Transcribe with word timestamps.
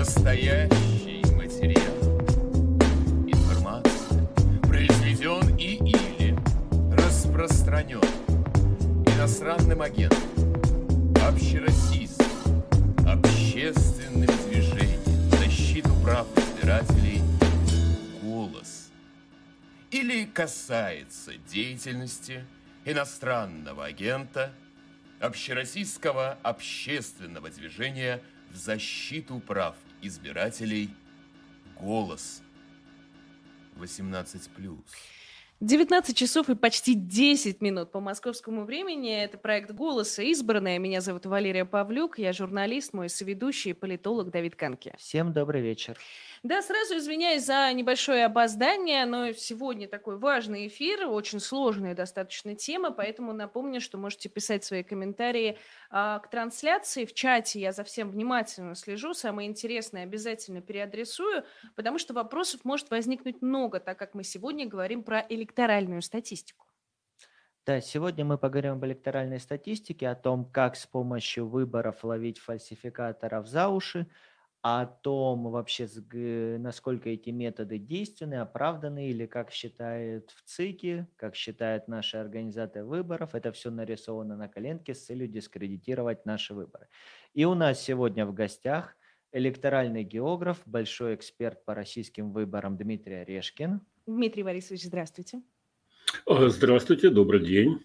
Настоящий 0.00 1.22
материал. 1.36 2.20
Информация 3.28 4.26
произведен 4.62 5.54
и 5.58 5.74
или 5.74 6.34
распространен 6.90 8.00
иностранным 9.14 9.82
агентом, 9.82 10.54
общероссийским, 11.22 12.62
общественным 13.06 14.26
движением 14.48 15.00
защиту 15.32 15.90
прав 16.02 16.26
избирателей 16.34 17.20
«Голос» 18.22 18.90
или 19.90 20.24
касается 20.24 21.34
деятельности 21.52 22.46
иностранного 22.86 23.84
агента 23.84 24.50
общероссийского 25.20 26.38
общественного 26.42 27.50
движения 27.50 28.22
в 28.50 28.56
защиту 28.56 29.40
прав 29.40 29.76
избирателей 30.02 30.90
«Голос» 31.78 32.42
18+. 33.76 34.78
19 35.60 36.16
часов 36.16 36.48
и 36.48 36.54
почти 36.54 36.94
10 36.94 37.60
минут 37.60 37.92
по 37.92 38.00
московскому 38.00 38.64
времени. 38.64 39.12
Это 39.12 39.36
проект 39.36 39.70
«Голоса. 39.72 40.22
Избранная». 40.22 40.78
Меня 40.78 41.02
зовут 41.02 41.26
Валерия 41.26 41.66
Павлюк. 41.66 42.18
Я 42.18 42.32
журналист, 42.32 42.94
мой 42.94 43.10
соведущий, 43.10 43.74
политолог 43.74 44.30
Давид 44.30 44.56
Канки. 44.56 44.94
Всем 44.96 45.34
добрый 45.34 45.60
вечер. 45.60 45.98
Да, 46.42 46.62
сразу 46.62 46.96
извиняюсь 46.96 47.44
за 47.44 47.70
небольшое 47.74 48.24
опоздание, 48.24 49.04
но 49.04 49.30
сегодня 49.32 49.86
такой 49.86 50.16
важный 50.16 50.68
эфир, 50.68 51.06
очень 51.06 51.38
сложная 51.38 51.94
достаточно 51.94 52.54
тема, 52.56 52.92
поэтому 52.92 53.34
напомню, 53.34 53.78
что 53.82 53.98
можете 53.98 54.30
писать 54.30 54.64
свои 54.64 54.82
комментарии 54.82 55.58
а, 55.90 56.18
к 56.18 56.30
трансляции 56.30 57.04
в 57.04 57.12
чате. 57.12 57.60
Я 57.60 57.72
за 57.72 57.84
всем 57.84 58.10
внимательно 58.10 58.74
слежу, 58.74 59.12
самое 59.12 59.50
интересное 59.50 60.04
обязательно 60.04 60.62
переадресую, 60.62 61.44
потому 61.76 61.98
что 61.98 62.14
вопросов 62.14 62.64
может 62.64 62.90
возникнуть 62.90 63.42
много, 63.42 63.78
так 63.78 63.98
как 63.98 64.14
мы 64.14 64.24
сегодня 64.24 64.66
говорим 64.66 65.04
про 65.04 65.20
электоральную 65.28 66.00
статистику. 66.00 66.66
Да, 67.66 67.80
сегодня 67.80 68.24
мы 68.24 68.38
поговорим 68.38 68.72
об 68.72 68.84
электоральной 68.84 69.38
статистике, 69.38 70.08
о 70.08 70.14
том, 70.14 70.50
как 70.50 70.76
с 70.76 70.86
помощью 70.86 71.46
выборов 71.46 72.02
ловить 72.04 72.38
фальсификаторов 72.38 73.46
за 73.46 73.68
уши, 73.68 74.08
о 74.62 74.84
том 74.84 75.50
вообще, 75.50 75.88
насколько 76.58 77.08
эти 77.08 77.30
методы 77.30 77.78
действенны, 77.78 78.34
оправданы, 78.34 79.08
или 79.08 79.26
как 79.26 79.50
считают 79.50 80.30
в 80.30 80.42
ЦИКе, 80.42 81.08
как 81.16 81.34
считают 81.34 81.88
наши 81.88 82.18
организаторы 82.18 82.84
выборов, 82.84 83.34
это 83.34 83.52
все 83.52 83.70
нарисовано 83.70 84.36
на 84.36 84.48
коленке 84.48 84.94
с 84.94 85.06
целью 85.06 85.28
дискредитировать 85.28 86.26
наши 86.26 86.52
выборы. 86.52 86.88
И 87.32 87.44
у 87.46 87.54
нас 87.54 87.80
сегодня 87.80 88.26
в 88.26 88.34
гостях 88.34 88.96
электоральный 89.32 90.04
географ, 90.04 90.60
большой 90.66 91.14
эксперт 91.14 91.64
по 91.64 91.74
российским 91.74 92.32
выборам 92.32 92.76
Дмитрий 92.76 93.16
Орешкин. 93.16 93.80
Дмитрий 94.06 94.42
Борисович, 94.42 94.84
здравствуйте. 94.84 95.42
А, 96.26 96.48
здравствуйте, 96.48 97.08
добрый 97.08 97.44
день. 97.44 97.84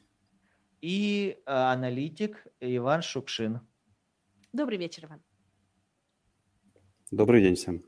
И 0.81 1.37
а, 1.45 1.71
аналитик 1.71 2.45
Иван 2.59 3.01
Шукшин. 3.01 3.61
Добрый 4.51 4.77
вечер, 4.77 5.05
Иван. 5.05 5.24
Добрый 7.11 7.41
день 7.41 7.55
всем. 7.55 7.83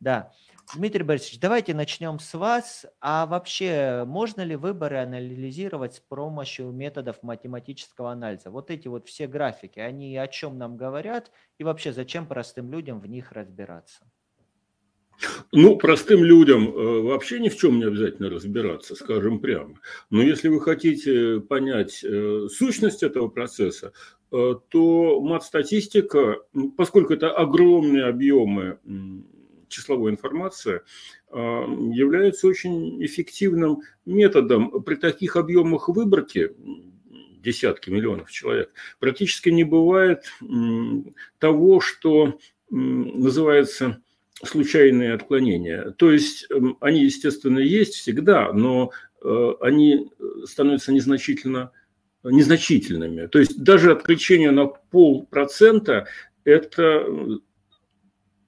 Да. 0.00 0.32
Дмитрий 0.74 1.04
Борисович, 1.04 1.38
давайте 1.38 1.74
начнем 1.74 2.18
с 2.18 2.34
вас. 2.34 2.86
А 3.00 3.26
вообще, 3.26 4.04
можно 4.06 4.40
ли 4.40 4.56
выборы 4.56 4.98
анализировать 4.98 5.94
с 5.94 6.00
помощью 6.00 6.72
методов 6.72 7.22
математического 7.22 8.10
анализа? 8.10 8.50
Вот 8.50 8.70
эти 8.70 8.88
вот 8.88 9.06
все 9.06 9.26
графики, 9.26 9.78
они 9.78 10.16
о 10.16 10.26
чем 10.26 10.58
нам 10.58 10.76
говорят? 10.76 11.30
И 11.58 11.64
вообще, 11.64 11.92
зачем 11.92 12.26
простым 12.26 12.72
людям 12.72 13.00
в 13.00 13.06
них 13.06 13.32
разбираться? 13.32 14.04
Ну, 15.52 15.76
простым 15.76 16.24
людям 16.24 16.68
э, 16.68 17.02
вообще 17.02 17.38
ни 17.38 17.48
в 17.48 17.56
чем 17.56 17.78
не 17.78 17.84
обязательно 17.84 18.30
разбираться, 18.30 18.94
скажем 18.96 19.40
прямо. 19.40 19.78
Но 20.10 20.22
если 20.22 20.48
вы 20.48 20.60
хотите 20.60 21.40
понять 21.40 22.02
э, 22.02 22.48
сущность 22.50 23.02
этого 23.02 23.28
процесса, 23.28 23.92
то 24.70 25.20
мат-статистика, 25.20 26.38
поскольку 26.76 27.12
это 27.12 27.30
огромные 27.30 28.06
объемы 28.06 28.78
числовой 29.68 30.10
информации, 30.10 30.80
является 31.30 32.46
очень 32.46 33.04
эффективным 33.04 33.82
методом 34.06 34.82
при 34.82 34.94
таких 34.94 35.36
объемах 35.36 35.88
выборки, 35.88 36.52
десятки 37.42 37.90
миллионов 37.90 38.30
человек, 38.30 38.72
практически 38.98 39.50
не 39.50 39.64
бывает 39.64 40.24
того, 41.38 41.80
что 41.80 42.38
называется 42.70 44.02
случайные 44.42 45.14
отклонения. 45.14 45.90
То 45.92 46.10
есть 46.10 46.46
эм, 46.50 46.76
они, 46.80 47.04
естественно, 47.04 47.58
есть 47.58 47.94
всегда, 47.94 48.52
но 48.52 48.90
э, 49.22 49.52
они 49.60 50.10
становятся 50.44 50.92
незначительно 50.92 51.70
незначительными. 52.24 53.26
То 53.26 53.38
есть 53.38 53.62
даже 53.62 53.92
отключение 53.92 54.50
на 54.50 54.66
полпроцента 54.66 56.06
это, 56.44 57.06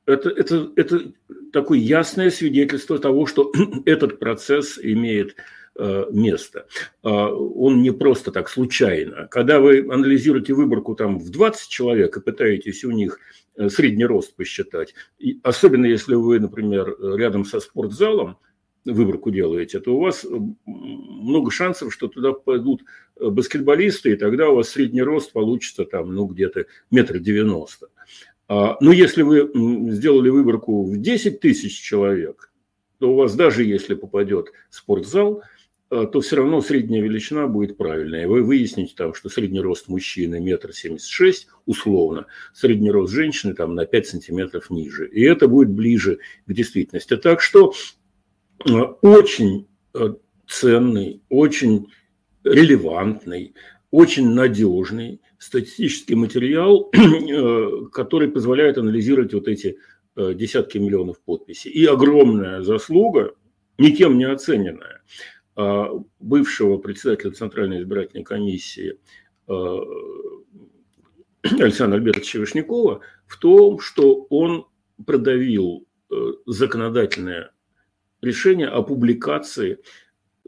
это, 0.07 0.29
это, 0.31 0.73
это 0.77 1.13
такое 1.53 1.79
ясное 1.79 2.31
свидетельство 2.31 2.99
того, 2.99 3.27
что 3.27 3.53
этот 3.87 4.19
процесс 4.19 4.79
имеет 4.83 5.37
Э, 5.77 6.05
место. 6.13 6.69
А, 7.03 7.31
он 7.31 7.83
не 7.83 7.91
просто 7.91 8.31
так 8.31 8.49
случайно. 8.49 9.27
Когда 9.29 9.59
вы 9.59 9.81
анализируете 9.81 10.55
выборку 10.55 10.95
там 10.95 11.19
в 11.19 11.31
20 11.31 11.69
человек 11.69 12.17
и 12.17 12.21
пытаетесь 12.21 12.85
у 12.85 12.93
них 12.93 13.19
э, 13.57 13.69
средний 13.69 14.05
рост 14.05 14.37
посчитать, 14.37 14.95
и 15.19 15.41
особенно 15.43 15.87
если 15.87 16.15
вы, 16.15 16.39
например, 16.39 16.97
рядом 17.17 17.45
со 17.45 17.59
спортзалом, 17.59 18.39
выборку 18.85 19.33
делаете, 19.33 19.81
то 19.81 19.97
у 19.97 20.01
вас 20.01 20.25
много 20.65 21.51
шансов, 21.51 21.93
что 21.93 22.07
туда 22.07 22.33
пойдут 22.33 22.85
баскетболисты, 23.21 24.13
и 24.13 24.17
тогда 24.17 24.49
у 24.49 24.57
вас 24.57 24.71
средний 24.71 25.03
рост 25.03 25.33
получится 25.33 25.85
там, 25.85 26.15
ну, 26.15 26.27
где-то 26.27 26.67
метр 26.91 27.19
девяносто. 27.19 27.89
А, 28.49 28.77
но 28.81 28.93
если 28.93 29.23
вы 29.23 29.51
сделали 29.93 30.29
выборку 30.29 30.85
в 30.85 30.97
10 30.99 31.41
тысяч 31.41 31.81
человек, 31.81 32.53
то 32.99 33.13
у 33.13 33.17
вас 33.17 33.35
даже 33.35 33.65
если 33.65 33.95
попадет 33.95 34.53
спортзал– 34.71 35.43
Э, 35.95 36.07
то 36.11 36.21
все 36.21 36.37
равно 36.37 36.61
средняя 36.61 37.03
величина 37.03 37.47
будет 37.47 37.77
правильная. 37.77 38.27
Вы 38.27 38.43
выясните 38.43 38.95
там, 38.97 39.15
что 39.15 39.29
средний 39.29 39.61
рост 39.61 39.87
мужчины 39.87 40.41
метр 40.41 40.73
семьдесят 40.73 41.09
шесть, 41.09 41.47
условно, 41.67 42.27
средний 42.53 42.91
рост 42.91 43.13
женщины 43.13 43.55
там 43.55 43.75
на 43.77 43.87
5 43.87 44.07
сантиметров 44.07 44.71
ниже. 44.71 45.09
И 45.09 45.23
это 45.23 45.47
будет 45.47 45.71
ближе 45.71 46.19
к 46.47 46.53
действительности. 46.53 47.17
Так 47.17 47.41
что 47.41 47.75
э, 48.67 48.73
очень 48.73 49.69
э, 49.95 50.15
ценный, 50.49 51.23
очень 51.29 51.89
релевантный, 52.45 53.55
очень 53.91 54.31
надежный 54.31 55.21
статистический 55.39 56.15
материал, 56.15 56.91
который 57.93 58.29
позволяет 58.29 58.79
анализировать 58.79 59.35
вот 59.35 59.49
эти 59.49 59.79
десятки 60.17 60.79
миллионов 60.79 61.21
подписей. 61.21 61.73
И 61.73 61.85
огромная 61.87 62.63
заслуга, 62.63 63.35
никем 63.79 64.17
не 64.17 64.25
оцененная, 64.25 65.03
а, 65.57 65.91
бывшего 66.21 66.79
председателя 66.79 67.33
Центральной 67.33 67.81
избирательной 67.81 68.25
комиссии 68.25 68.99
Александра 71.43 71.99
Альбертовича 71.99 72.39
Вишнякова 72.39 73.01
в 73.27 73.39
том, 73.39 73.79
что 73.79 74.27
он 74.31 74.67
продавил 75.05 75.87
э, 76.11 76.15
законодательное 76.47 77.53
решение 78.23 78.69
о 78.69 78.83
публикации 78.83 79.79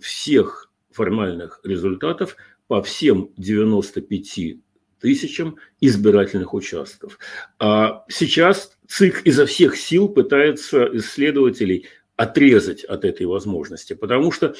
всех 0.00 0.65
формальных 0.96 1.60
результатов 1.62 2.36
по 2.66 2.82
всем 2.82 3.30
95 3.36 4.56
тысячам 4.98 5.56
избирательных 5.80 6.54
участков. 6.54 7.18
А 7.58 8.04
сейчас 8.08 8.76
ЦИК 8.88 9.22
изо 9.24 9.46
всех 9.46 9.76
сил 9.76 10.08
пытается 10.08 10.88
исследователей 10.96 11.86
отрезать 12.16 12.82
от 12.84 13.04
этой 13.04 13.26
возможности, 13.26 13.92
потому 13.92 14.32
что 14.32 14.54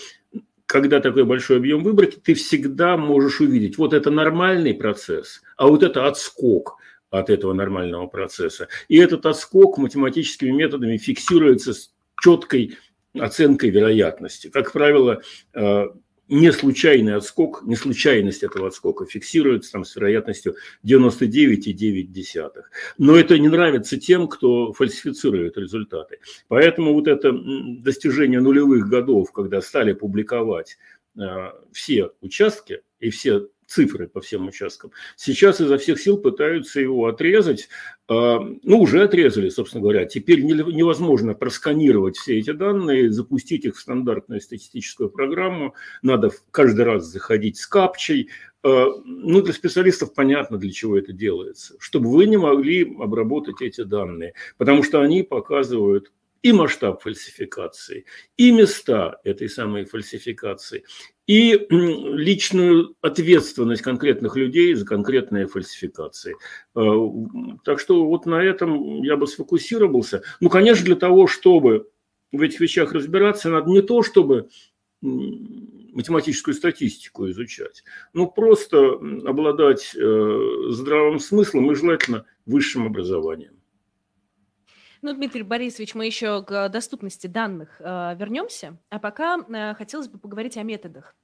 когда 0.67 1.01
такой 1.01 1.25
большой 1.25 1.57
объем 1.59 1.83
выборки, 1.83 2.19
ты 2.23 2.35
всегда 2.35 2.97
можешь 2.97 3.41
увидеть, 3.41 3.79
вот 3.79 3.95
это 3.95 4.11
нормальный 4.11 4.75
процесс, 4.75 5.41
а 5.57 5.69
вот 5.69 5.83
это 5.83 6.07
отскок 6.07 6.77
от 7.11 7.31
этого 7.31 7.53
нормального 7.53 8.07
процесса. 8.09 8.69
И 8.89 8.99
этот 8.99 9.27
отскок 9.27 9.79
математическими 9.79 10.51
методами 10.51 10.97
фиксируется 10.97 11.73
с 11.73 11.95
четкой 12.21 12.77
оценкой 13.19 13.71
вероятности. 13.71 14.49
Как 14.49 14.73
правило, 14.73 15.23
э, 15.55 15.87
не 16.29 16.53
случайный 16.53 17.15
отскок, 17.15 17.63
не 17.63 17.77
случайность 17.77 18.43
этого 18.43 18.69
отскока 18.69 19.07
фиксируется 19.07 19.73
там 19.73 19.85
с 19.85 19.95
вероятностью 19.97 20.57
99,9. 20.85 22.51
Но 22.99 23.17
это 23.17 23.39
не 23.39 23.49
нравится 23.49 23.99
тем, 23.99 24.29
кто 24.29 24.73
фальсифицирует 24.73 25.57
результаты. 25.57 26.19
Поэтому 26.49 26.95
вот 26.95 27.09
это 27.09 27.33
достижение 27.33 28.41
нулевых 28.41 28.89
годов, 28.89 29.33
когда 29.33 29.61
стали 29.61 29.93
публиковать 29.93 30.79
э, 31.19 31.23
все 31.73 32.11
участки 32.21 32.83
и 32.99 33.11
все 33.11 33.49
цифры 33.67 34.09
по 34.09 34.21
всем 34.21 34.47
участкам. 34.49 34.93
Сейчас 35.17 35.61
изо 35.61 35.79
всех 35.79 36.01
сил 36.01 36.19
пытаются 36.19 36.81
его 36.81 37.07
отрезать. 37.07 37.69
А, 38.09 38.39
ну, 38.63 38.81
уже 38.81 39.03
отрезали, 39.03 39.49
собственно 39.49 39.83
говоря. 39.83 40.05
Теперь 40.07 40.43
невозможно 40.43 41.35
просканировать 41.35 42.17
все 42.17 42.39
эти 42.39 42.53
данные, 42.53 43.11
запустить 43.11 43.65
их 43.65 43.77
в 43.77 43.81
стандартную 43.81 44.41
статистическую 44.41 45.11
программу. 45.11 45.75
Надо 46.03 46.31
каждый 46.51 46.85
раз 46.85 47.05
заходить 47.05 47.59
с 47.59 47.67
капчей. 47.67 48.31
А, 48.63 48.87
ну, 49.05 49.43
для 49.43 49.53
специалистов 49.53 50.15
понятно, 50.15 50.59
для 50.59 50.71
чего 50.71 50.97
это 50.97 51.13
делается. 51.13 51.75
Чтобы 51.79 52.11
вы 52.11 52.27
не 52.27 52.37
могли 52.37 52.83
обработать 52.99 53.61
эти 53.61 53.83
данные. 53.83 54.35
Потому 54.57 54.83
что 54.83 55.01
они 55.01 55.23
показывают 55.23 56.13
и 56.43 56.53
масштаб 56.53 57.03
фальсификации, 57.03 58.05
и 58.37 58.53
места 58.53 59.19
этой 59.25 59.49
самой 59.49 59.85
фальсификации, 59.85 60.85
и 61.27 61.67
личную 61.71 62.95
ответственность 63.01 63.83
конкретных 63.83 64.37
людей 64.37 64.75
за 64.75 64.87
конкретные 64.87 65.47
фальсификации. 65.47 66.37
Э, 66.77 66.81
так 67.65 67.81
что 67.81 68.07
вот 68.07 68.27
на 68.27 68.43
этом 68.43 69.03
я 69.03 69.17
бы 69.17 69.27
сфокусировался. 69.27 70.23
Ну, 70.41 70.49
конечно, 70.49 70.85
для 70.85 70.97
того, 70.97 71.27
чтобы 71.27 71.91
в 72.33 72.41
этих 72.41 72.61
вещах 72.61 72.93
разбираться, 72.93 73.51
надо 73.51 73.71
не 73.71 73.83
то, 73.83 74.03
чтобы 74.03 74.49
математическую 75.03 76.55
статистику 76.55 77.29
изучать, 77.31 77.85
но 78.13 78.27
просто 78.27 78.93
обладать 79.25 79.95
э, 79.95 80.39
здравым 80.71 81.21
смыслом 81.21 81.71
и 81.71 81.75
желательно 81.75 82.25
высшим 82.45 82.87
образованием. 82.87 83.56
Ну, 85.07 85.15
Дмитрий 85.15 85.45
Борисович, 85.45 85.95
мы 85.95 86.05
еще 86.05 86.43
к 86.43 86.69
доступности 86.69 87.29
данных 87.29 87.77
э, 87.79 88.17
вернемся, 88.19 88.77
а 88.89 88.99
пока 88.99 89.39
э, 89.39 89.75
хотелось 89.75 90.09
бы 90.09 90.19
поговорить 90.19 90.57
о 90.57 90.65
методах. 90.65 91.15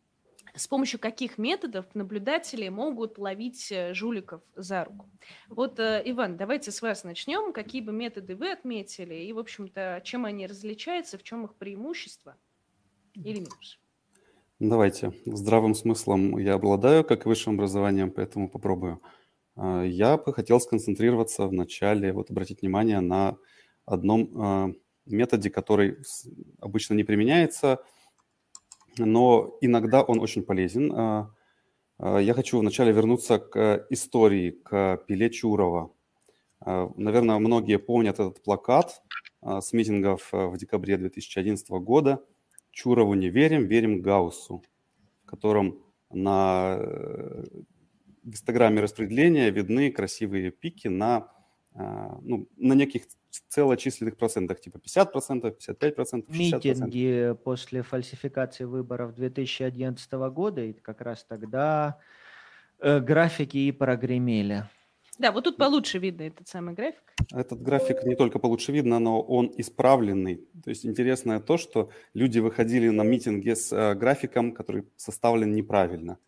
С 0.55 0.69
помощью 0.69 1.01
каких 1.01 1.37
методов 1.37 1.87
наблюдатели 1.93 2.69
могут 2.69 3.19
ловить 3.19 3.73
э, 3.73 3.93
жуликов 3.93 4.41
за 4.55 4.85
руку? 4.85 5.11
Вот, 5.49 5.81
э, 5.81 6.01
Иван, 6.05 6.37
давайте 6.37 6.71
с 6.71 6.81
вас 6.81 7.03
начнем. 7.03 7.53
Какие 7.53 7.83
бы 7.83 7.91
методы 7.91 8.37
вы 8.37 8.53
отметили 8.53 9.17
и, 9.17 9.33
в 9.33 9.41
общем-то, 9.41 10.01
чем 10.05 10.27
они 10.27 10.47
различаются, 10.47 11.19
в 11.19 11.25
чем 11.25 11.47
их 11.47 11.57
преимущество 11.57 12.37
или 13.17 13.41
минус? 13.41 13.81
Давайте. 14.61 15.13
Здравым 15.27 15.75
смыслом 15.75 16.39
я 16.39 16.55
обладаю, 16.55 17.03
как 17.03 17.27
высшим 17.27 17.55
образованием, 17.55 18.13
поэтому 18.13 18.49
попробую. 18.49 19.03
А, 19.57 19.83
я 19.83 20.19
бы 20.19 20.33
хотел 20.33 20.61
сконцентрироваться 20.61 21.49
в 21.49 21.53
начале, 21.53 22.13
вот 22.13 22.31
обратить 22.31 22.63
внимание 22.63 23.01
на 23.01 23.39
одном 23.87 24.31
а, 24.37 24.73
методе, 25.07 25.51
который 25.51 25.99
обычно 26.61 26.95
не 26.95 27.05
применяется, 27.05 27.83
но 28.99 29.57
иногда 29.61 30.03
он 30.03 30.21
очень 30.21 30.43
полезен. 30.43 30.93
А, 30.95 31.35
а, 31.99 32.19
я 32.19 32.35
хочу 32.35 32.59
вначале 32.59 32.93
вернуться 32.93 33.39
к 33.39 33.87
истории, 33.91 34.51
к 34.51 35.05
Пиле 35.07 35.31
Чурова. 35.31 35.93
Наверное, 36.65 37.41
многие 37.41 37.77
помнят 37.77 38.21
этот 38.21 38.41
плакат 38.45 39.03
с 39.43 39.73
митингов 39.73 40.29
в 40.31 40.57
декабре 40.57 40.97
2011 40.97 41.69
года 41.71 42.25
«Чурову 42.71 43.15
не 43.15 43.31
верим, 43.31 43.67
верим 43.67 44.01
Гауссу», 44.01 44.63
в 45.25 45.27
котором 45.27 45.83
на 46.13 46.77
э, 46.79 47.45
гистограмме 48.23 48.81
распределения 48.81 49.51
видны 49.51 49.91
красивые 49.91 50.53
пики 50.53 50.87
на, 50.87 51.33
ну, 51.75 52.47
на 52.57 52.75
неких 52.75 53.07
целочисленных 53.49 54.17
процентах, 54.17 54.61
типа 54.61 54.79
50%, 54.79 55.57
55%, 55.59 55.59
60%. 55.59 56.25
Митинги 56.29 57.35
после 57.45 57.83
фальсификации 57.83 58.65
выборов 58.65 59.15
2011 59.15 60.13
года, 60.13 60.63
и 60.63 60.73
как 60.73 61.01
раз 61.01 61.25
тогда 61.25 61.99
э, 62.81 63.01
графики 63.01 63.57
и 63.57 63.73
прогремели. 63.73 64.65
Да, 65.19 65.31
вот 65.31 65.45
тут 65.45 65.57
получше 65.57 65.99
видно 65.99 66.23
этот 66.23 66.49
самый 66.49 66.75
график. 66.75 67.03
Этот 67.33 67.63
график 67.63 68.03
не 68.05 68.17
только 68.17 68.39
получше 68.39 68.73
видно, 68.73 68.99
но 68.99 69.21
он 69.21 69.53
исправленный. 69.57 70.37
То 70.65 70.71
есть 70.71 70.87
интересное 70.87 71.39
то, 71.41 71.59
что 71.59 71.91
люди 72.15 72.39
выходили 72.39 72.89
на 72.89 73.03
митинги 73.03 73.55
с 73.55 73.73
э, 73.73 73.95
графиком, 73.95 74.53
который 74.53 74.85
составлен 74.97 75.53
неправильно. 75.53 76.19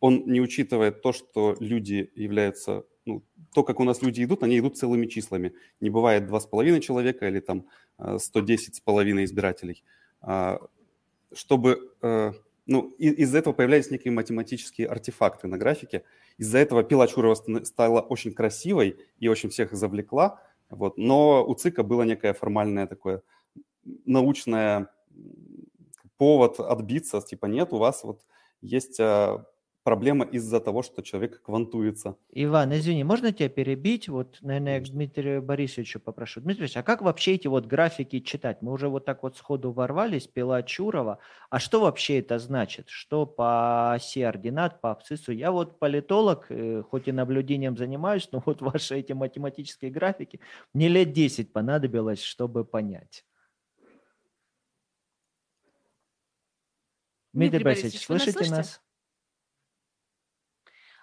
Он 0.00 0.24
не 0.26 0.40
учитывает 0.40 1.02
то, 1.02 1.12
что 1.12 1.56
люди 1.60 2.10
являются 2.16 2.84
ну, 3.10 3.22
то, 3.54 3.64
как 3.64 3.80
у 3.80 3.84
нас 3.84 4.02
люди 4.02 4.22
идут, 4.22 4.42
они 4.42 4.58
идут 4.58 4.78
целыми 4.78 5.06
числами. 5.06 5.52
Не 5.80 5.90
бывает 5.90 6.26
два 6.26 6.38
с 6.38 6.46
половиной 6.46 6.80
человека 6.80 7.26
или 7.26 7.40
там 7.40 7.66
110 7.98 8.68
э, 8.68 8.72
с 8.74 8.80
половиной 8.80 9.24
избирателей. 9.24 9.82
А, 10.20 10.60
чтобы, 11.34 11.92
э, 12.02 12.32
ну, 12.66 12.90
из-за 12.98 13.38
этого 13.38 13.52
появлялись 13.52 13.90
некие 13.90 14.12
математические 14.12 14.86
артефакты 14.86 15.48
на 15.48 15.58
графике. 15.58 16.04
Из-за 16.38 16.58
этого 16.58 16.84
пила 16.84 17.06
Чурова 17.08 17.34
стала 17.64 18.00
очень 18.00 18.32
красивой 18.32 18.96
и 19.18 19.28
очень 19.28 19.50
всех 19.50 19.72
завлекла. 19.72 20.40
Вот. 20.70 20.96
Но 20.98 21.44
у 21.44 21.54
ЦИКа 21.54 21.82
было 21.82 22.02
некое 22.02 22.32
формальное 22.32 22.86
такое 22.86 23.22
научное 24.06 24.88
повод 26.16 26.60
отбиться, 26.60 27.20
типа 27.20 27.46
нет, 27.46 27.72
у 27.72 27.78
вас 27.78 28.04
вот 28.04 28.20
есть 28.60 29.00
а, 29.00 29.46
проблема 29.82 30.24
из-за 30.24 30.60
того, 30.60 30.82
что 30.82 31.02
человек 31.02 31.42
квантуется. 31.42 32.16
Иван, 32.30 32.72
извини, 32.74 33.04
можно 33.04 33.32
тебя 33.32 33.48
перебить? 33.48 34.08
Вот, 34.08 34.38
наверное, 34.40 34.78
я 34.78 34.84
к 34.84 34.88
Дмитрию 34.88 35.42
Борисовичу 35.42 36.00
попрошу. 36.00 36.40
Дмитрий 36.40 36.62
Борисович, 36.62 36.76
а 36.78 36.82
как 36.82 37.02
вообще 37.02 37.34
эти 37.34 37.46
вот 37.46 37.66
графики 37.66 38.20
читать? 38.20 38.62
Мы 38.62 38.72
уже 38.72 38.88
вот 38.88 39.04
так 39.04 39.22
вот 39.22 39.36
сходу 39.36 39.72
ворвались, 39.72 40.26
пила 40.26 40.62
Чурова. 40.62 41.18
А 41.48 41.58
что 41.58 41.80
вообще 41.80 42.18
это 42.20 42.38
значит? 42.38 42.88
Что 42.88 43.26
по 43.26 43.94
оси 43.94 44.22
ординат, 44.22 44.80
по 44.80 44.90
абсциссу? 44.90 45.32
Я 45.32 45.50
вот 45.50 45.78
политолог, 45.78 46.46
э, 46.50 46.82
хоть 46.88 47.08
и 47.08 47.12
наблюдением 47.12 47.76
занимаюсь, 47.76 48.28
но 48.32 48.42
вот 48.44 48.60
ваши 48.60 48.98
эти 48.98 49.12
математические 49.12 49.90
графики, 49.90 50.40
мне 50.74 50.88
лет 50.88 51.12
10 51.12 51.52
понадобилось, 51.52 52.22
чтобы 52.22 52.64
понять. 52.64 53.24
Дмитрий, 57.32 57.60
Дмитрий 57.60 57.64
Борисович, 57.64 58.04
слышите 58.04 58.38
нас? 58.40 58.48
Слышите? 58.48 58.89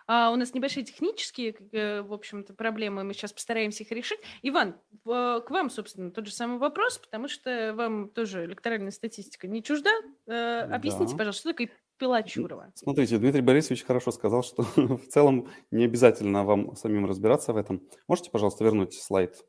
А, 0.08 0.32
у 0.32 0.38
нас 0.38 0.54
небольшие 0.54 0.86
технические, 0.86 1.54
э, 1.74 2.02
в 2.02 2.14
общем-то, 2.14 2.54
проблемы, 2.54 3.04
мы 3.04 3.14
сейчас 3.14 3.34
постараемся 3.34 3.84
их 3.84 3.92
решить. 3.92 4.20
Иван, 4.42 4.76
к 5.04 5.46
вам, 5.50 5.70
собственно, 5.70 6.12
тот 6.12 6.26
же 6.26 6.34
самый 6.34 6.60
вопрос, 6.60 6.98
потому 6.98 7.28
что 7.28 7.74
вам 7.76 8.10
тоже 8.10 8.46
электоральная 8.46 8.92
статистика 8.92 9.48
не 9.48 9.62
чужда. 9.62 9.92
Э, 10.26 10.62
объясните, 10.62 11.12
да. 11.12 11.18
пожалуйста, 11.18 11.42
что 11.42 11.52
такое 11.52 11.70
пила 11.98 12.24
Чурова? 12.24 12.72
Смотрите, 12.76 13.18
Дмитрий 13.18 13.42
Борисович 13.42 13.84
хорошо 13.84 14.12
сказал, 14.12 14.44
что 14.44 14.64
в 14.76 15.08
целом 15.08 15.50
не 15.72 15.84
обязательно 15.84 16.46
вам 16.46 16.78
самим 16.78 17.06
разбираться 17.06 17.52
в 17.52 17.58
этом. 17.58 17.86
Можете, 18.08 18.32
пожалуйста, 18.32 18.64
вернуть 18.64 18.94
слайд? 18.94 19.46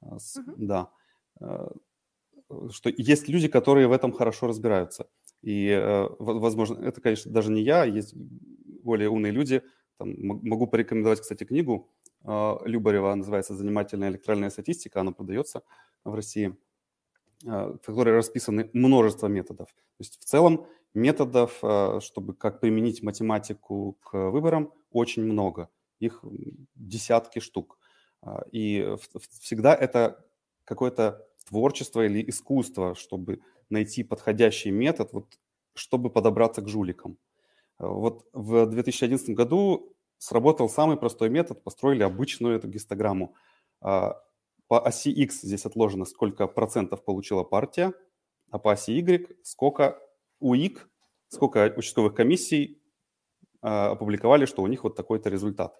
Угу. 0.00 0.54
Да. 0.56 0.90
Что 2.70 2.90
есть 2.90 3.28
люди, 3.28 3.46
которые 3.46 3.86
в 3.86 3.92
этом 3.92 4.12
хорошо 4.12 4.48
разбираются. 4.48 5.08
И, 5.42 6.06
возможно, 6.18 6.84
это, 6.84 7.00
конечно, 7.00 7.30
даже 7.30 7.50
не 7.50 7.62
я, 7.62 7.84
есть 7.84 8.14
более 8.14 9.08
умные 9.08 9.32
люди, 9.32 9.62
там, 9.98 10.14
могу 10.20 10.66
порекомендовать, 10.66 11.20
кстати, 11.20 11.44
книгу 11.44 11.88
а, 12.22 12.60
Любарева, 12.64 13.14
называется 13.14 13.54
«Занимательная 13.54 14.10
электоральная 14.10 14.50
статистика», 14.50 15.00
она 15.00 15.12
продается 15.12 15.62
в 16.04 16.14
России, 16.14 16.56
а, 17.46 17.72
в 17.72 17.78
которой 17.78 18.14
расписаны 18.14 18.70
множество 18.72 19.28
методов. 19.28 19.68
То 19.68 20.00
есть 20.00 20.20
в 20.20 20.24
целом 20.24 20.66
методов, 20.94 21.58
а, 21.62 22.00
чтобы 22.00 22.34
как 22.34 22.60
применить 22.60 23.02
математику 23.02 23.98
к 24.02 24.30
выборам, 24.30 24.72
очень 24.90 25.24
много. 25.24 25.68
Их 26.00 26.24
десятки 26.74 27.38
штук. 27.38 27.78
И 28.52 28.96
всегда 29.40 29.74
это 29.74 30.24
какое-то 30.64 31.26
творчество 31.46 32.04
или 32.04 32.28
искусство, 32.28 32.94
чтобы 32.94 33.40
найти 33.70 34.02
подходящий 34.02 34.70
метод, 34.70 35.12
вот, 35.12 35.38
чтобы 35.74 36.10
подобраться 36.10 36.62
к 36.62 36.68
жуликам. 36.68 37.18
Вот 37.78 38.26
в 38.32 38.66
2011 38.66 39.30
году 39.30 39.94
сработал 40.18 40.68
самый 40.68 40.96
простой 40.96 41.28
метод, 41.28 41.62
построили 41.62 42.02
обычную 42.02 42.56
эту 42.56 42.68
гистограмму. 42.68 43.34
А, 43.80 44.20
по 44.68 44.80
оси 44.80 45.10
X 45.10 45.42
здесь 45.42 45.66
отложено, 45.66 46.04
сколько 46.04 46.46
процентов 46.46 47.04
получила 47.04 47.44
партия, 47.44 47.92
а 48.50 48.58
по 48.58 48.72
оси 48.72 48.92
Y 48.92 49.28
сколько 49.42 49.98
УИК, 50.40 50.88
сколько 51.28 51.72
участковых 51.76 52.14
комиссий 52.14 52.80
а, 53.60 53.90
опубликовали, 53.92 54.46
что 54.46 54.62
у 54.62 54.66
них 54.66 54.84
вот 54.84 54.96
такой-то 54.96 55.28
результат. 55.28 55.74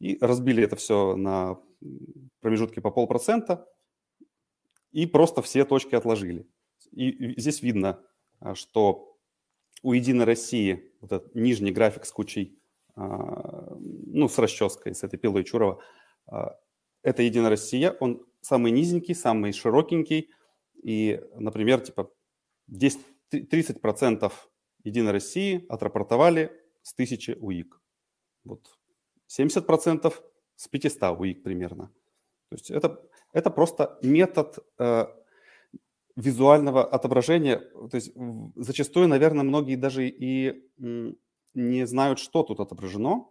И 0.00 0.18
разбили 0.20 0.62
это 0.62 0.76
все 0.76 1.16
на 1.16 1.58
промежутки 2.40 2.80
по 2.80 2.90
полпроцента 2.90 3.66
и 4.92 5.06
просто 5.06 5.42
все 5.42 5.64
точки 5.64 5.94
отложили. 5.94 6.48
И 6.92 7.38
здесь 7.40 7.62
видно, 7.62 8.00
а, 8.40 8.54
что 8.54 9.07
у 9.82 9.92
Единой 9.92 10.24
России 10.24 10.92
вот 11.00 11.12
этот 11.12 11.34
нижний 11.34 11.72
график 11.72 12.04
с 12.04 12.12
кучей, 12.12 12.58
а, 12.94 13.76
ну, 13.78 14.28
с 14.28 14.38
расческой, 14.38 14.94
с 14.94 15.04
этой 15.04 15.18
пилой 15.18 15.44
Чурова, 15.44 15.80
а, 16.26 16.58
это 17.02 17.22
Единая 17.22 17.50
Россия, 17.50 17.96
он 18.00 18.26
самый 18.40 18.72
низенький, 18.72 19.14
самый 19.14 19.52
широкенький, 19.52 20.30
и, 20.82 21.20
например, 21.34 21.80
типа 21.80 22.10
10, 22.66 23.00
30% 23.32 24.32
Единой 24.84 25.12
России 25.12 25.64
отрапортовали 25.68 26.52
с 26.82 26.92
1000 26.94 27.38
УИК. 27.40 27.80
Вот 28.44 28.66
70% 29.28 30.22
с 30.56 30.68
500 30.68 31.18
УИК 31.18 31.42
примерно. 31.42 31.92
То 32.48 32.54
есть 32.54 32.70
это, 32.70 33.02
это 33.32 33.50
просто 33.50 33.98
метод 34.02 34.58
э, 34.78 35.06
визуального 36.18 36.84
отображения. 36.84 37.58
То 37.58 37.94
есть 37.94 38.12
зачастую, 38.56 39.08
наверное, 39.08 39.44
многие 39.44 39.76
даже 39.76 40.08
и 40.08 40.68
не 41.54 41.86
знают, 41.86 42.18
что 42.18 42.42
тут 42.42 42.60
отображено, 42.60 43.26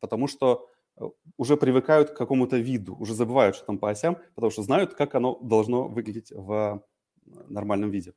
потому 0.00 0.28
что 0.28 0.68
э, 0.96 1.04
уже 1.36 1.56
привыкают 1.56 2.10
к 2.10 2.16
какому-то 2.16 2.58
виду, 2.58 2.94
уже 2.94 3.14
забывают, 3.14 3.56
что 3.56 3.66
там 3.66 3.78
по 3.78 3.90
осям, 3.90 4.18
потому 4.34 4.50
что 4.50 4.62
знают, 4.62 4.94
как 4.94 5.14
оно 5.14 5.38
должно 5.40 5.88
выглядеть 5.88 6.30
в 6.30 6.82
нормальном 7.24 7.90
виде. 7.90 8.12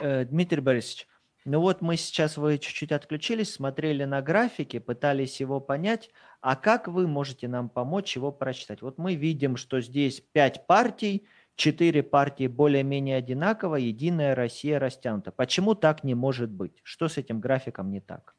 Э, 0.00 0.24
Дмитрий 0.24 0.60
Борисович, 0.60 1.08
ну 1.44 1.60
вот 1.60 1.80
мы 1.80 1.96
сейчас, 1.96 2.36
вы 2.36 2.58
чуть-чуть 2.58 2.92
отключились, 2.92 3.52
смотрели 3.52 4.04
на 4.04 4.22
графики, 4.22 4.78
пытались 4.78 5.40
его 5.40 5.60
понять, 5.60 6.10
а 6.40 6.56
как 6.56 6.88
вы 6.88 7.06
можете 7.06 7.48
нам 7.48 7.68
помочь 7.68 8.16
его 8.16 8.30
прочитать? 8.30 8.82
Вот 8.82 8.98
мы 8.98 9.14
видим, 9.14 9.56
что 9.56 9.80
здесь 9.80 10.22
пять 10.32 10.66
партий, 10.66 11.26
четыре 11.56 12.02
партии 12.02 12.46
более-менее 12.46 13.16
одинаково, 13.16 13.76
Единая 13.76 14.34
Россия 14.34 14.78
растянута. 14.78 15.32
Почему 15.32 15.74
так 15.74 16.04
не 16.04 16.14
может 16.14 16.50
быть? 16.50 16.80
Что 16.82 17.08
с 17.08 17.18
этим 17.18 17.40
графиком 17.40 17.90
не 17.90 18.00
так? 18.00 18.34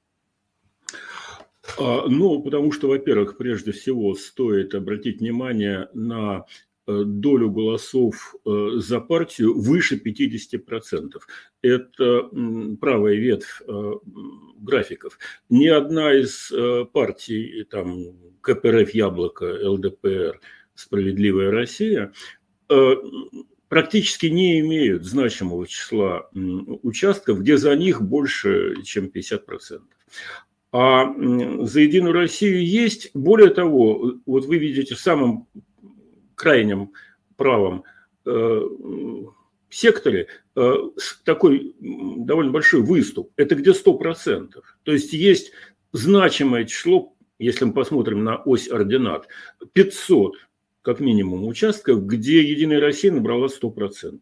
А, 1.79 2.07
ну, 2.07 2.41
потому 2.41 2.71
что, 2.71 2.87
во-первых, 2.87 3.37
прежде 3.37 3.71
всего 3.71 4.15
стоит 4.15 4.75
обратить 4.75 5.19
внимание 5.19 5.89
на 5.93 6.45
долю 6.87 7.49
голосов 7.49 8.35
э, 8.45 8.71
за 8.75 8.99
партию 8.99 9.59
выше 9.59 10.01
50%. 10.03 11.11
Это 11.61 12.29
правая 12.79 13.15
ветвь 13.15 13.61
э, 13.67 13.93
графиков. 14.57 15.17
Ни 15.49 15.67
одна 15.67 16.13
из 16.13 16.51
партий, 16.91 17.65
там, 17.69 18.15
КПРФ 18.41 18.89
«Яблоко», 18.91 19.45
ЛДПР, 19.45 20.39
«Справедливая 20.75 21.51
Россия», 21.51 22.11
практически 23.67 24.27
не 24.27 24.59
имеют 24.59 25.03
значимого 25.03 25.67
числа 25.67 26.29
участков, 26.33 27.39
где 27.39 27.57
за 27.57 27.75
них 27.75 28.01
больше, 28.01 28.75
чем 28.83 29.05
50%. 29.05 29.81
А 30.71 31.05
за 31.65 31.81
Единую 31.81 32.13
Россию 32.13 32.65
есть, 32.65 33.11
более 33.13 33.49
того, 33.49 34.15
вот 34.25 34.45
вы 34.45 34.57
видите 34.57 34.95
в 34.95 34.99
самом 34.99 35.47
крайнем 36.43 36.91
правом 37.37 37.85
э, 38.25 38.61
секторе 39.69 40.27
э, 40.55 40.73
такой 41.23 41.73
довольно 41.79 42.51
большой 42.51 42.81
выступ. 42.81 43.31
Это 43.37 43.55
где 43.55 43.71
100%. 43.71 44.61
То 44.83 44.91
есть 44.91 45.13
есть 45.13 45.53
значимое 45.93 46.65
число, 46.65 47.15
если 47.39 47.63
мы 47.63 47.73
посмотрим 47.73 48.25
на 48.25 48.35
ось 48.35 48.69
ординат, 48.69 49.29
500 49.71 50.33
как 50.81 50.99
минимум 50.99 51.45
участков, 51.45 52.05
где 52.05 52.43
Единая 52.43 52.81
Россия 52.81 53.11
набрала 53.11 53.47
100%. 53.47 54.19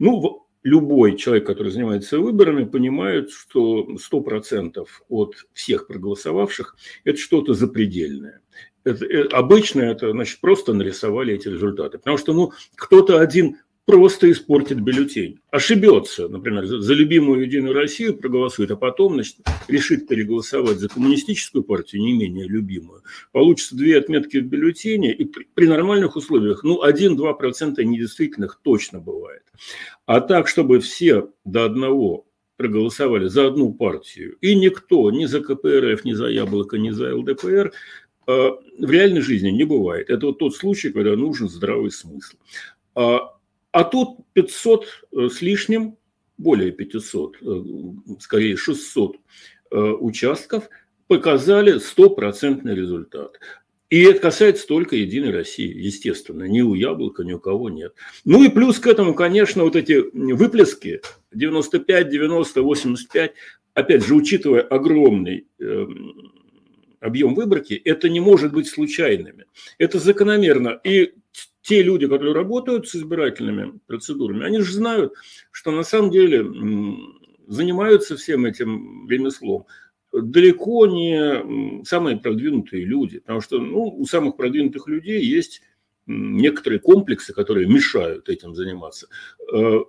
Ну, 0.00 0.48
любой 0.64 1.16
человек, 1.16 1.46
который 1.46 1.70
занимается 1.70 2.18
выборами, 2.18 2.64
понимает, 2.64 3.30
что 3.30 3.86
100% 4.12 4.84
от 5.08 5.36
всех 5.52 5.86
проголосовавших– 5.86 6.76
это 7.04 7.16
что-то 7.16 7.54
запредельное 7.54 8.40
это, 8.84 9.04
э, 9.04 9.24
обычно 9.32 9.80
это 9.82 10.10
значит 10.12 10.40
просто 10.40 10.72
нарисовали 10.72 11.34
эти 11.34 11.48
результаты. 11.48 11.98
Потому 11.98 12.18
что 12.18 12.32
ну, 12.32 12.52
кто-то 12.76 13.20
один 13.20 13.58
просто 13.86 14.30
испортит 14.30 14.80
бюллетень. 14.80 15.40
Ошибется, 15.50 16.28
например, 16.28 16.66
за, 16.66 16.80
за 16.80 16.94
любимую 16.94 17.42
Единую 17.42 17.74
Россию 17.74 18.16
проголосует, 18.16 18.70
а 18.70 18.76
потом 18.76 19.14
значит, 19.14 19.36
решит 19.68 20.08
переголосовать 20.08 20.78
за 20.78 20.88
коммунистическую 20.88 21.64
партию, 21.64 22.02
не 22.02 22.12
менее 22.12 22.46
любимую. 22.46 23.02
Получится 23.32 23.76
две 23.76 23.98
отметки 23.98 24.38
в 24.38 24.46
бюллетене, 24.46 25.12
и 25.12 25.24
при, 25.24 25.46
при 25.54 25.66
нормальных 25.66 26.16
условиях, 26.16 26.64
ну, 26.64 26.82
1-2% 26.86 27.82
недействительных 27.82 28.60
точно 28.62 29.00
бывает. 29.00 29.42
А 30.06 30.20
так, 30.20 30.48
чтобы 30.48 30.80
все 30.80 31.28
до 31.44 31.64
одного 31.64 32.26
проголосовали 32.56 33.26
за 33.26 33.48
одну 33.48 33.72
партию, 33.72 34.36
и 34.40 34.54
никто 34.54 35.10
ни 35.10 35.26
за 35.26 35.40
КПРФ, 35.40 36.04
ни 36.04 36.12
за 36.12 36.28
Яблоко, 36.28 36.78
ни 36.78 36.90
за 36.90 37.14
ЛДПР 37.14 37.72
в 38.26 38.90
реальной 38.90 39.20
жизни 39.20 39.50
не 39.50 39.64
бывает. 39.64 40.10
Это 40.10 40.26
вот 40.26 40.38
тот 40.38 40.54
случай, 40.54 40.90
когда 40.90 41.16
нужен 41.16 41.48
здравый 41.48 41.90
смысл. 41.90 42.36
А, 42.94 43.36
а 43.72 43.84
тут 43.84 44.18
500 44.34 44.86
э, 44.86 45.28
с 45.28 45.42
лишним, 45.42 45.96
более 46.38 46.72
500, 46.72 47.36
э, 47.40 47.62
скорее 48.20 48.56
600 48.56 49.16
участков 49.70 50.68
показали 51.08 51.78
стопроцентный 51.78 52.76
результат. 52.76 53.40
И 53.90 54.02
это 54.02 54.18
касается 54.18 54.66
только 54.66 54.96
Единой 54.96 55.30
России, 55.30 55.72
естественно. 55.72 56.44
Ни 56.44 56.62
у 56.62 56.74
Яблока, 56.74 57.22
ни 57.22 57.32
у 57.32 57.38
кого 57.38 57.70
нет. 57.70 57.94
Ну 58.24 58.42
и 58.42 58.48
плюс 58.48 58.78
к 58.80 58.86
этому, 58.86 59.14
конечно, 59.14 59.62
вот 59.62 59.76
эти 59.76 60.04
выплески 60.12 61.00
95, 61.32 62.08
90, 62.08 62.62
85, 62.62 63.32
опять 63.74 64.04
же, 64.04 64.14
учитывая 64.14 64.62
огромный 64.62 65.46
эм, 65.60 66.33
объем 67.04 67.34
выборки, 67.34 67.74
это 67.74 68.08
не 68.08 68.20
может 68.20 68.52
быть 68.52 68.66
случайными. 68.66 69.44
Это 69.78 69.98
закономерно. 69.98 70.80
И 70.84 71.14
те 71.62 71.82
люди, 71.82 72.08
которые 72.08 72.34
работают 72.34 72.88
с 72.88 72.96
избирательными 72.96 73.78
процедурами, 73.86 74.44
они 74.44 74.60
же 74.60 74.72
знают, 74.72 75.12
что 75.50 75.70
на 75.70 75.82
самом 75.82 76.10
деле 76.10 76.44
занимаются 77.46 78.16
всем 78.16 78.46
этим 78.46 79.08
ремеслом 79.08 79.66
далеко 80.12 80.86
не 80.86 81.84
самые 81.84 82.16
продвинутые 82.18 82.84
люди, 82.84 83.18
потому 83.18 83.40
что 83.40 83.58
ну, 83.58 83.88
у 83.88 84.04
самых 84.06 84.36
продвинутых 84.36 84.86
людей 84.86 85.24
есть 85.24 85.60
некоторые 86.06 86.78
комплексы, 86.78 87.32
которые 87.32 87.66
мешают 87.66 88.28
этим 88.28 88.54
заниматься. 88.54 89.08
Э, 89.52 89.80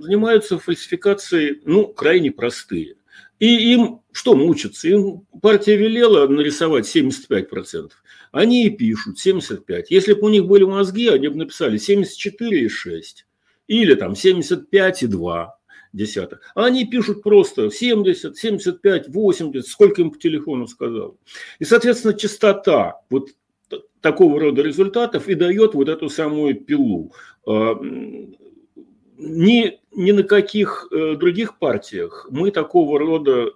занимаются 0.00 0.58
фальсификацией, 0.58 1.62
ну, 1.64 1.88
крайне 1.88 2.30
простые. 2.30 2.96
И 3.40 3.72
им 3.72 4.02
что 4.12 4.36
мучиться? 4.36 4.88
Им 4.88 5.26
партия 5.42 5.76
велела 5.76 6.28
нарисовать 6.28 6.86
75%. 6.94 7.90
Они 8.32 8.66
и 8.66 8.70
пишут 8.70 9.16
75%. 9.24 9.86
Если 9.88 10.12
бы 10.12 10.26
у 10.26 10.28
них 10.28 10.46
были 10.46 10.64
мозги, 10.64 11.08
они 11.08 11.28
бы 11.28 11.36
написали 11.36 11.78
74,6. 11.78 12.68
Или 13.66 13.94
там 13.94 14.12
75,2 14.12 15.48
десятых. 15.92 16.40
А 16.54 16.66
они 16.66 16.86
пишут 16.86 17.22
просто 17.22 17.70
70, 17.70 18.36
75, 18.36 19.08
80, 19.08 19.66
сколько 19.66 20.02
им 20.02 20.10
по 20.10 20.18
телефону 20.18 20.66
сказал. 20.66 21.16
И, 21.58 21.64
соответственно, 21.64 22.14
частота 22.14 23.00
вот 23.10 23.30
такого 24.00 24.38
рода 24.38 24.62
результатов 24.62 25.28
и 25.28 25.34
дает 25.34 25.74
вот 25.74 25.88
эту 25.88 26.08
самую 26.08 26.56
пилу. 26.56 27.12
Ни, 29.22 29.78
ни 29.94 30.12
на 30.12 30.22
каких 30.22 30.88
э, 30.90 31.14
других 31.14 31.58
партиях 31.58 32.26
мы 32.30 32.50
такого 32.50 32.98
рода 32.98 33.48
э, 33.48 33.50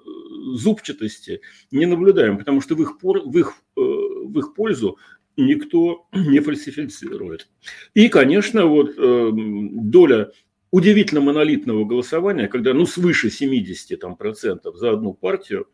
зубчатости 0.56 1.40
не 1.71 1.87
наблюдаем, 1.87 2.37
потому 2.37 2.61
что 2.61 2.75
в 2.75 2.83
их, 2.83 2.99
в 3.02 3.38
их, 3.38 3.54
э, 3.76 3.80
в 3.80 4.38
их 4.38 4.54
пользу 4.54 4.99
никто 5.38 6.06
не 6.12 6.40
фальсифицирует. 6.40 7.49
И, 7.94 8.09
конечно, 8.09 8.66
вот 8.66 8.94
доля 8.97 10.33
удивительно 10.71 11.23
монолитного 11.23 11.87
голосования, 11.87 12.47
когда 12.49 12.75
ну, 12.75 12.85
свыше 12.85 13.30
70 13.30 13.99
там, 13.99 14.16
процентов 14.16 14.76
за 14.76 14.90
одну 14.90 15.14
партию, 15.14 15.66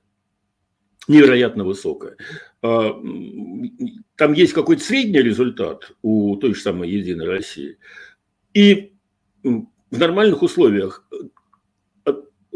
невероятно 1.08 1.64
высокая. 1.64 2.16
А, 2.62 2.92
там 4.16 4.32
есть 4.34 4.52
какой-то 4.52 4.84
средний 4.84 5.22
результат 5.22 5.92
у 6.02 6.36
той 6.36 6.54
же 6.54 6.60
самой 6.60 6.90
«Единой 6.90 7.26
России». 7.26 7.78
И 8.54 8.92
в 9.90 9.98
нормальных 9.98 10.42
условиях 10.42 11.06
э, 12.06 12.12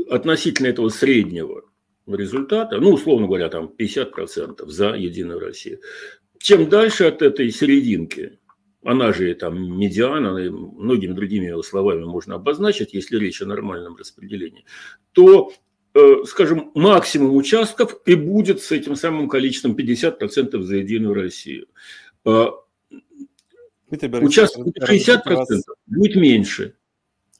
относительно 0.08 0.68
этого 0.68 0.88
среднего 0.88 1.62
результата, 2.06 2.78
ну, 2.78 2.92
условно 2.92 3.26
говоря, 3.26 3.48
там 3.48 3.72
50% 3.76 4.66
за 4.66 4.94
Единую 4.94 5.40
Россию. 5.40 5.80
Чем 6.38 6.68
дальше 6.68 7.04
от 7.04 7.22
этой 7.22 7.50
серединки, 7.50 8.38
она 8.82 9.12
же 9.12 9.34
там 9.34 9.78
медиана, 9.78 10.32
многими 10.50 11.14
другими 11.14 11.62
словами 11.62 12.04
можно 12.04 12.34
обозначить, 12.34 12.92
если 12.92 13.18
речь 13.18 13.40
о 13.40 13.46
нормальном 13.46 13.96
распределении, 13.96 14.66
то, 15.12 15.52
э, 15.94 16.24
скажем, 16.26 16.70
максимум 16.74 17.34
участков 17.34 17.96
и 18.04 18.14
будет 18.14 18.60
с 18.60 18.70
этим 18.72 18.94
самым 18.94 19.28
количеством 19.28 19.74
50% 19.74 20.62
за 20.62 20.76
Единую 20.76 21.14
Россию. 21.14 21.66
Э, 22.26 22.48
участков 23.90 24.66
60% 24.66 25.62
будет 25.86 26.16
меньше. 26.16 26.74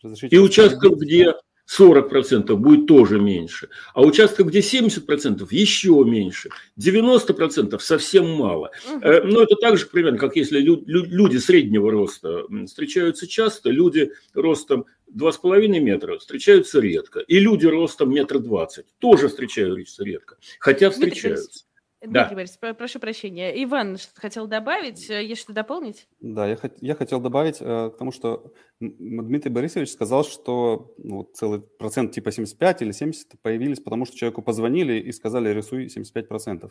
Разрешите 0.05 0.37
и 0.37 0.39
участков, 0.39 0.99
где 0.99 1.35
40% 1.67 2.55
будет 2.57 2.87
тоже 2.87 3.19
меньше. 3.19 3.71
А 3.95 4.03
участков, 4.03 4.49
где 4.49 4.61
70%, 4.61 5.47
еще 5.51 6.05
меньше. 6.05 6.51
90% 6.79 7.79
совсем 7.81 8.31
мало. 8.31 8.71
Угу. 8.87 9.01
Но 9.25 9.43
это 9.43 9.57
так 9.57 9.79
же 9.79 9.87
примерно, 9.87 10.19
как 10.19 10.37
если 10.37 10.61
люди 10.61 11.37
среднего 11.39 11.91
роста 11.91 12.45
встречаются 12.67 13.27
часто, 13.27 13.71
люди 13.71 14.13
ростом 14.35 14.85
2,5 15.17 15.67
метра 15.81 16.19
встречаются 16.19 16.81
редко. 16.81 17.21
И 17.21 17.39
люди 17.39 17.67
ростом 17.67 18.11
метр 18.11 18.39
двадцать 18.39 18.87
тоже 18.99 19.29
встречаются 19.29 20.05
редко. 20.05 20.37
Хотя 20.59 20.91
встречаются. 20.91 21.65
Дмитрий 22.05 22.31
да. 22.31 22.35
Борисович, 22.35 22.77
прошу 22.77 23.01
прощения. 23.01 23.63
Иван 23.65 23.99
что-то 23.99 24.21
хотел 24.21 24.47
добавить. 24.47 25.09
Э, 25.11 25.25
есть 25.25 25.43
что 25.43 25.53
дополнить? 25.53 26.09
Да, 26.21 26.47
я, 26.47 26.59
я 26.81 26.95
хотел 26.95 27.21
добавить 27.21 27.59
э, 27.61 27.91
к 27.91 27.97
тому, 27.99 28.13
что 28.13 28.53
Дмитрий 28.81 29.51
Борисович 29.51 29.91
сказал, 29.91 30.25
что 30.25 30.95
ну, 30.99 31.25
целый 31.35 31.61
процент 31.61 32.13
типа 32.13 32.33
75 32.33 32.83
или 32.83 32.93
70 32.93 33.41
появились, 33.41 33.81
потому 33.81 34.05
что 34.05 34.17
человеку 34.17 34.43
позвонили 34.43 34.95
и 34.95 35.13
сказали, 35.13 35.51
рисуй 35.51 35.87
75%. 35.87 36.71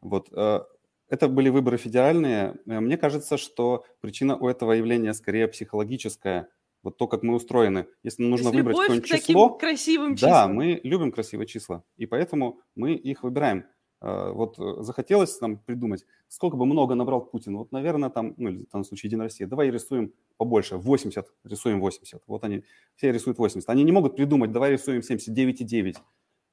Вот. 0.00 0.28
Э, 0.32 0.60
это 1.08 1.28
были 1.28 1.50
выборы 1.50 1.76
федеральные. 1.76 2.54
Э, 2.66 2.80
мне 2.80 2.96
кажется, 2.96 3.36
что 3.36 3.84
причина 4.00 4.36
у 4.36 4.48
этого 4.48 4.72
явления 4.72 5.12
скорее 5.12 5.46
психологическая. 5.46 6.48
Вот 6.82 6.96
то, 6.96 7.06
как 7.06 7.22
мы 7.22 7.34
устроены. 7.34 7.86
Если 8.02 8.24
нужно 8.24 8.50
То 8.50 8.56
выбрать 8.56 8.76
какое-нибудь 8.76 9.08
число... 9.08 9.50
красивым 9.50 10.16
числом. 10.16 10.30
Да, 10.30 10.48
мы 10.48 10.80
любим 10.82 11.12
красивые 11.12 11.46
числа, 11.46 11.84
и 11.96 12.06
поэтому 12.06 12.60
мы 12.74 12.94
их 12.94 13.22
выбираем. 13.22 13.66
А, 14.02 14.32
вот 14.32 14.58
э, 14.58 14.82
захотелось 14.82 15.40
нам 15.40 15.58
придумать, 15.58 16.04
сколько 16.26 16.56
бы 16.56 16.66
много 16.66 16.96
набрал 16.96 17.24
Путин. 17.24 17.56
Вот, 17.56 17.70
наверное, 17.70 18.10
там, 18.10 18.34
ну, 18.36 18.48
или 18.48 18.64
в 18.64 18.70
данном 18.70 18.84
случае 18.84 19.08
Единая 19.08 19.26
Россия, 19.26 19.46
давай 19.46 19.70
рисуем 19.70 20.12
побольше, 20.36 20.76
80, 20.76 21.24
рисуем 21.44 21.80
80. 21.80 22.22
Вот 22.26 22.42
они 22.42 22.64
все 22.96 23.12
рисуют 23.12 23.38
80. 23.38 23.68
Они 23.70 23.84
не 23.84 23.92
могут 23.92 24.16
придумать, 24.16 24.50
давай 24.50 24.72
рисуем 24.72 25.02
79,9. 25.02 25.96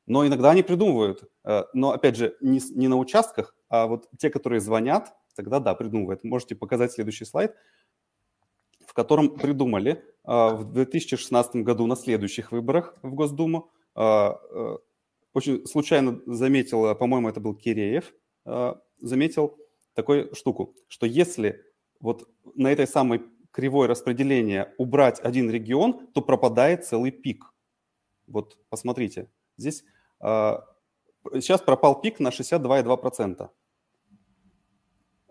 Но 0.06 0.28
иногда 0.28 0.52
они 0.52 0.62
придумывают. 0.62 1.24
Э, 1.44 1.64
но, 1.74 1.92
опять 1.92 2.18
же, 2.18 2.38
не, 2.40 2.62
не 2.76 2.88
на 2.88 2.98
участках, 2.98 3.56
а 3.68 3.88
вот 3.88 4.08
те, 4.20 4.30
которые 4.30 4.62
звонят, 4.62 5.16
тогда 5.36 5.60
да, 5.60 5.74
придумывают. 5.74 6.24
Можете 6.24 6.56
показать 6.56 6.92
следующий 6.92 7.26
слайд, 7.26 7.56
в 8.86 8.94
котором 8.94 9.30
придумали 9.30 10.04
в 10.24 10.64
2016 10.74 11.56
году 11.58 11.88
на 11.88 11.96
следующих 11.96 12.52
выборах 12.52 12.96
в 13.02 13.16
Госдуму 13.16 13.72
э, 13.96 14.32
очень 15.40 15.66
случайно 15.66 16.22
заметил, 16.26 16.96
по-моему, 16.96 17.30
это 17.30 17.40
был 17.40 17.56
Киреев, 17.56 18.14
а, 18.46 18.80
заметил 19.00 19.58
такую 19.94 20.34
штуку, 20.36 20.76
что 20.88 21.06
если 21.06 21.64
вот 22.00 22.30
на 22.56 22.72
этой 22.72 22.88
самой 22.88 23.22
кривой 23.52 23.88
распределения 23.88 24.74
убрать 24.78 25.20
один 25.20 25.50
регион, 25.50 26.08
то 26.14 26.22
пропадает 26.22 26.86
целый 26.86 27.12
пик. 27.12 27.54
Вот 28.28 28.58
посмотрите, 28.70 29.30
здесь 29.58 29.84
сейчас 30.22 31.62
пропал 31.62 32.00
пик 32.00 32.20
на 32.20 32.30
62,2%. 32.30 33.50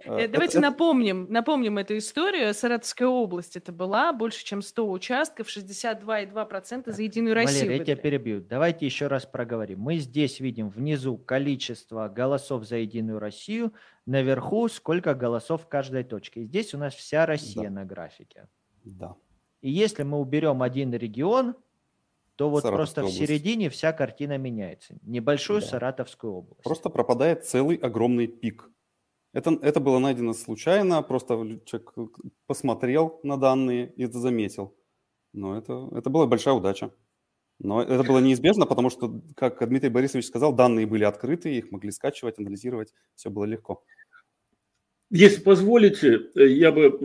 Э, 0.05 0.21
э, 0.21 0.29
давайте 0.29 0.59
это, 0.59 0.69
напомним, 0.69 1.27
напомним 1.29 1.79
эту 1.79 1.99
историю. 1.99 2.55
Саратовская 2.55 3.09
область 3.09 3.57
это 3.57 3.73
была, 3.73 4.13
больше 4.13 4.45
чем 4.45 4.63
100 4.63 4.91
участков, 4.91 5.49
62,2% 5.49 6.93
за 6.93 7.03
Единую 7.03 7.35
Россию. 7.35 7.63
Валерий, 7.63 7.79
я 7.79 7.85
тебя 7.85 7.97
перебью. 7.97 8.41
Давайте 8.41 8.87
еще 8.87 9.09
раз 9.09 9.27
проговорим. 9.27 9.81
Мы 9.81 9.97
здесь 9.97 10.41
видим 10.41 10.69
внизу 10.69 11.19
количество 11.19 12.09
голосов 12.09 12.65
за 12.65 12.77
Единую 12.77 13.19
Россию, 13.19 13.73
наверху 14.07 14.69
сколько 14.69 15.15
голосов 15.15 15.63
в 15.63 15.69
каждой 15.69 16.05
точке. 16.05 16.43
И 16.43 16.45
здесь 16.45 16.75
у 16.75 16.79
нас 16.79 16.95
вся 16.95 17.27
Россия 17.27 17.65
да. 17.65 17.71
на 17.71 17.85
графике. 17.85 18.49
Да. 18.85 19.17
И 19.61 19.71
если 19.71 20.05
мы 20.05 20.19
уберем 20.21 20.63
один 20.63 20.93
регион, 20.95 21.57
то 22.37 22.49
вот 22.49 22.63
просто 22.63 23.01
область. 23.01 23.17
в 23.17 23.19
середине 23.19 23.69
вся 23.69 23.93
картина 23.93 24.39
меняется. 24.39 24.97
Небольшую 25.03 25.61
да. 25.61 25.67
Саратовскую 25.67 26.33
область. 26.33 26.63
Просто 26.63 26.89
пропадает 26.89 27.45
целый 27.45 27.77
огромный 27.77 28.29
пик 28.29 28.71
это, 29.33 29.59
это 29.63 29.81
было 29.81 29.99
найдено 29.99 30.33
случайно, 30.33 31.03
просто 31.03 31.35
человек 31.65 31.93
посмотрел 32.47 33.21
на 33.23 33.37
данные 33.37 33.93
и 33.97 34.05
это 34.05 34.19
заметил. 34.19 34.77
Но 35.33 35.57
это, 35.57 35.89
это 35.93 36.11
была 36.11 36.27
большая 36.27 36.55
удача. 36.55 36.93
Но 37.61 37.83
это 37.83 38.05
было 38.05 38.21
неизбежно, 38.21 38.67
потому 38.67 38.89
что, 38.91 39.21
как 39.37 39.67
Дмитрий 39.69 39.91
Борисович 39.91 40.27
сказал, 40.27 40.53
данные 40.53 40.87
были 40.87 41.05
открыты, 41.05 41.57
их 41.57 41.73
могли 41.73 41.91
скачивать, 41.91 42.39
анализировать, 42.39 42.95
все 43.17 43.31
было 43.31 43.45
легко. 43.45 43.85
Если 45.11 45.41
позволите, 45.41 46.21
э, 46.35 46.47
я 46.49 46.71
бы... 46.71 46.99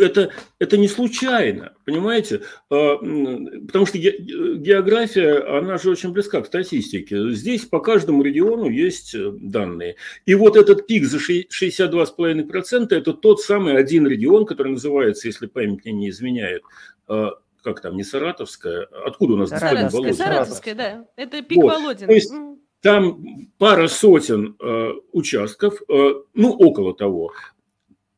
Это, 0.00 0.30
это 0.60 0.76
не 0.76 0.86
случайно, 0.86 1.72
понимаете? 1.84 2.42
А, 2.70 2.96
потому 2.96 3.86
что 3.86 3.98
география, 3.98 5.58
она 5.58 5.76
же 5.76 5.90
очень 5.90 6.12
близка 6.12 6.42
к 6.42 6.46
статистике. 6.46 7.32
Здесь 7.32 7.64
по 7.64 7.80
каждому 7.80 8.22
региону 8.22 8.68
есть 8.68 9.16
э, 9.16 9.32
данные. 9.32 9.96
И 10.26 10.34
вот 10.34 10.56
этот 10.56 10.86
пик 10.86 11.04
за 11.04 11.18
62,5%– 11.18 12.86
это 12.90 13.12
тот 13.14 13.40
самый 13.40 13.76
один 13.76 14.06
регион, 14.06 14.46
который 14.46 14.72
называется, 14.72 15.26
если 15.26 15.46
память 15.46 15.84
мне 15.84 15.92
не 15.92 16.10
изменяет, 16.10 16.62
а, 17.08 17.32
как 17.64 17.80
там, 17.80 17.96
не 17.96 18.04
Саратовская, 18.04 18.86
откуда 19.04 19.34
у 19.34 19.36
нас 19.36 19.50
Саратовская, 19.50 20.12
Саратовская, 20.12 20.74
да. 20.76 21.06
Это 21.16 21.42
пик 21.42 21.58
вот. 21.58 21.72
Володин. 21.72 22.06
То 22.06 22.14
есть, 22.14 22.32
там 22.80 23.48
пара 23.58 23.88
сотен 23.88 24.56
э, 24.58 24.92
участков, 25.12 25.82
э, 25.88 26.14
ну, 26.34 26.52
около 26.52 26.94
того, 26.94 27.32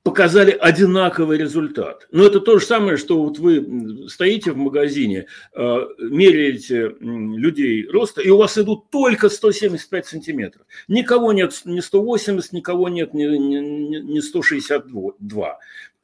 показали 0.02 0.50
одинаковый 0.50 1.38
результат. 1.38 2.08
Но 2.10 2.24
это 2.24 2.40
то 2.40 2.58
же 2.58 2.66
самое, 2.66 2.96
что 2.96 3.22
вот 3.22 3.38
вы 3.38 4.08
стоите 4.08 4.52
в 4.52 4.56
магазине, 4.56 5.26
э, 5.54 5.76
меряете 5.98 6.94
людей 7.00 7.86
роста, 7.86 8.20
и 8.20 8.28
у 8.28 8.36
вас 8.36 8.58
идут 8.58 8.90
только 8.90 9.28
175 9.28 10.06
сантиметров. 10.06 10.66
Никого 10.88 11.32
нет 11.32 11.60
не 11.64 11.80
180, 11.80 12.52
никого 12.52 12.88
нет 12.88 13.14
не, 13.14 13.26
не, 13.38 14.00
не 14.00 14.20
162. 14.20 15.58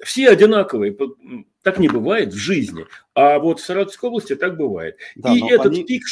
Все 0.05 0.29
одинаковые. 0.29 0.97
Так 1.63 1.81
не 1.81 1.89
бывает 1.89 2.33
в 2.33 2.37
жизни. 2.37 2.87
А 3.15 3.41
вот 3.41 3.59
в 3.59 3.65
Саратовской 3.65 4.11
области 4.11 4.37
так 4.37 4.57
бывает. 4.57 4.97
Да, 5.17 5.33
и 5.33 5.43
этот 5.49 5.73
они... 5.73 5.85
пик 5.85 6.05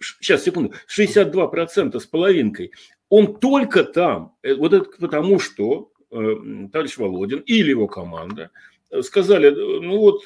сейчас, 0.00 0.44
секунду, 0.44 0.74
62% 0.88 1.98
с 1.98 2.06
половинкой, 2.06 2.72
он 3.08 3.38
только 3.38 3.84
там, 3.84 4.34
э, 4.42 4.54
вот 4.54 4.72
это 4.72 4.90
потому 4.98 5.38
что 5.38 5.90
э, 6.10 6.34
товарищ 6.72 6.96
Володин 6.96 7.40
или 7.40 7.70
его 7.70 7.86
команда 7.86 8.50
э, 8.90 9.02
сказали, 9.02 9.50
ну 9.50 9.98
вот 9.98 10.24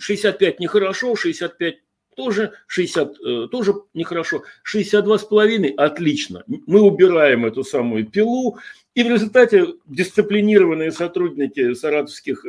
65 0.00 0.60
нехорошо, 0.60 1.16
65 1.16 1.78
тоже 2.16 2.52
60 2.66 3.50
тоже 3.50 3.74
нехорошо, 3.94 4.42
62 4.62 5.18
с 5.18 5.24
половиной 5.24 5.70
отлично. 5.70 6.44
Мы 6.46 6.82
убираем 6.82 7.46
эту 7.46 7.64
самую 7.64 8.06
пилу, 8.06 8.58
и 8.94 9.02
в 9.02 9.08
результате 9.08 9.68
дисциплинированные 9.86 10.90
сотрудники 10.90 11.72
саратовских 11.72 12.44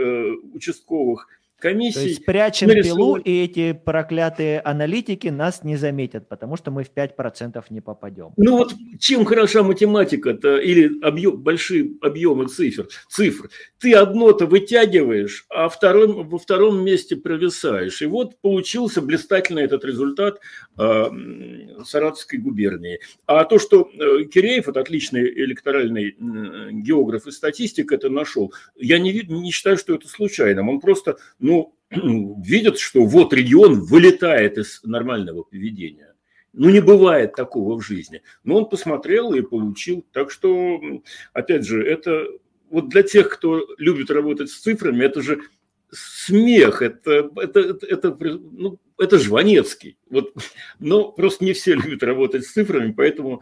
участковых 0.53 1.27
комиссий. 1.61 1.99
То 1.99 2.05
есть 2.05 2.21
спрячем 2.23 2.67
нарисован... 2.67 2.97
пилу, 2.97 3.15
и 3.17 3.43
эти 3.43 3.71
проклятые 3.73 4.59
аналитики 4.59 5.29
нас 5.29 5.63
не 5.63 5.77
заметят, 5.77 6.27
потому 6.27 6.57
что 6.57 6.71
мы 6.71 6.83
в 6.83 6.91
5% 6.93 7.63
не 7.69 7.79
попадем. 7.79 8.33
Ну 8.35 8.57
вот 8.57 8.73
чем 8.99 9.23
хороша 9.25 9.63
математика-то 9.63 10.57
или 10.57 10.99
объем, 11.01 11.37
большие 11.37 11.91
объемы 12.01 12.47
цифр, 12.47 12.87
цифр. 13.07 13.49
Ты 13.79 13.93
одно-то 13.93 14.45
вытягиваешь, 14.45 15.45
а 15.49 15.69
втором, 15.69 16.27
во 16.27 16.37
втором 16.37 16.83
месте 16.83 17.15
провисаешь. 17.15 18.01
И 18.01 18.05
вот 18.05 18.41
получился 18.41 19.01
блистательный 19.01 19.63
этот 19.63 19.85
результат 19.85 20.39
э, 20.77 21.05
Саратовской 21.85 22.39
губернии. 22.39 22.99
А 23.25 23.45
то, 23.45 23.59
что 23.59 23.89
э, 23.93 24.25
Киреев, 24.25 24.67
это 24.67 24.79
отличный 24.79 25.27
электоральный 25.29 26.09
э, 26.09 26.71
географ 26.71 27.27
и 27.27 27.31
статистик, 27.31 27.91
это 27.91 28.09
нашел, 28.09 28.53
я 28.75 28.99
не, 28.99 29.21
не 29.27 29.51
считаю, 29.51 29.77
что 29.77 29.95
это 29.95 30.07
случайным. 30.07 30.69
Он 30.69 30.79
просто, 30.79 31.17
ну, 31.39 31.50
ну, 31.51 31.75
видят, 32.43 32.79
что 32.79 33.05
вот 33.05 33.33
регион 33.33 33.81
вылетает 33.81 34.57
из 34.57 34.81
нормального 34.83 35.43
поведения. 35.43 36.15
Ну, 36.53 36.69
не 36.69 36.81
бывает 36.81 37.33
такого 37.35 37.79
в 37.79 37.81
жизни. 37.81 38.21
Но 38.43 38.57
он 38.57 38.69
посмотрел 38.69 39.33
и 39.33 39.41
получил. 39.41 40.05
Так 40.11 40.31
что, 40.31 40.81
опять 41.33 41.65
же, 41.65 41.81
это 41.85 42.27
вот 42.69 42.89
для 42.89 43.03
тех, 43.03 43.29
кто 43.29 43.65
любит 43.77 44.11
работать 44.11 44.49
с 44.49 44.59
цифрами, 44.59 45.03
это 45.03 45.21
же 45.21 45.41
смех, 45.91 46.81
это, 46.81 47.29
это, 47.35 47.59
это, 47.59 47.85
это, 47.85 48.17
ну, 48.19 48.79
это 48.97 49.19
Жванецкий. 49.19 49.97
Вот, 50.09 50.33
но 50.79 51.11
просто 51.11 51.45
не 51.45 51.53
все 51.53 51.73
любят 51.73 52.03
работать 52.03 52.45
с 52.45 52.51
цифрами, 52.51 52.91
поэтому 52.91 53.41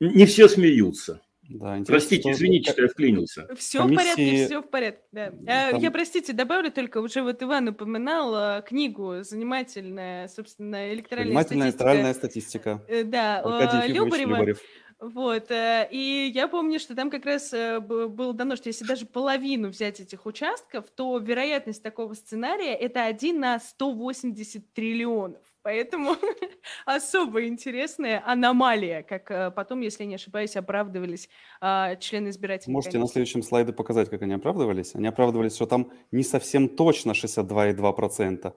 не 0.00 0.26
все 0.26 0.48
смеются. 0.48 1.22
Да, 1.48 1.78
Простите, 1.86 2.30
извините, 2.30 2.72
что 2.72 2.82
я 2.82 2.88
вклинился. 2.88 3.46
Все 3.56 3.78
комиссии... 3.78 3.94
в 3.94 3.98
порядке, 3.98 4.46
все 4.46 4.62
в 4.62 4.70
порядке. 4.70 5.02
Да. 5.12 5.32
А, 5.46 5.70
Там... 5.72 5.80
Я, 5.80 5.90
простите, 5.90 6.32
добавлю 6.32 6.70
только, 6.70 6.98
уже 6.98 7.22
вот 7.22 7.42
Иван 7.42 7.68
упоминал 7.68 8.34
а, 8.34 8.62
книгу 8.62 9.22
занимательная, 9.22 10.28
собственно, 10.28 10.92
электоральная 10.92 11.28
занимательная 11.28 11.70
статистика. 11.70 11.84
электоральная 11.84 12.14
статистика. 12.14 12.84
Э, 12.88 13.04
да, 13.04 13.40
а, 13.44 13.86
Любарева. 13.86 14.30
Любарев. 14.30 14.60
Вот, 14.98 15.50
э, 15.50 15.88
и 15.90 16.32
я 16.34 16.48
помню, 16.48 16.80
что 16.80 16.94
там 16.94 17.10
как 17.10 17.26
раз 17.26 17.52
э, 17.52 17.80
было 17.80 18.32
дано, 18.32 18.56
что 18.56 18.70
если 18.70 18.86
даже 18.86 19.04
половину 19.04 19.68
взять 19.68 20.00
этих 20.00 20.24
участков, 20.24 20.86
то 20.90 21.18
вероятность 21.18 21.82
такого 21.82 22.14
сценария 22.14 22.74
это 22.74 23.04
1 23.04 23.38
на 23.38 23.58
180 23.58 24.72
триллионов. 24.72 25.45
Поэтому 25.66 26.14
особо 26.86 27.44
интересная 27.44 28.22
аномалия, 28.24 29.02
как 29.02 29.28
э, 29.32 29.50
потом, 29.50 29.80
если 29.80 30.04
не 30.04 30.14
ошибаюсь, 30.14 30.54
оправдывались 30.54 31.28
а, 31.60 31.96
члены 31.96 32.28
избирательной 32.28 32.72
Можете 32.72 32.92
комиссии. 32.92 33.08
на 33.08 33.12
следующем 33.12 33.42
слайде 33.42 33.72
показать, 33.72 34.08
как 34.08 34.22
они 34.22 34.34
оправдывались? 34.34 34.94
Они 34.94 35.08
оправдывались, 35.08 35.56
что 35.56 35.66
там 35.66 35.90
не 36.12 36.22
совсем 36.22 36.68
точно 36.68 37.10
62,2%. 37.10 38.52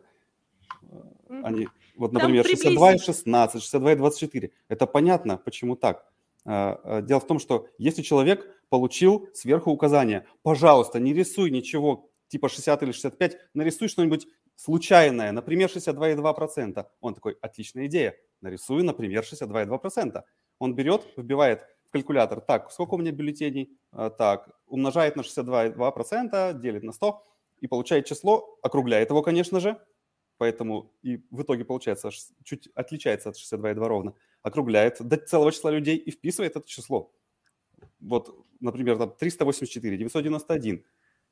Они, 1.41 1.67
вот, 1.95 2.13
например, 2.13 2.45
62,16, 2.45 3.55
62,24. 3.55 4.51
Это 4.67 4.85
понятно, 4.85 5.37
почему 5.37 5.75
так. 5.75 6.05
А, 6.45 6.79
а, 6.83 7.01
дело 7.01 7.19
в 7.21 7.25
том, 7.25 7.39
что 7.39 7.69
если 7.79 8.03
человек 8.03 8.45
получил 8.69 9.27
сверху 9.33 9.71
указание, 9.71 10.27
пожалуйста, 10.43 10.99
не 10.99 11.15
рисуй 11.15 11.49
ничего 11.49 12.09
типа 12.29 12.47
60 12.47 12.83
или 12.83 12.91
65, 12.91 13.37
нарисуй 13.53 13.89
что-нибудь 13.89 14.27
случайное, 14.59 15.31
например, 15.31 15.69
62,2%. 15.69 16.85
Он 16.99 17.13
такой, 17.13 17.37
отличная 17.41 17.85
идея, 17.85 18.17
нарисую, 18.41 18.83
например, 18.83 19.23
62,2%. 19.23 20.21
Он 20.59 20.75
берет, 20.75 21.07
вбивает 21.15 21.65
в 21.87 21.91
калькулятор, 21.91 22.41
так, 22.41 22.69
сколько 22.71 22.95
у 22.95 22.97
меня 22.97 23.11
бюллетеней, 23.13 23.69
а, 23.91 24.09
так, 24.09 24.49
умножает 24.67 25.15
на 25.15 25.21
62,2%, 25.21 26.59
делит 26.59 26.83
на 26.83 26.91
100 26.91 27.25
и 27.61 27.67
получает 27.67 28.05
число, 28.05 28.59
округляет 28.61 29.09
его, 29.09 29.21
конечно 29.21 29.61
же, 29.61 29.81
поэтому 30.37 30.91
и 31.03 31.23
в 31.31 31.43
итоге 31.43 31.63
получается 31.63 32.09
чуть 32.43 32.67
отличается 32.75 33.29
от 33.29 33.37
62,2 33.37 33.87
ровно, 33.87 34.13
округляет 34.41 34.97
до 34.99 35.15
целого 35.15 35.53
числа 35.53 35.71
людей 35.71 35.95
и 35.95 36.11
вписывает 36.11 36.57
это 36.57 36.67
число. 36.67 37.13
Вот, 38.01 38.45
например, 38.59 38.97
там 38.97 39.15
384, 39.17 39.97
991. 39.97 40.83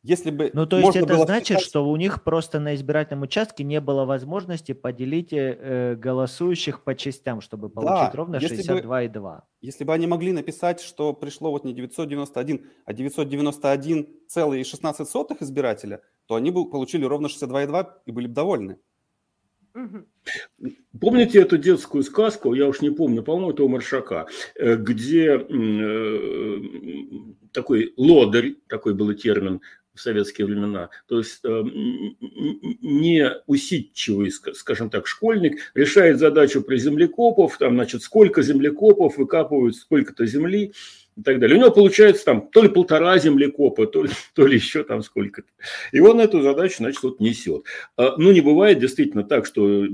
Если 0.08 0.32
бы 0.32 0.50
ну, 0.54 0.66
то 0.66 0.80
есть 0.80 0.96
это 0.96 1.06
было 1.06 1.26
значит, 1.26 1.58
вписать... 1.58 1.70
что 1.70 1.86
у 1.86 1.94
них 1.98 2.24
просто 2.24 2.62
на 2.62 2.76
избирательном 2.76 3.24
участке 3.24 3.66
не 3.66 3.82
было 3.82 4.06
возможности 4.06 4.72
поделить 4.72 5.34
э, 5.34 5.96
голосующих 5.96 6.86
по 6.86 6.96
частям, 6.96 7.42
чтобы 7.42 7.70
получить 7.70 8.14
да, 8.14 8.14
ровно 8.14 8.38
62,2. 8.38 9.42
Если 9.60 9.84
бы 9.84 9.94
они 9.94 10.08
могли 10.08 10.32
написать, 10.32 10.80
что 10.80 11.12
пришло 11.12 11.52
вот 11.52 11.66
не 11.66 11.74
991, 11.74 12.66
а 12.86 12.94
991,16 12.94 15.38
избирателя, 15.42 16.02
то 16.26 16.36
они 16.36 16.52
бы 16.52 16.70
получили 16.70 17.04
ровно 17.04 17.28
62,2 17.28 17.88
и 18.06 18.14
были 18.14 18.28
бы 18.28 18.34
довольны. 18.34 18.78
Помните 21.00 21.42
эту 21.42 21.58
детскую 21.58 22.04
сказку, 22.04 22.54
я 22.54 22.68
уж 22.68 22.82
не 22.82 22.90
помню, 22.90 23.24
по-моему, 23.24 23.52
это 23.52 23.64
у 23.64 23.68
Маршака, 23.68 24.28
э, 24.56 24.76
где 24.76 25.38
э, 25.38 26.62
такой 27.52 27.94
лодырь, 27.98 28.56
такой 28.68 28.94
был 28.94 29.14
термин 29.14 29.62
в 29.98 30.02
советские 30.02 30.48
времена, 30.48 30.90
то 31.08 31.18
есть 31.18 31.40
э, 31.44 31.64
неусидчивый, 32.82 34.32
скажем 34.32 34.90
так, 34.90 35.08
школьник 35.08 35.60
решает 35.74 36.20
задачу 36.20 36.62
про 36.62 36.78
землекопов, 36.78 37.58
там, 37.58 37.74
значит, 37.74 38.04
сколько 38.04 38.42
землекопов 38.42 39.18
выкапывают 39.18 39.76
сколько-то 39.76 40.26
земли, 40.26 40.74
и 41.18 41.24
так 41.24 41.40
далее. 41.40 41.58
У 41.58 41.60
него 41.60 41.72
получается 41.72 42.24
там 42.26 42.48
то 42.48 42.62
ли 42.62 42.70
полтора 42.70 43.18
землекопа, 43.18 43.88
то 43.88 44.04
ли, 44.04 44.10
то 44.36 44.46
ли 44.46 44.56
еще 44.56 44.84
там 44.84 45.02
сколько-то. 45.02 45.48
И 45.92 46.00
он 46.00 46.20
эту 46.20 46.42
задачу, 46.42 46.78
значит, 46.78 47.02
вот 47.02 47.20
несет. 47.20 47.64
А, 47.96 48.16
ну, 48.18 48.32
не 48.32 48.42
бывает 48.42 48.80
действительно 48.80 49.24
так, 49.24 49.46
что 49.46 49.86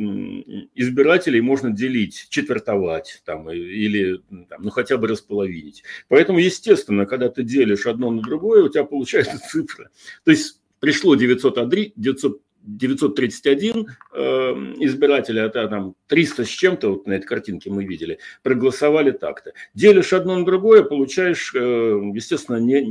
избирателей 0.76 1.42
можно 1.42 1.72
делить, 1.72 2.28
четвертовать 2.30 3.22
там, 3.26 3.50
или 3.50 4.22
там, 4.50 4.64
ну, 4.64 4.70
хотя 4.70 4.98
бы 4.98 5.08
располовинить. 5.08 5.84
Поэтому, 6.10 6.40
естественно, 6.40 7.06
когда 7.06 7.30
ты 7.30 7.44
делишь 7.44 7.86
одно 7.86 8.12
на 8.12 8.22
другое, 8.22 8.64
у 8.64 8.70
тебя 8.70 8.84
получается 8.84 9.38
цифра. 9.50 9.90
То 10.26 10.32
есть 10.32 10.60
пришло 10.80 11.16
901, 11.16 11.94
900 11.96 12.42
931 12.63 13.88
э, 14.13 14.19
избирателя, 14.80 15.43
это 15.43 15.67
там 15.67 15.95
300 16.08 16.45
с 16.45 16.47
чем-то, 16.47 16.89
вот 16.89 17.08
на 17.08 17.13
этой 17.13 17.26
картинке 17.26 17.69
мы 17.69 17.84
видели, 17.84 18.19
проголосовали 18.41 19.12
так-то. 19.12 19.54
Делишь 19.73 20.13
одно 20.13 20.38
на 20.38 20.45
другое, 20.45 20.84
получаешь, 20.84 21.54
э, 21.54 21.60
естественно, 22.13 22.58
не, 22.58 22.82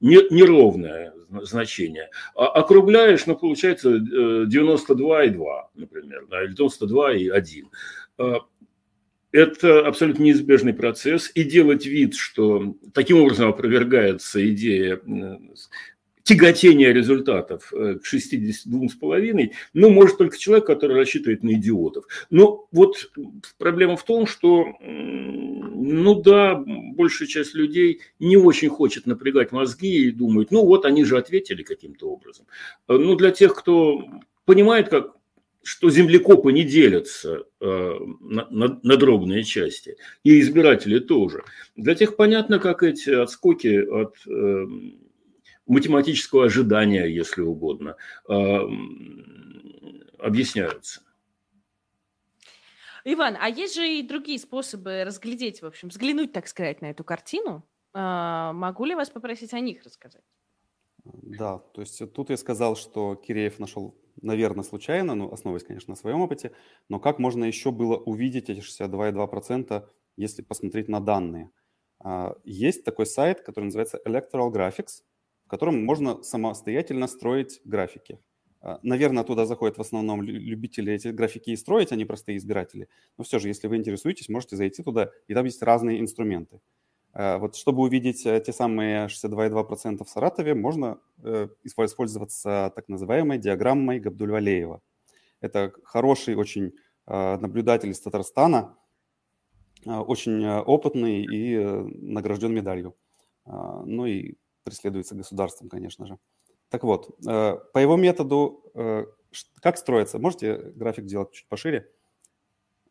не, 0.00 0.18
неровное 0.30 1.12
значение. 1.42 2.10
А 2.34 2.46
округляешь, 2.48 3.26
ну, 3.26 3.36
получается 3.36 3.96
92,2, 3.96 5.24
э, 5.24 5.80
например, 5.80 6.26
да, 6.30 6.44
или 6.44 6.54
92,1 6.54 7.64
э, 8.18 8.34
это 9.32 9.86
абсолютно 9.86 10.22
неизбежный 10.22 10.72
процесс, 10.72 11.30
и 11.34 11.44
делать 11.44 11.84
вид, 11.84 12.14
что 12.14 12.74
таким 12.94 13.20
образом 13.20 13.48
опровергается 13.48 14.46
идея 14.48 15.00
тяготения 16.26 16.92
результатов 16.92 17.72
э, 17.72 17.98
к 18.02 18.14
62,5, 18.14 19.52
ну, 19.74 19.90
может 19.90 20.18
только 20.18 20.36
человек, 20.36 20.66
который 20.66 20.96
рассчитывает 20.96 21.44
на 21.44 21.52
идиотов. 21.52 22.06
Но 22.30 22.66
вот 22.72 22.96
проблема 23.58 23.96
в 23.96 24.04
том, 24.04 24.26
что, 24.26 24.66
ну 24.80 26.20
да, 26.20 26.56
большая 26.56 27.28
часть 27.28 27.54
людей 27.54 28.00
не 28.18 28.36
очень 28.36 28.70
хочет 28.70 29.06
напрягать 29.06 29.52
мозги 29.52 30.08
и 30.08 30.10
думают, 30.10 30.50
ну 30.50 30.66
вот 30.66 30.84
они 30.84 31.04
же 31.04 31.16
ответили 31.16 31.62
каким-то 31.62 32.10
образом. 32.10 32.46
Ну, 32.88 33.14
для 33.14 33.30
тех, 33.30 33.54
кто 33.54 34.02
понимает, 34.46 34.88
как 34.88 35.14
что 35.62 35.90
землекопы 35.90 36.52
не 36.52 36.62
делятся 36.62 37.44
э, 37.60 37.98
на, 38.20 38.46
на, 38.50 38.80
на 38.82 38.96
дробные 38.96 39.42
части, 39.42 39.96
и 40.22 40.40
избиратели 40.40 41.00
тоже. 41.00 41.42
Для 41.76 41.96
тех 41.96 42.14
понятно, 42.14 42.60
как 42.60 42.84
эти 42.84 43.10
отскоки 43.10 43.78
от 43.78 44.14
э, 44.28 44.66
математического 45.66 46.46
ожидания, 46.46 47.06
если 47.06 47.42
угодно, 47.42 47.96
а, 48.28 48.60
объясняются. 50.18 51.02
Иван, 53.04 53.36
а 53.40 53.48
есть 53.48 53.76
же 53.76 53.88
и 53.88 54.02
другие 54.02 54.38
способы 54.38 55.04
разглядеть, 55.04 55.62
в 55.62 55.66
общем, 55.66 55.88
взглянуть, 55.88 56.32
так 56.32 56.48
сказать, 56.48 56.80
на 56.80 56.90
эту 56.90 57.04
картину. 57.04 57.64
А, 57.94 58.52
могу 58.52 58.84
ли 58.84 58.94
вас 58.94 59.10
попросить 59.10 59.54
о 59.54 59.60
них 59.60 59.84
рассказать? 59.84 60.24
Да, 61.04 61.58
то 61.58 61.82
есть 61.82 62.02
тут 62.12 62.30
я 62.30 62.36
сказал, 62.36 62.74
что 62.74 63.14
Киреев 63.14 63.60
нашел, 63.60 63.96
наверное, 64.20 64.64
случайно, 64.64 65.14
ну, 65.14 65.32
основываясь, 65.32 65.64
конечно, 65.64 65.92
на 65.92 65.96
своем 65.96 66.20
опыте, 66.20 66.52
но 66.88 66.98
как 66.98 67.20
можно 67.20 67.44
еще 67.44 67.70
было 67.70 67.96
увидеть 67.96 68.50
эти 68.50 68.60
62,2%, 68.60 69.88
если 70.16 70.42
посмотреть 70.42 70.88
на 70.88 71.00
данные? 71.00 71.50
А, 72.00 72.34
есть 72.44 72.84
такой 72.84 73.06
сайт, 73.06 73.40
который 73.42 73.66
называется 73.66 74.00
Electoral 74.04 74.50
Graphics, 74.52 75.02
в 75.46 75.48
котором 75.48 75.84
можно 75.84 76.22
самостоятельно 76.22 77.06
строить 77.06 77.60
графики. 77.64 78.18
А, 78.60 78.80
наверное, 78.82 79.22
туда 79.22 79.46
заходят 79.46 79.78
в 79.78 79.80
основном 79.80 80.22
любители 80.22 80.92
эти 80.92 81.08
графики 81.08 81.50
и 81.50 81.56
строить, 81.56 81.92
а 81.92 81.96
не 81.96 82.04
простые 82.04 82.36
избиратели. 82.36 82.88
Но 83.16 83.22
все 83.22 83.38
же, 83.38 83.46
если 83.48 83.68
вы 83.68 83.76
интересуетесь, 83.76 84.28
можете 84.28 84.56
зайти 84.56 84.82
туда, 84.82 85.10
и 85.28 85.34
там 85.34 85.44
есть 85.44 85.62
разные 85.62 86.00
инструменты. 86.00 86.60
А, 87.12 87.38
вот 87.38 87.54
чтобы 87.54 87.82
увидеть 87.82 88.26
э, 88.26 88.42
те 88.44 88.52
самые 88.52 89.06
62,2% 89.06 90.04
в 90.04 90.08
Саратове, 90.08 90.54
можно 90.54 90.98
э, 91.22 91.48
использоваться 91.62 92.72
так 92.74 92.88
называемой 92.88 93.38
диаграммой 93.38 94.00
Габдуль-Валеева. 94.00 94.80
Это 95.40 95.72
хороший 95.84 96.34
очень 96.34 96.72
а, 97.06 97.38
наблюдатель 97.38 97.90
из 97.90 98.00
Татарстана, 98.00 98.76
очень 99.84 100.42
э, 100.42 100.60
опытный 100.60 101.22
и 101.22 101.56
награжден 102.02 102.52
медалью. 102.52 102.96
Ну 103.44 104.06
и 104.06 104.34
преследуется 104.66 105.14
государством, 105.14 105.68
конечно 105.68 106.06
же. 106.06 106.18
Так 106.68 106.82
вот, 106.82 107.16
э, 107.26 107.56
по 107.72 107.78
его 107.78 107.96
методу, 107.96 108.64
э, 108.74 109.06
как 109.62 109.78
строится? 109.78 110.18
Можете 110.18 110.56
график 110.74 111.06
делать 111.06 111.32
чуть 111.32 111.48
пошире? 111.48 111.88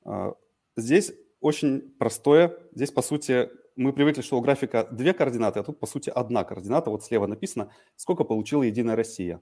Э, 0.06 0.32
здесь 0.78 1.14
очень 1.42 1.82
простое. 2.00 2.58
Здесь, 2.74 2.92
по 2.92 3.02
сути, 3.02 3.50
мы 3.76 3.92
привыкли, 3.92 4.22
что 4.22 4.38
у 4.38 4.42
графика 4.42 4.88
две 4.90 5.14
координаты, 5.14 5.60
а 5.60 5.64
тут, 5.64 5.80
по 5.80 5.86
сути, 5.86 6.10
одна 6.10 6.46
координата. 6.46 6.90
Вот 6.90 7.04
слева 7.04 7.28
написано, 7.28 7.70
сколько 7.98 8.24
получила 8.24 8.64
Единая 8.64 8.96
Россия. 8.96 9.42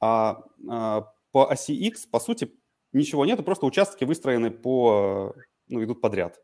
А 0.00 0.42
по 1.32 1.50
оси 1.50 1.72
X, 1.72 2.04
по 2.04 2.20
сути, 2.20 2.52
ничего 2.92 3.24
нету, 3.24 3.42
просто 3.42 3.64
участки 3.64 4.04
выстроены 4.04 4.50
по, 4.50 5.34
ну, 5.68 5.82
идут 5.82 6.02
подряд. 6.02 6.42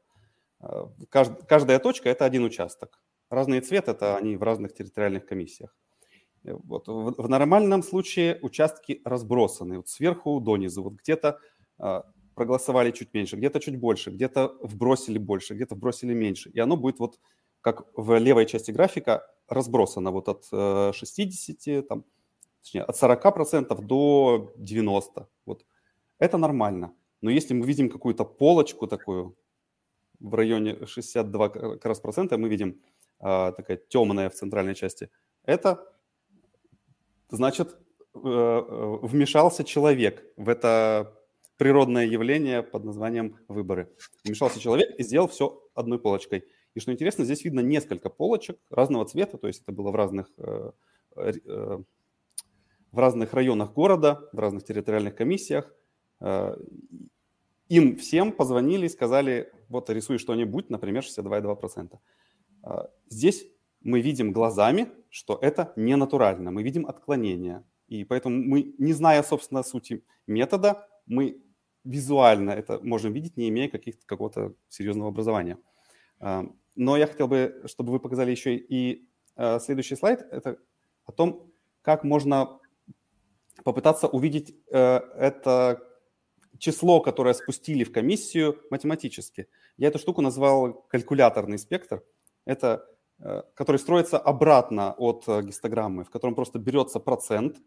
Каждая 1.11 1.79
точка– 1.79 2.09
это 2.11 2.25
один 2.25 2.45
участок. 2.45 3.03
Разные 3.31 3.61
цветы– 3.61 3.91
это 3.93 4.17
они 4.17 4.37
в 4.37 4.43
разных 4.43 4.75
территориальных 4.75 5.25
комиссиях. 5.25 5.75
Э, 6.45 6.53
вот. 6.65 6.89
В, 6.89 7.15
в 7.23 7.29
нормальном 7.29 7.83
случае 7.83 8.39
участки 8.43 9.01
разбросаны 9.05 9.77
вот 9.77 9.89
сверху 9.89 10.41
донизу. 10.41 10.83
Вот 10.83 10.95
где-то 10.95 11.39
э, 11.79 12.03
проголосовали 12.35 12.91
чуть 12.91 13.15
меньше, 13.15 13.37
где-то 13.37 13.61
чуть 13.61 13.79
больше, 13.79 14.11
где-то 14.11 14.57
вбросили 14.63 15.19
больше, 15.19 15.55
где-то 15.55 15.75
вбросили 15.75 16.15
меньше. 16.15 16.51
И 16.51 16.59
оно 16.59 16.77
будет 16.77 16.99
вот 16.99 17.19
как 17.61 17.87
в 17.95 18.19
левой 18.19 18.47
части 18.47 18.73
графика 18.73 19.27
разбросано 19.49 20.11
вот 20.11 20.29
от 20.29 20.49
э, 20.53 20.93
60, 20.95 21.87
там, 21.87 22.05
точнее, 22.63 22.83
от 22.83 22.97
40% 22.97 23.81
до 23.83 24.53
90%. 24.59 25.27
Вот. 25.47 25.65
Это 26.19 26.39
нормально. 26.39 26.93
Но 27.21 27.31
если 27.31 27.55
мы 27.55 27.67
видим 27.67 27.91
какую-то 27.91 28.25
полочку 28.25 28.87
такую 28.87 29.37
в 30.21 30.35
районе 30.35 30.87
62 30.87 31.49
как 31.49 31.85
раз 31.85 32.01
процента, 32.01 32.39
мы 32.39 32.49
видим 32.49 32.81
такая 33.21 33.77
темная 33.77 34.31
в 34.31 34.35
центральной 34.35 34.75
части, 34.75 35.11
это 35.45 35.87
значит 37.31 37.77
э, 38.15 38.19
э, 38.23 38.99
вмешался 39.03 39.65
человек 39.65 40.25
в 40.37 40.49
это 40.49 41.17
природное 41.57 42.07
явление 42.07 42.63
под 42.63 42.85
названием 42.85 43.37
выборы. 43.49 43.91
Вмешался 44.25 44.61
человек 44.61 44.99
и 44.99 45.03
сделал 45.03 45.29
все 45.29 45.63
одной 45.75 45.99
полочкой. 45.99 46.45
И 46.75 46.81
что 46.81 46.93
интересно, 46.93 47.25
здесь 47.25 47.45
видно 47.45 47.61
несколько 47.61 48.09
полочек 48.09 48.59
разного 48.71 49.05
цвета, 49.05 49.39
то 49.39 49.47
есть 49.47 49.63
это 49.63 49.73
было 49.73 49.91
в 49.91 49.95
разных, 49.95 50.29
э, 50.39 50.73
в 51.15 52.99
разных 52.99 53.35
районах 53.35 53.73
города, 53.73 54.29
в 54.33 54.39
разных 54.39 54.65
территориальных 54.65 55.15
комиссиях. 55.15 55.73
Им 57.69 57.97
всем 57.97 58.33
позвонили 58.33 58.87
и 58.87 58.89
сказали, 58.89 59.53
вот 59.69 59.91
рисуй 59.91 60.19
что-нибудь, 60.19 60.71
например, 60.71 61.03
62,2%. 61.03 61.99
Здесь 63.09 63.47
мы 63.81 64.01
видим 64.01 64.33
глазами, 64.33 64.91
что 65.09 65.39
это 65.41 65.73
не 65.77 65.97
натурально, 65.97 66.51
мы 66.51 66.63
видим 66.63 66.87
отклонение. 66.87 67.65
И 67.89 68.05
поэтому 68.05 68.37
мы, 68.37 68.75
не 68.79 68.93
зная, 68.93 69.23
собственно, 69.23 69.63
сути 69.63 70.05
метода, 70.27 70.87
мы 71.07 71.43
визуально 71.85 72.51
это 72.51 72.79
можем 72.83 73.13
видеть, 73.13 73.37
не 73.37 73.49
имея 73.49 73.69
каких-то, 73.69 74.07
какого-то 74.07 74.55
серьезного 74.69 75.09
образования. 75.09 75.59
Но 76.77 76.97
я 76.97 77.07
хотел 77.07 77.27
бы, 77.27 77.63
чтобы 77.67 77.93
вы 77.93 78.01
показали 78.01 78.31
еще 78.31 78.55
и 78.55 79.09
э, 79.37 79.59
следующий 79.59 79.97
слайд. 79.97 80.21
Это 80.31 80.59
о 81.05 81.13
том, 81.13 81.51
как 81.83 82.05
можно 82.05 82.61
попытаться 83.65 84.07
увидеть 84.07 84.55
э, 84.71 85.01
это 85.17 85.83
число, 86.59 87.01
которое 87.01 87.35
спустили 87.35 87.85
в 87.85 87.93
комиссию 87.93 88.61
математически. 88.71 89.49
Я 89.79 89.89
эту 89.89 89.99
штуку 89.99 90.21
назвал 90.21 90.87
калькуляторный 90.89 91.59
спектр. 91.59 92.05
Это 92.45 92.87
э, 93.19 93.43
который 93.55 93.77
строится 93.77 94.19
обратно 94.19 94.93
от 94.93 95.27
гистограммы, 95.27 96.05
в 96.05 96.11
котором 96.11 96.35
просто 96.35 96.59
берется 96.59 97.01
процент, 97.01 97.59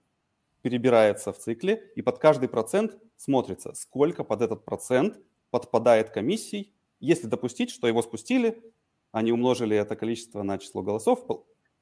перебирается 0.62 1.34
в 1.34 1.38
цикле, 1.38 1.92
и 1.96 2.02
под 2.02 2.20
каждый 2.20 2.48
процент 2.48 2.98
смотрится, 3.18 3.74
сколько 3.74 4.24
под 4.24 4.42
этот 4.42 4.66
процент 4.66 5.20
подпадает 5.52 6.10
комиссий. 6.10 6.74
Если 7.00 7.28
допустить, 7.28 7.70
что 7.70 7.88
его 7.88 8.02
спустили, 8.02 8.64
они 9.12 9.32
умножили 9.32 9.78
это 9.78 9.96
количество 9.96 10.42
на 10.42 10.58
число 10.58 10.82
голосов, 10.82 11.26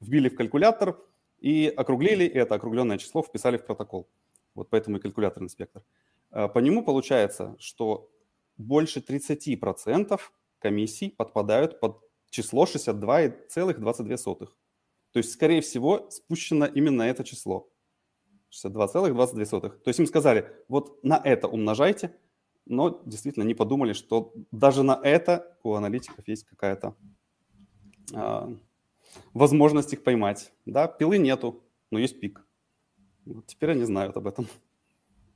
вбили 0.00 0.28
в 0.28 0.36
калькулятор 0.36 1.00
и 1.38 1.72
округлили, 1.74 2.24
и 2.24 2.36
это 2.36 2.56
округленное 2.56 2.98
число 2.98 3.22
вписали 3.22 3.56
в 3.56 3.64
протокол. 3.64 4.08
Вот 4.54 4.68
поэтому 4.68 4.98
и 4.98 5.00
калькуляторный 5.00 5.48
спектр. 5.48 5.82
А, 6.30 6.48
по 6.48 6.58
нему 6.58 6.84
получается, 6.84 7.56
что 7.58 8.10
больше 8.58 9.00
30% 9.00 10.20
комиссий 10.58 11.08
подпадают 11.10 11.80
под 11.80 12.00
число 12.32 12.64
62,22. 12.64 14.48
То 15.12 15.18
есть, 15.18 15.32
скорее 15.32 15.60
всего, 15.60 16.08
спущено 16.10 16.66
именно 16.66 17.02
это 17.02 17.22
число. 17.22 17.68
62,22. 18.50 19.60
То 19.60 19.88
есть 19.88 20.00
им 20.00 20.06
сказали, 20.06 20.50
вот 20.68 21.04
на 21.04 21.20
это 21.22 21.46
умножайте, 21.46 22.16
но 22.64 23.02
действительно 23.04 23.44
не 23.44 23.54
подумали, 23.54 23.92
что 23.92 24.32
даже 24.50 24.82
на 24.82 24.98
это 25.02 25.56
у 25.62 25.74
аналитиков 25.74 26.26
есть 26.26 26.44
какая-то 26.44 26.96
а, 28.14 28.50
возможность 29.34 29.92
их 29.92 30.02
поймать. 30.02 30.52
Да, 30.64 30.88
пилы 30.88 31.18
нету, 31.18 31.62
но 31.90 31.98
есть 31.98 32.18
пик. 32.18 32.46
Вот 33.26 33.46
теперь 33.46 33.72
они 33.72 33.84
знают 33.84 34.16
об 34.16 34.26
этом. 34.26 34.46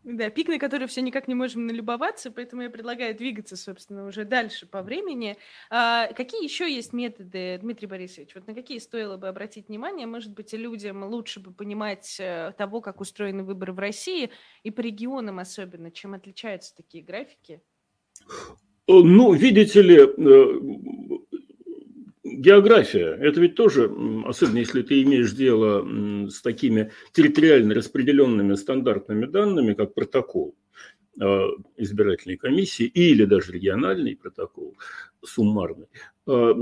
Да, 0.07 0.31
пик, 0.31 0.47
на 0.47 0.61
который 0.61 0.87
все 0.87 1.03
никак 1.03 1.27
не 1.27 1.35
можем 1.35 1.67
налюбоваться, 1.67 2.31
поэтому 2.31 2.63
я 2.63 2.71
предлагаю 2.71 3.13
двигаться, 3.17 3.57
собственно, 3.57 4.07
уже 4.07 4.25
дальше 4.25 4.65
по 4.65 4.83
времени. 4.83 5.37
А, 5.69 6.07
какие 6.13 6.45
еще 6.45 6.73
есть 6.73 6.93
методы, 6.93 7.59
Дмитрий 7.61 7.89
Борисович? 7.89 8.37
Вот 8.37 8.47
на 8.47 8.55
какие 8.55 8.79
стоило 8.79 9.17
бы 9.17 9.27
обратить 9.27 9.67
внимание? 9.67 10.07
Может 10.07 10.33
быть, 10.33 10.53
людям 10.53 11.03
лучше 11.03 11.41
бы 11.41 11.53
понимать 11.53 12.19
э, 12.21 12.53
того, 12.57 12.81
как 12.81 13.01
устроены 13.01 13.43
выборы 13.43 13.73
в 13.73 13.81
России 13.81 14.31
и 14.63 14.71
по 14.71 14.81
регионам 14.81 15.41
особенно, 15.41 15.91
чем 15.91 16.15
отличаются 16.15 16.77
такие 16.77 17.03
графики? 17.03 17.61
Ну, 18.87 19.33
видите 19.33 19.83
ли, 19.83 19.99
э, 19.99 21.16
география, 22.37 23.17
это 23.21 23.41
ведь 23.41 23.55
тоже, 23.55 23.91
особенно 24.27 24.59
если 24.59 24.83
ты 24.83 25.03
имеешь 25.03 25.33
дело 25.33 25.87
с 26.29 26.43
такими 26.43 26.93
территориально 27.13 27.75
распределенными 27.75 28.55
стандартными 28.55 29.27
данными, 29.27 29.75
как 29.75 29.95
протокол 29.95 30.55
э, 31.21 31.25
избирательной 31.77 32.37
комиссии 32.37 32.87
или 32.87 33.25
даже 33.25 33.53
региональный 33.53 34.17
протокол 34.17 34.77
суммарный, 35.25 35.89
э, 36.27 36.55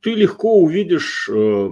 ты 0.00 0.14
легко 0.14 0.60
увидишь 0.60 1.28
э, 1.32 1.70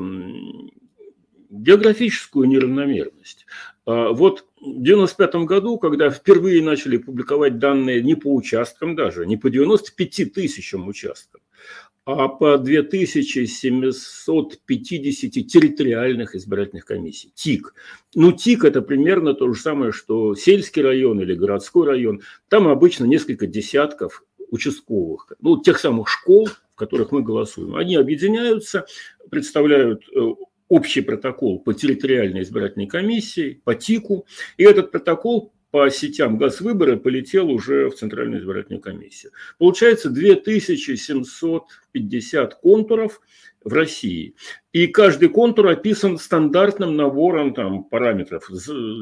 географическую 1.50 2.48
неравномерность. 2.48 3.46
Вот 3.86 4.44
в 4.60 4.82
1995 4.82 5.34
году, 5.46 5.78
когда 5.78 6.10
впервые 6.10 6.62
начали 6.62 6.96
публиковать 6.96 7.58
данные 7.58 8.02
не 8.02 8.14
по 8.14 8.32
участкам 8.32 8.94
даже, 8.94 9.26
не 9.26 9.36
по 9.36 9.50
95 9.50 10.32
тысячам 10.32 10.86
участков, 10.86 11.40
а 12.04 12.28
по 12.28 12.58
2750 12.58 15.46
территориальных 15.46 16.34
избирательных 16.34 16.84
комиссий. 16.84 17.32
ТИК. 17.34 17.72
Ну, 18.14 18.32
ТИК– 18.32 18.64
это 18.66 18.82
примерно 18.82 19.34
то 19.34 19.52
же 19.52 19.60
самое, 19.60 19.92
что 19.92 20.34
сельский 20.34 20.82
район 20.82 21.20
или 21.20 21.34
городской 21.34 21.86
район. 21.86 22.22
Там 22.48 22.66
обычно 22.68 23.04
несколько 23.04 23.46
десятков 23.46 24.24
участковых, 24.50 25.30
ну, 25.40 25.60
тех 25.60 25.78
самых 25.78 26.08
школ, 26.08 26.48
в 26.72 26.74
которых 26.74 27.12
мы 27.12 27.22
голосуем. 27.22 27.76
Они 27.76 27.96
объединяются, 27.96 28.86
представляют 29.30 30.02
э, 30.08 30.20
общий 30.68 31.02
протокол 31.02 31.60
по 31.60 31.74
территориальной 31.74 32.42
избирательной 32.42 32.86
комиссии, 32.86 33.60
по 33.64 33.74
ТИКу, 33.74 34.26
и 34.56 34.64
этот 34.64 34.90
протокол 34.90 35.52
по 35.70 35.88
сетям 35.90 36.38
газвыборы 36.38 36.96
полетел 36.96 37.48
уже 37.50 37.88
в 37.88 37.94
Центральную 37.94 38.40
избирательную 38.40 38.82
комиссию. 38.82 39.30
Получается 39.58 40.10
2750 40.10 42.54
контуров 42.56 43.20
в 43.62 43.72
России. 43.72 44.34
И 44.72 44.88
каждый 44.88 45.28
контур 45.28 45.68
описан 45.68 46.18
стандартным 46.18 46.96
набором 46.96 47.54
там, 47.54 47.84
параметров. 47.84 48.50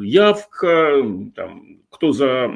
Явка, 0.02 1.02
там, 1.34 1.80
кто 1.90 2.12
за 2.12 2.52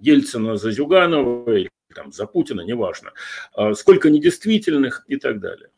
Ельцина, 0.00 0.56
за 0.56 0.70
Зюганова, 0.70 1.68
там, 1.94 2.12
за 2.12 2.26
Путина, 2.26 2.62
неважно. 2.62 3.12
А 3.52 3.74
сколько 3.74 4.10
недействительных 4.10 5.04
и 5.08 5.16
так 5.16 5.40
далее. 5.40 5.68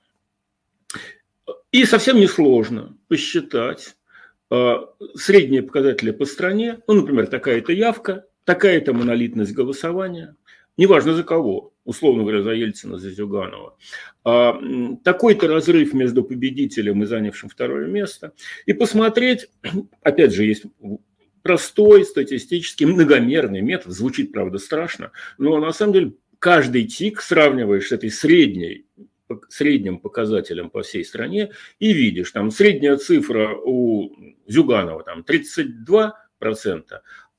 И 1.73 1.85
совсем 1.85 2.19
несложно 2.19 2.97
посчитать, 3.09 3.97
средние 5.15 5.63
показатели 5.63 6.11
по 6.11 6.25
стране, 6.25 6.79
ну, 6.87 6.95
например, 6.95 7.27
такая-то 7.27 7.73
явка, 7.73 8.27
такая-то 8.45 8.93
монолитность 8.93 9.53
голосования, 9.53 10.37
неважно 10.77 11.15
за 11.15 11.25
кого, 11.25 11.73
условно 11.85 12.23
говоря, 12.23 12.43
за 12.43 12.53
Ельцина, 12.53 12.99
за 12.99 13.11
Зюганова, 13.11 13.77
а, 14.25 14.59
такой-то 15.05 15.49
разрыв 15.49 15.93
между 15.95 16.23
победителем 16.23 17.03
и 17.03 17.07
занявшим 17.07 17.49
второе 17.49 17.87
место, 17.87 18.33
и 18.67 18.73
посмотреть, 18.73 19.49
опять 20.03 20.35
же, 20.35 20.45
есть 20.45 20.65
простой 21.43 22.05
статистический 22.05 22.87
многомерный 22.87 23.61
метод, 23.61 23.93
звучит, 23.93 24.33
правда, 24.33 24.59
страшно, 24.59 25.13
но 25.39 25.59
на 25.59 25.73
самом 25.73 25.93
деле 25.93 26.13
каждый 26.39 26.85
тик 26.85 27.21
сравниваешь 27.21 27.89
с 27.89 27.93
этой 27.93 28.11
средней 28.11 28.87
средним 29.49 29.99
показателям 29.99 30.71
по 30.71 30.83
всей 30.83 31.05
стране 31.05 31.51
и 31.79 31.93
видишь, 31.93 32.31
там 32.31 32.51
средняя 32.51 32.97
цифра 32.97 33.57
у 33.57 34.15
Зюганова 34.47 35.03
там 35.03 35.25
32%, 35.29 36.13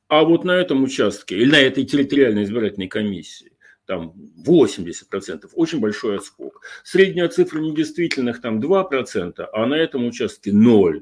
а 0.07 0.23
вот 0.23 0.43
на 0.43 0.51
этом 0.51 0.83
участке 0.83 1.37
или 1.37 1.51
на 1.51 1.59
этой 1.59 1.85
территориальной 1.85 2.43
избирательной 2.43 2.87
комиссии 2.87 3.51
там 3.87 4.13
80%, 4.45 5.49
очень 5.53 5.79
большой 5.79 6.17
отскок. 6.17 6.61
Средняя 6.83 7.29
цифра 7.29 7.59
недействительных 7.59 8.41
там 8.41 8.59
2%, 8.59 9.47
а 9.51 9.65
на 9.65 9.75
этом 9.75 10.05
участке 10.05 10.51
0% 10.51 11.01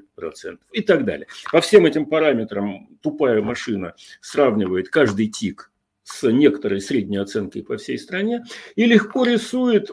и 0.72 0.82
так 0.82 1.04
далее. 1.04 1.28
По 1.52 1.62
всем 1.62 1.86
этим 1.86 2.06
параметрам 2.06 2.88
тупая 3.02 3.42
машина 3.42 3.96
сравнивает 4.22 4.90
каждый 4.90 5.28
тик 5.28 5.72
с 6.06 6.32
некоторой 6.32 6.80
средней 6.80 7.18
оценкой 7.18 7.64
по 7.64 7.78
всей 7.78 7.98
стране 7.98 8.44
и 8.76 8.86
легко 8.86 9.26
рисует, 9.26 9.90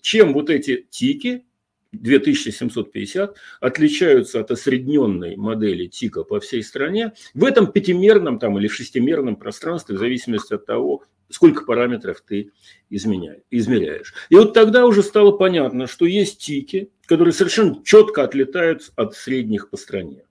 чем 0.00 0.32
вот 0.32 0.50
эти 0.50 0.86
тики 0.90 1.44
2750 1.92 3.36
отличаются 3.60 4.40
от 4.40 4.50
осредненной 4.50 5.36
модели 5.36 5.86
тика 5.86 6.24
по 6.24 6.40
всей 6.40 6.62
стране 6.62 7.12
в 7.34 7.44
этом 7.44 7.70
пятимерном 7.70 8.38
там, 8.38 8.58
или 8.58 8.66
шестимерном 8.66 9.36
пространстве, 9.36 9.96
в 9.96 9.98
зависимости 9.98 10.54
от 10.54 10.66
того, 10.66 11.04
сколько 11.28 11.64
параметров 11.64 12.22
ты 12.26 12.52
измеряешь. 12.88 14.14
И 14.30 14.36
вот 14.36 14.54
тогда 14.54 14.86
уже 14.86 15.02
стало 15.02 15.32
понятно, 15.32 15.86
что 15.86 16.06
есть 16.06 16.38
тики, 16.38 16.90
которые 17.06 17.32
совершенно 17.32 17.82
четко 17.84 18.24
отлетают 18.24 18.90
от 18.96 19.14
средних 19.14 19.68
по 19.68 19.76
стране. 19.76 20.24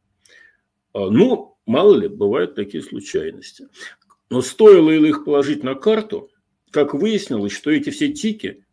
А, 0.93 1.09
ну, 1.09 1.57
мало 1.67 1.95
ли, 1.95 2.07
бывают 2.07 2.55
такие 2.55 2.83
случайности. 2.83 3.67
Но 4.29 4.41
стоило 4.41 4.91
их 4.91 5.25
положить 5.25 5.63
на 5.63 5.75
карту, 5.75 6.29
как 6.71 6.93
выяснилось, 6.93 7.53
что 7.53 7.71
эти 7.71 7.89
все 7.89 8.09
тики 8.09 8.65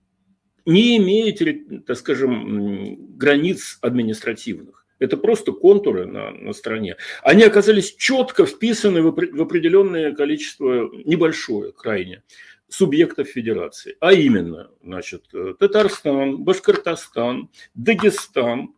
не 0.66 0.96
имеют, 0.96 1.86
так 1.86 1.96
скажем, 1.96 3.16
границ 3.16 3.78
административных. 3.80 4.84
Это 4.98 5.16
просто 5.16 5.52
контуры 5.52 6.06
на, 6.06 6.30
на 6.30 6.52
стране. 6.52 6.96
Они 7.22 7.42
оказались 7.42 7.94
четко 7.94 8.46
вписаны 8.46 9.02
в, 9.02 9.10
в 9.12 9.42
определенное 9.42 10.14
количество, 10.14 10.90
небольшое 11.04 11.72
крайне, 11.72 12.22
субъектов 12.68 13.28
федерации. 13.28 13.96
А 14.00 14.12
именно, 14.12 14.70
значит, 14.82 15.24
э, 15.34 15.54
Татарстан, 15.58 16.42
Башкортостан, 16.42 17.50
Дагестан, 17.74 18.74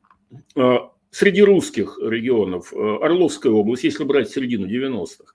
э, 0.56 0.76
среди 1.10 1.42
русских 1.42 1.98
регионов 2.02 2.72
э, 2.72 2.76
Орловская 2.76 3.52
область, 3.52 3.84
если 3.84 4.04
брать 4.04 4.30
середину 4.30 4.66
90-х, 4.66 5.32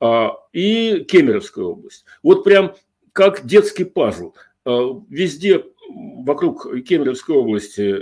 и 0.00 1.04
Кемеровская 1.08 1.64
область. 1.64 2.04
Вот 2.22 2.44
прям 2.44 2.74
как 3.12 3.44
детский 3.46 3.84
пазл. 3.84 4.34
Везде 4.64 5.64
вокруг 5.88 6.66
Кемеровской 6.84 7.36
области 7.36 7.96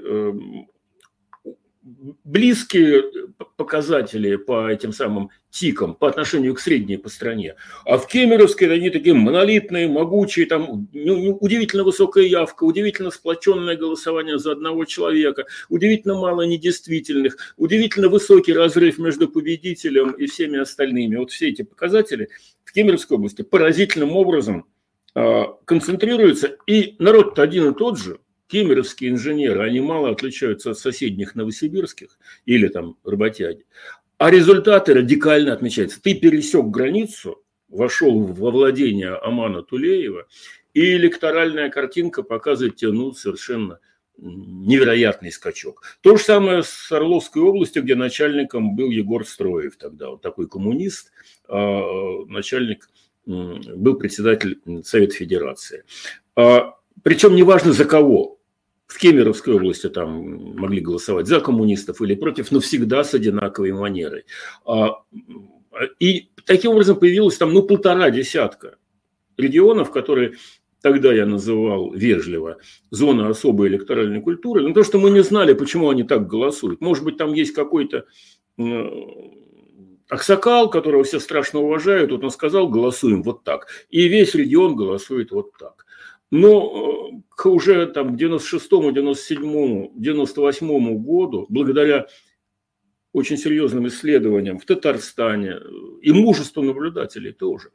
близкие 2.25 3.05
показатели 3.57 4.37
по 4.37 4.69
этим 4.69 4.93
самым 4.93 5.31
тикам 5.51 5.95
по 5.95 6.09
отношению 6.09 6.55
к 6.55 6.61
средней 6.61 6.97
по 6.97 7.09
стране. 7.09 7.55
А 7.85 7.97
в 7.97 8.09
Кемеровской 8.09 8.73
они 8.73 8.91
такие 8.91 9.15
монолитные, 9.15 9.89
могучие, 9.89 10.47
там 10.47 10.89
ну, 10.93 11.37
удивительно 11.37 11.85
высокая 11.85 12.25
явка, 12.25 12.65
удивительно 12.65 13.11
сплоченное 13.11 13.77
голосование 13.77 14.39
за 14.39 14.53
одного 14.53 14.85
человека, 14.85 15.47
удивительно 15.69 16.17
мало 16.17 16.43
недействительных, 16.43 17.37
удивительно 17.57 18.09
высокий 18.09 18.53
разрыв 18.53 18.99
между 18.99 19.29
победителем 19.29 20.11
и 20.11 20.27
всеми 20.27 20.59
остальными. 20.59 21.17
Вот 21.17 21.31
все 21.31 21.51
эти 21.51 21.63
показатели 21.63 22.29
в 22.65 22.73
Кемеровской 22.73 23.17
области 23.17 23.43
поразительным 23.43 24.17
образом 24.17 24.67
э, 25.15 25.43
концентрируются, 25.65 26.57
и 26.67 26.97
народ-то 26.99 27.43
один 27.43 27.71
и 27.71 27.75
тот 27.75 27.99
же– 27.99 28.19
кемеровские 28.49 29.11
инженеры, 29.11 29.65
они 29.65 29.81
мало 29.81 30.11
отличаются 30.11 30.71
от 30.71 30.79
соседних 30.79 31.35
новосибирских 31.35 32.19
или 32.45 32.69
там 32.69 32.97
работяги. 33.05 33.65
А 34.19 34.31
результаты 34.31 34.95
радикально 34.95 35.53
отмечаются. 35.53 36.01
Ты 36.01 36.15
пересек 36.15 36.67
границу, 36.67 37.43
вошел 37.69 38.19
во 38.21 38.51
владение 38.51 39.15
Амана 39.17 39.63
Тулеева, 39.63 40.27
и 40.73 40.97
электоральная 40.97 41.71
картинка 41.71 42.23
показывает 42.23 42.77
тебе 42.77 42.93
ну, 42.93 43.13
совершенно 43.13 43.79
невероятный 44.19 45.31
скачок. 45.31 45.83
То 46.01 46.17
же 46.17 46.23
самое 46.23 46.63
с 46.63 46.91
Орловской 46.91 47.43
областью, 47.43 47.83
где 47.83 47.95
начальником 47.95 48.75
был 48.75 48.91
Егор 48.91 49.27
Строев 49.27 49.77
тогда, 49.77 50.11
вот 50.11 50.23
такой 50.23 50.49
коммунист, 50.49 51.13
а 51.49 52.25
начальник 52.27 52.89
был 53.27 53.95
председатель 53.97 54.61
Совета 54.85 55.15
Федерации. 55.15 55.85
А, 56.35 56.77
причем 57.03 57.35
неважно 57.35 57.73
за 57.73 57.85
кого, 57.85 58.36
в 58.87 58.99
Кемеровской 58.99 59.55
области 59.55 59.89
там 59.89 60.57
могли 60.57 60.81
голосовать 60.81 61.27
за 61.27 61.41
коммунистов 61.41 62.01
или 62.03 62.15
против, 62.15 62.51
но 62.51 62.61
всегда 62.61 63.05
с 63.05 63.15
одинаковой 63.15 63.73
манерой. 63.73 64.25
А, 64.65 65.03
и 65.99 66.31
таким 66.45 66.73
образом 66.73 66.99
появилось 66.99 67.37
там 67.37 67.53
ну 67.53 67.63
полтора 67.63 68.11
десятка 68.11 68.77
регионов, 69.37 69.91
которые 69.91 70.35
тогда 70.81 71.13
я 71.13 71.27
называл 71.27 71.93
вежливо 71.93 72.59
зона 72.91 73.29
особой 73.29 73.69
электоральной 73.69 74.21
культуры, 74.21 74.63
но 74.63 74.73
то, 74.73 74.85
что 74.85 74.99
мы 74.99 75.11
не 75.11 75.23
знали, 75.23 75.53
почему 75.53 75.91
они 75.91 76.05
так 76.05 76.29
голосуют. 76.29 76.81
Может 76.81 77.03
быть, 77.05 77.17
там 77.17 77.33
есть 77.33 77.53
какой-то 77.53 78.07
Аксакал, 80.09 80.71
которого 80.71 81.03
все 81.03 81.19
страшно 81.19 81.61
уважают, 81.61 82.13
вот 82.13 82.23
он 82.23 82.31
сказал, 82.31 82.69
голосуем 82.69 83.25
вот 83.25 83.43
так. 83.43 83.67
И 83.91 84.07
весь 84.07 84.37
регион 84.37 84.77
голосует 84.77 85.33
вот 85.33 85.51
так. 85.59 85.76
Но 86.31 87.13
э, 87.13 87.21
к 87.29 87.47
уже 87.47 87.87
там 87.87 88.17
96-му, 88.17 88.91
97-му, 88.91 89.93
98-му 89.99 90.99
году, 90.99 91.47
благодаря 91.49 92.07
очень 93.13 93.39
серьезным 93.39 93.87
исследованиям 93.87 94.59
в 94.59 94.65
Татарстане 94.65 95.57
и 96.03 96.13
мужеству 96.13 96.63
наблюдателей 96.63 97.33
тоже, 97.33 97.71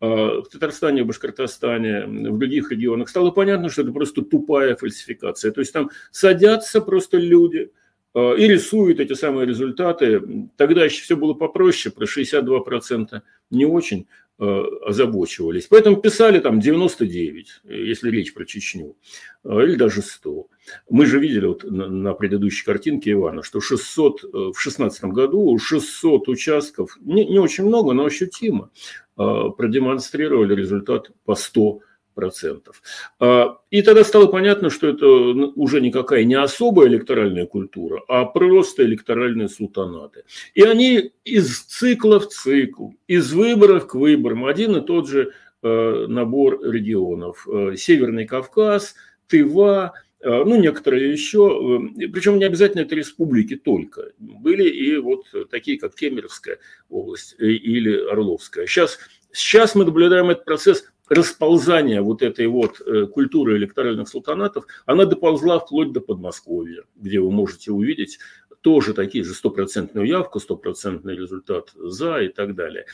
э, 0.00 0.06
в 0.06 0.44
Татарстане, 0.44 1.02
в 1.02 1.06
Башкортостане, 1.06 2.06
в 2.06 2.38
других 2.38 2.70
регионах, 2.70 3.08
стало 3.08 3.30
понятно, 3.30 3.68
что 3.68 3.82
это 3.82 3.92
просто 3.92 4.22
тупая 4.22 4.76
фальсификация. 4.76 5.50
То 5.50 5.60
есть 5.60 5.72
там 5.72 5.90
садятся 6.12 6.80
просто 6.80 7.18
люди 7.18 7.72
э, 8.14 8.36
и 8.38 8.46
рисуют 8.46 9.00
эти 9.00 9.14
самые 9.14 9.46
результаты. 9.46 10.48
Тогда 10.56 10.84
еще 10.84 11.02
все 11.02 11.16
было 11.16 11.34
попроще, 11.34 11.92
про 11.92 12.04
62% 12.04 13.22
не 13.50 13.66
очень, 13.66 14.06
Э, 14.06 14.27
озабочивались. 14.38 15.66
Поэтому 15.66 15.96
писали 15.96 16.38
там 16.38 16.60
99, 16.60 17.60
если 17.64 18.10
речь 18.10 18.34
про 18.34 18.44
Чечню, 18.44 18.96
э, 19.44 19.64
или 19.64 19.74
даже 19.74 20.00
100. 20.02 20.46
Мы 20.88 21.06
же 21.06 21.18
видели 21.18 21.46
вот 21.46 21.64
на, 21.64 22.14
предыдущей 22.14 22.64
картинке 22.64 23.12
Ивана, 23.12 23.42
что 23.42 23.60
600, 23.60 24.24
э, 24.24 24.26
в 24.26 24.52
2016 24.52 25.04
году 25.06 25.58
600 25.58 26.28
участков, 26.28 26.96
не, 27.00 27.26
не 27.26 27.38
очень 27.38 27.64
много, 27.64 27.92
но 27.92 28.04
ощутимо, 28.04 28.70
продемонстрировали 29.16 30.54
результат 30.54 31.10
по 31.24 31.34
100 31.34 31.80
процентов. 32.18 32.82
А, 33.20 33.58
и 33.70 33.80
тогда 33.80 34.02
стало 34.02 34.26
понятно, 34.26 34.70
что 34.70 34.88
это 34.88 35.06
ну, 35.06 35.52
уже 35.54 35.80
никакая 35.80 36.24
не 36.24 36.34
особая 36.34 36.88
электоральная 36.88 37.46
культура, 37.46 38.02
а 38.08 38.24
просто 38.24 38.82
электоральные 38.82 39.48
султанаты. 39.48 40.24
И 40.54 40.62
они 40.62 41.12
из 41.24 41.60
цикла 41.60 42.18
в 42.18 42.26
цикл, 42.26 42.88
из 43.06 43.32
выборов 43.32 43.86
к 43.86 43.94
выборам, 43.94 44.46
один 44.46 44.76
и 44.76 44.80
тот 44.80 45.08
же 45.08 45.32
э, 45.62 46.06
набор 46.08 46.60
регионов. 46.60 47.46
Э, 47.46 47.76
Северный 47.76 48.26
Кавказ, 48.26 48.96
Тыва, 49.28 49.92
э, 50.20 50.42
ну, 50.44 50.60
некоторые 50.60 51.12
еще, 51.12 51.80
причем 52.12 52.38
не 52.38 52.46
обязательно 52.46 52.80
это 52.80 52.96
республики 52.96 53.54
только. 53.54 54.10
Были 54.18 54.68
и 54.68 54.96
вот 54.96 55.24
такие, 55.52 55.78
как 55.78 55.94
Кемеровская 55.94 56.58
область 56.88 57.36
или 57.38 58.10
Орловская. 58.10 58.66
Сейчас, 58.66 58.98
сейчас 59.30 59.76
мы 59.76 59.84
наблюдаем 59.84 60.30
этот 60.30 60.44
процесс 60.44 60.84
расползание 61.08 62.00
вот 62.00 62.22
этой 62.22 62.46
вот 62.46 62.80
э, 62.80 63.06
культуры 63.06 63.56
электоральных 63.56 64.08
султанатов, 64.08 64.66
она 64.86 65.04
доползла 65.04 65.58
вплоть 65.58 65.92
до 65.92 66.00
Подмосковья, 66.00 66.84
где 66.96 67.20
вы 67.20 67.30
можете 67.30 67.72
увидеть 67.72 68.18
тоже 68.60 68.92
такие 68.92 69.24
же 69.24 69.34
стопроцентную 69.34 70.06
явку, 70.06 70.40
стопроцентный 70.40 71.16
результат 71.16 71.70
за 71.74 72.18
и 72.18 72.28
так 72.28 72.54
далее. 72.54 72.86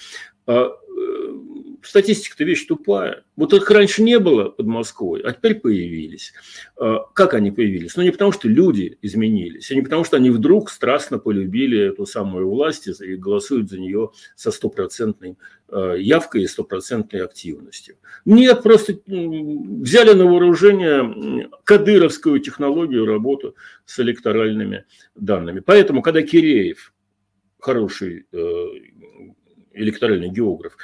Статистика-то 1.84 2.44
вещь 2.44 2.66
тупая. 2.66 3.24
Вот 3.36 3.52
их 3.52 3.70
раньше 3.70 4.02
не 4.02 4.18
было 4.18 4.48
под 4.48 4.66
Москвой, 4.66 5.20
а 5.20 5.32
теперь 5.32 5.56
появились. 5.56 6.32
А, 6.76 7.00
как 7.12 7.34
они 7.34 7.50
появились? 7.50 7.96
Ну, 7.96 8.02
не 8.02 8.10
потому, 8.10 8.32
что 8.32 8.48
люди 8.48 8.98
изменились, 9.02 9.70
а 9.70 9.74
не 9.74 9.82
потому, 9.82 10.04
что 10.04 10.16
они 10.16 10.30
вдруг 10.30 10.70
страстно 10.70 11.18
полюбили 11.18 11.78
эту 11.78 12.06
самую 12.06 12.48
власть 12.48 12.88
и 12.88 13.16
голосуют 13.16 13.68
за 13.68 13.78
нее 13.78 14.10
со 14.34 14.50
стопроцентной 14.50 15.36
а, 15.68 15.94
явкой 15.94 16.42
и 16.42 16.46
стопроцентной 16.46 17.22
активностью. 17.22 17.96
Нет, 18.24 18.62
просто 18.62 18.98
взяли 19.06 20.14
на 20.14 20.24
вооружение 20.24 21.50
кадыровскую 21.64 22.40
технологию 22.40 23.04
работу 23.04 23.56
с 23.84 24.00
электоральными 24.00 24.84
данными. 25.14 25.60
Поэтому, 25.60 26.00
когда 26.02 26.22
Киреев, 26.22 26.92
хороший 27.58 28.26
э, 28.32 28.66
электоральный 29.74 30.28
географ, 30.28 30.76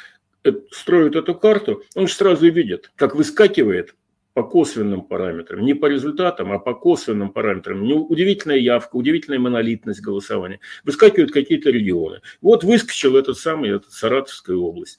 строит 0.71 1.17
эту 1.17 1.35
карту, 1.35 1.83
он 1.95 2.09
же 2.09 2.15
сразу 2.15 2.51
видит, 2.51 2.91
как 2.97 3.15
выскакивает 3.15 3.95
по 4.33 4.45
косвенным 4.45 5.03
параметрам, 5.03 5.61
не 5.61 5.75
по 5.75 5.87
результатам, 5.87 6.53
а 6.53 6.59
по 6.59 6.73
косвенным 6.73 7.31
параметрам. 7.33 7.83
Удивительная 8.09 8.59
явка, 8.59 8.97
удивительная 8.97 9.41
монолитность 9.41 10.01
голосования. 10.01 10.61
Выскакивают 10.85 11.33
какие-то 11.33 11.71
регионы. 11.71 12.21
Вот 12.41 12.63
выскочил 12.63 13.17
этот 13.17 13.39
самый, 13.39 13.71
этот 13.71 13.93
Саратовская 13.93 14.57
область. 14.57 14.99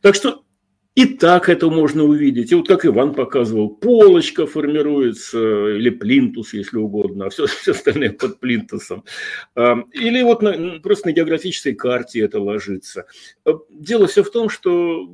Так 0.00 0.14
что 0.14 0.44
и 0.98 1.06
так 1.06 1.48
это 1.48 1.70
можно 1.70 2.02
увидеть. 2.02 2.50
И 2.50 2.56
вот 2.56 2.66
как 2.66 2.84
Иван 2.84 3.14
показывал, 3.14 3.70
полочка 3.70 4.48
формируется, 4.48 5.38
или 5.76 5.90
плинтус, 5.90 6.52
если 6.54 6.76
угодно, 6.76 7.26
а 7.26 7.30
все, 7.30 7.46
все 7.46 7.70
остальное 7.70 8.10
под 8.10 8.40
плинтусом. 8.40 9.04
Или 9.54 10.22
вот 10.22 10.42
на, 10.42 10.80
просто 10.80 11.06
на 11.06 11.12
географической 11.12 11.74
карте 11.74 12.18
это 12.18 12.40
ложится. 12.40 13.06
А, 13.44 13.60
дело 13.70 14.08
все 14.08 14.24
в 14.24 14.32
том, 14.32 14.48
что 14.48 15.08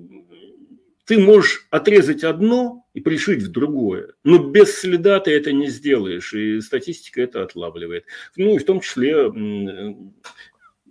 ты 1.04 1.18
можешь 1.18 1.66
отрезать 1.68 2.24
одно 2.24 2.86
и 2.94 3.00
пришить 3.00 3.42
в 3.42 3.50
другое, 3.50 4.14
но 4.24 4.38
без 4.38 4.80
следа 4.80 5.20
ты 5.20 5.32
это 5.32 5.52
не 5.52 5.68
сделаешь, 5.68 6.32
и 6.32 6.62
статистика 6.62 7.20
это 7.20 7.42
отлавливает. 7.42 8.06
Ну 8.36 8.54
и 8.54 8.58
в 8.58 8.64
том 8.64 8.80
числе, 8.80 9.30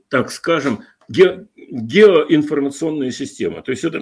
так 0.09 0.31
скажем, 0.31 0.83
ге, 1.09 1.47
геоинформационная 1.57 3.09
система. 3.09 3.63
То 3.63 3.71
есть 3.71 3.85
это 3.85 3.99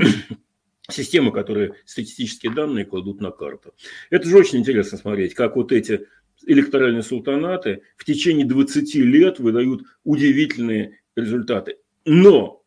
системы, 0.89 1.31
которые 1.31 1.75
статистические 1.85 2.53
данные 2.53 2.85
кладут 2.85 3.21
на 3.21 3.31
карту. 3.31 3.73
Это 4.09 4.27
же 4.27 4.37
очень 4.37 4.59
интересно 4.59 4.97
смотреть, 4.97 5.33
как 5.33 5.55
вот 5.55 5.71
эти 5.71 6.07
электоральные 6.45 7.03
султанаты 7.03 7.83
в 7.97 8.05
течение 8.05 8.45
20 8.45 8.95
лет 8.95 9.39
выдают 9.39 9.83
удивительные 10.03 10.99
результаты. 11.15 11.77
Но 12.05 12.63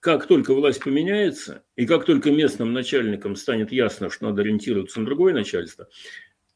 как 0.00 0.26
только 0.26 0.54
власть 0.54 0.82
поменяется, 0.82 1.62
и 1.76 1.86
как 1.86 2.04
только 2.04 2.30
местным 2.30 2.72
начальникам 2.72 3.36
станет 3.36 3.70
ясно, 3.70 4.08
что 4.08 4.26
надо 4.26 4.42
ориентироваться 4.42 5.00
на 5.00 5.06
другое 5.06 5.34
начальство, 5.34 5.88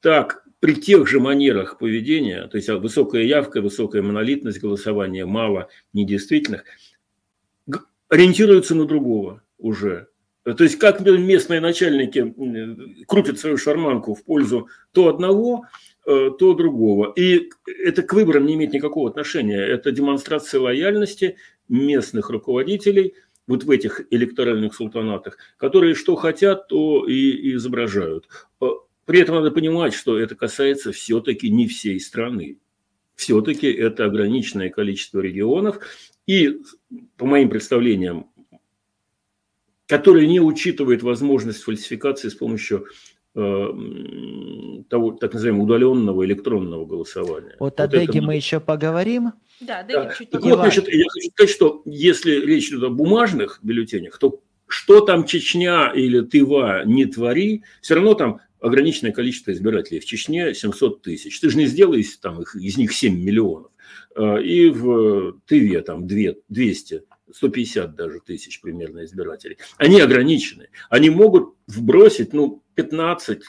так 0.01 0.45
при 0.61 0.75
тех 0.75 1.07
же 1.07 1.21
манерах 1.21 1.79
поведения, 1.79 2.47
то 2.47 2.57
есть 2.57 2.69
высокая 2.69 3.23
явка, 3.23 3.61
высокая 3.61 4.03
монолитность 4.03 4.61
голосования, 4.61 5.27
мало 5.27 5.69
недействительных, 5.93 6.65
ориентируются 8.09 8.75
на 8.75 8.87
другого 8.87 9.43
уже. 9.59 10.09
То 10.45 10.63
есть 10.63 10.77
как 10.77 11.01
местные 11.01 11.61
начальники 11.61 12.35
крутят 13.07 13.39
свою 13.39 13.57
шарманку 13.57 14.15
в 14.15 14.23
пользу 14.25 14.69
то 14.93 15.09
одного, 15.09 15.65
э, 16.07 16.31
то 16.39 16.53
другого. 16.53 17.13
И 17.17 17.51
это 17.67 18.03
к 18.03 18.13
выборам 18.13 18.45
не 18.45 18.55
имеет 18.55 18.75
никакого 18.75 19.09
отношения. 19.09 19.59
Это 19.59 19.91
демонстрация 19.91 20.61
лояльности 20.61 21.37
местных 21.69 22.29
руководителей 22.29 23.15
вот 23.47 23.65
в 23.65 23.71
этих 23.71 24.03
электоральных 24.11 24.75
султанатах, 24.75 25.39
которые 25.57 25.95
что 25.95 26.15
хотят, 26.15 26.69
то 26.69 27.07
и 27.07 27.55
изображают. 27.55 28.29
Э, 28.61 28.67
при 29.07 29.21
этом 29.21 29.37
надо 29.37 29.51
понимать, 29.51 29.95
что 29.95 30.19
это 30.19 30.35
касается 30.35 30.93
все-таки 30.93 31.51
не 31.51 31.67
всей 31.67 31.99
страны. 32.01 32.59
Все-таки 33.15 33.71
это 33.71 34.07
ограниченное 34.07 34.71
количество 34.71 35.21
регионов. 35.21 35.79
И, 36.27 36.61
по 37.17 37.27
моим 37.27 37.49
представлениям, 37.49 38.31
который 39.87 40.27
не 40.27 40.41
учитывает 40.41 41.03
возможность 41.03 41.63
фальсификации 41.63 42.29
с 42.29 42.35
помощью 42.35 42.87
э, 43.35 43.67
того 44.89 45.13
так 45.13 45.35
называемого 45.35 45.65
удаленного 45.65 46.25
электронного 46.25 46.87
голосования. 46.87 47.57
Вот, 47.59 47.79
вот 47.79 47.81
о 47.81 47.89
Деге 47.89 48.19
это... 48.19 48.23
мы 48.23 48.37
еще 48.37 48.61
поговорим. 48.61 49.33
Да, 49.61 49.83
Деге 49.83 50.05
да. 50.05 50.15
чуть 50.15 50.31
так 50.31 50.43
вот, 50.43 50.59
значит, 50.59 50.89
я 50.89 51.05
хочу 51.09 51.31
сказать, 51.31 51.51
что 51.51 51.83
если 51.85 52.45
речь 52.45 52.69
идет 52.69 52.85
о 52.85 52.91
бумажных 52.91 53.61
бюллетенях, 53.63 54.19
то 54.19 54.41
что 54.67 55.01
там 55.01 55.25
Чечня 55.25 55.93
или 55.95 56.21
Тыва 56.23 56.85
не 56.85 57.05
твори, 57.05 57.63
все 57.81 57.95
равно 57.95 58.15
там 58.15 58.41
ограниченное 58.61 59.13
количество 59.13 59.53
избирателей. 59.53 60.01
В 60.01 60.07
Чечне 60.07 60.55
700 60.55 61.03
тысяч. 61.03 61.39
Ты 61.39 61.51
же 61.51 61.59
не 61.59 61.67
сделаешь 61.67 62.17
там 62.17 62.41
их, 62.41 62.57
из 62.57 62.79
них 62.79 62.93
7 62.95 63.15
миллионов. 63.23 63.71
Э, 64.17 64.43
и 64.43 64.71
в 64.71 65.39
Тыве 65.47 65.83
там 65.83 66.07
2, 66.07 66.33
200 66.49 67.03
150 67.35 67.95
даже 67.95 68.21
тысяч 68.21 68.61
примерно 68.61 69.05
избирателей. 69.05 69.59
Они 69.77 70.01
ограничены. 70.01 70.69
Они 70.89 71.11
могут 71.11 71.55
вбросить, 71.67 72.33
ну, 72.33 72.63
15, 72.75 73.43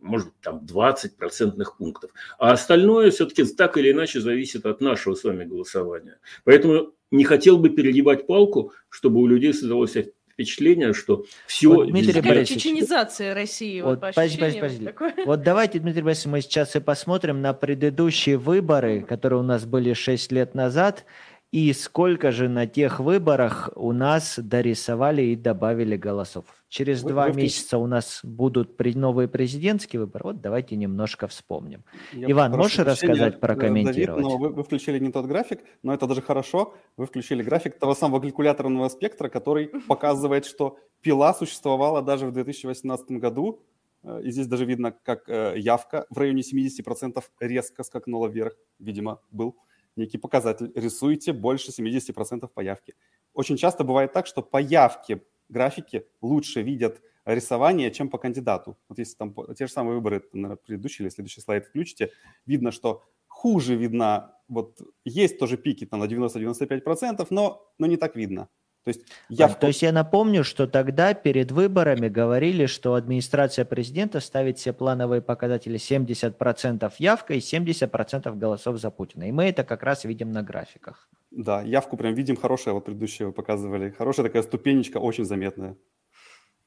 может 0.00 0.28
быть, 0.28 0.40
там 0.40 0.66
20 0.66 1.16
процентных 1.16 1.76
пунктов. 1.76 2.10
А 2.38 2.52
остальное 2.52 3.10
все-таки 3.10 3.44
так 3.44 3.78
или 3.78 3.92
иначе 3.92 4.20
зависит 4.20 4.66
от 4.66 4.80
нашего 4.80 5.14
с 5.14 5.24
вами 5.24 5.44
голосования. 5.44 6.18
Поэтому 6.44 6.92
не 7.10 7.24
хотел 7.24 7.58
бы 7.58 7.70
перегибать 7.70 8.26
палку, 8.26 8.72
чтобы 8.90 9.20
у 9.20 9.26
людей 9.26 9.54
создалось 9.54 9.96
впечатление, 10.32 10.92
что 10.92 11.24
все... 11.46 11.68
Вот, 11.68 11.88
Дмитрий 11.88 12.20
Борисович, 12.20 12.62
чеченизация 12.62 13.34
России. 13.34 13.80
Вот, 13.80 14.00
вот, 14.00 14.14
подожди, 14.14 14.38
подожди, 14.38 14.60
подожди. 14.60 15.22
вот 15.24 15.42
давайте, 15.42 15.78
Дмитрий 15.78 16.02
Борисович, 16.02 16.26
мы 16.26 16.40
сейчас 16.40 16.74
и 16.74 16.80
посмотрим 16.80 17.40
на 17.40 17.52
предыдущие 17.52 18.38
выборы, 18.38 19.02
которые 19.02 19.40
у 19.40 19.44
нас 19.44 19.64
были 19.64 19.92
6 19.92 20.32
лет 20.32 20.54
назад, 20.54 21.04
и 21.52 21.70
сколько 21.74 22.32
же 22.32 22.48
на 22.48 22.66
тех 22.66 22.98
выборах 22.98 23.68
у 23.76 23.92
нас 23.92 24.38
дорисовали 24.38 25.20
и 25.22 25.36
добавили 25.36 25.96
голосов? 25.96 26.46
Через 26.70 27.02
вы, 27.02 27.10
два 27.10 27.28
вы 27.28 27.34
месяца 27.34 27.76
у 27.76 27.86
нас 27.86 28.20
будут 28.22 28.74
новые 28.94 29.28
президентские 29.28 30.00
выборы. 30.00 30.22
Вот 30.24 30.40
давайте 30.40 30.76
немножко 30.76 31.28
вспомним. 31.28 31.84
Я 32.14 32.30
Иван, 32.30 32.52
можешь 32.52 32.78
рассказать, 32.78 33.38
прокомментировать? 33.38 34.22
Давид, 34.22 34.30
но 34.32 34.38
вы, 34.38 34.48
вы 34.48 34.64
включили 34.64 34.98
не 34.98 35.12
тот 35.12 35.26
график, 35.26 35.60
но 35.82 35.92
это 35.92 36.06
даже 36.06 36.22
хорошо. 36.22 36.74
Вы 36.96 37.04
включили 37.04 37.42
график 37.42 37.78
того 37.78 37.94
самого 37.94 38.20
калькуляторного 38.20 38.88
спектра, 38.88 39.28
который 39.28 39.66
показывает, 39.88 40.46
что 40.46 40.78
пила 41.02 41.34
существовала 41.34 42.00
даже 42.00 42.26
в 42.26 42.32
2018 42.32 43.10
году. 43.10 43.60
Э, 44.02 44.22
и 44.24 44.30
здесь 44.30 44.46
даже 44.46 44.64
видно, 44.64 44.92
как 45.02 45.28
э, 45.28 45.52
явка 45.58 46.06
в 46.08 46.16
районе 46.16 46.40
70% 46.40 47.22
резко 47.40 47.82
скакнула 47.82 48.28
вверх. 48.28 48.54
Видимо, 48.78 49.20
был 49.30 49.58
некий 49.96 50.18
показатель, 50.18 50.72
рисуете 50.74 51.32
больше 51.32 51.70
70% 51.70 52.48
по 52.52 52.60
явке. 52.60 52.94
Очень 53.34 53.56
часто 53.56 53.84
бывает 53.84 54.12
так, 54.12 54.26
что 54.26 54.42
по 54.42 54.58
явке 54.58 55.22
графики 55.48 56.06
лучше 56.20 56.62
видят 56.62 57.00
рисование, 57.24 57.90
чем 57.90 58.08
по 58.08 58.18
кандидату. 58.18 58.76
Вот 58.88 58.98
если 58.98 59.16
там 59.16 59.34
те 59.56 59.66
же 59.66 59.72
самые 59.72 59.94
выборы, 59.94 60.22
на 60.32 60.56
предыдущий 60.56 61.04
или 61.04 61.10
следующий 61.10 61.40
слайд 61.40 61.66
включите, 61.66 62.10
видно, 62.46 62.72
что 62.72 63.02
хуже 63.26 63.76
видно, 63.76 64.36
вот 64.48 64.80
есть 65.04 65.38
тоже 65.38 65.56
пики 65.56 65.86
там 65.86 66.00
на 66.00 66.04
90-95%, 66.04 67.26
но, 67.30 67.72
но 67.78 67.86
не 67.86 67.96
так 67.96 68.16
видно. 68.16 68.48
То 68.84 68.88
есть, 68.88 69.02
я... 69.28 69.48
то 69.48 69.68
есть 69.68 69.82
я 69.82 69.92
напомню, 69.92 70.42
что 70.42 70.66
тогда 70.66 71.14
перед 71.14 71.52
выборами 71.52 72.08
говорили, 72.08 72.66
что 72.66 72.94
администрация 72.94 73.64
президента 73.64 74.18
ставит 74.18 74.58
все 74.58 74.72
плановые 74.72 75.22
показатели 75.22 75.78
70% 75.78 76.92
явка 76.98 77.34
и 77.34 77.38
70% 77.38 78.36
голосов 78.36 78.78
за 78.78 78.90
Путина. 78.90 79.28
И 79.28 79.32
мы 79.32 79.44
это 79.44 79.62
как 79.62 79.84
раз 79.84 80.04
видим 80.04 80.32
на 80.32 80.42
графиках. 80.42 81.08
Да, 81.30 81.62
явку 81.62 81.96
прям 81.96 82.14
видим 82.14 82.36
хорошая, 82.36 82.74
вот 82.74 82.84
предыдущие 82.84 83.26
вы 83.26 83.32
показывали. 83.32 83.90
Хорошая 83.90 84.26
такая 84.26 84.42
ступенечка, 84.42 84.98
очень 84.98 85.24
заметная. 85.24 85.76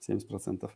70%. 0.10 0.70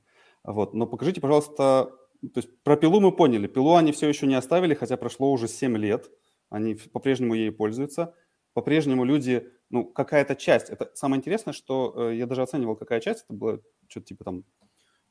Вот. 0.44 0.74
Но 0.74 0.88
покажите, 0.88 1.22
пожалуйста, 1.22 1.92
то 2.22 2.38
есть 2.38 2.50
про 2.64 2.76
пилу 2.76 3.00
мы 3.00 3.14
поняли. 3.14 3.48
Пилу 3.48 3.76
они 3.76 3.94
все 3.94 4.10
еще 4.10 4.28
не 4.28 4.36
оставили, 4.36 4.74
хотя 4.74 4.98
прошло 4.98 5.32
уже 5.32 5.48
7 5.48 5.78
лет. 5.78 6.10
Они 6.50 6.76
по-прежнему 6.76 7.34
ей 7.34 7.52
пользуются. 7.52 8.14
По-прежнему 8.54 9.06
люди 9.06 9.48
ну, 9.70 9.86
какая-то 9.86 10.36
часть. 10.36 10.70
Это 10.70 10.92
самое 10.96 11.20
интересное, 11.20 11.54
что 11.54 11.94
э, 11.96 12.16
я 12.16 12.26
даже 12.26 12.42
оценивал, 12.42 12.76
какая 12.76 13.00
часть. 13.00 13.26
Это 13.26 13.34
было 13.34 13.62
что-то 13.88 14.08
типа 14.08 14.24
там 14.24 14.44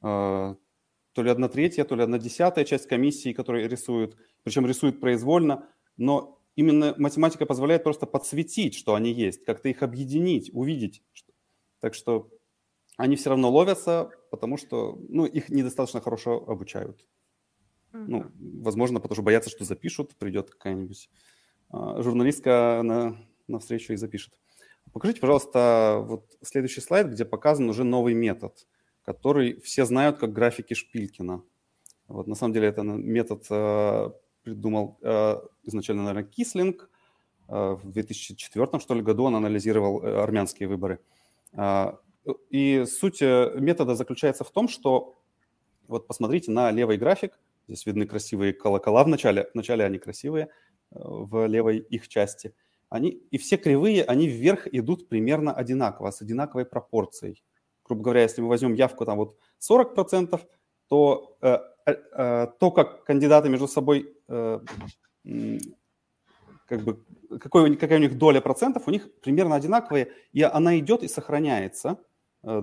э, 0.02 0.54
то 1.12 1.22
ли 1.22 1.30
одна 1.30 1.48
третья, 1.48 1.84
то 1.84 1.96
ли 1.96 2.02
одна 2.02 2.18
десятая 2.18 2.64
часть 2.64 2.86
комиссии, 2.86 3.32
которые 3.32 3.68
рисуют. 3.68 4.16
Причем 4.42 4.66
рисуют 4.66 5.00
произвольно. 5.00 5.68
Но 5.96 6.40
именно 6.56 6.94
математика 6.98 7.46
позволяет 7.46 7.84
просто 7.84 8.06
подсветить, 8.06 8.74
что 8.74 8.94
они 8.94 9.12
есть, 9.12 9.44
как-то 9.44 9.68
их 9.68 9.82
объединить, 9.82 10.50
увидеть. 10.52 11.02
Так 11.80 11.94
что 11.94 12.30
они 12.96 13.14
все 13.14 13.30
равно 13.30 13.50
ловятся, 13.50 14.10
потому 14.30 14.56
что 14.56 14.98
ну, 15.08 15.24
их 15.24 15.50
недостаточно 15.50 16.00
хорошо 16.00 16.44
обучают. 16.48 17.06
Ну, 17.92 18.26
возможно, 18.38 19.00
потому 19.00 19.14
что 19.14 19.22
боятся, 19.22 19.50
что 19.50 19.64
запишут, 19.64 20.14
придет 20.16 20.50
какая-нибудь 20.50 21.08
э, 21.72 22.02
журналистка 22.02 22.80
на, 22.82 23.16
на 23.46 23.58
встречу 23.58 23.92
и 23.92 23.96
запишет. 23.96 24.38
Покажите, 24.92 25.20
пожалуйста, 25.20 26.02
вот 26.02 26.26
следующий 26.42 26.80
слайд, 26.80 27.08
где 27.08 27.24
показан 27.24 27.68
уже 27.68 27.84
новый 27.84 28.14
метод, 28.14 28.66
который 29.04 29.60
все 29.60 29.84
знают 29.84 30.18
как 30.18 30.32
графики 30.32 30.74
Шпилькина. 30.74 31.42
Вот, 32.06 32.26
на 32.26 32.34
самом 32.34 32.54
деле 32.54 32.68
это 32.68 32.82
метод 32.82 33.46
э, 33.50 34.10
придумал 34.42 34.98
э, 35.02 35.40
изначально, 35.64 36.04
наверное, 36.04 36.28
Кислинг. 36.28 36.88
Э, 37.48 37.76
в 37.82 37.90
2004 37.90 38.78
что 38.78 38.94
ли, 38.94 39.02
году 39.02 39.24
он 39.24 39.36
анализировал 39.36 40.02
э, 40.02 40.22
армянские 40.22 40.68
выборы. 40.68 41.00
Э, 41.52 41.92
и 42.50 42.84
суть 42.86 43.20
э, 43.20 43.52
метода 43.58 43.94
заключается 43.94 44.44
в 44.44 44.50
том, 44.50 44.68
что 44.68 45.18
вот 45.86 46.06
посмотрите 46.06 46.50
на 46.50 46.70
левый 46.70 46.96
график. 46.96 47.38
Здесь 47.66 47.84
видны 47.84 48.06
красивые 48.06 48.54
колокола 48.54 49.04
в 49.04 49.08
начале. 49.08 49.50
В 49.52 49.54
начале 49.54 49.84
они 49.84 49.98
красивые, 49.98 50.46
э, 50.46 50.98
в 50.98 51.46
левой 51.46 51.78
их 51.78 52.08
части– 52.08 52.54
они, 52.90 53.10
и 53.30 53.38
все 53.38 53.56
кривые, 53.56 54.04
они 54.04 54.26
вверх 54.26 54.66
идут 54.72 55.08
примерно 55.08 55.52
одинаково, 55.52 56.10
с 56.10 56.22
одинаковой 56.22 56.64
пропорцией. 56.64 57.42
Грубо 57.84 58.02
говоря, 58.02 58.22
если 58.22 58.40
мы 58.40 58.48
возьмем 58.48 58.74
явку 58.74 59.04
там 59.04 59.18
вот 59.18 59.36
40%, 59.60 60.40
то 60.88 61.36
э, 61.42 61.58
э, 61.86 61.92
э, 61.92 62.46
то, 62.58 62.70
как 62.70 63.04
кандидаты 63.04 63.48
между 63.48 63.68
собой, 63.68 64.14
э, 64.28 64.60
как 66.66 66.82
бы, 66.82 67.04
какой, 67.40 67.76
какая 67.76 67.98
у 67.98 68.02
них 68.02 68.16
доля 68.16 68.40
процентов, 68.40 68.88
у 68.88 68.90
них 68.90 69.08
примерно 69.20 69.54
одинаковые, 69.54 70.12
и 70.32 70.42
она 70.42 70.78
идет 70.78 71.02
и 71.02 71.08
сохраняется. 71.08 71.98
Э, 72.42 72.62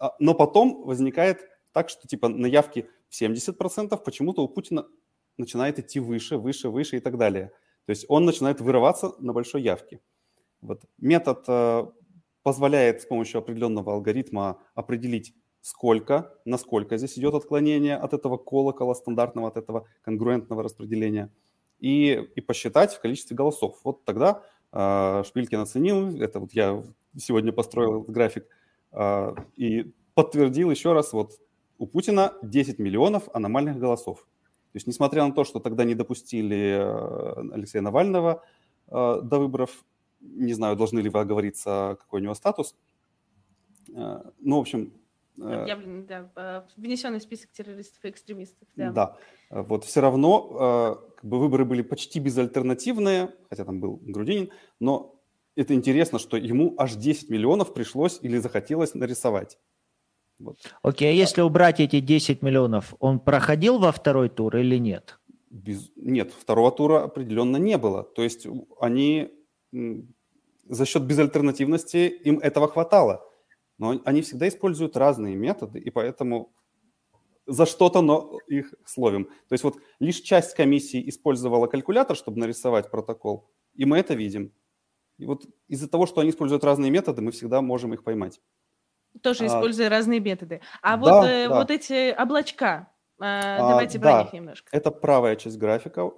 а, 0.00 0.14
но 0.18 0.34
потом 0.34 0.84
возникает 0.84 1.48
так, 1.72 1.88
что 1.88 2.08
типа 2.08 2.28
на 2.28 2.46
явке 2.46 2.88
70% 3.10 3.96
почему-то 4.04 4.42
у 4.42 4.48
Путина 4.48 4.88
начинает 5.36 5.78
идти 5.78 6.00
выше, 6.00 6.36
выше, 6.36 6.68
выше 6.68 6.96
и 6.96 7.00
так 7.00 7.16
далее– 7.16 7.52
то 7.86 7.90
есть 7.90 8.06
он 8.08 8.24
начинает 8.24 8.60
вырываться 8.60 9.12
на 9.18 9.32
большой 9.32 9.62
явке. 9.62 10.00
Вот. 10.60 10.82
Метод 10.98 11.44
э, 11.48 11.86
позволяет 12.42 13.02
с 13.02 13.06
помощью 13.06 13.38
определенного 13.38 13.92
алгоритма 13.92 14.58
определить, 14.74 15.34
сколько, 15.60 16.34
насколько 16.44 16.96
здесь 16.96 17.18
идет 17.18 17.34
отклонение 17.34 17.96
от 17.96 18.14
этого 18.14 18.38
колокола 18.38 18.94
стандартного, 18.94 19.48
от 19.48 19.56
этого 19.56 19.86
конгруентного 20.02 20.62
распределения, 20.62 21.30
и, 21.80 22.12
и 22.34 22.40
посчитать 22.40 22.94
в 22.94 23.00
количестве 23.00 23.36
голосов. 23.36 23.78
Вот 23.84 24.04
тогда 24.04 24.42
э, 24.72 25.22
Шпилькин 25.26 25.60
оценил, 25.60 26.20
это 26.20 26.40
вот 26.40 26.52
я 26.52 26.82
сегодня 27.18 27.52
построил 27.52 28.02
этот 28.02 28.14
график, 28.14 28.46
э, 28.92 29.34
и 29.56 29.92
подтвердил 30.14 30.70
еще 30.70 30.92
раз, 30.92 31.12
вот 31.12 31.32
у 31.78 31.86
Путина 31.86 32.32
10 32.42 32.78
миллионов 32.78 33.28
аномальных 33.34 33.78
голосов. 33.78 34.26
То 34.74 34.78
есть, 34.78 34.88
несмотря 34.88 35.24
на 35.24 35.32
то, 35.32 35.44
что 35.44 35.60
тогда 35.60 35.84
не 35.84 35.94
допустили 35.94 36.76
э, 36.80 37.54
Алексея 37.54 37.80
Навального 37.80 38.42
э, 38.88 39.20
до 39.22 39.38
выборов, 39.38 39.84
не 40.20 40.52
знаю, 40.52 40.74
должны 40.74 40.98
ли 40.98 41.08
вы 41.08 41.20
оговориться, 41.20 41.96
какой 42.00 42.20
у 42.20 42.24
него 42.24 42.34
статус, 42.34 42.74
э, 43.94 44.20
ну, 44.40 44.56
в 44.56 44.60
общем, 44.60 44.92
Объявлен, 45.36 46.06
да, 46.06 46.64
внесенный 46.76 47.20
список 47.20 47.50
террористов 47.50 48.04
и 48.04 48.08
экстремистов. 48.08 48.68
Да. 48.76 48.90
да. 48.90 49.16
Вот 49.50 49.84
все 49.84 50.00
равно 50.00 51.02
как 51.16 51.24
бы 51.24 51.40
выборы 51.40 51.64
были 51.64 51.82
почти 51.82 52.20
безальтернативные, 52.20 53.34
хотя 53.50 53.64
там 53.64 53.80
был 53.80 53.96
Грудинин, 54.00 54.50
но 54.78 55.20
это 55.56 55.74
интересно, 55.74 56.20
что 56.20 56.36
ему 56.36 56.76
аж 56.78 56.94
10 56.94 57.30
миллионов 57.30 57.74
пришлось 57.74 58.20
или 58.22 58.38
захотелось 58.38 58.94
нарисовать. 58.94 59.58
Вот. 60.44 60.56
Окей, 60.82 61.08
а 61.08 61.12
если 61.12 61.40
убрать 61.40 61.80
эти 61.80 62.00
10 62.00 62.42
миллионов, 62.42 62.94
он 63.00 63.18
проходил 63.18 63.78
во 63.78 63.92
второй 63.92 64.28
тур 64.28 64.56
или 64.56 64.76
нет? 64.78 65.18
Без... 65.50 65.90
Нет, 65.96 66.32
второго 66.32 66.70
тура 66.70 67.04
определенно 67.04 67.56
не 67.56 67.78
было. 67.78 68.02
То 68.02 68.22
есть 68.22 68.46
они 68.80 69.30
за 70.68 70.86
счет 70.86 71.02
безальтернативности 71.02 72.08
им 72.08 72.38
этого 72.38 72.68
хватало. 72.68 73.22
Но 73.78 74.00
они 74.04 74.22
всегда 74.22 74.46
используют 74.48 74.96
разные 74.96 75.34
методы, 75.34 75.80
и 75.80 75.90
поэтому 75.90 76.52
за 77.46 77.66
что-то, 77.66 78.02
но 78.02 78.38
их 78.46 78.74
словим. 78.84 79.24
То 79.24 79.52
есть 79.52 79.64
вот 79.64 79.78
лишь 79.98 80.20
часть 80.20 80.54
комиссии 80.54 81.08
использовала 81.08 81.66
калькулятор, 81.66 82.16
чтобы 82.16 82.38
нарисовать 82.38 82.90
протокол, 82.90 83.50
и 83.74 83.84
мы 83.84 83.98
это 83.98 84.14
видим. 84.14 84.52
И 85.18 85.26
вот 85.26 85.46
из-за 85.68 85.88
того, 85.88 86.06
что 86.06 86.20
они 86.20 86.30
используют 86.30 86.64
разные 86.64 86.90
методы, 86.90 87.22
мы 87.22 87.30
всегда 87.30 87.60
можем 87.60 87.94
их 87.94 88.02
поймать. 88.02 88.40
Тоже 89.22 89.44
а, 89.44 89.46
используя 89.46 89.88
разные 89.88 90.20
методы. 90.20 90.60
А 90.82 90.96
да, 90.96 90.96
вот, 90.96 91.26
э, 91.26 91.48
да. 91.48 91.58
вот 91.58 91.70
эти 91.70 92.12
облачка, 92.12 92.90
э, 93.18 93.24
а, 93.24 93.68
давайте 93.68 93.98
да, 93.98 94.10
про 94.10 94.22
них 94.24 94.32
немножко. 94.32 94.68
Это 94.72 94.90
правая 94.90 95.36
часть 95.36 95.58
графика, 95.58 96.10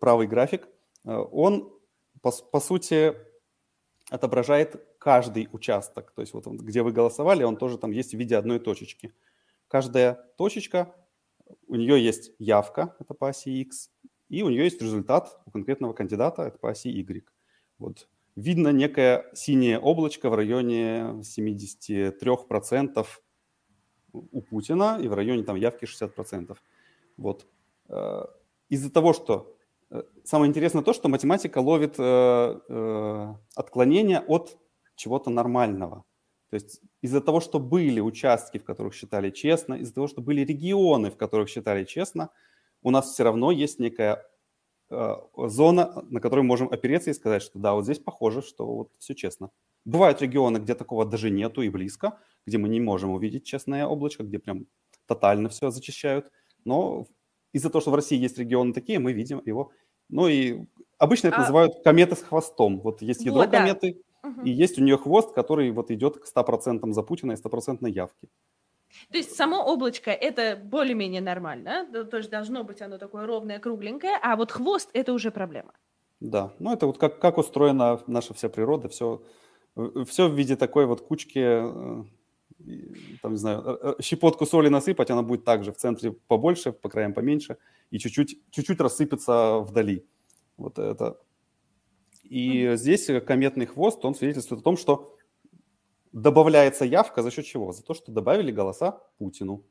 правый 0.00 0.26
график. 0.26 0.68
Э, 1.04 1.16
он, 1.16 1.72
по, 2.20 2.30
по 2.30 2.60
сути, 2.60 3.14
отображает 4.10 4.84
каждый 4.98 5.48
участок. 5.52 6.12
То 6.12 6.20
есть 6.20 6.34
вот 6.34 6.46
где 6.46 6.82
вы 6.82 6.92
голосовали, 6.92 7.44
он 7.44 7.56
тоже 7.56 7.78
там 7.78 7.90
есть 7.90 8.14
в 8.14 8.18
виде 8.18 8.36
одной 8.36 8.58
точечки. 8.58 9.14
Каждая 9.68 10.14
точечка, 10.36 10.94
у 11.66 11.76
нее 11.76 12.02
есть 12.02 12.32
явка, 12.38 12.94
это 12.98 13.14
по 13.14 13.28
оси 13.28 13.60
X, 13.62 13.90
и 14.28 14.42
у 14.42 14.50
нее 14.50 14.64
есть 14.64 14.80
результат 14.82 15.40
у 15.46 15.50
конкретного 15.50 15.92
кандидата, 15.92 16.42
это 16.42 16.58
по 16.58 16.70
оси 16.70 16.88
Y. 16.88 17.24
Вот 17.78 18.08
видно 18.36 18.68
некое 18.68 19.26
синее 19.34 19.78
облачко 19.78 20.30
в 20.30 20.34
районе 20.34 21.22
73% 21.22 23.06
у 24.12 24.42
Путина 24.42 24.98
и 25.00 25.08
в 25.08 25.14
районе 25.14 25.42
там 25.42 25.56
явки 25.56 25.84
60%. 25.84 26.56
Вот. 27.16 27.46
Э, 27.88 28.24
из-за 28.68 28.90
того, 28.90 29.12
что 29.12 29.56
э, 29.90 30.02
самое 30.24 30.48
интересное 30.48 30.82
то, 30.82 30.92
что 30.92 31.08
математика 31.08 31.58
ловит 31.58 31.96
э, 31.98 33.34
отклонения 33.54 34.20
от 34.26 34.58
чего-то 34.96 35.30
нормального. 35.30 36.04
То 36.50 36.56
есть 36.56 36.82
из-за 37.00 37.20
того, 37.20 37.40
что 37.40 37.58
были 37.58 38.00
участки, 38.00 38.58
в 38.58 38.64
которых 38.64 38.94
считали 38.94 39.30
честно, 39.30 39.74
из-за 39.74 39.94
того, 39.94 40.06
что 40.06 40.20
были 40.20 40.42
регионы, 40.42 41.10
в 41.10 41.16
которых 41.16 41.48
считали 41.48 41.84
честно, 41.84 42.28
у 42.82 42.90
нас 42.90 43.12
все 43.12 43.24
равно 43.24 43.50
есть 43.50 43.78
некая 43.78 44.22
зона, 45.36 46.04
на 46.10 46.20
которую 46.20 46.44
мы 46.44 46.48
можем 46.48 46.68
опереться 46.68 47.10
и 47.10 47.14
сказать, 47.14 47.42
что 47.42 47.58
да, 47.58 47.74
вот 47.74 47.84
здесь 47.84 47.98
похоже, 47.98 48.42
что 48.42 48.66
вот 48.66 48.90
все 48.98 49.14
честно. 49.14 49.50
Бывают 49.84 50.22
регионы, 50.22 50.58
где 50.58 50.74
такого 50.74 51.04
даже 51.04 51.30
нету 51.30 51.62
и 51.62 51.68
близко, 51.68 52.18
где 52.46 52.58
мы 52.58 52.68
не 52.68 52.80
можем 52.80 53.10
увидеть 53.10 53.44
честное 53.44 53.86
облачко, 53.86 54.22
где 54.22 54.38
прям 54.38 54.66
тотально 55.06 55.48
все 55.48 55.70
зачищают. 55.70 56.30
Но 56.64 57.06
из-за 57.52 57.70
того, 57.70 57.80
что 57.80 57.90
в 57.90 57.94
России 57.94 58.18
есть 58.18 58.38
регионы 58.38 58.72
такие, 58.72 58.98
мы 58.98 59.12
видим 59.12 59.42
его. 59.44 59.72
Ну 60.08 60.28
и 60.28 60.64
обычно 60.98 61.28
это 61.28 61.38
а... 61.38 61.40
называют 61.40 61.82
кометы 61.82 62.16
с 62.16 62.22
хвостом. 62.22 62.80
Вот 62.80 63.02
есть 63.02 63.22
ядро 63.22 63.40
вот, 63.40 63.50
кометы, 63.50 64.02
да. 64.22 64.42
и 64.44 64.50
есть 64.50 64.78
у 64.78 64.82
нее 64.82 64.96
хвост, 64.96 65.32
который 65.32 65.70
вот 65.70 65.90
идет 65.90 66.18
к 66.18 66.26
100% 66.26 66.92
за 66.92 67.02
Путина 67.02 67.32
и 67.32 67.36
100% 67.36 67.88
явки. 67.90 68.28
То 69.10 69.18
есть 69.18 69.34
само 69.34 69.64
облачко 69.64 70.10
это 70.10 70.56
более-менее 70.62 71.20
нормально, 71.20 71.86
то 72.10 72.16
есть 72.16 72.30
должно 72.30 72.64
быть 72.64 72.82
оно 72.82 72.98
такое 72.98 73.26
ровное, 73.26 73.58
кругленькое, 73.58 74.18
а 74.22 74.36
вот 74.36 74.52
хвост 74.52 74.90
это 74.92 75.12
уже 75.12 75.30
проблема. 75.30 75.72
Да, 76.20 76.52
ну 76.60 76.72
это 76.72 76.86
вот 76.86 76.98
как, 76.98 77.18
как 77.18 77.38
устроена 77.38 78.00
наша 78.06 78.32
вся 78.32 78.48
природа, 78.48 78.88
все, 78.88 79.22
все 80.06 80.28
в 80.28 80.34
виде 80.34 80.54
такой 80.54 80.86
вот 80.86 81.00
кучки, 81.00 81.40
э, 81.40 82.04
там, 83.22 83.32
не 83.32 83.38
знаю, 83.38 83.62
э, 83.64 83.94
э, 83.98 84.02
щепотку 84.02 84.46
соли 84.46 84.68
насыпать, 84.68 85.10
она 85.10 85.22
будет 85.22 85.44
также 85.44 85.72
в 85.72 85.76
центре 85.76 86.12
побольше, 86.12 86.72
по 86.72 86.88
краям 86.88 87.12
поменьше, 87.12 87.56
и 87.90 87.98
чуть-чуть, 87.98 88.38
чуть-чуть 88.50 88.80
рассыпется 88.80 89.58
вдали. 89.58 90.06
Вот 90.56 90.78
это. 90.78 91.18
И 92.22 92.62
mm-hmm. 92.62 92.76
здесь 92.76 93.10
кометный 93.26 93.66
хвост, 93.66 94.04
он 94.04 94.14
свидетельствует 94.14 94.60
о 94.60 94.64
том, 94.64 94.76
что 94.76 95.11
добавляется 96.12 96.84
явка 96.84 97.22
за 97.22 97.30
счет 97.30 97.44
чего? 97.44 97.72
За 97.72 97.82
то, 97.82 97.94
что 97.94 98.12
добавили 98.12 98.52
голоса 98.52 99.00
Путину. 99.18 99.64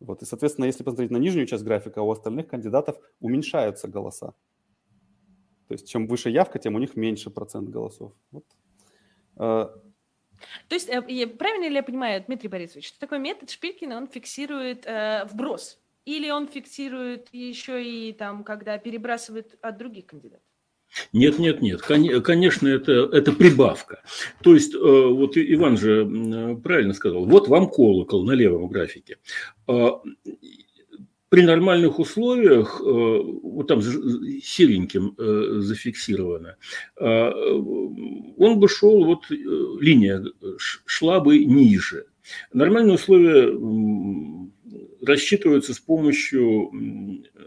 Вот, 0.00 0.22
и, 0.22 0.26
соответственно, 0.26 0.66
если 0.66 0.84
посмотреть 0.84 1.10
на 1.10 1.16
нижнюю 1.16 1.46
часть 1.46 1.64
графика, 1.64 2.00
у 2.00 2.10
остальных 2.10 2.48
кандидатов 2.48 2.98
уменьшаются 3.20 3.88
голоса. 3.88 4.34
То 5.68 5.72
есть, 5.72 5.88
чем 5.88 6.06
выше 6.06 6.30
явка, 6.30 6.58
тем 6.58 6.74
у 6.74 6.78
них 6.78 6.96
меньше 6.96 7.30
процент 7.30 7.70
голосов. 7.70 8.12
Вот. 8.30 8.44
Э, 9.36 9.68
то 10.68 10.74
есть, 10.74 10.88
э, 10.88 11.26
правильно 11.26 11.68
ли 11.68 11.74
я 11.74 11.82
понимаю, 11.82 12.22
Дмитрий 12.26 12.48
Борисович, 12.48 12.88
что 12.88 13.00
такой 13.00 13.18
метод 13.18 13.50
Шпилькина, 13.50 13.96
он 13.96 14.06
фиксирует 14.06 14.86
э, 14.86 15.24
вброс? 15.30 15.80
Или 16.04 16.30
он 16.30 16.46
фиксирует 16.46 17.30
еще 17.32 17.84
и 17.84 18.12
там, 18.12 18.44
когда 18.44 18.78
перебрасывает 18.78 19.58
от 19.60 19.76
других 19.76 20.06
кандидатов? 20.06 20.45
Нет, 21.12 21.38
нет, 21.38 21.62
нет. 21.62 21.82
Конечно, 21.82 22.68
это, 22.68 22.92
это 23.12 23.32
прибавка. 23.32 24.02
То 24.42 24.54
есть, 24.54 24.74
э, 24.74 24.78
вот 24.78 25.36
Иван 25.36 25.76
же 25.76 26.58
правильно 26.62 26.94
сказал, 26.94 27.26
вот 27.26 27.48
вам 27.48 27.68
колокол 27.68 28.24
на 28.24 28.32
левом 28.32 28.68
графике. 28.68 29.18
А, 29.66 30.00
при 31.28 31.42
нормальных 31.42 31.98
условиях, 31.98 32.80
э, 32.80 32.84
вот 32.84 33.66
там 33.66 33.82
сереньким 33.82 35.14
э, 35.18 35.58
зафиксировано, 35.58 36.56
а, 37.00 37.30
он 38.36 38.60
бы 38.60 38.68
шел, 38.68 39.04
вот 39.04 39.24
линия 39.30 40.24
шла 40.56 41.20
бы 41.20 41.44
ниже. 41.44 42.06
Нормальные 42.52 42.94
условия 42.94 43.52
рассчитываются 45.06 45.74
с 45.74 45.78
помощью 45.78 46.70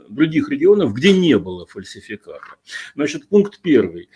других 0.09 0.49
регионов, 0.49 0.93
где 0.93 1.11
не 1.11 1.37
было 1.37 1.65
фальсификата. 1.65 2.55
Значит, 2.95 3.27
пункт 3.27 3.59
первый. 3.61 4.09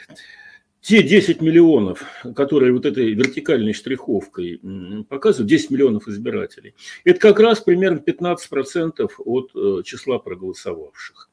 Те 0.81 1.01
10 1.01 1.39
миллионов, 1.41 2.03
которые 2.35 2.73
вот 2.73 2.85
этой 2.85 3.13
вертикальной 3.13 3.71
штриховкой 3.71 4.59
показывают, 5.07 5.49
10 5.49 5.71
миллионов 5.71 6.09
избирателей, 6.09 6.75
это 7.05 7.21
как 7.21 7.39
раз 7.39 7.61
примерно 7.61 7.99
15% 8.05 9.09
от 9.17 9.51
э, 9.55 9.83
числа 9.85 10.19
проголосовавших. 10.19 11.29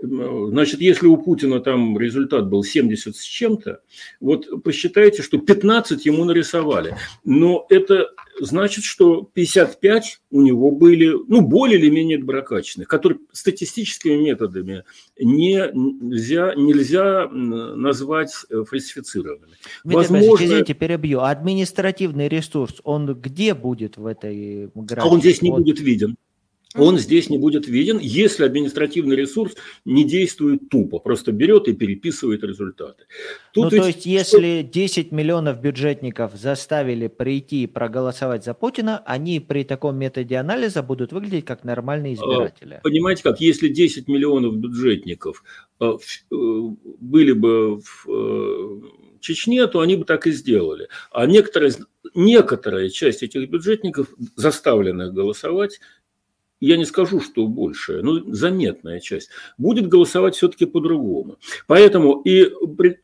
Значит, 0.00 0.80
если 0.80 1.06
у 1.06 1.18
Путина 1.18 1.60
там 1.60 1.98
результат 1.98 2.48
был 2.48 2.64
70 2.64 3.14
с 3.14 3.22
чем-то, 3.22 3.82
вот 4.20 4.62
посчитайте, 4.62 5.22
что 5.22 5.36
15 5.36 6.06
ему 6.06 6.24
нарисовали. 6.24 6.96
Но 7.24 7.66
это 7.68 8.08
значит, 8.40 8.84
что 8.84 9.22
55 9.22 10.20
у 10.30 10.42
него 10.42 10.70
были, 10.70 11.12
ну, 11.28 11.40
более 11.40 11.78
или 11.78 11.90
менее 11.90 12.18
доброкачественных, 12.18 12.88
которые 12.88 13.20
статистическими 13.32 14.16
методами 14.16 14.84
не, 15.18 15.70
нельзя, 15.72 16.54
нельзя 16.54 17.28
назвать 17.28 18.32
э, 18.50 18.64
фальсифицированными. 18.68 19.54
Возможно... 19.84 20.44
Извините, 20.44 20.74
перебью. 20.74 21.20
Административный 21.20 22.28
ресурс, 22.28 22.80
он 22.84 23.14
где 23.14 23.54
будет 23.54 23.96
в 23.96 24.06
этой 24.06 24.70
графике? 24.74 25.08
А 25.08 25.12
он 25.12 25.20
здесь 25.20 25.42
не 25.42 25.50
будет 25.50 25.80
виден 25.80 26.16
он 26.76 26.98
здесь 26.98 27.30
не 27.30 27.38
будет 27.38 27.68
виден, 27.68 27.98
если 27.98 28.44
административный 28.44 29.16
ресурс 29.16 29.54
не 29.84 30.04
действует 30.04 30.68
тупо, 30.68 30.98
просто 30.98 31.30
берет 31.32 31.68
и 31.68 31.72
переписывает 31.72 32.42
результаты. 32.42 33.04
Тут 33.52 33.64
ну, 33.64 33.70
ведь... 33.70 33.80
то 33.80 33.86
есть, 33.86 34.06
если 34.06 34.62
10 34.62 35.12
миллионов 35.12 35.60
бюджетников 35.60 36.34
заставили 36.34 37.06
прийти 37.06 37.64
и 37.64 37.66
проголосовать 37.66 38.44
за 38.44 38.54
Путина, 38.54 39.02
они 39.06 39.38
при 39.40 39.64
таком 39.64 39.96
методе 39.96 40.36
анализа 40.36 40.82
будут 40.82 41.12
выглядеть 41.12 41.44
как 41.44 41.64
нормальные 41.64 42.12
а, 42.12 42.14
избиратели. 42.16 42.80
Понимаете 42.82 43.22
как, 43.22 43.40
если 43.40 43.68
10 43.68 44.08
миллионов 44.08 44.56
бюджетников 44.56 45.44
э, 45.80 45.84
э, 45.86 46.34
были 47.00 47.32
бы 47.32 47.80
в 47.80 48.06
э, 48.08 48.80
Чечне, 49.20 49.66
то 49.68 49.80
они 49.80 49.96
бы 49.96 50.04
так 50.04 50.26
и 50.26 50.32
сделали. 50.32 50.88
А 51.10 51.26
некоторые, 51.26 51.72
некоторая 52.14 52.90
часть 52.90 53.22
этих 53.22 53.48
бюджетников, 53.48 54.08
заставленных 54.36 55.14
голосовать, 55.14 55.80
я 56.66 56.76
не 56.76 56.84
скажу, 56.84 57.20
что 57.20 57.46
большая, 57.46 58.02
но 58.02 58.20
заметная 58.32 59.00
часть, 59.00 59.30
будет 59.58 59.88
голосовать 59.88 60.34
все-таки 60.34 60.64
по-другому. 60.66 61.38
Поэтому 61.66 62.20
и 62.22 62.50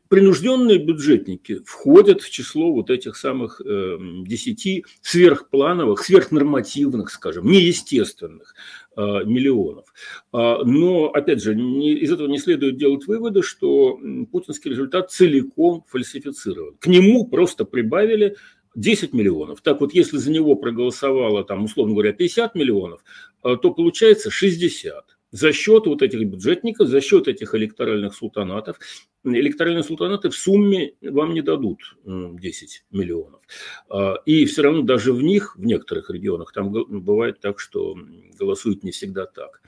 принужденные 0.09 0.77
бюджетники 0.77 1.61
входят 1.65 2.21
в 2.21 2.29
число 2.29 2.71
вот 2.71 2.89
этих 2.89 3.15
самых 3.15 3.61
э, 3.63 3.97
10 3.99 4.85
сверхплановых, 5.01 6.03
сверхнормативных, 6.03 7.11
скажем, 7.11 7.45
неестественных 7.45 8.55
э, 8.95 9.01
миллионов. 9.25 9.85
А, 10.31 10.63
но, 10.63 11.07
опять 11.09 11.43
же, 11.43 11.53
из 11.53 12.11
этого 12.11 12.27
не 12.27 12.39
следует 12.39 12.77
делать 12.77 13.05
выводы, 13.05 13.43
что 13.43 13.99
путинский 14.31 14.71
результат 14.71 15.11
целиком 15.11 15.85
фальсифицирован. 15.87 16.75
К 16.79 16.87
нему 16.87 17.27
просто 17.27 17.65
прибавили 17.65 18.35
10 18.75 19.13
миллионов. 19.13 19.61
Так 19.61 19.81
вот, 19.81 19.93
если 19.93 20.17
за 20.17 20.31
него 20.31 20.55
проголосовало, 20.55 21.43
там, 21.43 21.65
условно 21.65 21.93
говоря, 21.93 22.13
50 22.13 22.55
миллионов, 22.55 23.03
то 23.41 23.73
получается 23.73 24.29
60 24.29 25.17
за 25.31 25.53
счет 25.53 25.87
вот 25.87 26.01
этих 26.01 26.25
бюджетников, 26.27 26.89
за 26.89 27.01
счет 27.01 27.27
этих 27.27 27.55
электоральных 27.55 28.13
султанатов. 28.13 28.77
Электоральные 29.23 29.83
султанаты 29.83 30.29
в 30.29 30.35
сумме 30.35 30.93
вам 31.01 31.33
не 31.33 31.41
дадут 31.41 31.79
10 32.03 32.85
миллионов. 32.91 33.41
А, 33.89 34.15
и 34.25 34.45
все 34.45 34.63
равно 34.63 34.81
даже 34.81 35.13
в 35.13 35.21
них, 35.23 35.55
в 35.55 35.63
некоторых 35.63 36.09
регионах, 36.09 36.51
там 36.51 36.71
бывает 36.71 37.39
так, 37.39 37.59
что 37.59 37.95
голосуют 38.37 38.83
не 38.83 38.91
всегда 38.91 39.25
так. 39.25 39.61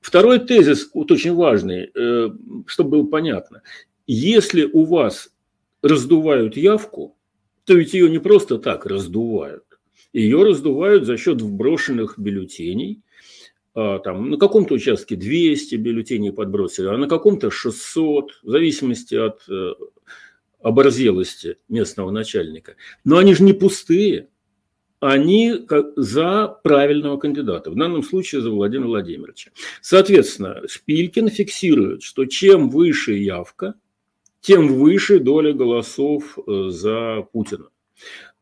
Второй 0.00 0.40
тезис, 0.40 0.90
вот 0.92 1.10
очень 1.10 1.34
важный, 1.34 1.90
э, 1.94 2.30
чтобы 2.66 2.90
было 2.90 3.06
понятно. 3.06 3.62
Если 4.06 4.64
у 4.64 4.84
вас 4.84 5.32
раздувают 5.82 6.56
явку, 6.56 7.16
то 7.64 7.74
ведь 7.74 7.94
ее 7.94 8.10
не 8.10 8.18
просто 8.18 8.58
так 8.58 8.86
раздувают. 8.86 9.64
Ее 10.12 10.42
раздувают 10.44 11.06
за 11.06 11.16
счет 11.16 11.40
вброшенных 11.40 12.18
бюллетеней– 12.18 13.02
а, 13.05 13.05
там, 13.76 14.30
на 14.30 14.38
каком-то 14.38 14.74
участке 14.74 15.16
200 15.16 15.74
бюллетеней 15.74 16.32
подбросили, 16.32 16.86
а 16.86 16.96
на 16.96 17.06
каком-то 17.06 17.50
600, 17.50 18.40
в 18.42 18.48
зависимости 18.48 19.14
от 19.14 19.42
э, 19.50 19.72
оборзелости 20.62 21.58
местного 21.68 22.10
начальника. 22.10 22.76
Но 23.04 23.18
они 23.18 23.34
же 23.34 23.42
не 23.42 23.52
пустые, 23.52 24.28
они 25.00 25.66
за 25.96 26.58
правильного 26.64 27.18
кандидата, 27.18 27.70
в 27.70 27.76
данном 27.76 28.02
случае 28.02 28.40
за 28.40 28.50
Владимира 28.50 28.88
Владимировича. 28.88 29.50
Соответственно, 29.82 30.62
Шпилькин 30.66 31.28
фиксирует, 31.28 32.02
что 32.02 32.24
чем 32.24 32.70
выше 32.70 33.12
явка, 33.12 33.74
тем 34.40 34.68
выше 34.68 35.18
доля 35.18 35.52
голосов 35.52 36.38
э, 36.38 36.68
за 36.70 37.26
Путина. 37.30 37.68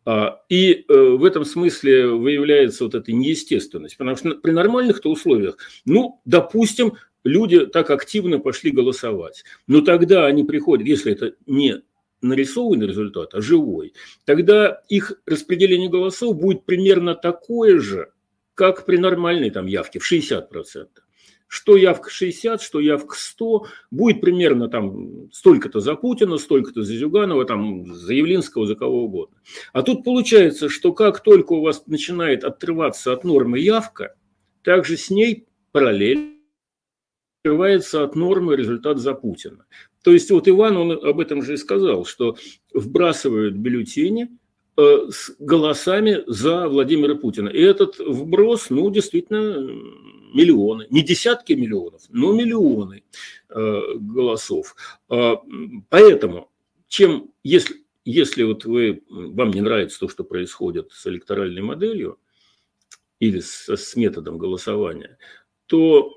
А, 0.05 0.43
и 0.49 0.85
э, 0.87 0.95
в 0.95 1.25
этом 1.25 1.45
смысле 1.45 2.09
выявляется 2.09 2.85
вот 2.85 2.95
эта 2.95 3.13
неестественность, 3.13 3.97
потому 3.97 4.17
что 4.17 4.35
при 4.35 4.51
нормальных-то 4.51 5.11
условиях, 5.11 5.57
ну, 5.87 6.21
допустим, 6.27 6.95
люди 7.25 7.65
так 7.67 7.91
активно 7.91 8.39
пошли 8.39 8.71
голосовать, 8.71 9.45
но 9.67 9.81
тогда 9.81 10.27
они 10.27 10.45
приходят, 10.45 10.87
если 10.87 11.13
это 11.13 11.35
не 11.47 11.83
нарисованный 12.21 12.87
результат, 12.87 13.35
а 13.35 13.41
живой, 13.41 13.95
тогда 14.25 14.83
их 14.89 15.13
распределение 15.27 15.89
голосов 15.89 16.37
будет 16.37 16.65
примерно 16.65 17.15
такое 17.15 17.79
же, 17.79 18.11
как 18.55 18.85
при 18.85 18.97
нормальной 18.99 19.51
там 19.51 19.67
явке 19.67 19.99
в 19.99 20.11
60% 20.11 20.89
что 21.55 21.77
явка 21.77 22.11
60, 22.11 22.61
что 22.61 22.81
явка 22.81 23.15
100, 23.17 23.67
будет 23.93 24.21
примерно 24.21 24.69
там 24.69 25.31
столько-то 25.31 25.79
за 25.79 25.95
Путина, 25.95 26.37
столько-то 26.37 26.83
за 26.83 26.97
Зюганова, 26.97 27.45
там, 27.45 27.95
за 27.95 28.13
Явлинского, 28.13 28.67
за 28.67 28.75
кого 28.75 29.05
угодно. 29.05 29.37
А 29.73 29.85
тут 29.85 30.03
получается, 30.03 30.69
что 30.69 30.93
как 30.93 31.23
только 31.23 31.53
у 31.53 31.61
вас 31.61 31.87
начинает 31.87 32.43
отрываться 32.43 33.13
от 33.13 33.23
нормы 33.23 33.61
явка, 33.61 34.17
также 34.65 34.97
с 34.97 35.11
ней 35.11 35.47
параллельно 35.71 36.33
отрывается 37.45 38.03
от 38.03 38.17
нормы 38.17 38.57
результат 38.57 38.99
за 38.99 39.15
Путина. 39.15 39.65
То 40.03 40.13
есть 40.13 40.33
вот 40.33 40.49
Иван, 40.49 40.77
он 40.77 40.91
об 40.91 41.21
этом 41.21 41.41
же 41.41 41.55
и 41.55 41.57
сказал, 41.57 42.05
что 42.05 42.37
вбрасывают 42.73 43.55
бюллетени 43.55 44.29
с 44.77 45.31
голосами 45.39 46.25
за 46.27 46.69
Владимира 46.69 47.15
Путина. 47.15 47.49
И 47.49 47.61
этот 47.61 47.99
вброс, 47.99 48.71
ну, 48.71 48.91
действительно, 48.91 49.59
миллионы, 50.35 50.87
не 50.91 51.03
десятки 51.03 51.53
миллионов, 51.53 52.03
но 52.11 52.33
миллионы 52.33 53.05
э, 53.49 53.81
голосов. 53.95 54.75
Э, 55.09 55.37
поэтому, 55.89 56.51
чем, 56.89 57.31
если, 57.45 57.85
если 58.05 58.43
вот 58.43 58.65
вы, 58.65 59.05
вам 59.09 59.51
не 59.51 59.61
нравится 59.61 60.01
то, 60.01 60.09
что 60.09 60.25
происходит 60.25 60.91
с 60.93 61.07
электоральной 61.07 61.63
моделью 61.63 62.19
или 63.21 63.39
с, 63.39 63.69
с 63.69 63.95
методом 63.95 64.37
голосования, 64.39 65.19
то 65.67 66.13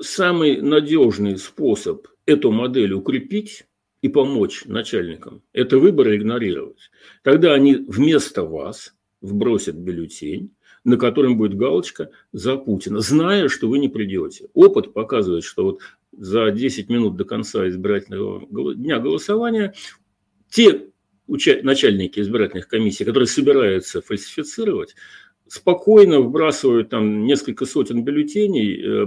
самый 0.00 0.62
надежный 0.62 1.36
способ 1.36 2.06
эту 2.26 2.52
модель 2.52 2.92
укрепить 2.92 3.66
и 4.06 4.08
помочь 4.08 4.64
начальникам– 4.66 5.42
это 5.52 5.78
выборы 5.78 6.16
игнорировать. 6.16 6.90
Тогда 7.22 7.54
они 7.54 7.74
вместо 7.74 8.44
вас 8.44 8.94
вбросят 9.20 9.74
бюллетень, 9.74 10.52
на 10.84 10.96
котором 10.96 11.36
будет 11.36 11.56
галочка 11.56 12.10
«За 12.32 12.56
Путина», 12.56 13.00
зная, 13.00 13.48
что 13.48 13.68
вы 13.68 13.80
не 13.80 13.88
придете. 13.88 14.46
Опыт 14.54 14.92
показывает, 14.92 15.42
что 15.42 15.64
вот 15.64 15.80
за 16.12 16.52
10 16.52 16.88
минут 16.88 17.16
до 17.16 17.24
конца 17.24 17.68
избирательного 17.68 18.74
дня 18.76 19.00
голосования 19.00 19.74
те 20.48 20.86
начальники 21.26 22.20
избирательных 22.20 22.68
комиссий, 22.68 23.04
которые 23.04 23.26
собираются 23.26 24.00
фальсифицировать, 24.00 24.94
спокойно 25.48 26.20
вбрасывают 26.20 26.90
там 26.90 27.24
несколько 27.24 27.66
сотен 27.66 28.04
бюллетеней, 28.04 28.80
э, 28.80 29.06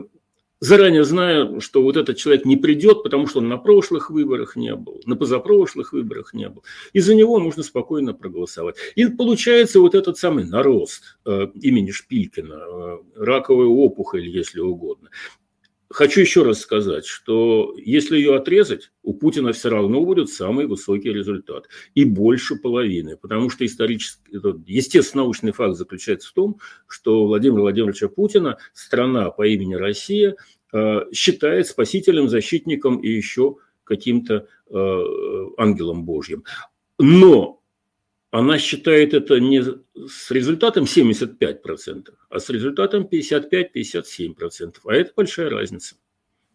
заранее 0.59 1.03
зная, 1.03 1.59
что 1.59 1.81
вот 1.81 1.97
этот 1.97 2.17
человек 2.17 2.45
не 2.45 2.57
придет, 2.57 3.03
потому 3.03 3.27
что 3.27 3.39
он 3.39 3.47
на 3.47 3.57
прошлых 3.57 4.09
выборах 4.09 4.55
не 4.55 4.75
был, 4.75 5.01
на 5.05 5.15
позапрошлых 5.15 5.93
выборах 5.93 6.33
не 6.33 6.49
был. 6.49 6.63
И 6.93 6.99
за 6.99 7.15
него 7.15 7.39
можно 7.39 7.63
спокойно 7.63 8.13
проголосовать. 8.13 8.75
И 8.95 9.05
получается 9.05 9.79
вот 9.79 9.95
этот 9.95 10.17
самый 10.17 10.45
нарост 10.45 11.17
э, 11.25 11.47
имени 11.61 11.91
Шпилькина, 11.91 12.53
э, 12.53 12.97
раковая 13.15 13.67
опухоль, 13.67 14.27
если 14.27 14.59
угодно. 14.59 15.09
Хочу 15.91 16.21
еще 16.21 16.43
раз 16.43 16.59
сказать, 16.59 17.05
что 17.07 17.73
если 17.77 18.17
ее 18.17 18.35
отрезать, 18.35 18.91
у 19.01 19.15
Путина 19.15 19.53
все 19.53 19.69
равно 19.69 20.05
будет 20.05 20.29
самый 20.29 20.67
высокий 20.67 21.11
результат. 21.11 21.67
И 21.95 22.05
больше 22.05 22.57
половины. 22.57 23.17
Потому 23.17 23.49
что 23.49 23.65
исторический, 23.65 24.21
естественно, 24.67 25.23
научный 25.23 25.51
факт 25.51 25.75
заключается 25.75 26.29
в 26.29 26.33
том, 26.33 26.59
что 26.87 27.25
Владимира 27.25 27.61
Владимировича 27.61 28.07
Путина 28.07 28.59
страна 28.73 29.31
по 29.31 29.47
имени 29.47 29.73
Россия 29.73 30.35
э, 30.71 30.99
считает 31.11 31.65
спасителем, 31.65 32.29
защитником 32.29 32.99
и 32.99 33.09
еще 33.09 33.55
каким-то 33.83 34.47
э, 34.69 35.03
ангелом 35.57 36.05
Божьим. 36.05 36.43
Но 36.99 37.58
она 38.31 38.59
считает 38.59 39.13
это 39.13 39.39
не 39.39 39.61
с 39.61 40.31
результатом 40.31 40.83
75%, 40.83 42.13
а 42.29 42.39
с 42.39 42.49
результатом 42.49 43.07
55-57%. 43.11 44.75
А 44.85 44.93
это 44.93 45.11
большая 45.15 45.49
разница. 45.49 45.95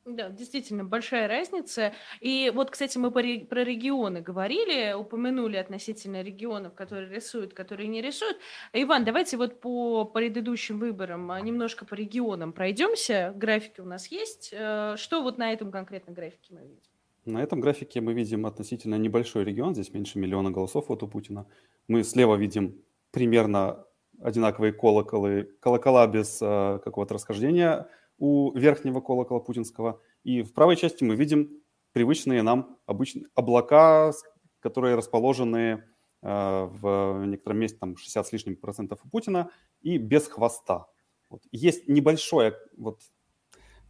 Да, 0.05 0.29
действительно, 0.29 0.85
большая 0.85 1.29
разница. 1.29 1.95
И 2.21 2.53
вот, 2.55 2.71
кстати, 2.71 2.99
мы 2.99 3.11
про 3.11 3.23
регионы 3.23 4.21
говорили, 4.21 4.93
упомянули 4.93 5.57
относительно 5.57 6.23
регионов, 6.23 6.75
которые 6.75 7.11
рисуют, 7.11 7.55
которые 7.55 7.89
не 7.89 8.03
рисуют. 8.03 8.37
Иван, 8.75 9.05
давайте 9.05 9.39
вот 9.39 9.63
по 9.63 10.05
предыдущим 10.05 10.79
выборам 10.79 11.31
а, 11.31 11.41
немножко 11.41 11.87
по 11.87 11.95
регионам 11.95 12.53
пройдемся. 12.53 13.33
Графики 13.35 13.81
у 13.81 13.87
нас 13.87 14.09
есть. 14.09 14.51
Э, 14.53 14.97
что 14.99 15.23
вот 15.23 15.39
на 15.39 15.55
этом 15.55 15.73
конкретно 15.73 16.13
графике 16.13 16.53
мы 16.53 16.61
видим? 16.61 16.94
На 17.27 17.43
этом 17.43 17.61
графике 17.61 18.03
мы 18.03 18.13
видим 18.13 18.45
относительно 18.45 18.97
небольшой 18.97 19.45
регион, 19.45 19.75
здесь 19.75 19.93
меньше 19.95 20.19
миллиона 20.19 20.51
голосов 20.51 20.89
вот 20.89 21.03
у 21.03 21.09
Путина. 21.09 21.47
Мы 21.89 22.05
слева 22.05 22.35
видим 22.35 22.83
примерно 23.13 23.87
одинаковые 24.21 24.73
колоколы, 24.73 25.51
колокола 25.61 26.07
без 26.07 26.41
э, 26.43 26.81
какого-то 26.85 27.15
расхождения 27.15 27.89
у 28.19 28.53
верхнего 28.57 29.01
колокола 29.01 29.41
путинского. 29.41 30.01
И 30.23 30.43
в 30.43 30.53
правой 30.53 30.77
части 30.77 31.03
мы 31.03 31.17
видим 31.17 31.63
привычные 31.93 32.43
нам 32.43 32.79
обычные 32.87 33.27
облака, 33.35 34.13
которые 34.61 34.95
расположены 34.95 35.83
э, 36.23 36.69
в 36.71 37.25
некотором 37.27 37.59
месте, 37.59 37.79
там 37.79 37.97
60 37.97 38.27
с 38.27 38.33
лишним 38.33 38.57
процентов 38.57 39.01
у 39.03 39.09
Путина, 39.09 39.51
и 39.81 39.97
без 39.97 40.29
хвоста. 40.29 40.87
Вот. 41.31 41.43
Есть 41.53 41.89
небольшое 41.89 42.55
вот 42.77 43.01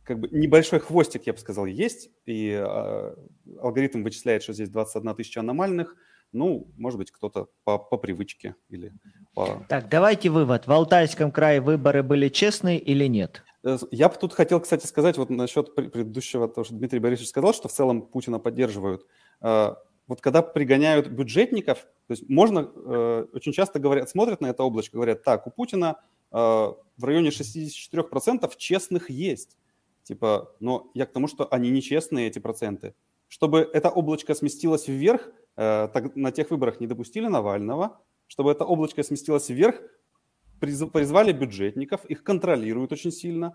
как 0.05 0.21
бы 0.21 0.29
небольшой 0.31 0.81
хвостик, 0.81 1.27
я 1.27 1.33
бы 1.33 1.39
сказал, 1.39 1.67
есть, 1.67 2.11
и 2.27 2.51
э, 2.51 3.15
алгоритм 3.61 4.03
вычисляет, 4.03 4.43
что 4.43 4.53
здесь 4.53 4.69
21 4.69 5.15
тысяча 5.15 5.41
аномальных, 5.41 5.97
ну, 6.33 6.69
может 6.77 6.99
быть, 6.99 7.11
кто-то 7.11 7.49
по, 7.65 7.79
по 7.79 7.97
привычке 7.97 8.57
или 8.69 8.93
по... 9.35 9.65
Так, 9.69 9.89
давайте 9.89 10.31
вывод. 10.31 10.67
В 10.67 10.73
Алтайском 10.73 11.31
крае 11.31 11.61
выборы 11.61 12.03
были 12.03 12.29
честные 12.29 12.79
или 12.79 13.07
нет? 13.07 13.43
Э, 13.65 13.79
я 13.91 14.09
бы 14.09 14.17
тут 14.17 14.35
хотел, 14.35 14.61
кстати, 14.61 14.87
сказать 14.87 15.17
вот 15.17 15.31
насчет 15.31 15.75
предыдущего, 15.75 16.49
того, 16.49 16.65
что 16.65 16.75
Дмитрий 16.75 16.99
Борисович 16.99 17.31
сказал, 17.31 17.55
что 17.55 17.69
в 17.69 17.73
целом 17.73 18.03
Путина 18.03 18.39
поддерживают. 18.39 19.07
Э, 19.41 19.75
вот 20.07 20.21
когда 20.21 20.43
пригоняют 20.43 21.09
бюджетников, 21.09 21.79
то 22.07 22.11
есть 22.11 22.29
можно, 22.29 22.71
э, 22.75 23.27
очень 23.33 23.53
часто 23.53 23.79
говорят, 23.79 24.11
смотрят 24.11 24.41
на 24.41 24.49
это 24.49 24.63
облачко, 24.63 24.97
говорят, 24.97 25.23
так, 25.23 25.47
у 25.47 25.51
Путина 25.51 25.97
в 26.31 27.05
районе 27.05 27.29
64% 27.29 28.53
честных 28.57 29.09
есть. 29.09 29.57
Типа, 30.05 30.55
но 30.61 30.91
я 30.95 31.07
к 31.07 31.13
тому, 31.13 31.29
что 31.29 31.49
они 31.51 31.71
нечестные, 31.71 32.29
эти 32.29 32.39
проценты. 32.39 32.95
Чтобы 33.29 33.69
это 33.73 33.91
облачко 33.91 34.35
сместилось 34.35 34.87
вверх, 34.87 35.29
э, 35.57 35.89
так, 35.93 36.15
на 36.15 36.31
тех 36.31 36.51
выборах 36.51 36.81
не 36.81 36.87
допустили 36.87 37.27
Навального, 37.27 38.01
чтобы 38.27 38.53
это 38.53 38.65
облачко 38.65 39.03
сместилось 39.03 39.49
вверх, 39.49 39.81
призвали 40.61 41.33
бюджетников, 41.33 42.05
их 42.05 42.23
контролируют 42.23 42.93
очень 42.93 43.11
сильно. 43.11 43.51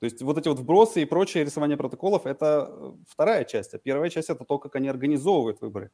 То 0.00 0.04
есть 0.04 0.22
вот 0.22 0.38
эти 0.38 0.48
вот 0.48 0.58
вбросы 0.58 1.02
и 1.02 1.04
прочее 1.04 1.44
рисование 1.44 1.76
протоколов– 1.76 2.22
это 2.26 2.70
э, 2.70 2.92
вторая 3.06 3.44
часть, 3.44 3.74
а 3.74 3.78
первая 3.78 4.08
часть– 4.10 4.30
это 4.30 4.44
то, 4.44 4.58
как 4.58 4.76
они 4.76 4.88
организовывают 4.88 5.60
выборы. 5.60 5.90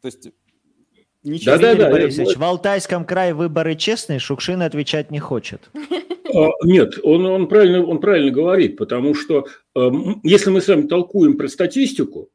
То 0.00 0.06
есть 0.06 0.32
Ничего, 1.22 1.56
да, 1.56 1.74
да, 1.74 1.84
да, 1.84 1.90
Борисович, 1.90 2.36
в 2.36 2.42
Алтайском 2.42 3.04
крае 3.04 3.32
выборы 3.32 3.76
честные, 3.76 4.18
Шукшин 4.18 4.60
отвечать 4.60 5.12
не 5.12 5.20
хочет. 5.20 5.70
А, 6.34 6.50
нет, 6.64 6.98
он, 7.02 7.26
он, 7.26 7.48
правильно, 7.48 7.84
он 7.84 8.00
правильно 8.00 8.30
говорит, 8.30 8.76
потому 8.76 9.14
что 9.14 9.46
э, 9.74 9.90
если 10.22 10.50
мы 10.50 10.60
с 10.60 10.68
вами 10.68 10.86
толкуем 10.86 11.36
про 11.36 11.48
статистику, 11.48 12.30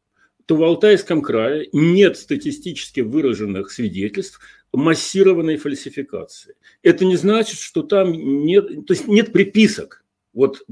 то 0.46 0.56
в 0.56 0.64
Алтайском 0.64 1.22
крае 1.22 1.68
нет 1.74 2.18
статистически 2.18 3.02
выраженных 3.02 3.70
свидетельств 3.72 4.40
массированной 4.72 5.58
фальсификации. 5.58 6.56
Это 6.84 7.06
не 7.06 7.18
значит, 7.18 7.60
что 7.60 7.84
там 7.84 8.12
нет, 8.12 8.86
то 8.86 8.94
есть 8.94 9.08
нет 9.08 9.34
приписок. 9.34 10.04
Вот 10.34 10.64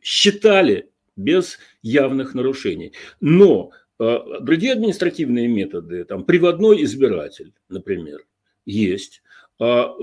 считали 0.00 0.90
без 1.16 1.58
явных 1.82 2.34
нарушений. 2.34 2.92
Но 3.20 3.70
э, 3.98 4.18
другие 4.40 4.72
административные 4.72 5.48
методы, 5.48 6.04
там 6.04 6.24
приводной 6.24 6.82
избиратель, 6.84 7.52
например, 7.68 8.26
есть. 8.64 9.22
А 9.58 9.94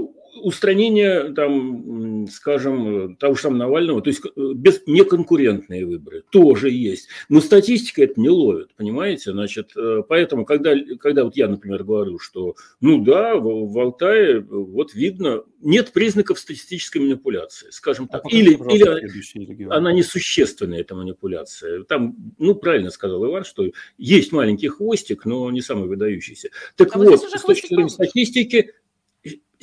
устранение, 0.42 1.34
там, 1.34 2.28
скажем, 2.28 3.16
того 3.18 3.36
же 3.36 3.42
самого 3.42 3.60
Навального, 3.60 4.02
то 4.02 4.10
есть 4.10 4.22
э, 4.26 4.30
без, 4.56 4.82
неконкурентные 4.88 5.86
выборы 5.86 6.24
тоже 6.30 6.70
есть. 6.70 7.08
Но 7.30 7.42
статистика 7.42 8.04
это 8.04 8.20
не 8.20 8.30
ловит, 8.30 8.74
понимаете? 8.76 9.32
Значит, 9.32 9.72
э, 9.76 10.04
поэтому, 10.08 10.46
когда, 10.46 10.74
когда 11.00 11.24
вот 11.24 11.36
я, 11.36 11.48
например, 11.48 11.84
говорю, 11.84 12.20
что, 12.20 12.56
ну 12.82 13.04
да, 13.04 13.36
в, 13.36 13.72
в 13.72 13.80
Алтае 13.80 14.40
вот 14.42 14.94
видно, 14.94 15.44
нет 15.62 15.92
признаков 15.94 16.40
статистической 16.40 17.02
манипуляции, 17.02 17.68
скажем 17.72 18.08
так. 18.08 18.26
А 18.26 18.30
или 18.30 18.54
или 18.54 19.68
она 19.70 19.92
несущественная, 19.92 20.82
эта 20.82 20.96
манипуляция. 20.96 21.84
Там, 21.84 22.16
ну, 22.38 22.56
правильно 22.56 22.90
сказал 22.90 23.26
Иван, 23.26 23.44
что 23.46 23.72
есть 23.98 24.32
маленький 24.32 24.68
хвостик, 24.68 25.26
но 25.26 25.50
не 25.52 25.62
самый 25.62 25.88
выдающийся. 25.88 26.50
Так 26.76 26.96
а 26.96 27.00
вот, 27.00 27.22
с 27.22 27.42
точки 27.42 27.68
зрения 27.68 27.90
статистики, 27.90 28.74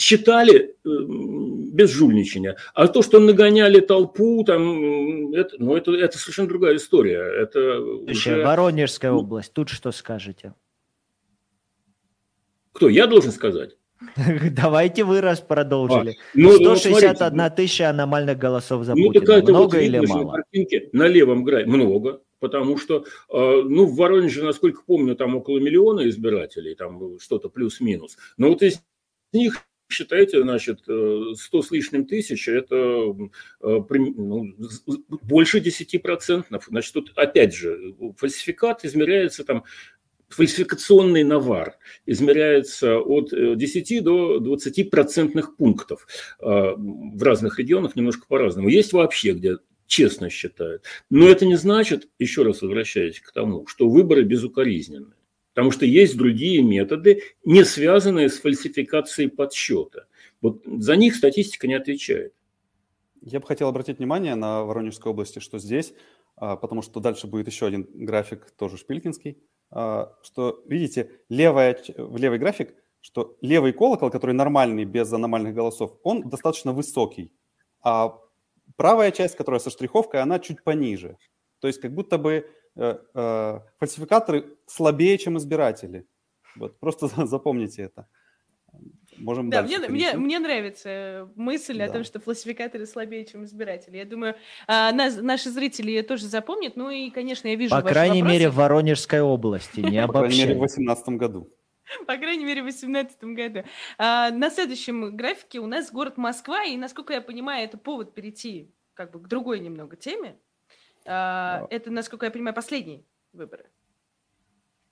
считали 0.00 0.74
э, 0.84 0.88
без 1.72 1.90
жульничания. 1.90 2.56
А 2.74 2.88
то, 2.88 3.02
что 3.02 3.20
нагоняли 3.20 3.80
толпу, 3.80 4.42
там, 4.44 5.32
это, 5.34 5.56
ну, 5.58 5.76
это, 5.76 5.92
это 5.92 6.18
совершенно 6.18 6.48
другая 6.48 6.76
история. 6.76 7.20
Это 7.20 7.80
уже... 7.80 8.42
Воронежская 8.44 9.12
область, 9.12 9.52
тут 9.52 9.68
что 9.68 9.92
скажете? 9.92 10.54
Кто, 12.72 12.88
я 12.88 13.06
должен 13.06 13.32
сказать? 13.32 13.76
Давайте 14.56 15.04
вы 15.04 15.20
раз 15.20 15.40
продолжили. 15.40 16.12
А, 16.12 16.14
ну, 16.32 16.52
161 16.52 17.36
ну, 17.36 17.50
тысяча 17.54 17.90
аномальных 17.90 18.38
голосов 18.38 18.84
за 18.84 18.94
ну, 18.94 19.12
Путина. 19.12 19.42
Много 19.42 19.76
вот 19.76 19.82
или 19.82 19.98
мало? 19.98 20.38
На, 20.52 20.98
на 20.98 21.08
левом 21.08 21.44
грае 21.44 21.66
много, 21.66 22.22
потому 22.38 22.78
что, 22.78 23.04
э, 23.28 23.62
ну, 23.68 23.84
в 23.84 23.96
Воронеже, 23.96 24.42
насколько 24.42 24.82
помню, 24.86 25.14
там 25.16 25.36
около 25.36 25.58
миллиона 25.58 26.08
избирателей, 26.08 26.74
там 26.74 27.18
что-то 27.18 27.50
плюс-минус. 27.50 28.16
Но 28.38 28.48
вот 28.48 28.62
из 28.62 28.80
них 29.34 29.66
считайте, 29.92 30.42
значит, 30.42 30.80
100 30.82 31.34
э, 31.34 31.62
с 31.62 31.70
лишним 31.70 32.06
тысяч, 32.06 32.48
это 32.48 32.76
э, 32.76 33.80
ну, 33.88 34.54
больше 35.22 35.58
10%. 35.58 36.62
Значит, 36.68 36.92
тут 36.92 37.12
опять 37.16 37.54
же, 37.54 37.94
фальсификат 38.16 38.84
измеряется 38.84 39.44
там, 39.44 39.64
фальсификационный 40.28 41.24
навар 41.24 41.76
измеряется 42.06 42.98
от 42.98 43.30
10 43.30 43.92
э, 43.92 44.00
до 44.00 44.38
20 44.38 44.90
процентных 44.90 45.56
пунктов. 45.56 46.06
В 46.38 47.22
разных 47.22 47.58
регионах 47.58 47.96
немножко 47.96 48.26
по-разному. 48.28 48.68
Есть 48.68 48.92
вообще, 48.92 49.32
где 49.32 49.56
честно 49.86 50.30
считают. 50.30 50.84
Но 51.10 51.28
это 51.28 51.44
не 51.46 51.56
значит, 51.56 52.08
еще 52.18 52.44
раз 52.44 52.62
возвращаясь 52.62 53.18
к 53.18 53.32
тому, 53.32 53.66
что 53.66 53.88
выборы 53.88 54.22
безукоризненные. 54.22 55.14
Потому 55.54 55.72
что 55.72 55.84
есть 55.84 56.16
другие 56.16 56.62
методы, 56.62 57.22
не 57.44 57.64
связанные 57.64 58.28
с 58.28 58.38
фальсификацией 58.38 59.28
подсчета. 59.28 60.06
Вот 60.40 60.62
за 60.64 60.96
них 60.96 61.16
статистика 61.16 61.66
не 61.66 61.74
отвечает. 61.74 62.34
Я 63.20 63.40
бы 63.40 63.46
хотел 63.46 63.68
обратить 63.68 63.98
внимание 63.98 64.34
на 64.34 64.64
Воронежской 64.64 65.10
области, 65.10 65.40
что 65.40 65.58
здесь, 65.58 65.92
а, 66.36 66.56
потому 66.56 66.82
что 66.82 67.00
дальше 67.00 67.26
будет 67.26 67.48
еще 67.48 67.66
один 67.66 67.86
график, 67.92 68.50
тоже 68.52 68.78
шпилькинский, 68.78 69.38
а, 69.70 70.14
что, 70.22 70.62
видите, 70.66 71.10
левая, 71.28 71.78
в 71.96 72.16
левый 72.16 72.38
график, 72.38 72.74
что 73.02 73.36
левый 73.40 73.72
колокол, 73.72 74.10
который 74.10 74.34
нормальный, 74.34 74.84
без 74.84 75.12
аномальных 75.12 75.54
голосов, 75.54 75.98
он 76.02 76.28
достаточно 76.28 76.72
высокий, 76.72 77.32
а 77.82 78.18
правая 78.76 79.10
часть, 79.10 79.36
которая 79.36 79.60
со 79.60 79.70
штриховкой, 79.70 80.22
она 80.22 80.38
чуть 80.38 80.62
пониже. 80.62 81.18
То 81.60 81.68
есть 81.68 81.80
как 81.80 81.92
будто 81.92 82.16
бы 82.16 82.46
фальсификаторы 82.74 84.56
слабее, 84.66 85.18
чем 85.18 85.36
избиратели. 85.38 86.06
Вот, 86.56 86.78
просто 86.78 87.08
запомните 87.26 87.82
это. 87.82 88.08
Можем 89.18 89.50
да, 89.50 89.62
мне, 89.62 89.78
мне, 89.88 90.14
мне 90.14 90.38
нравится 90.38 91.28
мысль 91.34 91.78
да. 91.78 91.86
о 91.86 91.88
том, 91.90 92.04
что 92.04 92.20
фальсификаторы 92.20 92.86
слабее, 92.86 93.26
чем 93.26 93.44
избиратели. 93.44 93.96
Я 93.96 94.04
думаю, 94.04 94.36
а, 94.66 94.92
нас, 94.92 95.16
наши 95.16 95.50
зрители 95.50 95.90
ее 95.90 96.02
тоже 96.02 96.26
запомнят. 96.26 96.76
Ну 96.76 96.90
и, 96.90 97.10
конечно, 97.10 97.48
я 97.48 97.56
вижу 97.56 97.74
По 97.74 97.82
крайней 97.82 98.22
вопросы. 98.22 98.38
мере, 98.38 98.50
в 98.50 98.54
Воронежской 98.54 99.20
области, 99.20 99.80
не 99.80 100.00
По 100.06 100.12
крайней 100.12 100.38
мере, 100.38 100.54
в 100.54 100.58
2018 100.58 101.08
году. 101.10 101.50
По 102.06 102.16
крайней 102.16 102.44
мере, 102.44 102.62
в 102.62 102.66
2018 102.66 103.24
году. 103.24 103.64
А, 103.98 104.30
на 104.30 104.50
следующем 104.50 105.16
графике 105.16 105.58
у 105.58 105.66
нас 105.66 105.90
город 105.92 106.16
Москва, 106.16 106.64
и, 106.64 106.76
насколько 106.76 107.12
я 107.12 107.20
понимаю, 107.20 107.64
это 107.64 107.76
повод 107.76 108.14
перейти 108.14 108.72
как 108.94 109.12
бы 109.12 109.20
к 109.20 109.28
другой 109.28 109.60
немного 109.60 109.96
теме. 109.96 110.38
А, 111.06 111.66
это, 111.70 111.90
насколько 111.90 112.26
я 112.26 112.32
понимаю, 112.32 112.54
последние 112.54 113.04
выборы. 113.32 113.70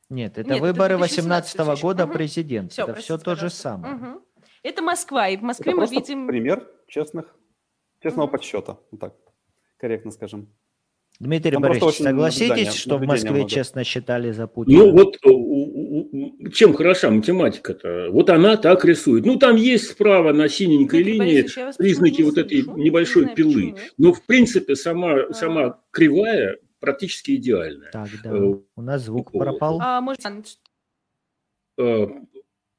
Нет, 0.08 0.38
это 0.38 0.54
Нет, 0.54 0.60
выборы 0.60 0.96
2018 0.96 1.56
-го 1.56 1.80
года 1.80 2.04
угу. 2.04 2.14
президента. 2.14 2.72
Все, 2.72 2.84
это 2.84 2.94
все 2.94 3.18
то 3.18 3.34
же 3.34 3.50
самое. 3.50 3.94
Угу. 3.94 4.22
Это 4.62 4.82
Москва, 4.82 5.28
и 5.28 5.36
в 5.36 5.42
Москве 5.42 5.72
это 5.72 5.80
мы 5.80 5.86
видим... 5.86 6.26
пример 6.26 6.66
честных, 6.86 7.36
честного 8.00 8.26
угу. 8.26 8.32
подсчета, 8.32 8.78
вот 8.90 9.00
так, 9.00 9.14
корректно 9.76 10.10
скажем. 10.10 10.48
Дмитрий 11.20 11.50
Там 11.50 11.62
Борисович, 11.62 11.96
согласитесь, 11.96 12.74
что 12.74 12.96
в 12.98 13.02
Москве 13.02 13.30
много. 13.30 13.50
честно 13.50 13.82
считали 13.82 14.30
за 14.30 14.46
Путина? 14.46 14.84
Ну 14.84 14.92
вот 14.92 15.16
чем 16.52 16.74
хороша 16.74 17.10
математика-то? 17.10 18.08
Вот 18.10 18.30
она 18.30 18.56
так 18.56 18.84
рисует. 18.84 19.26
Ну, 19.26 19.36
там 19.36 19.56
есть 19.56 19.90
справа 19.90 20.32
на 20.32 20.48
синенькой 20.48 21.02
Дмитрий 21.02 21.20
линии 21.20 21.42
Борисович, 21.42 21.76
признаки 21.76 22.22
вот 22.22 22.38
этой 22.38 22.62
слышу. 22.62 22.78
небольшой 22.78 23.22
знаю, 23.22 23.36
пилы. 23.36 23.72
Почему. 23.72 23.76
Но, 23.98 24.12
в 24.12 24.22
принципе, 24.24 24.76
сама, 24.76 25.14
а. 25.14 25.32
сама 25.34 25.80
кривая 25.90 26.58
практически 26.78 27.34
идеальная. 27.34 27.90
Так, 27.90 28.08
да. 28.22 28.30
Э, 28.30 28.54
У 28.76 28.82
нас 28.82 29.02
звук 29.02 29.32
вот. 29.32 29.40
пропал. 29.40 29.80
А, 29.82 30.00
может... 30.00 30.20
Э, 31.78 32.06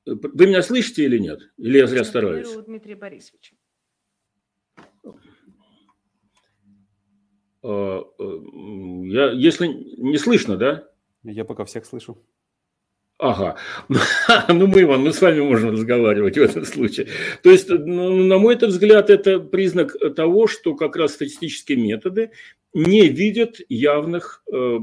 вы 0.06 0.48
меня 0.48 0.62
слышите 0.62 1.04
или 1.04 1.18
нет? 1.18 1.42
Или 1.58 1.80
я 1.80 1.88
зря 1.88 2.04
стараюсь? 2.06 2.50
Дмитрия 2.66 2.96
Борисовича. 2.96 3.56
А, 4.78 4.82
э, 5.04 5.12
я, 7.64 9.32
если 9.32 9.68
не 9.68 10.18
слышно, 10.18 10.56
да? 10.56 10.90
Я 11.24 11.46
пока 11.46 11.66
всех 11.66 11.86
слышу. 11.86 12.18
Ага, 13.20 13.58
ну 14.48 14.68
мы, 14.68 14.84
Иван, 14.84 15.02
мы 15.02 15.12
с 15.12 15.22
вами 15.22 15.42
можем 15.42 15.72
разговаривать 15.72 16.38
в 16.38 16.42
этом 16.42 16.64
случае. 16.64 17.08
То 17.44 17.52
есть, 17.52 17.68
ну, 17.70 18.16
на 18.16 18.38
мой 18.38 18.56
взгляд, 18.56 19.10
это 19.10 19.42
признак 19.42 19.94
того, 20.16 20.48
что 20.48 20.74
как 20.74 20.96
раз 20.96 21.16
статистические 21.16 21.80
методы 21.80 22.32
не 22.74 23.10
видят 23.10 23.58
явных 23.68 24.42
э, 24.50 24.78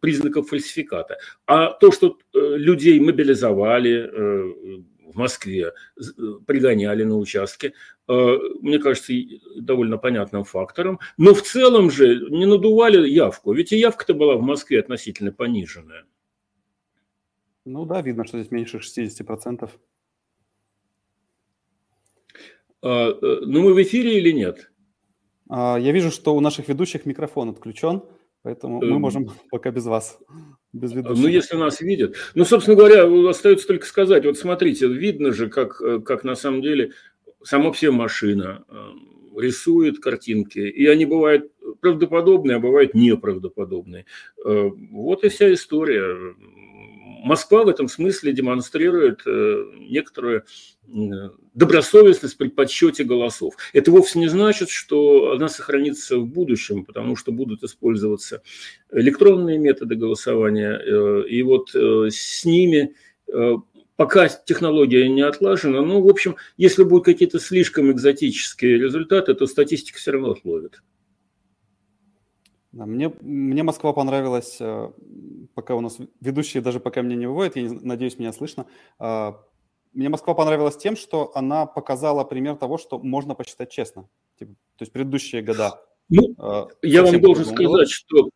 признаков 0.00 0.48
фальсификата. 0.48 1.18
А 1.46 1.70
то, 1.72 1.90
что 1.90 2.18
э, 2.34 2.38
людей 2.56 3.00
мобилизовали 3.00 4.10
э, 4.12 4.82
в 5.04 5.16
Москве, 5.16 5.72
э, 5.96 6.02
пригоняли 6.46 7.04
на 7.04 7.16
участке, 7.16 7.72
э, 8.08 8.38
мне 8.60 8.78
кажется, 8.78 9.12
довольно 9.56 9.98
понятным 9.98 10.44
фактором. 10.44 10.98
Но 11.16 11.34
в 11.34 11.42
целом 11.42 11.90
же 11.90 12.30
не 12.30 12.46
надували 12.46 13.08
явку, 13.08 13.52
ведь 13.52 13.72
и 13.72 13.78
явка-то 13.78 14.14
была 14.14 14.36
в 14.36 14.42
Москве 14.42 14.80
относительно 14.80 15.32
пониженная. 15.32 16.04
Ну 17.64 17.86
да, 17.86 18.02
видно, 18.02 18.24
что 18.24 18.38
здесь 18.38 18.50
меньше 18.50 18.78
60%. 18.78 19.70
А, 22.82 23.10
э, 23.10 23.40
ну 23.46 23.62
мы 23.62 23.72
в 23.72 23.82
эфире 23.82 24.18
или 24.18 24.30
нет? 24.30 24.70
А, 25.48 25.78
я 25.78 25.92
вижу, 25.92 26.10
что 26.10 26.34
у 26.36 26.40
наших 26.40 26.68
ведущих 26.68 27.06
микрофон 27.06 27.48
отключен, 27.48 28.02
поэтому 28.42 28.80
мы 28.80 28.96
эм. 28.96 29.00
можем 29.00 29.30
пока 29.50 29.70
без 29.70 29.86
вас, 29.86 30.18
без 30.74 30.90
ну, 30.90 30.98
ведущих. 30.98 31.22
Ну, 31.22 31.28
если 31.28 31.56
нас 31.56 31.80
видят. 31.80 32.16
Ну, 32.34 32.44
собственно 32.44 32.76
говоря, 32.76 33.06
остается 33.28 33.66
только 33.66 33.86
сказать, 33.86 34.26
вот 34.26 34.36
смотрите, 34.36 34.86
видно 34.88 35.32
же, 35.32 35.48
как, 35.48 35.80
э, 35.80 36.00
как 36.00 36.24
на 36.24 36.34
самом 36.34 36.62
деле 36.62 36.92
сама 37.42 37.72
все 37.72 37.90
машина 37.90 38.64
э, 38.68 39.40
рисует 39.40 40.00
картинки, 40.00 40.58
и 40.58 40.86
они 40.86 41.06
бывают 41.06 41.50
правдоподобные, 41.80 42.56
а 42.56 42.60
бывают 42.60 42.94
неправдоподобные. 42.94 44.06
Вот 44.44 45.24
и 45.24 45.28
вся 45.28 45.52
история. 45.52 46.34
Москва 47.24 47.64
в 47.64 47.68
этом 47.68 47.88
смысле 47.88 48.32
демонстрирует 48.32 49.22
э, 49.26 49.64
некоторую 49.78 50.44
добросовестность 51.54 52.36
при 52.36 52.48
подсчете 52.48 53.04
голосов. 53.04 53.54
Это 53.72 53.90
вовсе 53.90 54.18
не 54.18 54.28
значит, 54.28 54.68
что 54.68 55.32
она 55.32 55.48
сохранится 55.48 56.18
в 56.18 56.26
будущем, 56.26 56.84
потому 56.84 57.16
что 57.16 57.32
будут 57.32 57.62
использоваться 57.62 58.42
электронные 58.92 59.56
методы 59.58 59.94
голосования, 59.94 60.78
э, 60.78 61.24
и 61.28 61.42
вот 61.42 61.74
э, 61.74 62.08
с 62.10 62.44
ними 62.44 62.94
пока 63.96 64.28
технология 64.28 65.08
не 65.08 65.22
отлажена, 65.22 65.80
ну, 65.80 66.02
в 66.02 66.08
общем, 66.08 66.36
если 66.58 66.84
будут 66.84 67.06
какие-то 67.06 67.40
слишком 67.40 67.90
экзотические 67.90 68.78
результаты, 68.78 69.32
то 69.34 69.46
статистика 69.46 69.98
все 69.98 70.12
равно 70.12 70.32
отловит. 70.32 70.82
Мне, 72.74 73.12
мне 73.20 73.62
Москва 73.62 73.92
понравилась, 73.92 74.56
э, 74.58 74.90
пока 75.54 75.76
у 75.76 75.80
нас 75.80 75.98
ведущие 76.20 76.60
даже 76.62 76.80
пока 76.80 77.02
меня 77.02 77.14
не 77.14 77.26
выводят, 77.26 77.54
я 77.56 77.70
надеюсь, 77.70 78.18
меня 78.18 78.32
слышно. 78.32 78.66
А, 78.98 79.40
мне 79.92 80.08
Москва 80.08 80.34
понравилась 80.34 80.76
тем, 80.76 80.96
что 80.96 81.30
она 81.36 81.66
показала 81.66 82.24
пример 82.24 82.56
того, 82.56 82.76
что 82.78 82.98
можно 82.98 83.36
посчитать 83.36 83.70
честно. 83.70 84.08
Типа, 84.38 84.52
то 84.76 84.82
есть 84.82 84.92
предыдущие 84.92 85.42
года. 85.42 85.80
Ну, 86.08 86.34
а, 86.38 86.66
я 86.82 87.04
вам 87.04 87.20
должен 87.20 87.44
сказать, 87.44 87.66
было. 87.66 87.86
что 87.86 88.30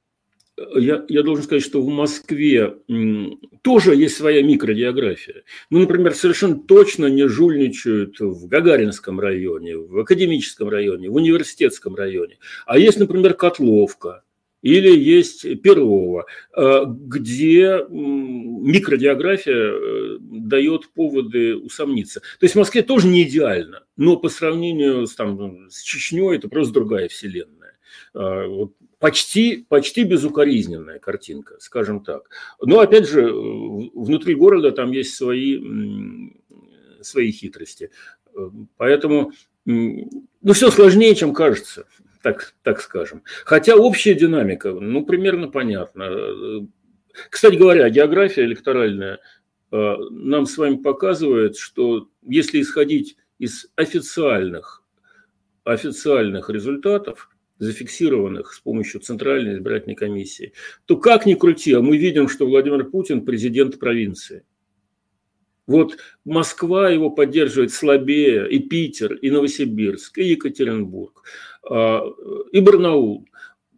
я, 0.77 1.05
я 1.09 1.23
должен 1.23 1.45
сказать, 1.45 1.65
что 1.65 1.83
в 1.83 1.89
Москве 1.89 2.77
тоже 3.63 3.97
есть 3.97 4.17
своя 4.17 4.43
микрогеография. 4.43 5.43
Ну, 5.71 5.81
например, 5.81 6.15
совершенно 6.15 6.61
точно 6.61 7.07
не 7.07 7.27
жульничают 7.29 8.21
в 8.21 8.47
Гагаринском 8.47 9.19
районе, 9.19 9.77
в 9.77 9.99
Академическом 9.99 10.69
районе, 10.69 11.11
в 11.11 11.15
Университетском 11.15 11.97
районе. 11.97 12.39
А 12.67 12.79
есть, 12.79 12.99
например, 12.99 13.35
Котловка, 13.35 14.23
или 14.63 14.91
есть 14.91 15.63
Перово, 15.63 16.27
э, 16.57 16.85
где 16.87 17.85
микрогеография 17.89 19.55
э, 19.55 20.19
дает 20.21 20.89
поводы 20.91 21.57
усомниться. 21.57 22.21
То 22.21 22.45
есть 22.45 22.55
в 22.55 22.59
Москве 22.59 22.83
тоже 22.83 23.07
не 23.07 23.23
идеально, 23.23 23.85
но 23.97 24.17
по 24.17 24.29
сравнению 24.29 25.07
с, 25.07 25.15
там, 25.15 25.71
с 25.71 25.83
Чечней 25.83 26.35
это 26.37 26.49
просто 26.49 26.75
другая 26.75 27.09
вселенная. 27.09 27.79
Э, 28.15 28.47
почти, 28.99 29.65
почти 29.69 30.03
безукоризненная 30.03 30.99
картинка, 30.99 31.57
скажем 31.61 32.03
так. 32.03 32.29
Но 32.61 32.81
опять 32.81 33.09
же, 33.09 33.33
внутри 33.33 34.35
города 34.35 34.73
там 34.73 34.91
есть 34.91 35.15
свои, 35.15 35.61
свои 37.01 37.31
хитрости. 37.31 37.91
Поэтому 38.77 39.33
ну, 39.65 40.53
все 40.53 40.71
сложнее, 40.71 41.15
чем 41.15 41.33
кажется 41.33 41.87
так, 42.29 42.55
так 42.63 42.81
скажем. 42.81 43.23
Хотя 43.45 43.77
общая 43.77 44.15
динамика, 44.15 44.73
ну, 44.73 45.05
примерно 45.05 45.49
понятна. 45.49 46.69
Кстати 47.31 47.57
говоря, 47.57 47.89
география 47.89 48.45
электоральная 48.45 49.19
э, 49.73 49.95
нам 50.11 50.47
с 50.47 50.57
вами 50.59 50.77
показывает, 50.77 51.57
что 51.57 52.09
если 52.23 52.61
исходить 52.61 53.17
из 53.39 53.71
официальных, 53.77 54.85
официальных 55.65 56.51
результатов, 56.51 57.31
зафиксированных 57.59 58.53
с 58.53 58.61
помощью 58.61 59.01
Центральной 59.01 59.55
избирательной 59.55 59.97
комиссии, 59.97 60.53
то 60.85 60.97
как 60.97 61.27
ни 61.27 61.35
крути, 61.35 61.73
а 61.73 61.81
мы 61.81 61.97
видим, 61.97 62.29
что 62.29 62.47
Владимир 62.47 62.85
Путин 62.85 63.25
президент 63.25 63.79
провинции. 63.79 64.45
Вот 65.67 65.99
Москва 66.25 66.89
его 66.89 67.11
поддерживает 67.11 67.73
слабее, 67.73 68.49
и 68.51 68.59
Питер, 68.59 69.15
и 69.15 69.31
Новосибирск, 69.31 70.17
и 70.17 70.25
Екатеринбург. 70.25 71.25
А, 71.69 72.03
и 72.53 72.61
Барнаул 72.61 73.27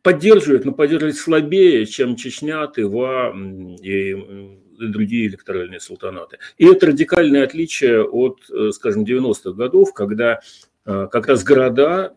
поддерживает, 0.03 0.65
но 0.65 0.73
поддерживает 0.73 1.17
слабее, 1.17 1.87
чем 1.87 2.17
Чечня, 2.17 2.67
Тыва 2.67 3.35
и 3.83 4.59
другие 4.79 5.27
электоральные 5.27 5.81
султанаты. 5.81 6.39
И 6.57 6.65
это 6.65 6.87
радикальное 6.87 7.45
отличие 7.45 8.03
от, 8.03 8.41
э, 8.51 8.71
скажем, 8.73 9.05
90-х 9.05 9.53
годов, 9.53 9.93
когда 9.93 10.41
э, 10.87 11.09
как 11.13 11.27
раз 11.27 11.45
города, 11.45 12.17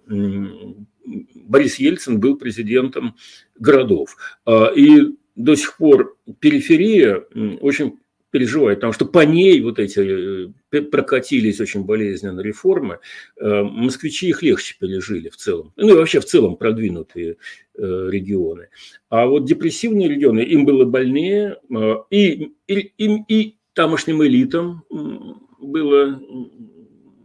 Борис 1.36 1.76
Ельцин 1.76 2.22
был 2.22 2.38
президентом 2.38 3.18
городов. 3.60 4.16
И 4.50 5.18
до 5.36 5.56
сих 5.56 5.76
пор 5.76 6.18
периферия 6.40 7.26
очень 7.60 8.00
переживает, 8.34 8.80
потому 8.80 8.94
что 8.94 9.06
по 9.06 9.20
ней 9.20 9.62
вот 9.62 9.78
эти 9.78 10.50
э, 10.72 10.82
прокатились 10.82 11.62
очень 11.62 11.84
болезненно 11.86 12.40
реформы, 12.42 12.98
э, 13.40 13.62
москвичи 13.62 14.30
их 14.30 14.42
легче 14.42 14.76
пережили 14.80 15.30
в 15.30 15.38
целом, 15.38 15.72
ну 15.76 15.90
и 15.90 15.94
вообще 15.94 16.20
в 16.20 16.26
целом 16.26 16.58
продвинутые 16.58 17.38
э, 17.78 18.08
регионы. 18.10 18.70
А 19.10 19.28
вот 19.28 19.46
депрессивные 19.46 20.10
регионы, 20.10 20.40
им 20.40 20.66
было 20.66 20.84
больнее, 20.84 21.60
и, 22.10 22.54
и, 22.66 22.94
и, 22.98 23.24
и 23.28 23.58
тамошним 23.74 24.24
элитам 24.24 24.84
было 25.60 26.20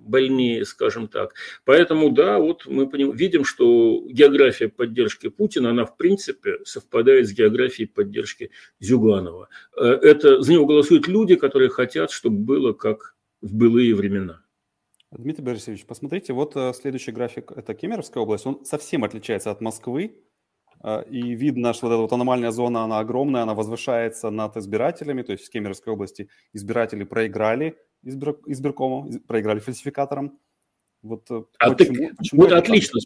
больнее, 0.08 0.64
скажем 0.64 1.08
так. 1.08 1.34
Поэтому, 1.64 2.10
да, 2.10 2.38
вот 2.38 2.66
мы 2.66 2.88
видим, 3.12 3.44
что 3.44 4.04
география 4.08 4.68
поддержки 4.68 5.28
Путина, 5.28 5.70
она 5.70 5.84
в 5.84 5.96
принципе 5.96 6.58
совпадает 6.64 7.28
с 7.28 7.32
географией 7.32 7.88
поддержки 7.88 8.50
Зюганова. 8.80 9.48
Э, 9.76 9.84
это, 9.84 10.40
за 10.40 10.52
него 10.52 10.66
голосуют 10.66 11.08
люди, 11.08 11.36
которые 11.36 11.70
хотят, 11.70 12.10
чтобы 12.10 12.38
было 12.38 12.72
как 12.72 13.14
в 13.40 13.54
былые 13.54 13.94
времена. 13.94 14.42
Дмитрий 15.10 15.44
Борисович, 15.44 15.86
посмотрите, 15.86 16.34
вот 16.34 16.54
э, 16.54 16.72
следующий 16.74 17.12
график– 17.12 17.52
это 17.56 17.74
Кемеровская 17.74 18.22
область. 18.22 18.44
Он 18.44 18.64
совсем 18.64 19.04
отличается 19.04 19.50
от 19.50 19.60
Москвы. 19.62 20.16
Э, 20.82 21.04
и 21.10 21.34
видно, 21.34 21.72
что 21.72 21.86
вот 21.86 21.92
эта 21.92 22.02
вот 22.02 22.12
аномальная 22.12 22.50
зона, 22.50 22.84
она 22.84 22.98
огромная, 22.98 23.42
она 23.42 23.54
возвышается 23.54 24.30
над 24.30 24.56
избирателями. 24.56 25.22
То 25.22 25.32
есть 25.32 25.46
в 25.46 25.50
Кемеровской 25.50 25.92
области 25.92 26.28
избиратели 26.52 27.04
проиграли 27.04 27.76
избир, 28.04 28.36
избиркому, 28.46 29.10
проиграли 29.26 29.58
фальсификаторам. 29.60 30.38
Вот 31.02 31.30
э, 31.30 31.42
а 31.58 31.70
почему, 31.72 32.08
так, 32.08 32.16
почему 32.16 32.42
вот 32.42 32.52
отлично. 32.52 33.00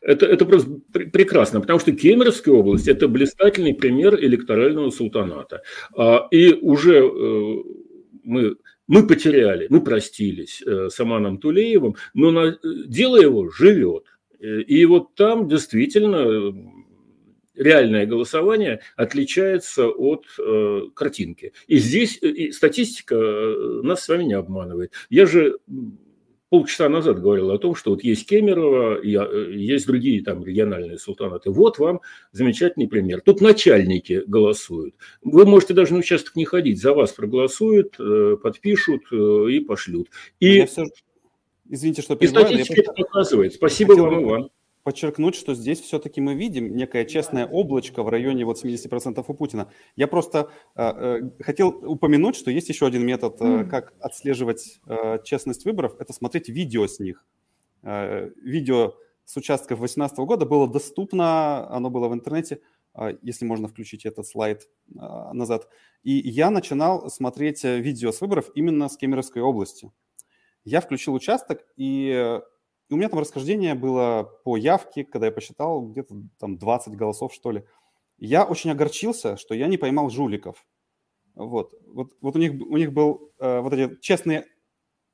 Это, 0.00 0.26
это 0.26 0.44
просто 0.44 0.70
прекрасно, 0.92 1.60
потому 1.60 1.78
что 1.78 1.92
Кемеровская 1.92 2.54
область– 2.54 2.88
это 2.88 3.08
блистательный 3.08 3.74
пример 3.74 4.14
электорального 4.14 4.90
султаната. 4.90 5.62
А, 5.96 6.28
и 6.30 6.52
уже 6.52 6.98
э, 6.98 7.56
мы, 8.22 8.56
мы 8.86 9.06
потеряли, 9.06 9.66
мы 9.70 9.80
простились 9.80 10.62
э, 10.62 10.88
с 10.88 11.00
Аманом 11.00 11.38
Тулеевым, 11.38 11.96
но 12.14 12.30
на, 12.30 12.58
дело 12.86 13.20
его 13.20 13.50
живет. 13.50 14.04
И 14.40 14.84
вот 14.86 15.14
там 15.14 15.48
действительно 15.48 16.52
реальное 17.54 18.06
голосование 18.06 18.80
отличается 18.96 19.88
от 19.88 20.26
э, 20.38 20.82
картинки. 20.94 21.52
И 21.66 21.78
здесь 21.78 22.18
э, 22.22 22.28
и 22.28 22.52
статистика 22.52 23.14
э, 23.14 23.80
нас 23.82 24.04
с 24.04 24.08
вами 24.08 24.24
не 24.24 24.34
обманывает. 24.34 24.92
Я 25.10 25.26
же 25.26 25.58
полчаса 26.48 26.88
назад 26.88 27.20
говорил 27.20 27.50
о 27.50 27.58
том, 27.58 27.74
что 27.74 27.92
вот 27.92 28.04
есть 28.04 28.26
Кемерово, 28.28 29.00
э, 29.02 29.52
есть 29.54 29.86
другие 29.86 30.22
там 30.22 30.44
региональные 30.44 30.98
султанаты. 30.98 31.50
Вот 31.50 31.78
вам 31.78 32.00
замечательный 32.32 32.88
пример. 32.88 33.20
Тут 33.20 33.40
начальники 33.40 34.22
голосуют. 34.26 34.94
Вы 35.22 35.44
можете 35.46 35.74
даже 35.74 35.92
на 35.92 36.00
участок 36.00 36.36
не 36.36 36.44
ходить, 36.44 36.80
за 36.80 36.92
вас 36.94 37.12
проголосуют, 37.12 37.96
подпишут 38.42 39.12
и 39.12 39.60
пошлют. 39.60 40.08
И, 40.40 40.64
все... 40.64 40.86
Извините, 41.68 42.02
что 42.02 42.16
перебиваю, 42.16 42.46
И 42.46 42.64
статистика 42.64 42.82
я... 42.86 43.04
показывает. 43.04 43.54
Спасибо 43.54 43.94
Хотел... 43.94 44.04
вам, 44.06 44.24
Иван 44.24 44.50
подчеркнуть, 44.82 45.34
что 45.34 45.54
здесь 45.54 45.80
все-таки 45.80 46.20
мы 46.20 46.34
видим 46.34 46.74
некое 46.74 47.04
честное 47.04 47.46
облачко 47.46 48.02
в 48.02 48.08
районе 48.08 48.44
вот 48.44 48.62
70% 48.62 49.24
у 49.26 49.34
Путина. 49.34 49.70
Я 49.96 50.08
просто 50.08 50.50
э, 50.74 50.82
э, 50.82 51.42
хотел 51.42 51.68
упомянуть, 51.68 52.36
что 52.36 52.50
есть 52.50 52.68
еще 52.68 52.86
один 52.86 53.06
метод, 53.06 53.36
э, 53.40 53.64
как 53.64 53.94
отслеживать 54.00 54.80
э, 54.86 55.18
честность 55.24 55.64
выборов, 55.64 55.94
это 55.98 56.12
смотреть 56.12 56.48
видео 56.48 56.86
с 56.86 56.98
них. 56.98 57.24
Э, 57.82 58.30
видео 58.42 58.94
с 59.24 59.36
участков 59.36 59.78
2018 59.78 60.18
года 60.18 60.46
было 60.46 60.68
доступно, 60.68 61.68
оно 61.70 61.90
было 61.90 62.08
в 62.08 62.14
интернете, 62.14 62.60
э, 62.94 63.16
если 63.22 63.44
можно 63.44 63.68
включить 63.68 64.04
этот 64.04 64.26
слайд 64.26 64.68
э, 64.88 65.32
назад. 65.32 65.68
И 66.02 66.12
я 66.12 66.50
начинал 66.50 67.08
смотреть 67.10 67.64
э, 67.64 67.78
видео 67.78 68.10
с 68.10 68.20
выборов 68.20 68.50
именно 68.54 68.88
с 68.88 68.96
Кемеровской 68.96 69.42
области. 69.42 69.92
Я 70.64 70.80
включил 70.80 71.14
участок, 71.14 71.64
и 71.76 72.40
у 72.92 72.96
меня 72.96 73.08
там 73.08 73.20
расхождение 73.20 73.74
было 73.74 74.24
по 74.44 74.56
явке, 74.56 75.04
когда 75.04 75.26
я 75.26 75.32
посчитал, 75.32 75.82
где-то 75.82 76.14
там 76.38 76.58
20 76.58 76.94
голосов, 76.94 77.32
что 77.32 77.50
ли. 77.50 77.64
Я 78.18 78.44
очень 78.44 78.70
огорчился, 78.70 79.36
что 79.36 79.54
я 79.54 79.66
не 79.66 79.78
поймал 79.78 80.10
жуликов. 80.10 80.64
Вот, 81.34 81.74
вот, 81.86 82.12
вот 82.20 82.36
у, 82.36 82.38
них, 82.38 82.52
у 82.52 82.76
них 82.76 82.92
был 82.92 83.32
э, 83.38 83.60
вот 83.60 83.72
эти 83.72 83.98
честные 84.00 84.46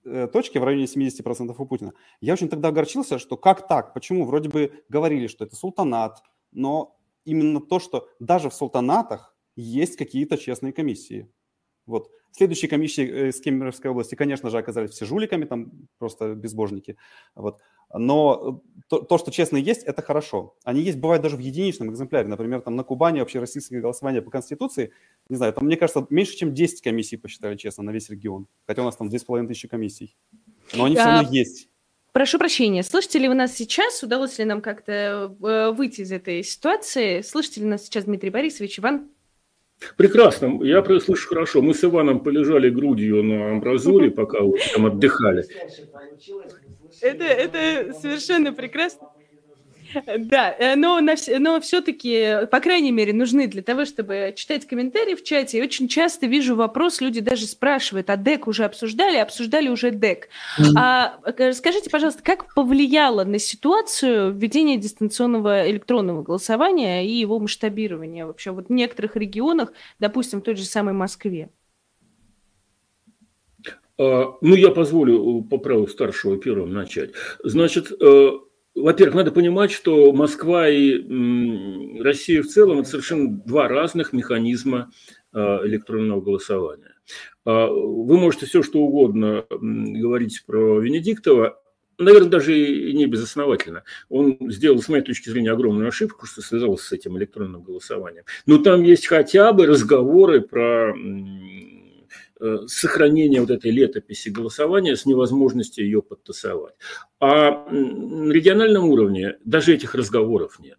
э, 0.04 0.26
точки 0.32 0.58
в 0.58 0.64
районе 0.64 0.84
70% 0.84 1.54
у 1.56 1.66
Путина. 1.66 1.92
Я 2.20 2.32
очень 2.32 2.48
тогда 2.48 2.68
огорчился, 2.68 3.18
что 3.18 3.36
как 3.36 3.68
так, 3.68 3.94
почему? 3.94 4.24
Вроде 4.24 4.48
бы 4.48 4.84
говорили, 4.88 5.26
что 5.28 5.44
это 5.44 5.54
султанат, 5.54 6.22
но 6.50 6.98
именно 7.24 7.60
то, 7.60 7.78
что 7.78 8.08
даже 8.18 8.50
в 8.50 8.54
султанатах 8.54 9.36
есть 9.54 9.96
какие-то 9.96 10.36
честные 10.36 10.72
комиссии. 10.72 11.30
Вот. 11.88 12.10
Следующие 12.30 12.68
комиссии 12.68 13.04
э, 13.04 13.32
с 13.32 13.40
Кемеровской 13.40 13.90
области, 13.90 14.14
конечно 14.14 14.50
же, 14.50 14.58
оказались 14.58 14.90
все 14.90 15.06
жуликами, 15.06 15.44
там 15.44 15.72
просто 15.98 16.34
безбожники. 16.34 16.96
Вот. 17.34 17.60
Но 17.92 18.62
то, 18.88 19.00
то, 19.00 19.18
что 19.18 19.30
честно 19.30 19.56
есть, 19.56 19.82
это 19.82 20.02
хорошо. 20.02 20.54
Они 20.62 20.82
есть, 20.82 20.98
бывает 20.98 21.22
даже 21.22 21.36
в 21.36 21.40
единичном 21.40 21.90
экземпляре. 21.90 22.28
Например, 22.28 22.60
там 22.60 22.76
на 22.76 22.84
Кубани 22.84 23.20
вообще 23.20 23.40
российское 23.40 23.80
голосование 23.80 24.22
по 24.22 24.30
Конституции, 24.30 24.92
не 25.28 25.36
знаю, 25.36 25.52
там, 25.54 25.64
мне 25.64 25.76
кажется, 25.76 26.06
меньше, 26.10 26.36
чем 26.36 26.54
10 26.54 26.82
комиссий 26.82 27.16
посчитали 27.16 27.56
честно 27.56 27.82
на 27.82 27.90
весь 27.90 28.10
регион. 28.10 28.46
Хотя 28.66 28.82
у 28.82 28.84
нас 28.84 28.96
там 28.96 29.08
2,5 29.08 29.48
тысячи 29.48 29.66
комиссий. 29.66 30.16
Но 30.74 30.84
они 30.84 30.96
все 30.96 31.04
равно 31.04 31.28
есть. 31.30 31.68
Прошу 32.12 32.38
прощения, 32.38 32.82
слышите 32.82 33.18
ли 33.18 33.28
вы 33.28 33.34
нас 33.34 33.54
сейчас? 33.54 34.02
Удалось 34.02 34.38
ли 34.38 34.44
нам 34.44 34.60
как-то 34.60 34.92
э, 35.40 35.70
выйти 35.72 36.00
из 36.02 36.12
этой 36.12 36.42
ситуации? 36.42 37.20
Слышите 37.22 37.60
ли 37.60 37.66
нас 37.66 37.84
сейчас 37.84 38.04
Дмитрий 38.04 38.30
Борисович? 38.30 38.80
Иван? 38.80 39.08
Прекрасно, 39.96 40.58
я 40.62 40.82
слышу 41.00 41.28
хорошо. 41.28 41.62
Мы 41.62 41.74
с 41.74 41.84
Иваном 41.84 42.20
полежали 42.20 42.68
грудью 42.70 43.22
на 43.22 43.52
амбразуре, 43.52 44.10
пока 44.22 44.40
вы 44.40 44.58
там 44.74 44.86
отдыхали. 44.86 45.44
Это, 47.00 47.24
это 47.24 47.92
совершенно 47.94 48.52
прекрасно. 48.52 49.08
Да, 50.18 50.54
э, 50.58 50.76
но, 50.76 51.00
на, 51.00 51.14
но 51.38 51.60
все-таки, 51.60 52.46
по 52.50 52.60
крайней 52.60 52.92
мере, 52.92 53.12
нужны 53.12 53.46
для 53.46 53.62
того, 53.62 53.84
чтобы 53.84 54.32
читать 54.36 54.66
комментарии 54.66 55.14
в 55.14 55.24
чате. 55.24 55.58
И 55.58 55.62
очень 55.62 55.88
часто 55.88 56.26
вижу 56.26 56.56
вопрос, 56.56 57.00
люди 57.00 57.20
даже 57.20 57.46
спрашивают, 57.46 58.10
а 58.10 58.16
ДЭК 58.16 58.48
уже 58.48 58.64
обсуждали? 58.64 59.16
Обсуждали 59.16 59.68
уже 59.68 59.90
ДЭК. 59.90 60.28
Mm-hmm. 60.58 60.72
А, 60.76 61.20
э, 61.24 61.52
скажите, 61.52 61.90
пожалуйста, 61.90 62.22
как 62.22 62.54
повлияло 62.54 63.24
на 63.24 63.38
ситуацию 63.38 64.32
введение 64.32 64.76
дистанционного 64.76 65.70
электронного 65.70 66.22
голосования 66.22 67.06
и 67.06 67.12
его 67.12 67.38
масштабирование 67.38 68.26
вообще 68.26 68.50
вот 68.50 68.68
в 68.68 68.72
некоторых 68.72 69.16
регионах, 69.16 69.72
допустим, 69.98 70.40
в 70.40 70.44
той 70.44 70.56
же 70.56 70.64
самой 70.64 70.94
Москве? 70.94 71.50
А, 73.98 74.36
ну, 74.40 74.54
я 74.54 74.70
позволю 74.70 75.42
по 75.42 75.58
праву 75.58 75.88
старшего 75.88 76.38
первым 76.38 76.72
начать. 76.72 77.10
Значит, 77.42 77.90
э, 78.00 78.30
во-первых, 78.82 79.14
надо 79.16 79.32
понимать, 79.32 79.70
что 79.70 80.12
Москва 80.12 80.68
и 80.68 80.98
Россия 82.00 82.42
в 82.42 82.46
целом– 82.46 82.78
это 82.80 82.88
совершенно 82.88 83.30
два 83.30 83.68
разных 83.68 84.12
механизма 84.12 84.90
а, 85.32 85.60
электронного 85.66 86.20
голосования. 86.20 86.94
А, 87.44 87.66
вы 87.66 88.18
можете 88.18 88.46
все, 88.46 88.62
что 88.62 88.80
угодно 88.80 89.44
говорить 89.50 90.44
про 90.46 90.80
Венедиктова, 90.80 91.60
наверное, 91.98 92.30
даже 92.30 92.58
и 92.58 92.92
не 92.94 93.06
безосновательно. 93.06 93.84
Он 94.08 94.38
сделал, 94.50 94.80
с 94.80 94.88
моей 94.88 95.02
точки 95.02 95.28
зрения, 95.28 95.50
огромную 95.50 95.88
ошибку, 95.88 96.26
что 96.26 96.40
связался 96.40 96.86
с 96.86 96.92
этим 96.92 97.18
электронным 97.18 97.62
голосованием. 97.62 98.24
Но 98.46 98.58
там 98.58 98.82
есть 98.82 99.06
хотя 99.06 99.52
бы 99.52 99.66
разговоры 99.66 100.40
про 100.40 100.94
сохранения 102.66 103.40
вот 103.40 103.50
этой 103.50 103.70
летописи 103.70 104.28
голосования 104.28 104.96
с 104.96 105.06
невозможностью 105.06 105.84
ее 105.84 106.02
подтасовать. 106.02 106.74
А 107.20 107.68
на 107.70 108.32
региональном 108.32 108.88
уровне 108.88 109.36
даже 109.44 109.74
этих 109.74 109.94
разговоров 109.94 110.58
нет. 110.60 110.78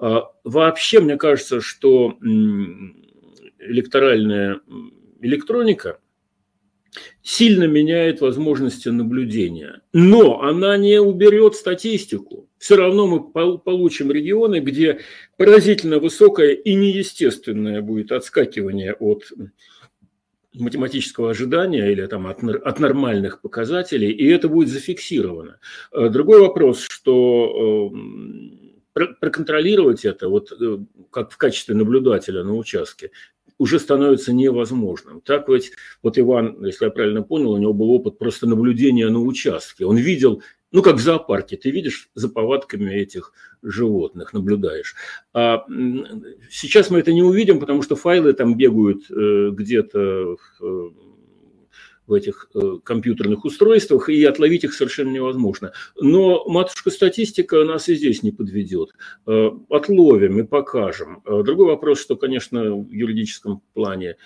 А 0.00 0.30
вообще, 0.44 1.00
мне 1.00 1.16
кажется, 1.16 1.60
что 1.60 2.16
электоральная 3.58 4.60
электроника 5.20 5.98
сильно 7.22 7.64
меняет 7.64 8.20
возможности 8.20 8.88
наблюдения. 8.88 9.82
Но 9.92 10.42
она 10.42 10.76
не 10.76 11.00
уберет 11.00 11.54
статистику. 11.54 12.48
Все 12.58 12.76
равно 12.76 13.06
мы 13.06 13.58
получим 13.58 14.10
регионы, 14.10 14.60
где 14.60 15.00
поразительно 15.36 15.98
высокое 15.98 16.52
и 16.52 16.74
неестественное 16.74 17.80
будет 17.80 18.12
отскакивание 18.12 18.94
от 18.94 19.32
математического 20.54 21.30
ожидания 21.30 21.92
или 21.92 22.04
там, 22.06 22.26
от, 22.26 22.42
от 22.42 22.80
нормальных 22.80 23.40
показателей, 23.40 24.10
и 24.10 24.26
это 24.26 24.48
будет 24.48 24.68
зафиксировано. 24.68 25.58
Э, 25.92 26.08
другой 26.08 26.40
вопрос, 26.40 26.86
что 26.88 27.92
э, 28.94 29.10
проконтролировать 29.20 30.04
это 30.04 30.28
вот 30.28 30.52
э, 30.52 30.78
как 31.10 31.30
в 31.30 31.36
качестве 31.36 31.74
наблюдателя 31.74 32.42
на 32.42 32.54
участке 32.54 33.10
уже 33.58 33.78
становится 33.78 34.32
невозможным. 34.32 35.20
Так 35.20 35.48
ведь, 35.48 35.72
вот 36.02 36.18
Иван, 36.18 36.64
если 36.64 36.86
я 36.86 36.90
правильно 36.90 37.22
понял, 37.22 37.52
у 37.52 37.58
него 37.58 37.74
был 37.74 37.90
опыт 37.90 38.18
просто 38.18 38.46
наблюдения 38.46 39.08
на 39.10 39.20
участке. 39.20 39.84
Он 39.84 39.98
видел 39.98 40.42
ну, 40.72 40.82
как 40.82 40.96
в 40.96 41.00
зоопарке, 41.00 41.56
ты 41.56 41.70
видишь 41.70 42.10
за 42.14 42.28
повадками 42.28 42.90
этих 42.92 43.32
животных, 43.62 44.32
наблюдаешь. 44.32 44.94
А 45.32 45.64
сейчас 46.50 46.90
мы 46.90 47.00
это 47.00 47.12
не 47.12 47.22
увидим, 47.22 47.60
потому 47.60 47.82
что 47.82 47.96
файлы 47.96 48.32
там 48.32 48.56
бегают 48.56 49.10
э, 49.10 49.50
где-то 49.52 50.36
в 50.58 50.92
в 52.10 52.14
этих 52.14 52.50
э, 52.54 52.78
компьютерных 52.82 53.44
устройствах, 53.44 54.08
и 54.08 54.24
отловить 54.24 54.64
их 54.64 54.74
совершенно 54.74 55.10
невозможно. 55.10 55.72
Но 55.98 56.44
матушка 56.46 56.90
статистика 56.90 57.64
нас 57.64 57.88
и 57.88 57.94
здесь 57.94 58.22
не 58.22 58.32
подведет. 58.32 58.90
Э, 59.26 59.50
отловим 59.70 60.40
и 60.40 60.42
покажем. 60.42 61.22
Э, 61.24 61.42
другой 61.44 61.66
вопрос, 61.66 62.00
что, 62.00 62.16
конечно, 62.16 62.74
в 62.74 62.90
юридическом 62.90 63.62
плане 63.72 64.16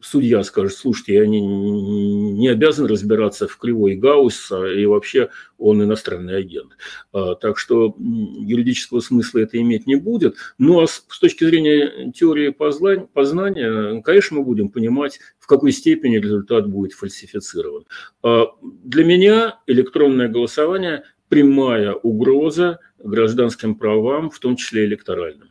судья 0.00 0.42
скажет, 0.42 0.72
слушайте, 0.72 1.12
я 1.12 1.26
не, 1.26 1.38
не 1.38 2.48
обязан 2.48 2.86
разбираться 2.86 3.46
в 3.46 3.58
кривой 3.58 3.94
Гаусса, 3.94 4.64
и 4.64 4.86
вообще 4.86 5.28
он 5.58 5.82
иностранный 5.82 6.38
агент. 6.38 6.78
Так 7.12 7.58
что 7.58 7.94
юридического 7.98 9.00
смысла 9.00 9.40
это 9.40 9.60
иметь 9.60 9.86
не 9.86 9.96
будет. 9.96 10.36
Но 10.56 10.66
ну, 10.68 10.80
а 10.80 10.86
с 10.86 11.04
точки 11.20 11.44
зрения 11.44 12.10
теории 12.12 12.48
познания, 12.48 14.00
конечно, 14.00 14.38
мы 14.38 14.44
будем 14.44 14.70
понимать, 14.70 15.20
какой 15.48 15.72
степени 15.72 16.16
результат 16.16 16.68
будет 16.68 16.92
фальсифицирован. 16.92 17.86
А 18.22 18.46
для 18.62 19.04
меня 19.04 19.60
электронное 19.66 20.28
голосование– 20.28 21.02
прямая 21.28 21.94
угроза 21.94 22.80
гражданским 22.98 23.74
правам, 23.74 24.30
в 24.30 24.38
том 24.38 24.56
числе 24.56 24.84
электоральным. 24.84 25.48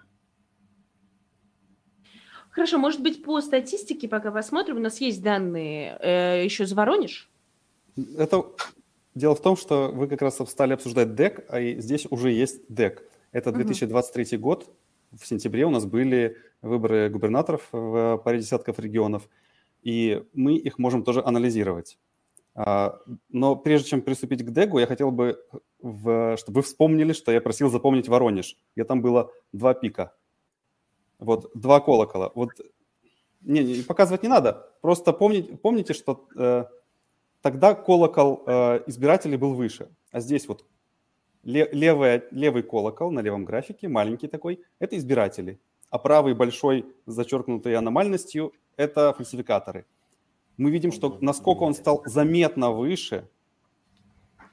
Хорошо, 2.50 2.80
может 2.80 3.02
быть, 3.02 3.24
по 3.24 3.40
статистике, 3.42 4.08
пока 4.08 4.32
посмотрим, 4.32 4.78
у 4.78 4.80
нас 4.80 5.00
есть 5.00 5.22
данные 5.22 5.98
э, 6.02 6.44
еще 6.44 6.66
за 6.66 6.74
Воронеж? 6.74 7.30
Это 8.18 8.46
дело 9.14 9.36
в 9.36 9.42
том, 9.42 9.56
что 9.56 9.92
вы 9.94 10.08
как 10.08 10.24
раз 10.24 10.40
стали 10.50 10.74
обсуждать 10.74 11.14
ДЭК, 11.14 11.46
а 11.50 11.62
здесь 11.62 12.08
уже 12.10 12.32
есть 12.32 12.62
ДЭК. 12.68 13.04
Это 13.32 13.52
2023 13.52 14.38
угу. 14.38 14.44
год. 14.44 14.76
В 15.12 15.28
сентябре 15.28 15.66
у 15.66 15.70
нас 15.70 15.86
были 15.86 16.38
выборы 16.64 17.10
губернаторов 17.10 17.68
в 17.72 18.18
паре 18.26 18.40
десятков 18.40 18.80
регионов 18.80 19.30
и 19.88 20.22
мы 20.34 20.58
их 20.58 20.80
можем 20.80 21.02
тоже 21.04 21.24
анализировать. 21.24 21.98
А, 22.56 23.00
но 23.30 23.56
прежде 23.56 23.92
чем 23.92 24.02
приступить 24.02 24.44
к 24.44 24.52
Дегу, 24.52 24.80
я 24.80 24.86
хотел 24.86 25.12
бы, 25.12 25.42
в, 25.80 26.36
чтобы 26.36 26.58
вы 26.58 26.62
вспомнили, 26.64 27.14
что 27.14 27.32
я 27.32 27.40
просил 27.40 27.70
запомнить 27.70 28.10
Воронеж. 28.10 28.58
И 28.76 28.84
там 28.84 29.02
было 29.02 29.32
два 29.54 29.74
пика. 29.74 30.14
Вот, 31.20 31.52
два 31.54 31.80
колокола. 31.80 32.34
Вот, 32.36 32.50
не, 33.40 33.64
не 33.64 33.82
показывать 33.82 34.24
не 34.24 34.30
надо. 34.30 34.68
Просто 34.82 35.14
помните, 35.14 35.56
помните 35.56 35.94
что 35.94 36.28
э, 36.36 36.66
тогда 37.42 37.74
колокол 37.74 38.44
э, 38.46 38.84
избирателей 38.88 39.38
был 39.38 39.54
выше. 39.54 39.88
А 40.12 40.20
здесь 40.20 40.50
вот 40.50 40.66
левый, 41.44 42.24
левый 42.32 42.64
колокол 42.64 43.10
на 43.12 43.22
левом 43.22 43.46
графике, 43.46 43.88
маленький 43.88 44.28
такой, 44.28 44.60
это 44.80 44.98
избиратели. 44.98 45.62
А 45.90 45.98
правый 45.98 46.34
большой, 46.34 46.86
зачеркнутый 47.06 47.78
аномальностью, 47.78 48.52
это 48.78 49.14
фальсификаторы. 49.14 49.86
Мы 50.56 50.72
видим, 50.72 50.92
что 50.92 51.18
насколько 51.22 51.64
он 51.64 51.74
стал 51.74 52.02
заметно 52.06 52.72
выше. 52.72 53.28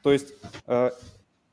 То 0.02 0.12
есть 0.12 0.34
э, 0.66 0.90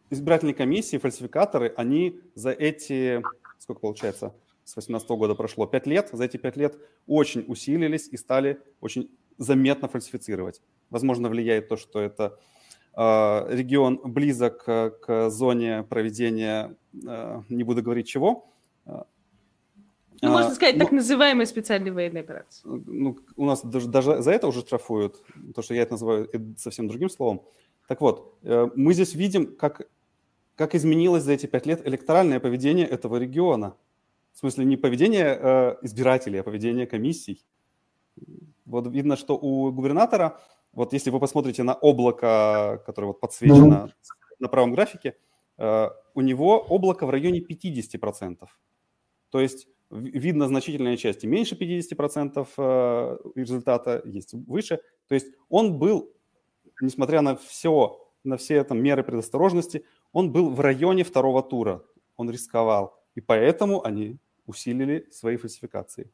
избирательные 0.10 0.56
комиссии, 0.56 0.98
фальсификаторы, 0.98 1.74
они 1.78 2.20
за 2.36 2.52
эти, 2.52 3.22
сколько 3.60 3.82
получается, 3.82 4.34
с 4.66 4.74
2018 4.74 5.10
года 5.10 5.36
прошло 5.36 5.68
5 5.68 5.88
лет, 5.88 6.10
за 6.12 6.26
эти 6.26 6.38
5 6.38 6.58
лет 6.58 6.78
очень 7.08 7.46
усилились 7.48 8.08
и 8.10 8.18
стали 8.18 8.60
очень 8.82 9.10
заметно 9.38 9.88
фальсифицировать. 9.88 10.62
Возможно, 10.90 11.30
влияет 11.30 11.70
то, 11.70 11.78
что 11.78 12.00
это 12.00 12.38
э, 12.96 13.56
регион 13.56 14.02
близок 14.04 14.66
к, 14.66 14.90
к 15.02 15.30
зоне 15.30 15.84
проведения, 15.84 16.76
э, 16.94 17.42
не 17.48 17.64
буду 17.64 17.82
говорить 17.82 18.08
чего, 18.08 18.52
ну, 20.22 20.30
а, 20.30 20.32
можно 20.32 20.54
сказать, 20.54 20.76
ну, 20.76 20.84
так 20.84 20.92
называемые 20.92 21.48
специальные 21.48 21.92
военные 21.92 22.22
операции. 22.22 22.62
Ну, 22.64 23.18
у 23.36 23.46
нас 23.46 23.66
даже, 23.66 23.88
даже 23.88 24.22
за 24.22 24.32
это 24.32 24.48
уже 24.48 24.62
штрафуют, 24.62 25.24
то, 25.56 25.64
что 25.64 25.74
я 25.74 25.82
это 25.82 25.94
называю 25.94 26.30
совсем 26.58 26.88
другим 26.88 27.10
словом. 27.10 27.42
Так 27.88 28.02
вот, 28.02 28.38
э, 28.44 28.70
мы 28.76 28.94
здесь 28.94 29.16
видим, 29.16 29.56
как, 29.56 29.82
как 30.56 30.76
изменилось 30.76 31.24
за 31.24 31.34
эти 31.34 31.48
пять 31.48 31.66
лет 31.66 31.88
электоральное 31.88 32.40
поведение 32.40 32.88
этого 32.88 33.18
региона. 33.18 33.76
В 34.34 34.38
смысле, 34.40 34.66
не 34.66 34.78
поведение 34.78 35.38
э, 35.42 35.76
избирателей, 35.82 36.40
а 36.40 36.44
поведение 36.44 36.86
комиссий. 36.86 37.44
Вот 38.66 38.88
видно, 38.88 39.18
что 39.18 39.36
у 39.36 39.72
губернатора, 39.72 40.40
вот 40.72 40.94
если 40.94 41.10
вы 41.10 41.20
посмотрите 41.20 41.64
на 41.64 41.74
облако, 41.74 42.82
которое 42.86 43.08
вот 43.08 43.20
подсвечено 43.20 43.74
mm-hmm. 43.74 44.36
на 44.40 44.48
правом 44.48 44.72
графике, 44.74 45.16
э, 45.58 45.90
у 46.14 46.22
него 46.22 46.60
облако 46.60 47.08
в 47.08 47.10
районе 47.10 47.40
50%. 47.40 48.48
То 49.32 49.42
есть 49.42 49.68
видно 49.92 50.48
значительная 50.48 50.98
часть, 50.98 51.24
и 51.24 51.28
меньше 51.28 51.56
50% 51.56 52.48
э, 52.58 53.18
результата, 53.36 54.02
есть 54.06 54.34
выше. 54.34 54.80
То 55.08 55.16
есть 55.16 55.28
он 55.50 55.78
был, 55.78 56.12
несмотря 56.82 57.22
на 57.22 57.36
все, 57.36 58.00
на 58.24 58.38
все 58.38 58.64
там 58.64 58.82
меры 58.82 59.04
предосторожности, 59.04 59.86
он 60.14 60.32
был 60.32 60.50
в 60.50 60.60
районе 60.60 61.04
второго 61.04 61.44
тура, 61.44 61.84
он 62.18 62.30
рисковал, 62.30 62.98
и 63.16 63.22
поэтому 63.22 63.86
они 63.86 64.18
усилили 64.46 65.08
свои 65.12 65.38
фальсификации. 65.38 66.12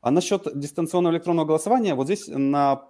А 0.00 0.10
насчет 0.10 0.46
дистанционного 0.58 1.14
электронного 1.14 1.46
голосования, 1.46 1.94
вот 1.94 2.06
здесь 2.06 2.28
на... 2.28 2.82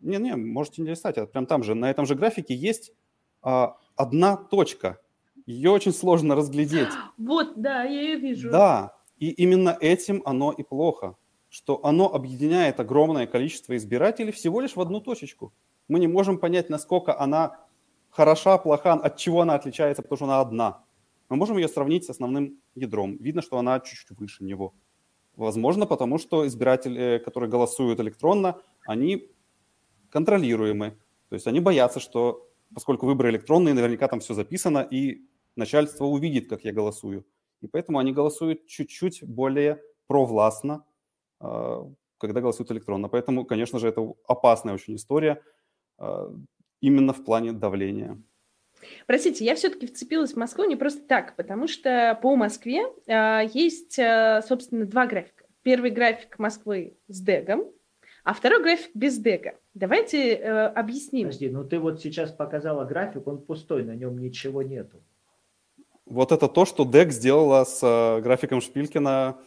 Не-не, 0.00 0.36
можете 0.36 0.82
не 0.82 0.90
листать, 0.90 1.18
а 1.18 1.26
прям 1.26 1.46
там 1.46 1.64
же, 1.64 1.74
на 1.74 1.90
этом 1.90 2.06
же 2.06 2.14
графике 2.14 2.54
есть 2.54 2.92
а, 3.42 3.76
одна 3.96 4.36
точка. 4.36 5.00
Ее 5.46 5.70
очень 5.70 5.92
сложно 5.92 6.34
разглядеть. 6.34 6.88
Вот, 7.18 7.60
да, 7.60 7.82
я 7.82 8.00
ее 8.00 8.16
вижу. 8.16 8.50
Да, 8.50 8.96
И 9.20 9.30
именно 9.30 9.76
этим 9.80 10.22
оно 10.24 10.50
и 10.50 10.64
плохо, 10.64 11.14
что 11.50 11.84
оно 11.84 12.12
объединяет 12.12 12.80
огромное 12.80 13.26
количество 13.26 13.76
избирателей 13.76 14.32
всего 14.32 14.60
лишь 14.60 14.74
в 14.76 14.80
одну 14.80 15.00
точечку. 15.00 15.52
Мы 15.88 16.00
не 16.00 16.08
можем 16.08 16.38
понять, 16.38 16.70
насколько 16.70 17.18
она 17.20 17.58
хороша, 18.08 18.58
плоха, 18.58 18.94
от 18.94 19.16
чего 19.16 19.42
она 19.42 19.54
отличается, 19.54 20.02
потому 20.02 20.16
что 20.16 20.24
она 20.24 20.40
одна. 20.40 20.84
Мы 21.28 21.36
можем 21.36 21.58
ее 21.58 21.68
сравнить 21.68 22.04
с 22.04 22.10
основным 22.10 22.58
ядром. 22.74 23.16
Видно, 23.18 23.42
что 23.42 23.58
она 23.58 23.78
чуть-чуть 23.80 24.18
выше 24.18 24.42
него. 24.42 24.74
Возможно, 25.36 25.86
потому 25.86 26.18
что 26.18 26.46
избиратели, 26.46 27.22
которые 27.24 27.50
голосуют 27.50 28.00
электронно, 28.00 28.60
они 28.86 29.28
контролируемы. 30.10 30.98
То 31.28 31.34
есть 31.34 31.46
они 31.46 31.60
боятся, 31.60 32.00
что 32.00 32.48
поскольку 32.74 33.06
выборы 33.06 33.30
электронные, 33.30 33.74
наверняка 33.74 34.08
там 34.08 34.20
все 34.20 34.34
записано, 34.34 34.86
и 34.90 35.22
начальство 35.56 36.04
увидит, 36.06 36.48
как 36.48 36.64
я 36.64 36.72
голосую. 36.72 37.24
И 37.60 37.66
поэтому 37.66 37.98
они 37.98 38.12
голосуют 38.12 38.66
чуть-чуть 38.66 39.22
более 39.24 39.82
провластно, 40.06 40.84
а, 41.40 41.86
когда 42.18 42.40
голосуют 42.40 42.70
электронно. 42.72 43.08
Поэтому, 43.08 43.44
конечно 43.44 43.78
же, 43.78 43.88
это 43.88 44.14
опасная 44.26 44.74
очень 44.74 44.96
история 44.96 45.42
а, 45.98 46.32
именно 46.80 47.12
в 47.12 47.24
плане 47.24 47.52
давления. 47.52 48.20
Простите, 49.06 49.44
я 49.44 49.54
все-таки 49.54 49.86
вцепилась 49.86 50.32
в 50.32 50.36
Москву 50.36 50.64
не 50.64 50.76
просто 50.76 51.02
так, 51.02 51.36
потому 51.36 51.66
что 51.66 52.18
по 52.22 52.36
Москве 52.36 52.82
э, 53.06 53.42
есть, 53.52 53.98
э, 53.98 54.40
собственно, 54.46 54.86
два 54.86 55.06
графика. 55.06 55.44
Первый 55.62 55.90
график 55.90 56.38
Москвы 56.38 56.96
с 57.08 57.20
дегом, 57.20 57.70
а 58.24 58.32
второй 58.32 58.62
график 58.62 58.90
без 58.94 59.18
дега. 59.18 59.58
Давайте 59.74 60.34
э, 60.34 60.66
объясним. 60.68 61.28
Подожди, 61.28 61.50
ну 61.50 61.64
ты 61.64 61.78
вот 61.78 62.00
сейчас 62.00 62.32
показала 62.32 62.84
график, 62.84 63.26
он 63.26 63.42
пустой, 63.42 63.84
на 63.84 63.94
нем 63.94 64.18
ничего 64.18 64.62
нету. 64.62 65.02
Вот 66.10 66.32
это 66.32 66.48
то, 66.48 66.64
что 66.64 66.84
Дег 66.84 67.12
сделала 67.12 67.64
с 67.64 67.80
э, 67.84 68.20
графиком 68.20 68.60
Шпилькина, 68.60 69.38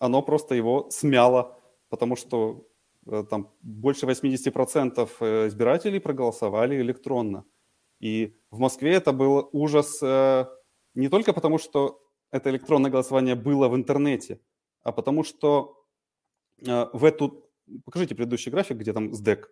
оно 0.00 0.22
просто 0.22 0.56
его 0.56 0.90
смяло, 0.90 1.56
потому 1.88 2.16
что 2.16 2.66
э, 3.06 3.24
там 3.30 3.52
больше 3.62 4.04
80% 4.04 5.08
э, 5.20 5.46
избирателей 5.46 6.00
проголосовали 6.00 6.80
электронно. 6.80 7.44
И 8.00 8.36
в 8.50 8.58
Москве 8.58 8.94
это 8.94 9.12
был 9.12 9.48
ужас 9.52 10.02
э, 10.02 10.46
не 10.94 11.08
только 11.08 11.32
потому, 11.32 11.58
что 11.58 12.02
это 12.32 12.50
электронное 12.50 12.90
голосование 12.90 13.36
было 13.36 13.68
в 13.68 13.76
интернете, 13.76 14.40
а 14.82 14.90
потому 14.90 15.22
что 15.22 15.84
э, 16.66 16.86
в 16.92 17.04
эту... 17.04 17.48
Покажите 17.84 18.16
предыдущий 18.16 18.50
график, 18.50 18.78
где 18.78 18.92
там 18.92 19.12
СДЭК, 19.14 19.48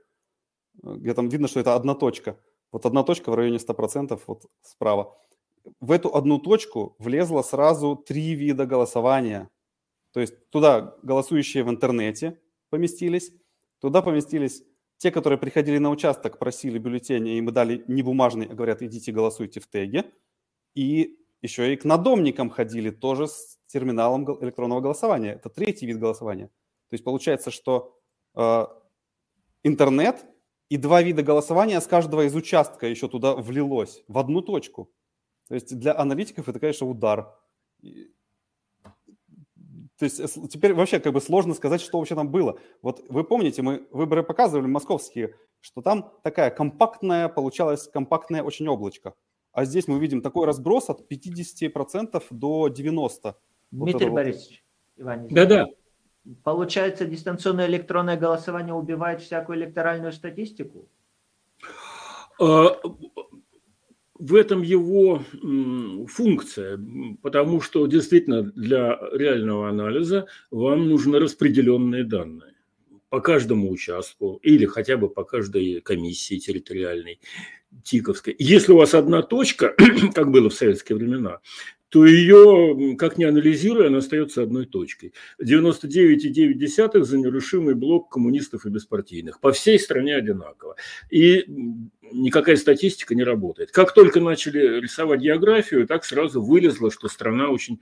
где 0.82 1.14
там 1.14 1.28
видно, 1.28 1.46
что 1.46 1.60
это 1.60 1.76
одна 1.76 1.94
точка. 1.94 2.36
Вот 2.72 2.84
одна 2.84 3.04
точка 3.04 3.30
в 3.30 3.36
районе 3.36 3.58
100%, 3.58 4.20
вот 4.26 4.46
справа. 4.62 5.16
В 5.80 5.92
эту 5.92 6.14
одну 6.14 6.38
точку 6.38 6.96
влезло 6.98 7.42
сразу 7.42 7.96
три 7.96 8.34
вида 8.34 8.66
голосования. 8.66 9.50
То 10.12 10.20
есть 10.20 10.48
туда 10.50 10.96
голосующие 11.02 11.64
в 11.64 11.70
интернете 11.70 12.40
поместились, 12.70 13.32
туда 13.80 14.02
поместились 14.02 14.62
те, 14.96 15.10
которые 15.10 15.38
приходили 15.38 15.78
на 15.78 15.90
участок, 15.90 16.38
просили 16.38 16.78
бюллетени, 16.78 17.36
и 17.36 17.40
мы 17.40 17.52
дали 17.52 17.84
не 17.86 18.02
бумажный, 18.02 18.46
а 18.46 18.54
говорят, 18.54 18.82
идите 18.82 19.12
голосуйте 19.12 19.60
в 19.60 19.68
теге. 19.68 20.10
И 20.74 21.18
еще 21.42 21.72
и 21.72 21.76
к 21.76 21.84
надомникам 21.84 22.50
ходили 22.50 22.90
тоже 22.90 23.28
с 23.28 23.58
терминалом 23.66 24.24
электронного 24.42 24.80
голосования. 24.80 25.34
Это 25.34 25.50
третий 25.50 25.86
вид 25.86 25.98
голосования. 25.98 26.46
То 26.88 26.94
есть 26.94 27.04
получается, 27.04 27.50
что 27.50 27.98
э, 28.34 28.66
интернет 29.62 30.24
и 30.68 30.76
два 30.76 31.02
вида 31.02 31.22
голосования 31.22 31.80
с 31.80 31.86
каждого 31.86 32.26
из 32.26 32.34
участка 32.34 32.86
еще 32.86 33.08
туда 33.08 33.34
влилось 33.34 34.02
в 34.08 34.18
одну 34.18 34.40
точку. 34.40 34.90
То 35.48 35.54
есть 35.54 35.78
для 35.78 35.96
аналитиков 35.96 36.48
это, 36.48 36.58
конечно, 36.58 36.86
удар. 36.86 37.34
То 39.98 40.04
есть 40.04 40.20
э, 40.20 40.26
теперь 40.48 40.74
вообще 40.74 41.00
как 41.00 41.12
бы 41.12 41.20
сложно 41.20 41.54
сказать, 41.54 41.80
что 41.80 41.98
вообще 41.98 42.14
там 42.14 42.30
было. 42.30 42.58
Вот 42.82 43.04
вы 43.08 43.24
помните, 43.24 43.62
мы 43.62 43.86
выборы 43.90 44.22
показывали 44.22 44.66
московские, 44.66 45.34
что 45.60 45.80
там 45.82 46.12
такая 46.22 46.50
компактная, 46.50 47.28
получалась 47.28 47.88
компактное 47.88 48.42
очень 48.42 48.68
облачко. 48.68 49.14
А 49.52 49.64
здесь 49.64 49.88
мы 49.88 49.98
видим 49.98 50.20
такой 50.20 50.46
разброс 50.46 50.90
от 50.90 51.10
50% 51.10 52.22
до 52.30 52.68
90%. 52.68 53.34
Дмитрий 53.70 54.06
вот 54.06 54.14
Борисович, 54.14 54.64
Иванович. 54.96 55.32
Да-да. 55.32 55.66
Получается, 56.44 57.06
дистанционное 57.06 57.66
электронное 57.66 58.16
голосование 58.16 58.74
убивает 58.74 59.22
всякую 59.22 59.58
электоральную 59.58 60.12
статистику? 60.12 60.88
В 64.18 64.34
этом 64.34 64.62
его 64.62 65.22
функция, 66.08 66.80
потому 67.22 67.60
что 67.60 67.86
действительно 67.86 68.42
для 68.42 68.98
реального 69.12 69.68
анализа 69.68 70.26
вам 70.50 70.88
нужны 70.88 71.18
распределенные 71.18 72.04
данные 72.04 72.54
по 73.08 73.20
каждому 73.20 73.70
участку 73.70 74.40
или 74.42 74.66
хотя 74.66 74.96
бы 74.96 75.08
по 75.08 75.24
каждой 75.24 75.80
комиссии 75.80 76.38
территориальной, 76.38 77.20
Тиковской. 77.84 78.34
Если 78.38 78.72
у 78.72 78.76
вас 78.76 78.94
одна 78.94 79.22
точка, 79.22 79.74
как 80.14 80.30
было 80.30 80.48
в 80.48 80.54
советские 80.54 80.96
времена, 80.96 81.40
то 81.96 82.04
ее, 82.04 82.94
как 82.98 83.16
ни 83.16 83.24
анализируя, 83.24 83.86
она 83.86 83.98
остается 83.98 84.42
одной 84.42 84.66
точкой. 84.66 85.14
99,9 85.42 87.02
за 87.04 87.16
нерушимый 87.16 87.74
блок 87.74 88.12
коммунистов 88.12 88.66
и 88.66 88.68
беспартийных. 88.68 89.40
По 89.40 89.50
всей 89.50 89.78
стране 89.78 90.14
одинаково. 90.14 90.76
И 91.08 91.46
никакая 92.12 92.56
статистика 92.56 93.14
не 93.14 93.24
работает. 93.24 93.70
Как 93.70 93.94
только 93.94 94.20
начали 94.20 94.78
рисовать 94.78 95.20
географию, 95.20 95.86
так 95.86 96.04
сразу 96.04 96.42
вылезло, 96.42 96.90
что 96.90 97.08
страна 97.08 97.48
очень 97.48 97.80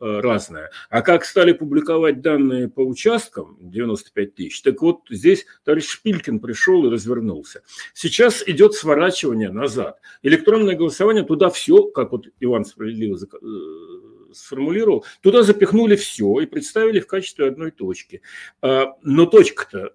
Э, 0.00 0.18
разное. 0.18 0.70
А 0.90 1.02
как 1.02 1.24
стали 1.24 1.52
публиковать 1.52 2.20
данные 2.20 2.68
по 2.68 2.80
участкам, 2.80 3.56
95 3.60 4.34
тысяч, 4.34 4.60
так 4.60 4.82
вот 4.82 5.02
здесь 5.08 5.46
товарищ 5.64 5.86
Шпилькин 5.86 6.40
пришел 6.40 6.84
и 6.84 6.90
развернулся. 6.90 7.62
Сейчас 7.92 8.42
идет 8.44 8.74
сворачивание 8.74 9.50
назад. 9.50 10.00
Электронное 10.22 10.74
голосование, 10.74 11.22
туда 11.22 11.48
все, 11.48 11.84
как 11.84 12.10
вот 12.10 12.26
Иван 12.40 12.64
справедливо 12.64 13.16
э, 13.16 14.32
сформулировал, 14.32 15.04
туда 15.20 15.44
запихнули 15.44 15.94
все 15.94 16.40
и 16.40 16.46
представили 16.46 16.98
в 16.98 17.06
качестве 17.06 17.46
одной 17.46 17.70
точки. 17.70 18.20
А, 18.62 18.96
но 19.02 19.26
точка-то 19.26 19.94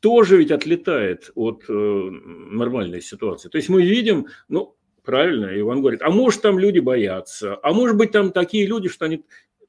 тоже 0.00 0.38
ведь 0.38 0.52
отлетает 0.52 1.30
от 1.34 1.64
э, 1.68 1.72
нормальной 1.72 3.02
ситуации. 3.02 3.50
То 3.50 3.58
есть 3.58 3.68
мы 3.68 3.82
видим, 3.82 4.28
ну, 4.48 4.74
Правильно? 5.08 5.58
Иван 5.58 5.80
говорит, 5.80 6.02
а 6.02 6.10
может 6.10 6.42
там 6.42 6.58
люди 6.58 6.80
боятся, 6.80 7.58
а 7.62 7.72
может 7.72 7.96
быть 7.96 8.12
там 8.12 8.30
такие 8.30 8.66
люди, 8.66 8.90
что 8.90 9.06
они 9.06 9.24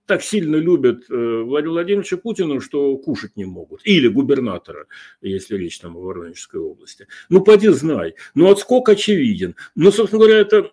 так 0.06 0.22
сильно 0.22 0.58
любят 0.58 1.10
э, 1.10 1.14
Владимира 1.44 1.76
Владимировича 1.76 2.18
Путина, 2.18 2.60
что 2.60 2.98
кушать 2.98 3.38
не 3.38 3.46
могут. 3.46 3.80
Или 3.86 4.10
губернатора, 4.10 4.88
если 5.22 5.56
речь 5.56 5.80
там 5.80 5.96
о 5.96 6.02
Воронежской 6.02 6.60
области. 6.60 7.08
Ну, 7.30 7.40
поди 7.40 7.70
знай. 7.70 8.16
Ну, 8.36 8.52
отскок 8.52 8.90
очевиден. 8.90 9.56
Но, 9.76 9.92
собственно 9.92 10.26
говоря, 10.26 10.40
это 10.40 10.70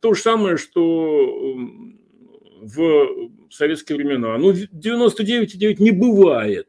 то 0.00 0.12
же 0.12 0.20
самое, 0.20 0.56
что 0.56 1.54
в 2.62 3.30
советские 3.48 3.96
времена. 3.96 4.36
Ну, 4.38 4.50
99,9 4.50 5.76
не 5.78 5.92
бывает. 5.92 6.66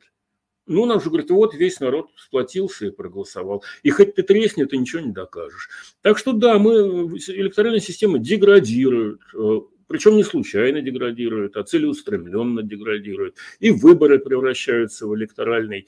Ну, 0.71 0.85
нам 0.85 1.01
же 1.01 1.09
говорят, 1.09 1.29
вот 1.29 1.53
весь 1.53 1.81
народ 1.81 2.09
сплотился 2.15 2.85
и 2.85 2.91
проголосовал. 2.91 3.63
И 3.83 3.89
хоть 3.89 4.15
ты 4.15 4.23
тресни, 4.23 4.63
ты 4.63 4.77
ничего 4.77 5.01
не 5.01 5.11
докажешь. 5.11 5.69
Так 6.01 6.17
что 6.17 6.31
да, 6.31 6.57
мы, 6.59 7.17
электоральная 7.27 7.81
система 7.81 8.19
деградирует, 8.19 9.19
э, 9.33 9.59
причем 9.87 10.15
не 10.15 10.23
случайно 10.23 10.81
деградирует, 10.81 11.57
а 11.57 11.63
целеустремленно 11.63 12.63
деградирует. 12.63 13.35
И 13.59 13.71
выборы 13.71 14.17
превращаются 14.17 15.07
в 15.07 15.15
электоральный, 15.15 15.87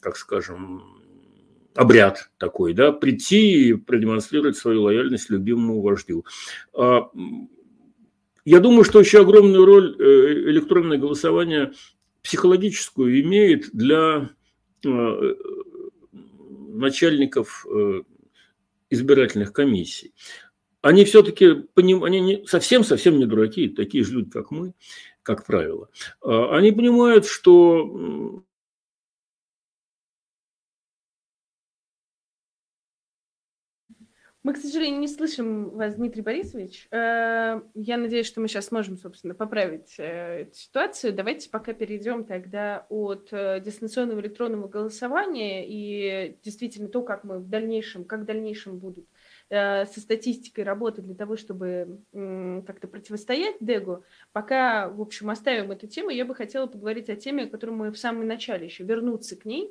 как 0.00 0.18
скажем, 0.18 0.82
обряд 1.74 2.28
такой, 2.36 2.74
да, 2.74 2.92
прийти 2.92 3.70
и 3.70 3.72
продемонстрировать 3.72 4.58
свою 4.58 4.82
лояльность 4.82 5.30
любимому 5.30 5.80
вождю. 5.80 6.26
А, 6.74 7.08
я 8.44 8.60
думаю, 8.60 8.84
что 8.84 9.00
еще 9.00 9.22
огромную 9.22 9.64
роль 9.64 9.96
э, 9.98 10.50
электронное 10.50 10.98
голосование 10.98 11.72
психологическую 12.22 13.20
имеет 13.20 13.70
для 13.72 14.30
э, 14.84 15.34
начальников 16.68 17.66
э, 17.68 18.02
избирательных 18.90 19.52
комиссий. 19.52 20.14
Они 20.82 21.04
все-таки 21.04 21.64
они 21.76 22.20
не, 22.20 22.46
совсем-совсем 22.46 23.18
не 23.18 23.26
дураки, 23.26 23.68
такие 23.68 24.04
же 24.04 24.14
люди, 24.14 24.30
как 24.30 24.50
мы, 24.50 24.74
как 25.22 25.46
правило. 25.46 25.88
А, 26.20 26.56
они 26.56 26.72
понимают, 26.72 27.26
что 27.26 28.42
Мы, 34.42 34.54
к 34.54 34.56
сожалению, 34.56 34.98
не 34.98 35.06
слышим 35.06 35.70
вас, 35.70 35.94
Дмитрий 35.94 36.22
Борисович. 36.22 36.88
Э, 36.90 37.60
я 37.74 37.96
надеюсь, 37.96 38.26
что 38.26 38.40
мы 38.40 38.48
сейчас 38.48 38.66
сможем, 38.66 38.96
собственно, 38.96 39.34
поправить 39.34 39.94
э, 39.98 40.42
эту 40.42 40.54
ситуацию. 40.56 41.12
Давайте 41.12 41.48
пока 41.48 41.72
перейдем 41.74 42.24
тогда 42.24 42.84
от 42.88 43.28
э, 43.30 43.60
дистанционного 43.60 44.18
электронного 44.18 44.66
голосования 44.66 45.64
и 45.64 46.36
действительно 46.42 46.88
то, 46.88 47.02
как 47.02 47.22
мы 47.22 47.38
в 47.38 47.48
дальнейшем, 47.48 48.04
как 48.04 48.22
в 48.22 48.24
дальнейшем 48.24 48.78
будут 48.78 49.06
со 49.52 50.00
статистикой 50.00 50.64
работать 50.64 51.04
для 51.04 51.14
того, 51.14 51.36
чтобы 51.36 52.00
э, 52.12 52.62
как-то 52.66 52.88
противостоять 52.88 53.56
Дегу. 53.60 54.02
Пока, 54.32 54.88
в 54.88 55.02
общем, 55.02 55.28
оставим 55.28 55.70
эту 55.70 55.86
тему, 55.86 56.08
я 56.08 56.24
бы 56.24 56.34
хотела 56.34 56.66
поговорить 56.66 57.10
о 57.10 57.16
теме, 57.16 57.44
о 57.44 57.48
которой 57.48 57.72
мы 57.72 57.90
в 57.90 57.98
самом 57.98 58.26
начале 58.26 58.64
еще, 58.64 58.84
вернуться 58.84 59.36
к 59.36 59.44
ней. 59.44 59.70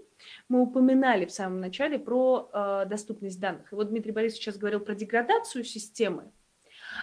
Мы 0.49 0.62
упоминали 0.62 1.26
в 1.26 1.32
самом 1.32 1.60
начале 1.60 1.98
про 1.98 2.52
э, 2.53 2.86
доступность 2.88 3.40
данных. 3.40 3.74
И 3.74 3.76
вот 3.76 3.90
Дмитрий 3.90 4.12
Борисович 4.12 4.44
сейчас 4.44 4.58
говорил 4.58 4.82
про 4.82 4.94
деградацию 4.94 5.64
системы. 5.64 6.32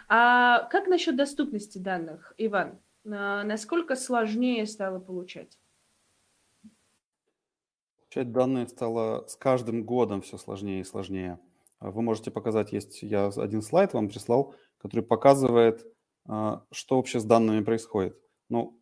А 0.09 0.69
как 0.71 0.87
насчет 0.87 1.17
доступности 1.17 1.79
данных, 1.79 2.33
Иван? 2.39 2.79
Э, 3.05 3.43
насколько 3.43 3.97
сложнее 3.97 4.67
стало 4.67 5.01
получать? 5.01 5.59
Получать 8.03 8.33
данные 8.33 8.69
стало 8.69 9.27
с 9.27 9.35
каждым 9.35 9.83
годом 9.83 10.23
все 10.23 10.39
сложнее 10.39 10.83
и 10.83 10.85
сложнее. 10.85 11.41
А 11.81 11.91
вы 11.91 12.03
можете 12.03 12.31
показать, 12.31 12.73
есть 12.73 13.03
я 13.03 13.29
один 13.29 13.63
слайд 13.63 13.95
вам 13.95 14.09
прислал, 14.09 14.55
который 14.79 15.05
показывает, 15.05 15.87
а, 16.27 16.65
что 16.73 16.97
вообще 16.97 17.21
с 17.21 17.25
данными 17.25 17.63
происходит. 17.63 18.21
Ну, 18.49 18.81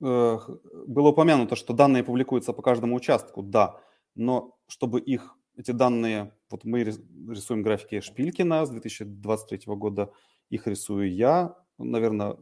э, 0.00 0.38
было 0.86 1.08
упомянуто, 1.08 1.56
что 1.56 1.72
данные 1.72 2.04
публикуются 2.04 2.52
по 2.52 2.62
каждому 2.62 2.94
участку, 2.94 3.42
да, 3.42 3.80
но 4.14 4.56
чтобы 4.68 5.00
их, 5.00 5.36
эти 5.56 5.72
данные, 5.72 6.32
вот 6.50 6.64
мы 6.64 6.84
рисуем 6.84 7.62
графики 7.62 8.00
Шпилькина 8.00 8.66
с 8.66 8.70
2023 8.70 9.74
года, 9.74 10.12
их 10.48 10.66
рисую 10.68 11.12
я, 11.12 11.56
наверное, 11.78 12.32
э, 12.32 12.36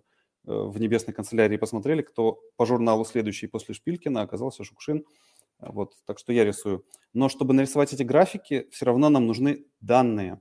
в 0.45 0.78
небесной 0.78 1.15
канцелярии 1.15 1.57
посмотрели, 1.57 2.03
кто 2.03 2.41
по 2.57 2.66
журналу 2.66 3.05
следующий 3.07 3.47
после 3.47 3.74
Шпилькина 3.74 4.23
оказался 4.23 4.62
Шукшин– 4.62 5.05
вот, 5.59 5.94
так 6.05 6.18
что 6.18 6.32
я 6.32 6.44
рисую. 6.44 6.85
Но 7.12 7.28
чтобы 7.28 7.55
нарисовать 7.55 7.93
эти 7.93 8.02
графики, 8.02 8.68
все 8.70 8.86
равно 8.86 9.09
нам 9.09 9.26
нужны 9.26 9.66
данные. 9.81 10.40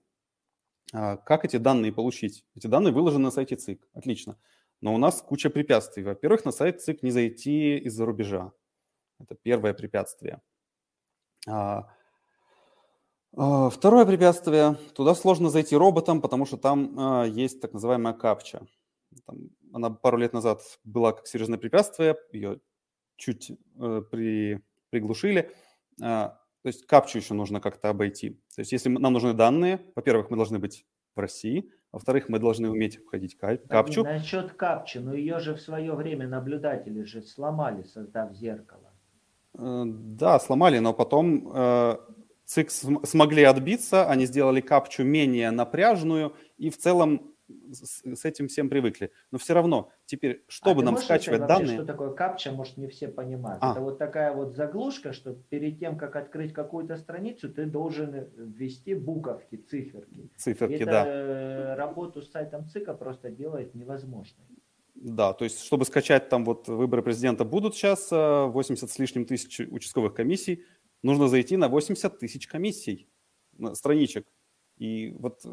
А 0.92 1.18
как 1.18 1.46
эти 1.46 1.58
данные 1.58 1.92
получить? 1.92 2.46
Эти 2.56 2.68
данные 2.68 2.94
выложены 2.94 3.26
на 3.26 3.32
сайте 3.32 3.56
ЦИК. 3.56 3.88
Отлично. 3.94 4.38
Но 4.82 4.94
у 4.94 4.98
нас 4.98 5.22
куча 5.22 5.50
препятствий. 5.50 6.04
Во-первых, 6.04 6.46
на 6.46 6.52
сайт 6.52 6.82
ЦИК 6.82 7.04
не 7.04 7.12
зайти 7.12 7.78
из-за 7.78 8.06
рубежа. 8.06 8.52
Это 9.20 9.36
первое 9.36 9.74
препятствие. 9.74 10.42
А, 11.48 11.88
а, 13.36 13.70
второе 13.70 14.06
препятствие. 14.06 14.76
Туда 14.94 15.16
сложно 15.16 15.50
зайти 15.50 15.76
роботом, 15.76 16.22
потому 16.22 16.46
что 16.46 16.58
там 16.58 17.00
а, 17.00 17.24
есть 17.24 17.62
так 17.62 17.74
называемая 17.74 18.14
капча. 18.14 18.68
Там, 19.26 19.50
она 19.72 19.90
пару 19.90 20.18
лет 20.18 20.34
назад 20.34 20.62
была 20.84 21.14
как 21.14 21.28
серьезное 21.28 21.58
препятствие. 21.58 22.18
Ее 22.32 22.60
чуть 23.16 23.52
э, 23.52 24.02
при 24.12 24.62
приглушили. 24.94 25.50
А, 26.02 26.40
то 26.62 26.68
есть 26.68 26.86
капчу 26.86 27.18
еще 27.18 27.34
нужно 27.34 27.60
как-то 27.60 27.90
обойти. 27.90 28.42
То 28.56 28.62
есть 28.62 28.72
если 28.72 28.90
нам 28.90 29.12
нужны 29.12 29.34
данные, 29.34 29.82
во-первых, 29.96 30.30
мы 30.30 30.38
должны 30.38 30.60
быть 30.60 30.86
в 31.16 31.20
России, 31.20 31.72
во-вторых, 31.92 32.30
мы 32.30 32.38
должны 32.38 32.70
уметь 32.70 32.98
входить 33.04 33.36
капчу. 33.36 34.04
Да, 34.04 34.14
насчет 34.14 34.54
капчи, 34.54 35.00
но 35.00 35.16
ее 35.16 35.40
же 35.40 35.56
в 35.56 35.62
свое 35.62 35.94
время 35.94 36.28
наблюдатели 36.28 37.04
же 37.04 37.24
сломали, 37.24 37.84
создав 37.84 38.34
зеркало. 38.34 38.94
Э, 39.58 39.84
да, 39.86 40.40
сломали, 40.40 40.78
но 40.78 40.94
потом 40.94 41.52
э, 41.54 41.98
ЦИК 42.46 42.70
смогли 42.72 43.44
отбиться, 43.44 44.08
они 44.08 44.28
сделали 44.28 44.62
капчу 44.62 45.04
менее 45.04 45.50
напряжную, 45.50 46.36
и 46.58 46.70
в 46.70 46.78
целом 46.78 47.33
с, 47.72 48.02
с 48.04 48.26
этим 48.26 48.48
всем 48.48 48.70
привыкли. 48.70 49.12
Но 49.32 49.38
все 49.38 49.54
равно, 49.54 49.92
теперь, 50.06 50.44
чтобы 50.48 50.82
а 50.82 50.86
нам 50.86 50.98
скачивать 50.98 51.42
вообще, 51.42 51.54
данные... 51.54 51.78
Что 51.78 51.86
такое 51.86 52.12
капча, 52.12 52.52
может, 52.52 52.78
не 52.78 52.88
все 52.88 53.08
понимают. 53.08 53.60
А. 53.62 53.72
Это 53.72 53.82
вот 53.82 53.98
такая 53.98 54.34
вот 54.34 54.54
заглушка, 54.54 55.14
что 55.14 55.34
перед 55.34 55.80
тем, 55.80 55.98
как 55.98 56.16
открыть 56.16 56.54
какую-то 56.54 56.98
страницу, 56.98 57.52
ты 57.52 57.66
должен 57.66 58.30
ввести 58.36 58.94
буковки, 58.94 59.58
циферки. 59.58 60.30
Циферки, 60.38 60.76
это 60.76 60.86
да. 60.86 61.04
Э, 61.06 61.76
работу 61.76 62.22
с 62.22 62.32
сайтом 62.32 62.68
ЦИКа 62.68 62.94
просто 62.94 63.30
делает 63.30 63.76
невозможной. 63.76 64.46
Да, 64.96 65.34
то 65.34 65.44
есть, 65.44 65.64
чтобы 65.64 65.86
скачать 65.86 66.30
там 66.30 66.46
вот 66.46 66.68
выборы 66.68 67.02
президента 67.02 67.44
будут 67.44 67.76
сейчас, 67.76 68.10
80 68.12 68.84
э, 68.84 68.88
с 68.88 69.00
лишним 69.00 69.26
тысяч 69.26 69.60
участковых 69.60 70.14
комиссий, 70.14 70.64
нужно 71.02 71.28
зайти 71.28 71.58
на 71.58 71.68
80 71.68 72.20
тысяч 72.20 72.48
комиссий, 72.48 73.10
страничек. 73.74 74.28
И 74.78 75.16
вот 75.20 75.42
э, 75.46 75.50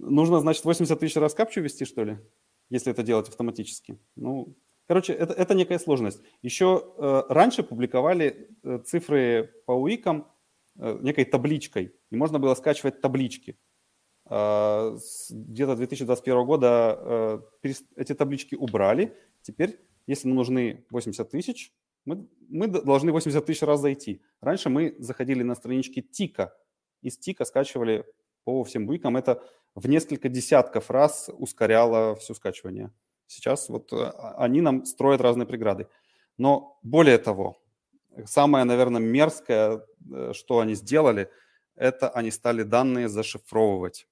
Нужно, 0.00 0.40
значит, 0.40 0.64
80 0.64 0.98
тысяч 0.98 1.16
раз 1.16 1.34
капчу 1.34 1.60
ввести, 1.60 1.84
что 1.84 2.04
ли? 2.04 2.18
Если 2.70 2.90
это 2.90 3.02
делать 3.02 3.28
автоматически. 3.28 3.98
Ну, 4.16 4.56
короче, 4.86 5.12
это, 5.12 5.34
это 5.34 5.54
некая 5.54 5.78
сложность. 5.78 6.22
Еще 6.42 6.94
э, 6.96 7.22
раньше 7.28 7.62
публиковали 7.62 8.48
э, 8.62 8.78
цифры 8.78 9.52
по 9.66 9.72
УИКам 9.72 10.26
э, 10.78 10.98
некой 11.02 11.24
табличкой. 11.24 11.94
И 12.10 12.16
можно 12.16 12.38
было 12.38 12.54
скачивать 12.54 13.00
таблички. 13.00 13.58
Э, 14.30 14.96
где-то 15.30 15.76
2021 15.76 16.46
года 16.46 17.42
э, 17.62 17.70
эти 17.96 18.14
таблички 18.14 18.54
убрали. 18.54 19.14
Теперь, 19.42 19.80
если 20.06 20.28
нам 20.28 20.36
нужны 20.36 20.86
80 20.90 21.28
тысяч, 21.28 21.72
мы, 22.06 22.26
мы 22.48 22.68
должны 22.68 23.12
80 23.12 23.44
тысяч 23.44 23.62
раз 23.62 23.80
зайти. 23.80 24.22
Раньше 24.40 24.70
мы 24.70 24.96
заходили 24.98 25.42
на 25.42 25.54
странички 25.54 26.00
ТИКа. 26.00 26.54
Из 27.02 27.18
ТИКа 27.18 27.44
скачивали 27.44 28.06
по 28.44 28.64
всем 28.64 28.86
буикам. 28.86 29.16
Это 29.16 29.42
в 29.80 29.88
несколько 29.88 30.28
десятков 30.28 30.90
раз 30.90 31.30
ускоряло 31.32 32.14
все 32.16 32.34
скачивание. 32.34 32.92
Сейчас 33.26 33.68
вот 33.68 33.92
э, 33.92 34.10
они 34.36 34.60
нам 34.60 34.84
строят 34.84 35.20
разные 35.20 35.46
преграды. 35.46 35.88
Но 36.36 36.78
более 36.82 37.18
того, 37.18 37.62
самое, 38.26 38.64
наверное, 38.64 39.00
мерзкое, 39.00 39.86
э, 40.12 40.32
что 40.34 40.58
они 40.60 40.74
сделали, 40.74 41.30
это 41.76 42.10
они 42.10 42.30
стали 42.30 42.62
данные 42.62 43.08
зашифровывать. 43.08 44.06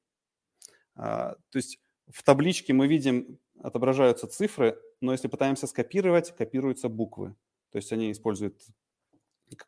А, 0.95 1.37
то 1.51 1.59
есть 1.59 1.79
в 2.11 2.23
табличке 2.23 2.73
мы 2.73 2.87
видим, 2.87 3.39
отображаются 3.63 4.27
цифры, 4.27 4.79
но 5.01 5.13
если 5.13 5.29
пытаемся 5.29 5.67
скопировать, 5.67 6.35
копируются 6.35 6.89
буквы. 6.89 7.35
То 7.73 7.77
есть 7.77 7.93
они 7.93 8.11
используют 8.11 8.63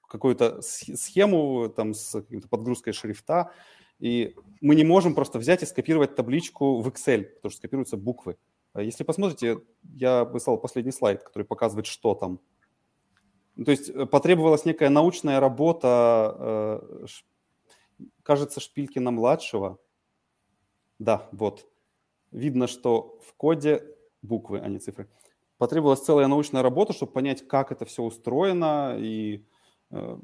какую-то 0.09 0.63
схему 0.63 1.69
там, 1.69 1.93
с 1.93 2.23
подгрузкой 2.49 2.95
шрифта, 2.95 3.53
и 4.01 4.35
мы 4.61 4.75
не 4.75 4.85
можем 4.85 5.15
просто 5.15 5.39
взять 5.39 5.63
и 5.63 5.67
скопировать 5.67 6.17
табличку 6.17 6.81
в 6.81 6.89
Excel, 6.89 7.25
потому 7.25 7.51
что 7.51 7.59
скопируются 7.59 7.97
буквы. 7.97 8.37
А 8.73 8.83
если 8.83 9.05
посмотрите, 9.05 9.61
я 9.95 10.25
выслал 10.25 10.59
последний 10.59 10.93
слайд, 10.93 11.23
который 11.23 11.45
показывает, 11.45 11.87
что 11.87 12.15
там. 12.15 12.41
Ну, 13.57 13.65
то 13.65 13.71
есть 13.73 13.91
э, 13.91 14.07
потребовалась 14.07 14.65
некая 14.65 14.89
научная 14.89 15.41
работа, 15.41 16.81
э, 16.99 17.07
кажется, 18.23 18.61
Шпилькина-младшего. 18.61 19.79
Да, 20.99 21.29
вот. 21.33 21.67
Видно, 22.31 22.69
что 22.69 23.19
в 23.27 23.35
коде 23.35 23.85
буквы, 24.23 24.61
а 24.61 24.69
не 24.69 24.79
цифры. 24.79 25.09
Потребовалась 25.59 26.01
целая 26.01 26.27
научная 26.27 26.63
работа, 26.63 26.93
чтобы 26.93 27.13
понять, 27.13 27.47
как 27.47 27.73
это 27.73 27.85
все 27.85 28.03
устроено, 28.03 28.97
и 28.99 29.45
э, 29.91 30.19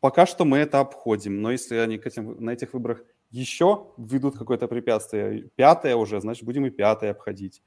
Пока 0.00 0.24
что 0.24 0.44
мы 0.44 0.58
это 0.58 0.80
обходим, 0.80 1.42
но 1.42 1.52
если 1.52 1.76
они 1.76 1.98
к 1.98 2.06
этим, 2.06 2.42
на 2.42 2.50
этих 2.50 2.72
выборах 2.72 3.04
еще 3.30 3.88
введут 3.98 4.36
какое-то 4.36 4.66
препятствие, 4.66 5.50
пятое 5.54 5.94
уже, 5.94 6.20
значит, 6.20 6.44
будем 6.44 6.64
и 6.66 6.70
пятое 6.70 7.10
обходить. 7.10 7.62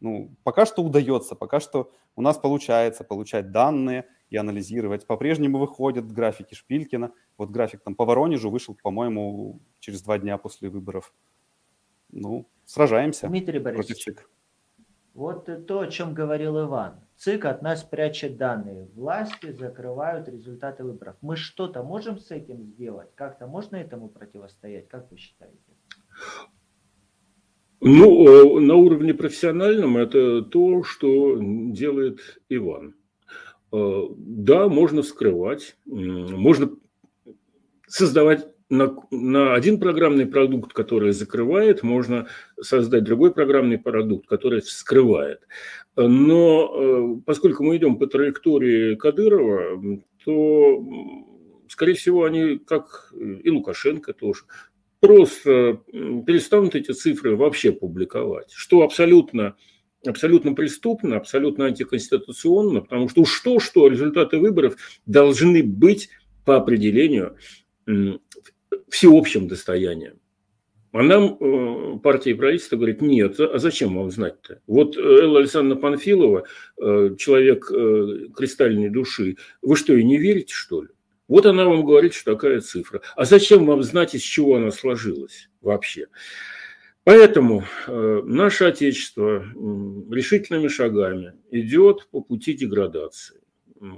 Ну, 0.00 0.30
пока 0.44 0.66
что 0.66 0.82
удается, 0.82 1.34
пока 1.34 1.58
что 1.58 1.90
у 2.14 2.22
нас 2.22 2.38
получается 2.38 3.02
получать 3.02 3.50
данные 3.50 4.06
и 4.30 4.36
анализировать. 4.36 5.06
По-прежнему 5.06 5.58
выходят 5.58 6.10
графики 6.12 6.54
Шпилькина. 6.54 7.12
Вот 7.38 7.50
график 7.50 7.82
там 7.82 7.94
по 7.94 8.04
Воронежу 8.04 8.50
вышел, 8.50 8.76
по-моему, 8.82 9.60
через 9.80 10.02
два 10.02 10.18
дня 10.18 10.38
после 10.38 10.68
выборов. 10.68 11.12
Ну, 12.10 12.46
сражаемся 12.64 13.26
Дмитрий 13.26 13.58
Борисович, 13.58 14.04
против. 14.04 14.30
Вот 15.14 15.66
то, 15.66 15.80
о 15.80 15.86
чем 15.88 16.14
говорил 16.14 16.60
Иван. 16.60 17.05
ЦИК 17.16 17.46
от 17.46 17.62
нас 17.62 17.82
прячет 17.82 18.36
данные. 18.36 18.88
Власти 18.94 19.52
закрывают 19.52 20.28
результаты 20.28 20.84
выборов. 20.84 21.16
Мы 21.22 21.36
что-то 21.36 21.82
можем 21.82 22.18
с 22.18 22.30
этим 22.30 22.62
сделать? 22.64 23.08
Как-то 23.14 23.46
можно 23.46 23.76
этому 23.76 24.08
противостоять? 24.08 24.88
Как 24.88 25.10
вы 25.10 25.16
считаете? 25.16 25.56
Ну, 27.80 28.60
на 28.60 28.74
уровне 28.74 29.14
профессиональном 29.14 29.96
это 29.96 30.42
то, 30.42 30.82
что 30.82 31.38
делает 31.40 32.20
Иван. 32.48 32.94
Э, 33.72 34.02
да, 34.16 34.68
можно 34.68 35.02
скрывать, 35.02 35.76
можно 35.84 36.70
создавать 37.86 38.48
на, 38.68 38.96
на 39.10 39.54
один 39.54 39.78
программный 39.78 40.26
продукт, 40.26 40.72
который 40.72 41.12
закрывает, 41.12 41.82
можно 41.82 42.26
создать 42.60 43.04
другой 43.04 43.32
программный 43.32 43.78
продукт, 43.78 44.26
который 44.26 44.60
вскрывает. 44.60 45.40
Но 45.96 46.72
э, 46.74 47.20
поскольку 47.24 47.64
мы 47.64 47.76
идем 47.76 47.96
по 47.96 48.06
траектории 48.06 48.96
Кадырова, 48.96 50.02
то, 50.24 50.84
скорее 51.68 51.94
всего, 51.94 52.24
они, 52.24 52.58
как 52.58 53.12
и 53.14 53.50
Лукашенко 53.50 54.12
тоже, 54.12 54.42
просто 55.00 55.80
перестанут 56.26 56.74
эти 56.74 56.92
цифры 56.92 57.36
вообще 57.36 57.70
публиковать, 57.70 58.50
что 58.52 58.82
абсолютно, 58.82 59.56
абсолютно 60.04 60.54
преступно, 60.54 61.16
абсолютно 61.16 61.66
антиконституционно, 61.66 62.80
потому 62.80 63.08
что 63.08 63.22
уж 63.22 63.32
что-что, 63.32 63.86
результаты 63.86 64.38
выборов 64.38 64.76
должны 65.06 65.62
быть 65.62 66.08
по 66.44 66.56
определению 66.56 67.36
всеобщим 68.88 69.48
достоянием. 69.48 70.20
А 70.92 71.02
нам 71.02 71.36
э, 71.38 71.98
партия 71.98 72.30
и 72.30 72.34
правительство 72.34 72.76
говорит, 72.76 73.02
нет, 73.02 73.38
а 73.38 73.58
зачем 73.58 73.96
вам 73.96 74.10
знать-то? 74.10 74.62
Вот 74.66 74.96
Элла 74.96 75.40
Александровна 75.40 75.80
Панфилова, 75.80 76.44
э, 76.80 77.16
человек 77.18 77.70
э, 77.70 78.28
кристальной 78.34 78.88
души, 78.88 79.36
вы 79.60 79.76
что, 79.76 79.94
и 79.94 80.02
не 80.02 80.16
верите, 80.16 80.54
что 80.54 80.82
ли? 80.82 80.88
Вот 81.28 81.44
она 81.44 81.64
вам 81.64 81.84
говорит, 81.84 82.14
что 82.14 82.34
такая 82.34 82.60
цифра. 82.60 83.02
А 83.16 83.24
зачем 83.24 83.66
вам 83.66 83.82
знать, 83.82 84.14
из 84.14 84.22
чего 84.22 84.56
она 84.56 84.70
сложилась 84.70 85.50
вообще? 85.60 86.06
Поэтому 87.04 87.64
э, 87.86 88.22
наше 88.24 88.64
Отечество 88.64 89.44
э, 89.44 90.12
решительными 90.12 90.68
шагами 90.68 91.34
идет 91.50 92.08
по 92.10 92.20
пути 92.20 92.54
деградации, 92.54 93.40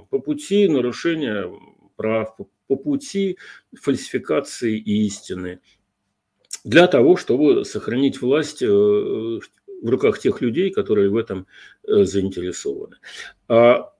по 0.09 0.19
пути 0.19 0.67
нарушения 0.67 1.49
прав, 1.95 2.35
по, 2.35 2.49
по 2.69 2.75
пути 2.75 3.37
фальсификации 3.73 4.77
истины, 4.77 5.59
для 6.63 6.87
того, 6.87 7.17
чтобы 7.17 7.65
сохранить 7.65 8.21
власть 8.21 8.61
э, 8.61 8.67
в 8.67 9.89
руках 9.89 10.19
тех 10.19 10.39
людей, 10.41 10.69
которые 10.69 11.09
в 11.09 11.17
этом 11.17 11.47
э, 11.87 12.03
заинтересованы. 12.03 12.97
А 13.47 13.91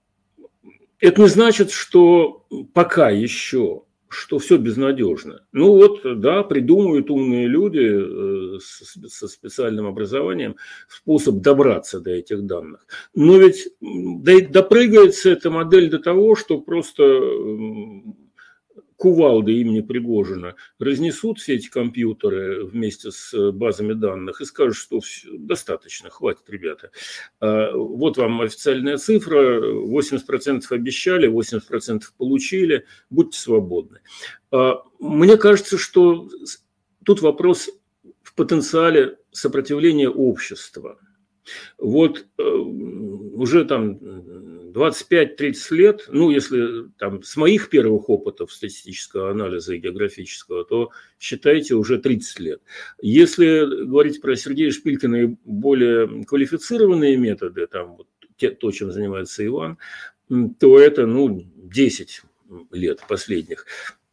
это 1.00 1.20
не 1.20 1.28
значит, 1.28 1.72
что 1.72 2.46
пока 2.72 3.10
еще 3.10 3.82
что 4.12 4.40
все 4.40 4.56
безнадежно. 4.56 5.44
Ну 5.52 5.76
вот, 5.76 6.00
да, 6.20 6.42
придумывают 6.42 7.10
умные 7.10 7.46
люди 7.46 8.56
э, 8.56 8.58
со 9.06 9.28
специальным 9.28 9.86
образованием 9.86 10.56
способ 10.88 11.36
добраться 11.36 12.00
до 12.00 12.10
этих 12.10 12.44
данных. 12.44 12.86
Но 13.14 13.38
ведь 13.38 13.68
допрыгается 13.80 15.30
эта 15.30 15.50
модель 15.50 15.90
до 15.90 16.00
того, 16.00 16.34
что 16.34 16.60
просто 16.60 17.02
кувалды 19.00 19.54
имени 19.54 19.80
Пригожина 19.80 20.56
разнесут 20.78 21.38
все 21.38 21.54
эти 21.54 21.68
компьютеры 21.68 22.66
вместе 22.66 23.10
с 23.10 23.32
э, 23.32 23.50
базами 23.50 23.94
данных 23.94 24.42
и 24.42 24.44
скажут, 24.44 24.76
что 24.76 25.00
все, 25.00 25.30
достаточно, 25.38 26.10
хватит, 26.10 26.42
ребята. 26.48 26.90
А, 27.40 27.72
вот 27.74 28.18
вам 28.18 28.42
официальная 28.42 28.98
цифра, 28.98 29.58
80% 29.62 30.64
обещали, 30.68 31.30
80% 31.30 32.02
получили, 32.18 32.84
будьте 33.08 33.38
свободны. 33.38 34.00
А, 34.50 34.82
мне 34.98 35.38
кажется, 35.38 35.78
что 35.78 36.28
тут 37.02 37.22
вопрос 37.22 37.70
в 38.22 38.34
потенциале 38.34 39.16
сопротивления 39.32 40.10
общества. 40.10 40.98
Вот 41.78 42.26
э, 42.36 42.42
уже 42.42 43.64
там 43.64 43.98
25-30 44.72 45.74
лет, 45.74 46.08
ну, 46.10 46.30
если 46.30 46.88
там 46.98 47.22
с 47.22 47.36
моих 47.36 47.70
первых 47.70 48.08
опытов 48.08 48.52
статистического 48.52 49.30
анализа 49.30 49.74
и 49.74 49.78
географического, 49.78 50.64
то 50.64 50.90
считайте 51.18 51.74
уже 51.74 51.98
30 51.98 52.40
лет. 52.40 52.62
Если 53.00 53.84
говорить 53.84 54.20
про 54.20 54.36
Сергея 54.36 54.70
Шпилькина 54.70 55.16
и 55.16 55.36
более 55.44 56.24
квалифицированные 56.24 57.16
методы, 57.16 57.66
там 57.66 57.96
вот 57.96 58.06
те, 58.36 58.50
то, 58.50 58.70
чем 58.70 58.92
занимается 58.92 59.44
Иван, 59.44 59.78
то 60.58 60.78
это, 60.78 61.06
ну, 61.06 61.44
10 61.56 62.22
лет 62.72 63.02
последних. 63.08 63.66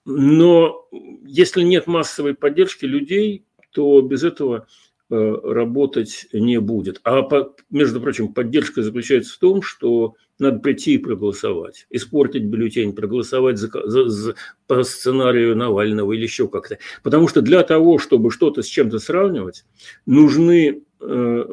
Но 0.05 0.88
если 1.25 1.63
нет 1.63 1.88
массовой 1.88 2.34
поддержки 2.34 2.85
людей, 2.85 3.45
то 3.71 4.01
без 4.01 4.23
этого 4.23 4.67
Э, 5.09 5.35
работать 5.41 6.27
не 6.34 6.59
будет. 6.59 6.99
А, 7.05 7.25
между 7.69 8.01
прочим, 8.01 8.34
поддержка 8.34 8.84
заключается 8.84 9.35
в 9.35 9.38
том, 9.38 9.61
что 9.61 10.15
надо 10.39 10.59
прийти 10.59 10.95
и 10.95 10.97
проголосовать, 10.97 11.88
испортить 11.89 12.43
бюллетень, 12.43 12.93
проголосовать 12.93 13.57
за, 13.57 13.69
за, 13.85 14.07
за, 14.07 14.35
по 14.68 14.84
сценарию 14.84 15.55
Навального 15.55 16.14
или 16.14 16.23
еще 16.23 16.47
как-то. 16.47 16.77
Потому 17.03 17.27
что 17.27 17.41
для 17.41 17.64
того, 17.64 17.97
чтобы 17.97 18.31
что-то 18.31 18.61
с 18.61 18.68
чем-то 18.68 18.99
сравнивать, 18.99 19.65
нужны 20.05 20.84
э, 20.99 21.45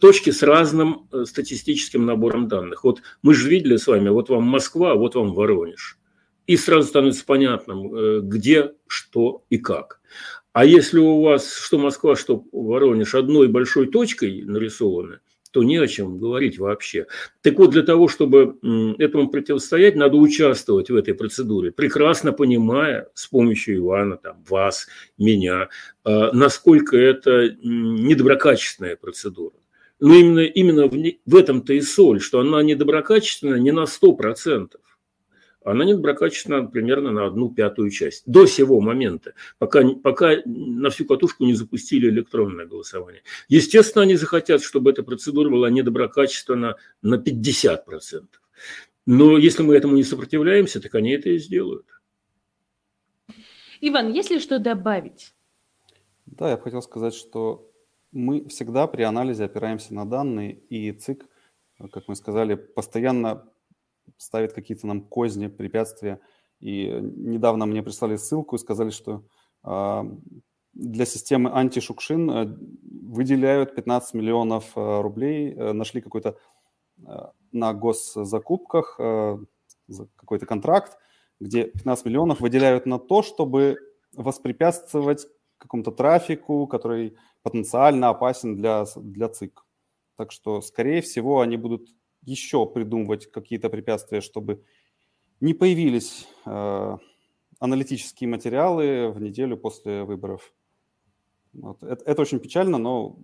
точки 0.00 0.30
с 0.30 0.42
разным 0.42 1.08
э, 1.12 1.24
статистическим 1.24 2.06
набором 2.06 2.48
данных. 2.48 2.84
Вот 2.84 3.02
мы 3.22 3.34
же 3.34 3.48
видели 3.48 3.76
с 3.76 3.86
вами, 3.86 4.08
вот 4.08 4.28
вам 4.28 4.44
Москва, 4.44 4.94
вот 4.94 5.14
вам 5.14 5.34
Воронеж. 5.34 5.98
И 6.46 6.56
сразу 6.56 6.88
становится 6.88 7.24
понятным, 7.24 7.94
э, 7.94 8.20
где, 8.22 8.72
что 8.86 9.44
и 9.50 9.58
как. 9.58 10.00
А 10.52 10.64
если 10.64 10.98
у 10.98 11.20
вас 11.20 11.54
что 11.54 11.78
Москва, 11.78 12.16
что 12.16 12.42
Воронеж 12.50 13.14
одной 13.14 13.48
большой 13.48 13.88
точкой 13.88 14.42
нарисованы, 14.42 15.18
то 15.56 15.62
не 15.62 15.78
о 15.78 15.86
чем 15.86 16.18
говорить 16.18 16.58
вообще. 16.58 17.06
Так 17.40 17.56
вот, 17.58 17.70
для 17.70 17.82
того, 17.82 18.08
чтобы 18.08 18.58
этому 18.98 19.30
противостоять, 19.30 19.96
надо 19.96 20.18
участвовать 20.18 20.90
в 20.90 20.94
этой 20.94 21.14
процедуре, 21.14 21.72
прекрасно 21.72 22.32
понимая 22.32 23.08
с 23.14 23.26
помощью 23.26 23.78
Ивана, 23.78 24.18
там, 24.18 24.44
вас, 24.46 24.86
меня, 25.16 25.70
а, 26.04 26.30
насколько 26.34 26.98
это 26.98 27.56
недоброкачественная 27.62 28.96
процедура. 28.96 29.54
Но 29.98 30.14
именно, 30.14 30.40
именно 30.40 30.88
в, 30.88 31.12
в 31.24 31.34
этом-то 31.34 31.72
и 31.72 31.80
соль, 31.80 32.20
что 32.20 32.40
она 32.40 32.62
недоброкачественная 32.62 33.58
не 33.58 33.72
на 33.72 33.84
100% 33.84 34.72
она 35.66 35.84
недоброкачественна 35.84 36.68
примерно 36.68 37.10
на 37.10 37.26
одну 37.26 37.50
пятую 37.50 37.90
часть. 37.90 38.22
До 38.26 38.46
сего 38.46 38.80
момента, 38.80 39.34
пока, 39.58 39.82
пока 39.94 40.36
на 40.44 40.90
всю 40.90 41.04
катушку 41.06 41.44
не 41.44 41.54
запустили 41.54 42.08
электронное 42.08 42.66
голосование. 42.66 43.22
Естественно, 43.48 44.04
они 44.04 44.14
захотят, 44.14 44.62
чтобы 44.62 44.90
эта 44.90 45.02
процедура 45.02 45.50
была 45.50 45.68
недоброкачественна 45.68 46.76
на 47.02 47.14
50%. 47.16 48.26
Но 49.06 49.36
если 49.36 49.64
мы 49.64 49.74
этому 49.74 49.96
не 49.96 50.04
сопротивляемся, 50.04 50.80
так 50.80 50.94
они 50.94 51.10
это 51.10 51.30
и 51.30 51.38
сделают. 51.38 51.86
Иван, 53.80 54.12
есть 54.12 54.30
ли 54.30 54.38
что 54.38 54.60
добавить? 54.60 55.34
Да, 56.26 56.50
я 56.50 56.56
бы 56.56 56.62
хотел 56.62 56.82
сказать, 56.82 57.14
что 57.14 57.68
мы 58.12 58.48
всегда 58.48 58.86
при 58.86 59.02
анализе 59.02 59.44
опираемся 59.44 59.94
на 59.94 60.04
данные, 60.04 60.54
и 60.70 60.92
ЦИК, 60.92 61.26
как 61.90 62.06
мы 62.06 62.14
сказали, 62.14 62.54
постоянно 62.54 63.48
ставит 64.16 64.52
какие-то 64.52 64.86
нам 64.86 65.02
козни, 65.02 65.48
препятствия. 65.48 66.20
И 66.60 66.86
недавно 66.86 67.66
мне 67.66 67.82
прислали 67.82 68.16
ссылку 68.16 68.56
и 68.56 68.58
сказали, 68.58 68.90
что 68.90 69.22
э, 69.64 70.04
для 70.76 71.06
системы 71.06 71.50
антишукшин 71.52 72.30
э, 72.30 72.56
выделяют 73.08 73.74
15 73.74 74.14
миллионов 74.14 74.76
э, 74.76 75.00
рублей, 75.00 75.54
э, 75.54 75.72
нашли 75.72 76.00
какой-то 76.00 76.36
на 77.52 77.74
госзакупках 77.74 78.96
какой-то 78.96 80.46
контракт, 80.46 80.96
где 81.40 81.64
15 81.64 82.06
миллионов 82.06 82.40
выделяют 82.40 82.86
на 82.86 82.98
то, 82.98 83.20
чтобы 83.20 83.76
воспрепятствовать 84.14 85.26
какому-то 85.58 85.90
трафику, 85.90 86.66
который 86.66 87.18
потенциально 87.42 88.08
опасен 88.08 88.56
для, 88.56 88.86
для 88.96 89.28
ЦИК. 89.28 89.66
Так 90.16 90.32
что, 90.32 90.62
скорее 90.62 91.02
всего, 91.02 91.42
они 91.42 91.58
будут 91.58 91.90
еще 92.26 92.66
придумывать 92.66 93.30
какие-то 93.30 93.70
препятствия, 93.70 94.20
чтобы 94.20 94.62
не 95.40 95.54
появились 95.54 96.28
э, 96.44 96.96
аналитические 97.58 98.28
материалы 98.28 99.10
в 99.10 99.20
неделю 99.20 99.56
после 99.56 100.04
выборов. 100.04 100.52
Вот. 101.52 101.82
Это, 101.82 102.04
это 102.04 102.22
очень 102.22 102.40
печально, 102.40 102.76
но 102.76 103.18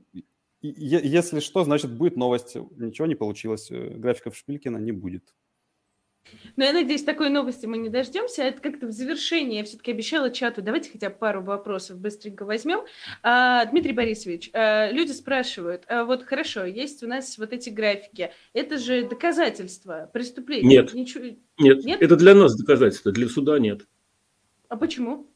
если 0.62 1.40
что, 1.40 1.64
значит 1.64 1.96
будет 1.96 2.16
новость. 2.16 2.56
Ничего 2.76 3.06
не 3.06 3.16
получилось. 3.16 3.70
Э, 3.70 3.90
графиков 3.96 4.36
Шпилькина 4.36 4.78
не 4.78 4.92
будет. 4.92 5.34
Но 6.56 6.64
я 6.64 6.72
надеюсь, 6.72 7.02
такой 7.02 7.30
новости 7.30 7.66
мы 7.66 7.78
не 7.78 7.88
дождемся. 7.88 8.42
Это 8.42 8.60
как-то 8.60 8.86
в 8.86 8.92
завершении 8.92 9.58
я 9.58 9.64
все-таки 9.64 9.90
обещала 9.90 10.30
чату. 10.30 10.62
Давайте 10.62 10.90
хотя 10.90 11.10
бы 11.10 11.16
пару 11.16 11.42
вопросов 11.42 11.98
быстренько 11.98 12.44
возьмем. 12.44 12.80
А, 13.22 13.64
Дмитрий 13.66 13.92
Борисович, 13.92 14.50
а, 14.52 14.90
люди 14.90 15.12
спрашивают, 15.12 15.84
а 15.88 16.04
вот 16.04 16.24
хорошо, 16.24 16.64
есть 16.64 17.02
у 17.02 17.06
нас 17.06 17.38
вот 17.38 17.52
эти 17.52 17.70
графики. 17.70 18.32
Это 18.52 18.78
же 18.78 19.08
доказательство 19.08 20.10
преступления. 20.12 20.68
Нет. 20.68 20.94
Ничего... 20.94 21.24
Нет. 21.58 21.84
нет, 21.84 22.02
это 22.02 22.16
для 22.16 22.34
нас 22.34 22.56
доказательство, 22.56 23.12
для 23.12 23.28
суда 23.28 23.58
нет. 23.58 23.86
А 24.68 24.76
почему? 24.76 25.31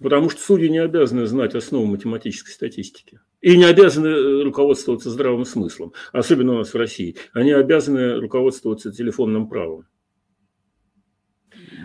Потому 0.00 0.30
что 0.30 0.40
судьи 0.40 0.68
не 0.68 0.78
обязаны 0.78 1.26
знать 1.26 1.54
основу 1.54 1.86
математической 1.86 2.50
статистики. 2.50 3.20
И 3.40 3.56
не 3.56 3.64
обязаны 3.64 4.08
э, 4.08 4.42
руководствоваться 4.42 5.10
здравым 5.10 5.44
смыслом, 5.44 5.92
особенно 6.12 6.54
у 6.54 6.58
нас 6.58 6.74
в 6.74 6.76
России. 6.76 7.16
Они 7.32 7.52
обязаны 7.52 8.20
руководствоваться 8.20 8.92
телефонным 8.92 9.48
правом. 9.48 9.86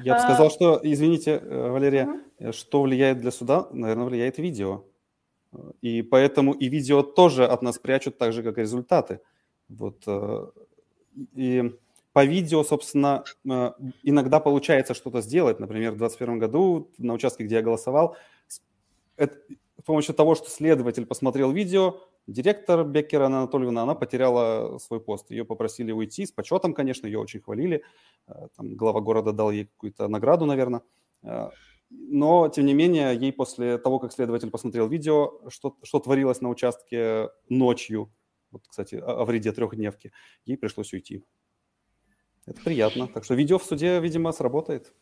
Я 0.04 0.16
бы 0.16 0.20
а, 0.20 0.24
сказал, 0.24 0.50
что, 0.50 0.80
извините, 0.84 1.42
э, 1.44 1.70
Валерия, 1.70 2.22
угу. 2.40 2.52
что 2.52 2.82
влияет 2.82 3.20
для 3.20 3.32
суда, 3.32 3.68
наверное, 3.72 4.06
влияет 4.06 4.38
видео. 4.40 4.86
И 5.82 6.02
поэтому 6.02 6.54
и 6.54 6.68
видео 6.68 7.04
тоже 7.04 7.46
от 7.46 7.62
нас 7.62 7.78
прячут 7.78 8.18
так 8.18 8.34
же, 8.34 8.42
как 8.42 8.58
и 8.58 8.62
результаты. 8.62 9.20
Вот. 9.70 10.04
И 11.36 11.72
по 12.14 12.24
видео, 12.24 12.64
собственно, 12.64 13.24
иногда 14.04 14.40
получается 14.40 14.94
что-то 14.94 15.22
сделать. 15.22 15.60
Например, 15.60 15.92
в 15.92 15.98
2021 15.98 16.40
году 16.40 16.92
на 17.00 17.14
участке, 17.14 17.44
где 17.44 17.56
я 17.56 17.62
голосовал, 17.62 18.16
это, 19.18 19.36
с 19.80 19.84
помощью 19.84 20.14
того, 20.16 20.36
что 20.36 20.50
следователь 20.50 21.06
посмотрел 21.06 21.52
видео, 21.52 22.00
директор 22.28 22.84
Беккера 22.86 23.26
Анатольевна, 23.26 23.82
она 23.82 23.96
потеряла 23.96 24.78
свой 24.78 25.02
пост. 25.02 25.32
Ее 25.32 25.44
попросили 25.44 25.92
уйти 25.92 26.26
с 26.26 26.32
почетом, 26.32 26.74
конечно, 26.74 27.08
ее 27.08 27.20
очень 27.20 27.42
хвалили. 27.42 27.84
Э, 28.28 28.48
там 28.56 28.76
глава 28.76 29.02
города 29.02 29.32
дал 29.32 29.52
ей 29.52 29.66
какую-то 29.66 30.08
награду, 30.08 30.46
наверное. 30.46 30.82
Э, 31.24 31.50
но, 31.90 32.48
тем 32.50 32.66
не 32.66 32.74
менее, 32.74 33.16
ей 33.16 33.34
после 33.34 33.78
того, 33.78 34.00
как 34.00 34.14
следователь 34.14 34.50
посмотрел 34.50 34.88
видео, 34.88 35.42
что, 35.50 35.78
что 35.84 36.00
творилось 36.00 36.42
на 36.42 36.50
участке 36.50 37.30
ночью, 37.50 38.12
вот, 38.52 38.64
кстати, 38.68 38.96
о, 38.96 39.22
о 39.22 39.26
вреде 39.26 39.52
трехдневки, 39.52 40.12
ей 40.46 40.58
пришлось 40.58 40.94
уйти. 40.94 41.24
Это 42.46 42.62
приятно. 42.62 43.08
Так 43.08 43.24
что 43.24 43.36
видео 43.36 43.58
в 43.58 43.64
суде, 43.64 44.00
видимо, 44.00 44.32
сработает. 44.32 44.94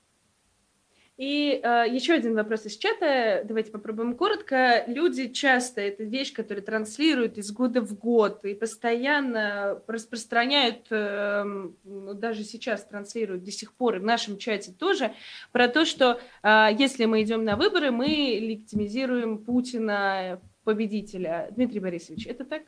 И 1.22 1.62
э, 1.62 1.86
еще 1.88 2.14
один 2.14 2.34
вопрос 2.34 2.66
из 2.66 2.78
чата. 2.78 3.44
Давайте 3.46 3.70
попробуем 3.70 4.16
коротко. 4.16 4.84
Люди 4.88 5.28
часто, 5.28 5.80
это 5.80 6.04
вещь, 6.04 6.34
которую 6.34 6.64
транслируют 6.64 7.38
из 7.38 7.52
года 7.52 7.82
в 7.82 7.96
год 7.96 8.44
и 8.44 8.56
постоянно 8.56 9.84
распространяют, 9.86 10.88
э, 10.90 11.44
даже 11.84 12.44
сейчас 12.44 12.86
транслируют 12.86 13.44
до 13.44 13.52
сих 13.52 13.74
пор, 13.74 13.98
и 13.98 14.00
в 14.00 14.04
нашем 14.04 14.40
чате 14.40 14.72
тоже, 14.72 15.14
про 15.52 15.68
то, 15.68 15.86
что 15.86 16.20
э, 16.42 16.70
если 16.76 17.06
мы 17.06 17.22
идем 17.22 17.44
на 17.44 17.56
выборы, 17.56 17.92
мы 17.92 18.08
легитимизируем 18.08 19.38
Путина 19.38 20.42
победителя. 20.64 21.50
Дмитрий 21.56 21.80
Борисович, 21.80 22.28
это 22.28 22.46
так? 22.46 22.64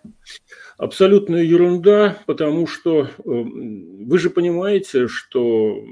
Абсолютная 0.77 1.43
ерунда, 1.43 2.21
потому 2.25 2.67
что 2.67 3.03
э, 3.03 3.09
вы 3.23 4.17
же 4.17 4.29
понимаете, 4.29 5.07
что 5.07 5.83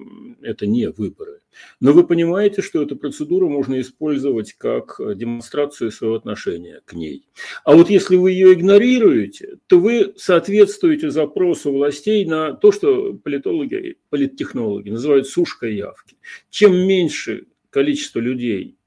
это 0.42 0.68
не 0.68 0.90
выборы. 0.90 1.42
Но 1.80 1.94
вы 1.94 2.06
понимаете, 2.06 2.62
что 2.62 2.82
эту 2.82 2.96
процедуру 2.96 3.50
можно 3.50 3.80
использовать 3.82 4.54
как 4.54 5.00
демонстрацию 5.16 5.92
своего 5.92 6.16
отношения 6.16 6.82
к 6.86 6.94
ней. 6.94 7.28
А 7.64 7.76
вот 7.76 7.90
если 7.90 8.16
вы 8.16 8.32
ее 8.32 8.54
игнорируете, 8.54 9.58
то 9.68 9.80
вы 9.80 10.14
соответствуете 10.16 11.12
запросу 11.12 11.72
властей 11.72 12.26
на 12.26 12.54
то, 12.54 12.72
что 12.72 13.14
политологи, 13.14 13.98
политтехнологи 14.10 14.90
называют 14.90 15.28
сушкой 15.28 15.76
явки. 15.76 16.18
Чем 16.50 16.76
меньше 16.76 17.48
количество 17.70 18.20
людей 18.20 18.78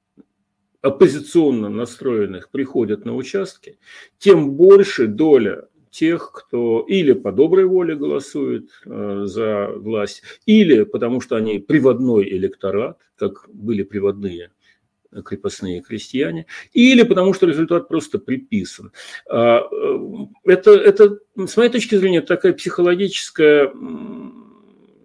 оппозиционно 0.84 1.70
настроенных 1.70 2.50
приходят 2.50 3.06
на 3.06 3.16
участки, 3.16 3.78
тем 4.18 4.50
больше 4.50 5.06
доля 5.06 5.66
тех, 5.90 6.30
кто 6.32 6.84
или 6.86 7.12
по 7.12 7.32
доброй 7.32 7.64
воле 7.64 7.94
голосует 7.94 8.68
э, 8.84 9.22
за 9.24 9.68
власть, 9.68 10.22
или 10.44 10.82
потому 10.84 11.22
что 11.22 11.36
они 11.36 11.58
приводной 11.58 12.28
электорат, 12.28 12.98
как 13.16 13.48
были 13.48 13.82
приводные 13.82 14.50
крепостные 15.24 15.80
крестьяне, 15.80 16.46
или 16.72 17.02
потому 17.04 17.32
что 17.32 17.46
результат 17.46 17.88
просто 17.88 18.18
приписан. 18.18 18.92
А, 19.30 19.60
э, 19.60 19.98
это, 20.44 20.72
это, 20.72 21.18
с 21.46 21.56
моей 21.56 21.70
точки 21.70 21.94
зрения, 21.94 22.20
такая 22.20 22.52
психологическая 22.52 23.72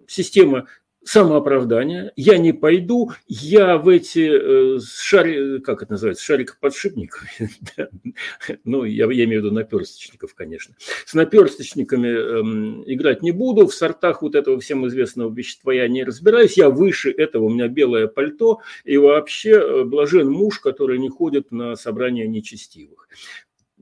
система 0.06 0.66
самооправдание, 1.02 2.12
я 2.16 2.38
не 2.38 2.52
пойду, 2.52 3.12
я 3.26 3.78
в 3.78 3.88
эти 3.88 4.76
э, 4.76 4.80
шари, 4.80 5.60
как 5.60 5.82
это 5.82 5.92
называется, 5.92 6.24
шариков 6.24 6.58
подшипников, 6.58 7.24
ну, 8.64 8.84
я, 8.84 9.10
я 9.10 9.24
имею 9.24 9.40
в 9.40 9.44
виду 9.44 9.54
наперсточников, 9.54 10.34
конечно, 10.34 10.74
с 11.06 11.14
наперсточниками 11.14 12.08
эм, 12.08 12.84
играть 12.86 13.22
не 13.22 13.32
буду, 13.32 13.66
в 13.66 13.74
сортах 13.74 14.22
вот 14.22 14.34
этого 14.34 14.60
всем 14.60 14.86
известного 14.88 15.32
вещества 15.32 15.72
я 15.72 15.88
не 15.88 16.04
разбираюсь, 16.04 16.58
я 16.58 16.68
выше 16.68 17.10
этого, 17.10 17.44
у 17.44 17.50
меня 17.50 17.68
белое 17.68 18.06
пальто, 18.06 18.60
и 18.84 18.96
вообще 18.98 19.52
э, 19.52 19.84
блажен 19.84 20.30
муж, 20.30 20.60
который 20.60 20.98
не 20.98 21.08
ходит 21.08 21.50
на 21.50 21.76
собрания 21.76 22.26
нечестивых. 22.26 23.08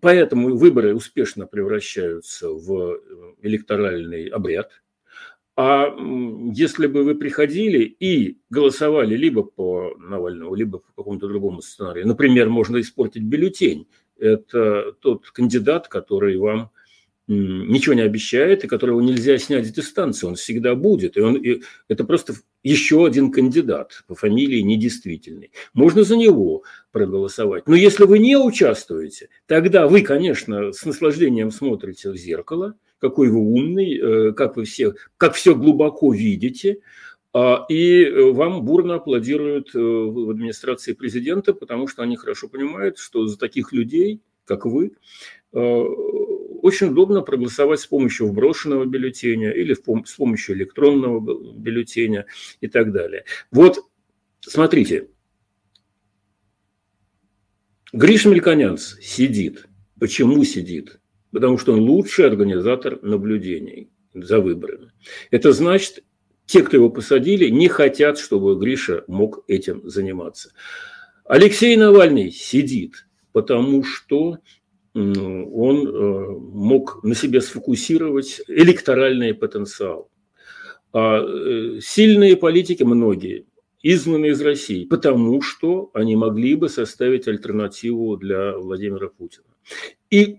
Поэтому 0.00 0.56
выборы 0.56 0.94
успешно 0.94 1.48
превращаются 1.48 2.48
в 2.48 2.92
э, 2.92 2.98
электоральный 3.42 4.26
обряд– 4.26 4.70
а 5.60 5.92
если 6.54 6.86
бы 6.86 7.02
вы 7.02 7.16
приходили 7.16 7.82
и 7.82 8.38
голосовали 8.48 9.16
либо 9.16 9.42
по 9.42 9.92
Навальному, 9.98 10.54
либо 10.54 10.78
по 10.78 10.92
какому-то 10.94 11.26
другому 11.26 11.62
сценарию, 11.62 12.06
например, 12.06 12.48
можно 12.48 12.80
испортить 12.80 13.24
бюллетень. 13.24 13.88
Это 14.20 14.92
тот 15.00 15.28
кандидат, 15.32 15.88
который 15.88 16.36
вам 16.36 16.70
ничего 17.26 17.96
не 17.96 18.02
обещает, 18.02 18.62
и 18.62 18.68
которого 18.68 19.00
нельзя 19.00 19.36
снять 19.38 19.66
с 19.66 19.72
дистанции, 19.72 20.28
он 20.28 20.36
всегда 20.36 20.76
будет. 20.76 21.16
И 21.16 21.20
он, 21.20 21.34
и 21.34 21.62
это 21.88 22.04
просто 22.04 22.34
еще 22.62 23.04
один 23.04 23.32
кандидат 23.32 24.04
по 24.06 24.14
фамилии 24.14 24.60
недействительный. 24.60 25.50
Можно 25.74 26.04
за 26.04 26.16
него 26.16 26.62
проголосовать. 26.92 27.66
Но 27.66 27.74
если 27.74 28.04
вы 28.04 28.20
не 28.20 28.36
участвуете, 28.36 29.28
тогда 29.46 29.88
вы, 29.88 30.02
конечно, 30.02 30.70
с 30.72 30.84
наслаждением 30.84 31.50
смотрите 31.50 32.10
в 32.10 32.16
зеркало– 32.16 32.76
какой 32.98 33.30
вы 33.30 33.38
умный, 33.38 33.98
э, 33.98 34.32
как 34.32 34.56
вы 34.56 34.64
все, 34.64 34.94
как 35.16 35.34
все 35.34 35.54
глубоко 35.54 36.12
видите, 36.12 36.80
а, 37.32 37.66
и 37.68 38.04
э, 38.04 38.32
вам 38.32 38.64
бурно 38.64 38.94
аплодируют 38.94 39.74
э, 39.74 39.78
в 39.78 40.30
администрации 40.30 40.92
президента, 40.92 41.54
потому 41.54 41.86
что 41.86 42.02
они 42.02 42.16
хорошо 42.16 42.48
понимают, 42.48 42.98
что 42.98 43.26
за 43.26 43.38
таких 43.38 43.72
людей, 43.72 44.22
как 44.44 44.64
вы, 44.64 44.92
очень 45.50 46.88
удобно 46.88 47.22
проголосовать 47.22 47.80
с 47.80 47.86
помощью 47.86 48.26
вброшенного 48.26 48.84
бюллетеня 48.84 49.50
или 49.50 49.72
с 49.72 50.14
помощью 50.16 50.56
электронного 50.56 51.20
бюллетеня 51.54 52.26
и 52.60 52.68
так 52.68 52.92
далее. 52.92 53.24
Вот, 53.50 53.78
смотрите, 54.40 55.08
Гриша 57.92 58.28
Мельконянц 58.28 58.96
сидит. 59.00 59.66
Почему 59.98 60.44
сидит? 60.44 61.00
Потому 61.32 61.58
что 61.58 61.72
он 61.72 61.80
лучший 61.80 62.26
организатор 62.26 62.98
наблюдений 63.02 63.90
за 64.14 64.40
выборами. 64.40 64.92
Это 65.30 65.52
значит, 65.52 66.04
те, 66.46 66.62
кто 66.62 66.76
его 66.76 66.90
посадили, 66.90 67.48
не 67.50 67.68
хотят, 67.68 68.18
чтобы 68.18 68.58
Гриша 68.58 69.04
мог 69.06 69.44
этим 69.48 69.88
заниматься. 69.88 70.52
Алексей 71.24 71.76
Навальный 71.76 72.30
сидит, 72.30 73.06
потому 73.32 73.84
что 73.84 74.38
он 74.94 75.86
э, 75.86 76.38
мог 76.38 77.04
на 77.04 77.14
себе 77.14 77.40
сфокусировать 77.40 78.40
электоральный 78.48 79.34
потенциал. 79.34 80.10
А 80.92 81.20
э, 81.20 81.80
сильные 81.82 82.36
политики, 82.36 82.82
многие, 82.82 83.46
изгнаны 83.82 84.28
из 84.28 84.40
России, 84.40 84.86
потому 84.86 85.40
что 85.42 85.90
они 85.94 86.16
могли 86.16 86.54
бы 86.54 86.68
составить 86.68 87.28
альтернативу 87.28 88.16
для 88.16 88.56
Владимира 88.56 89.08
Путина. 89.08 89.46
И 90.10 90.38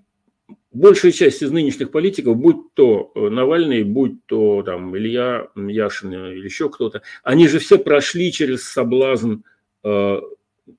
большая 0.72 1.12
часть 1.12 1.42
из 1.42 1.52
нынешних 1.52 1.92
политиков, 1.92 2.38
будь 2.38 2.74
то 2.74 3.12
э, 3.16 3.30
Навальный, 3.30 3.84
будь 3.84 4.26
то 4.26 4.64
там 4.64 4.96
Илья 4.98 5.48
Яшин 5.56 6.14
или 6.14 6.46
еще 6.46 6.70
кто-то, 6.70 7.02
они 7.24 7.48
же 7.48 7.60
все 7.60 7.78
прошли 7.78 8.32
через 8.32 8.64
соблазн 8.64 9.38
э, 9.84 10.22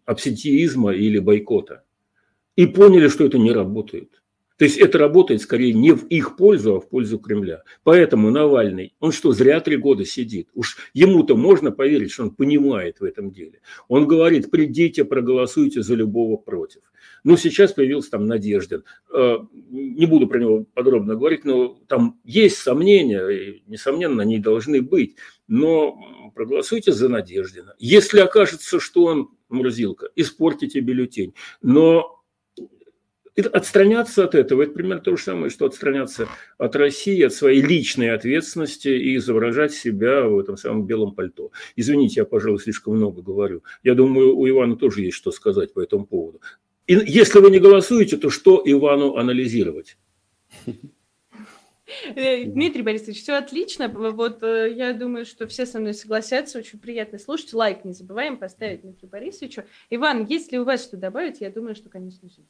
абсентиизма 0.05 0.93
или 0.93 1.19
бойкота 1.19 1.83
и 2.57 2.67
поняли, 2.67 3.09
что 3.09 3.25
это 3.25 3.39
не 3.39 3.53
работает. 3.53 4.21
То 4.61 4.65
есть 4.65 4.77
это 4.77 4.99
работает 4.99 5.41
скорее 5.41 5.73
не 5.73 5.93
в 5.93 6.07
их 6.09 6.37
пользу, 6.37 6.75
а 6.75 6.81
в 6.81 6.89
пользу 6.91 7.19
Кремля. 7.19 7.63
Поэтому 7.83 8.31
Навальный, 8.31 8.95
он 9.01 9.11
что, 9.11 9.33
зря 9.33 9.59
три 9.61 9.79
года 9.79 10.05
сидит? 10.05 10.51
Уж 10.53 10.77
ему-то 10.93 11.35
можно 11.35 11.73
поверить, 11.73 12.11
что 12.11 12.25
он 12.25 12.31
понимает 12.33 13.01
в 13.01 13.05
этом 13.05 13.31
деле. 13.31 13.63
Он 13.89 14.07
говорит, 14.07 14.51
придите, 14.51 15.07
проголосуйте 15.07 15.81
за 15.81 15.95
любого 15.95 16.37
против. 16.37 16.83
Ну, 17.25 17.37
сейчас 17.37 17.73
появился 17.73 18.13
там 18.13 18.27
Надеждин. 18.27 18.85
Э, 19.15 19.39
не 19.71 20.07
буду 20.07 20.27
про 20.27 20.39
него 20.39 20.65
подробно 20.75 21.15
говорить, 21.15 21.45
но 21.45 21.79
там 21.89 22.21
есть 22.25 22.59
сомнения, 22.59 23.27
и, 23.29 23.63
несомненно, 23.67 24.23
они 24.23 24.39
должны 24.39 24.83
быть. 24.83 25.17
Но 25.49 26.33
проголосуйте 26.35 26.93
за 26.93 27.09
Надеждина. 27.09 27.75
Если 27.79 28.21
окажется, 28.21 28.81
что 28.81 29.05
он 29.05 29.31
мурзилка, 29.49 30.09
испортите 30.17 30.81
бюллетень. 30.81 31.35
Но 31.63 32.21
отстраняться 33.37 34.25
от 34.25 34.35
этого, 34.35 34.63
это 34.63 34.73
примерно 34.73 35.03
то 35.03 35.17
же 35.17 35.23
самое, 35.23 35.51
что 35.51 35.67
отстраняться 35.67 36.29
от 36.59 36.77
России, 36.77 37.23
от 37.23 37.33
своей 37.33 37.63
личной 37.63 38.13
ответственности 38.13 38.89
и 38.89 39.17
изображать 39.17 39.73
себя 39.73 40.25
в 40.27 40.39
этом 40.39 40.57
самом 40.57 40.87
белом 40.87 41.15
пальто. 41.15 41.51
Извините, 41.77 42.21
я, 42.21 42.25
пожалуй, 42.25 42.61
слишком 42.61 42.97
много 42.97 43.23
говорю. 43.23 43.63
Я 43.83 43.95
думаю, 43.95 44.37
у 44.37 44.49
Ивана 44.49 44.77
тоже 44.77 45.03
есть 45.03 45.17
что 45.17 45.31
сказать 45.31 45.73
по 45.73 45.81
этому 45.81 46.07
поводу. 46.07 46.41
И 46.91 46.95
если 47.07 47.39
вы 47.39 47.53
не 47.53 47.61
голосуете, 47.61 48.17
то 48.17 48.31
что 48.31 48.61
Ивану 48.65 49.15
анализировать? 49.15 49.97
Э, 52.15 52.45
Дмитрий 52.45 52.83
Борисович, 52.83 53.23
все 53.23 53.35
отлично. 53.35 53.89
Вот 53.89 54.43
э, 54.43 54.73
я 54.75 54.93
думаю, 54.93 55.25
что 55.25 55.47
все 55.47 55.67
со 55.67 55.79
мной 55.79 55.95
согласятся. 55.95 56.59
Очень 56.59 56.79
приятно 56.81 57.19
слушать. 57.19 57.53
Лайк 57.53 57.85
не 57.85 57.93
забываем 57.93 58.39
поставить 58.39 58.83
Дмитрию 58.83 59.11
Борисовичу. 59.11 59.63
Иван, 59.91 60.25
есть 60.27 60.51
ли 60.51 60.59
у 60.59 60.65
вас 60.65 60.83
что 60.83 60.97
добавить? 60.97 61.41
Я 61.41 61.51
думаю, 61.51 61.77
что, 61.77 61.89
конечно, 61.89 62.29
все. 62.29 62.43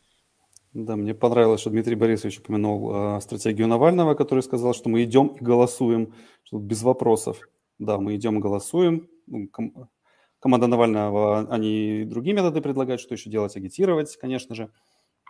Да, 0.72 0.96
мне 0.96 1.14
понравилось, 1.14 1.60
что 1.60 1.70
Дмитрий 1.70 1.96
Борисович 1.96 2.38
упомянул 2.38 3.16
э, 3.16 3.20
стратегию 3.20 3.66
Навального, 3.66 4.14
который 4.14 4.42
сказал, 4.42 4.72
что 4.72 4.88
мы 4.88 5.04
идем 5.04 5.36
и 5.38 5.44
голосуем, 5.44 6.14
что 6.44 6.58
без 6.58 6.82
вопросов. 6.82 7.46
Да, 7.78 7.98
мы 7.98 8.16
идем 8.16 8.38
и 8.38 8.40
голосуем. 8.40 9.08
Ну, 9.26 9.48
ком- 9.48 9.88
команда 10.40 10.66
Навального, 10.66 11.46
они 11.50 12.04
другие 12.04 12.34
методы 12.34 12.60
предлагают, 12.60 13.00
что 13.00 13.14
еще 13.14 13.30
делать, 13.30 13.56
агитировать, 13.56 14.16
конечно 14.16 14.54
же. 14.54 14.70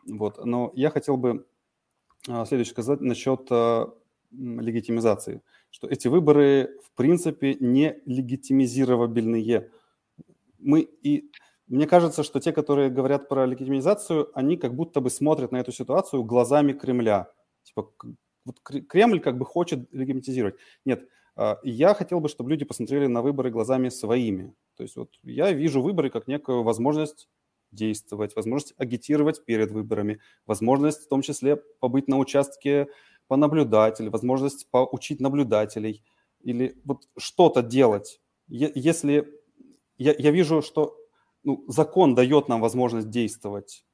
Вот. 0.08 0.44
Но 0.44 0.72
я 0.74 0.90
хотел 0.90 1.16
бы 1.16 1.46
э, 2.28 2.44
следующее 2.46 2.72
сказать 2.72 3.00
насчет 3.00 3.46
э, 3.50 3.86
легитимизации, 4.30 5.42
что 5.70 5.88
эти 5.88 6.08
выборы, 6.08 6.78
в 6.84 6.96
принципе, 6.96 7.56
не 7.60 8.00
легитимизировабельные. 8.06 9.70
Мы 10.58 10.80
и 10.80 11.30
мне 11.66 11.86
кажется, 11.86 12.24
что 12.24 12.40
те, 12.40 12.52
которые 12.52 12.90
говорят 12.90 13.28
про 13.28 13.46
легитимизацию, 13.46 14.30
они 14.34 14.56
как 14.56 14.74
будто 14.74 15.00
бы 15.00 15.08
смотрят 15.08 15.52
на 15.52 15.58
эту 15.58 15.70
ситуацию 15.70 16.24
глазами 16.24 16.72
Кремля. 16.72 17.30
Типа, 17.62 17.92
вот 18.44 18.60
Кремль 18.60 19.20
как 19.20 19.38
бы 19.38 19.44
хочет 19.44 19.92
легитимизировать. 19.92 20.56
Нет, 20.84 21.04
а, 21.04 21.06
я 21.62 21.94
хотел 21.94 22.20
бы, 22.20 22.28
чтобы 22.28 22.50
люди 22.50 22.64
посмотрели 22.64 23.06
на 23.06 23.22
выборы 23.22 23.50
глазами 23.50 23.88
своими. 23.88 24.54
То 24.76 24.82
есть 24.82 24.96
вот 24.96 25.10
я 25.22 25.52
вижу 25.52 25.82
выборы 25.82 26.10
как 26.10 26.28
некую 26.28 26.62
возможность 26.62 27.28
действовать, 27.72 28.36
возможность 28.36 28.74
агитировать 28.78 29.44
перед 29.44 29.70
выборами, 29.70 30.20
возможность 30.46 31.04
в 31.04 31.08
том 31.08 31.22
числе 31.22 31.56
побыть 31.56 32.08
на 32.08 32.18
участке 32.18 32.88
понаблюдать 33.28 34.00
возможность 34.00 34.68
поучить 34.70 35.20
наблюдателей 35.20 36.02
или 36.42 36.76
вот 36.84 37.08
что-то 37.16 37.62
делать. 37.62 38.20
Если 38.48 39.28
я, 39.98 40.14
я 40.18 40.30
вижу, 40.30 40.62
что 40.62 40.96
ну, 41.44 41.64
закон 41.68 42.14
дает 42.14 42.48
нам 42.48 42.60
возможность 42.60 43.08
действовать, 43.08 43.84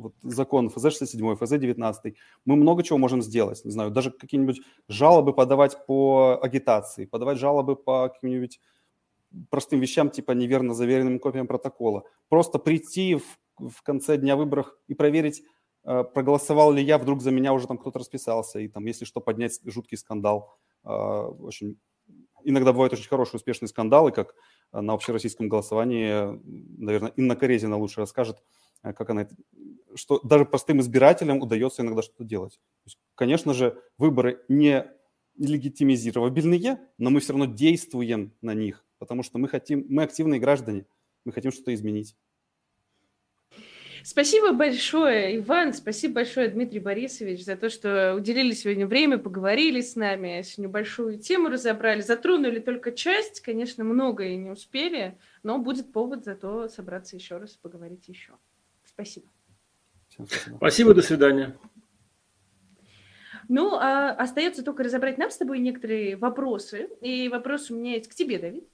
вот 0.00 0.14
закон 0.22 0.68
ФЗ-67, 0.68 1.36
ФЗ-19, 1.36 2.14
мы 2.44 2.56
много 2.56 2.82
чего 2.82 2.98
можем 2.98 3.22
сделать. 3.22 3.64
Не 3.64 3.70
знаю, 3.70 3.90
даже 3.90 4.10
какие-нибудь 4.10 4.60
жалобы 4.88 5.32
подавать 5.34 5.86
по 5.86 6.38
агитации, 6.42 7.04
подавать 7.04 7.38
жалобы 7.38 7.76
по 7.76 8.08
каким-нибудь 8.08 8.60
простым 9.50 9.80
вещам, 9.80 10.10
типа 10.10 10.32
неверно 10.32 10.74
заверенным 10.74 11.18
копиям 11.18 11.46
протокола. 11.46 12.04
Просто 12.28 12.58
прийти 12.58 13.16
в, 13.16 13.70
в 13.70 13.82
конце 13.82 14.16
дня 14.16 14.36
выборов 14.36 14.74
и 14.88 14.94
проверить, 14.94 15.42
э, 15.84 16.04
проголосовал 16.04 16.72
ли 16.72 16.82
я, 16.82 16.98
вдруг 16.98 17.20
за 17.20 17.30
меня 17.30 17.52
уже 17.52 17.66
там 17.66 17.78
кто-то 17.78 17.98
расписался, 17.98 18.58
и 18.58 18.68
там, 18.68 18.86
если 18.86 19.04
что, 19.04 19.20
поднять 19.20 19.60
жуткий 19.64 19.98
скандал. 19.98 20.56
Э, 20.84 20.90
очень, 20.90 21.78
иногда 22.42 22.72
бывают 22.72 22.92
очень 22.92 23.08
хорошие, 23.08 23.36
успешные 23.36 23.68
скандалы, 23.68 24.12
как 24.12 24.34
на 24.72 24.94
общероссийском 24.94 25.48
голосовании, 25.48 26.40
наверное, 26.78 27.12
Инна 27.16 27.36
Корезина 27.36 27.76
лучше 27.76 28.00
расскажет, 28.00 28.38
э, 28.38 28.59
как 28.82 29.10
она, 29.10 29.28
что 29.94 30.20
даже 30.20 30.44
простым 30.44 30.80
избирателям 30.80 31.40
удается 31.40 31.82
иногда 31.82 32.02
что-то 32.02 32.24
делать. 32.24 32.60
Есть, 32.84 32.98
конечно 33.14 33.54
же, 33.54 33.80
выборы 33.98 34.42
не 34.48 34.86
легитимизировабельные, 35.38 36.80
но 36.98 37.10
мы 37.10 37.20
все 37.20 37.32
равно 37.32 37.46
действуем 37.46 38.32
на 38.40 38.54
них, 38.54 38.84
потому 38.98 39.22
что 39.22 39.38
мы 39.38 39.48
хотим, 39.48 39.86
мы 39.88 40.02
активные 40.02 40.40
граждане, 40.40 40.86
мы 41.24 41.32
хотим 41.32 41.52
что-то 41.52 41.74
изменить. 41.74 42.16
Спасибо 44.02 44.52
большое, 44.52 45.36
Иван, 45.36 45.74
спасибо 45.74 46.14
большое, 46.14 46.48
Дмитрий 46.48 46.80
Борисович, 46.80 47.44
за 47.44 47.56
то, 47.56 47.68
что 47.68 48.14
уделили 48.14 48.52
сегодня 48.52 48.86
время, 48.86 49.18
поговорили 49.18 49.82
с 49.82 49.94
нами, 49.94 50.42
сегодня 50.42 50.72
большую 50.72 51.18
тему 51.18 51.50
разобрали, 51.50 52.00
затронули 52.00 52.60
только 52.60 52.92
часть, 52.92 53.40
конечно, 53.40 53.84
многое 53.84 54.36
не 54.36 54.50
успели, 54.50 55.18
но 55.42 55.58
будет 55.58 55.92
повод 55.92 56.24
зато 56.24 56.68
собраться 56.68 57.16
еще 57.16 57.36
раз 57.36 57.56
и 57.56 57.58
поговорить 57.58 58.08
еще. 58.08 58.32
Спасибо. 59.00 59.26
спасибо. 60.08 60.56
Спасибо, 60.56 60.94
до 60.94 61.02
свидания. 61.02 61.58
Ну, 63.48 63.74
а 63.74 64.10
остается 64.10 64.62
только 64.62 64.84
разобрать 64.84 65.18
нам 65.18 65.30
с 65.30 65.36
тобой 65.36 65.58
некоторые 65.58 66.16
вопросы. 66.16 66.88
И 67.00 67.28
вопрос 67.28 67.70
у 67.70 67.76
меня 67.76 67.94
есть 67.94 68.08
к 68.08 68.14
тебе, 68.14 68.38
Давид. 68.38 68.68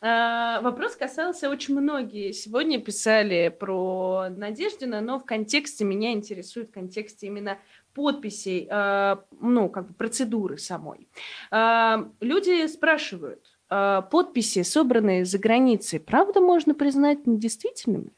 А, 0.00 0.60
вопрос 0.60 0.96
касался 0.96 1.50
очень 1.50 1.78
многие. 1.78 2.32
Сегодня 2.32 2.80
писали 2.80 3.48
про 3.48 4.28
Надеждина, 4.30 5.00
но 5.00 5.18
в 5.18 5.24
контексте 5.24 5.84
меня 5.84 6.12
интересует 6.12 6.68
в 6.68 6.72
контексте 6.72 7.26
именно 7.26 7.58
подписей, 7.94 8.68
а, 8.70 9.24
ну, 9.40 9.68
как 9.68 9.88
бы 9.88 9.94
процедуры 9.94 10.58
самой. 10.58 11.08
А, 11.50 12.10
люди 12.20 12.66
спрашивают, 12.68 13.58
подписи, 13.68 14.62
собранные 14.62 15.24
за 15.24 15.38
границей, 15.38 15.98
правда 15.98 16.40
можно 16.40 16.72
признать 16.72 17.26
недействительными? 17.26 18.15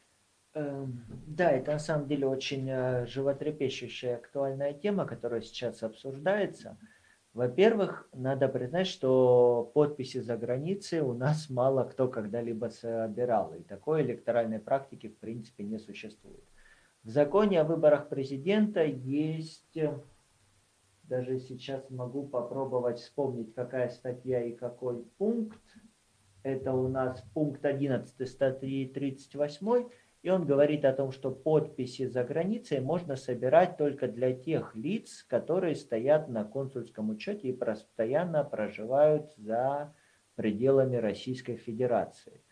Эм, 0.58 1.04
да, 1.26 1.50
это 1.50 1.72
на 1.72 1.78
самом 1.78 2.08
деле 2.08 2.26
очень 2.26 2.68
э, 2.68 3.06
животрепещущая 3.06 4.16
актуальная 4.16 4.72
тема, 4.72 5.06
которая 5.06 5.40
сейчас 5.40 5.82
обсуждается– 5.82 6.78
во-первых, 7.38 8.08
надо 8.12 8.48
признать, 8.48 8.88
что 8.88 9.70
подписи 9.72 10.18
за 10.18 10.36
границей 10.36 11.02
у 11.02 11.12
нас 11.12 11.48
мало 11.48 11.84
кто 11.84 12.08
когда-либо 12.08 12.66
собирал, 12.66 13.54
и 13.54 13.62
такой 13.62 14.02
электоральной 14.02 14.58
практики 14.58 15.08
в 15.08 15.18
принципе 15.18 15.62
не 15.62 15.78
существует. 15.78 16.42
В 17.04 17.10
законе 17.10 17.60
о 17.60 17.64
выборах 17.64 18.08
президента 18.08 18.82
есть, 18.82 19.78
даже 21.04 21.38
сейчас 21.38 21.88
могу 21.90 22.26
попробовать 22.26 22.98
вспомнить, 22.98 23.54
какая 23.54 23.90
статья 23.90 24.42
и 24.42 24.52
какой 24.52 25.04
пункт. 25.18 25.62
Это 26.42 26.72
у 26.72 26.88
нас 26.88 27.22
пункт 27.34 27.64
11 27.64 28.28
статьи 28.28 28.88
38 28.88 29.88
он 30.32 30.46
говорит 30.46 30.84
о 30.84 30.92
том, 30.92 31.12
что 31.12 31.30
подписи 31.30 32.06
за 32.06 32.24
границей 32.24 32.80
можно 32.80 33.16
собирать 33.16 33.76
только 33.76 34.08
для 34.08 34.32
тех 34.32 34.74
лиц, 34.74 35.24
которые 35.28 35.74
стоят 35.74 36.28
на 36.28 36.44
консульском 36.44 37.10
учете 37.10 37.48
и 37.48 37.52
постоянно 37.52 38.44
проживают 38.44 39.32
за 39.36 39.94
пределами 40.34 40.96
Российской 40.96 41.56
Федерации. 41.56 42.42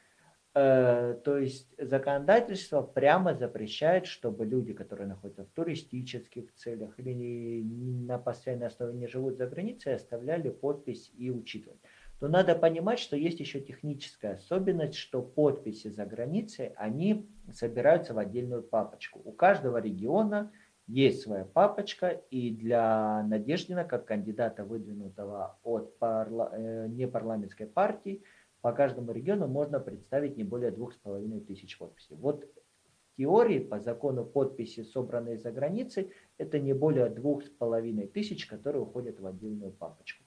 Э, 0.54 1.18
то 1.24 1.38
есть 1.38 1.74
законодательство 1.78 2.82
прямо 2.82 3.34
запрещает, 3.34 4.06
чтобы 4.06 4.46
люди, 4.46 4.72
которые 4.72 5.06
находятся 5.06 5.44
в 5.44 5.50
туристических 5.50 6.54
целях 6.54 6.98
или 6.98 7.62
на 7.62 8.18
постоянной 8.18 8.68
основе 8.68 8.94
не 8.94 9.06
живут 9.06 9.36
за 9.36 9.46
границей, 9.46 9.94
оставляли 9.94 10.48
подпись 10.48 11.12
и 11.16 11.30
учитывать 11.30 11.80
то 12.18 12.28
надо 12.28 12.54
понимать, 12.54 12.98
что 12.98 13.16
есть 13.16 13.40
еще 13.40 13.60
техническая 13.60 14.34
особенность, 14.34 14.94
что 14.94 15.20
подписи 15.20 15.88
за 15.88 16.06
границей, 16.06 16.72
они 16.76 17.28
собираются 17.52 18.14
в 18.14 18.18
отдельную 18.18 18.62
папочку. 18.62 19.20
У 19.24 19.32
каждого 19.32 19.78
региона 19.78 20.52
есть 20.86 21.22
своя 21.22 21.44
папочка, 21.44 22.08
и 22.30 22.50
для 22.50 23.22
Надеждина, 23.24 23.84
как 23.84 24.06
кандидата, 24.06 24.64
выдвинутого 24.64 25.58
от 25.62 25.98
парла... 25.98 26.50
Э, 26.52 26.86
непарламентской 26.88 27.66
партии, 27.66 28.22
по 28.60 28.72
каждому 28.72 29.12
региону 29.12 29.46
можно 29.46 29.80
представить 29.80 30.36
не 30.36 30.44
более 30.44 30.70
двух 30.70 30.92
с 30.92 30.96
половиной 30.96 31.40
тысяч 31.40 31.78
подписей. 31.78 32.16
Вот 32.16 32.44
в 32.44 33.16
теории, 33.16 33.60
по 33.60 33.80
закону 33.80 34.24
подписи, 34.24 34.82
собранные 34.82 35.38
за 35.38 35.50
границей, 35.52 36.12
это 36.38 36.58
не 36.58 36.72
более 36.72 37.08
двух 37.08 37.44
с 37.44 37.48
половиной 37.48 38.06
тысяч, 38.06 38.46
которые 38.46 38.82
уходят 38.82 39.20
в 39.20 39.26
отдельную 39.26 39.72
папочку. 39.72 40.25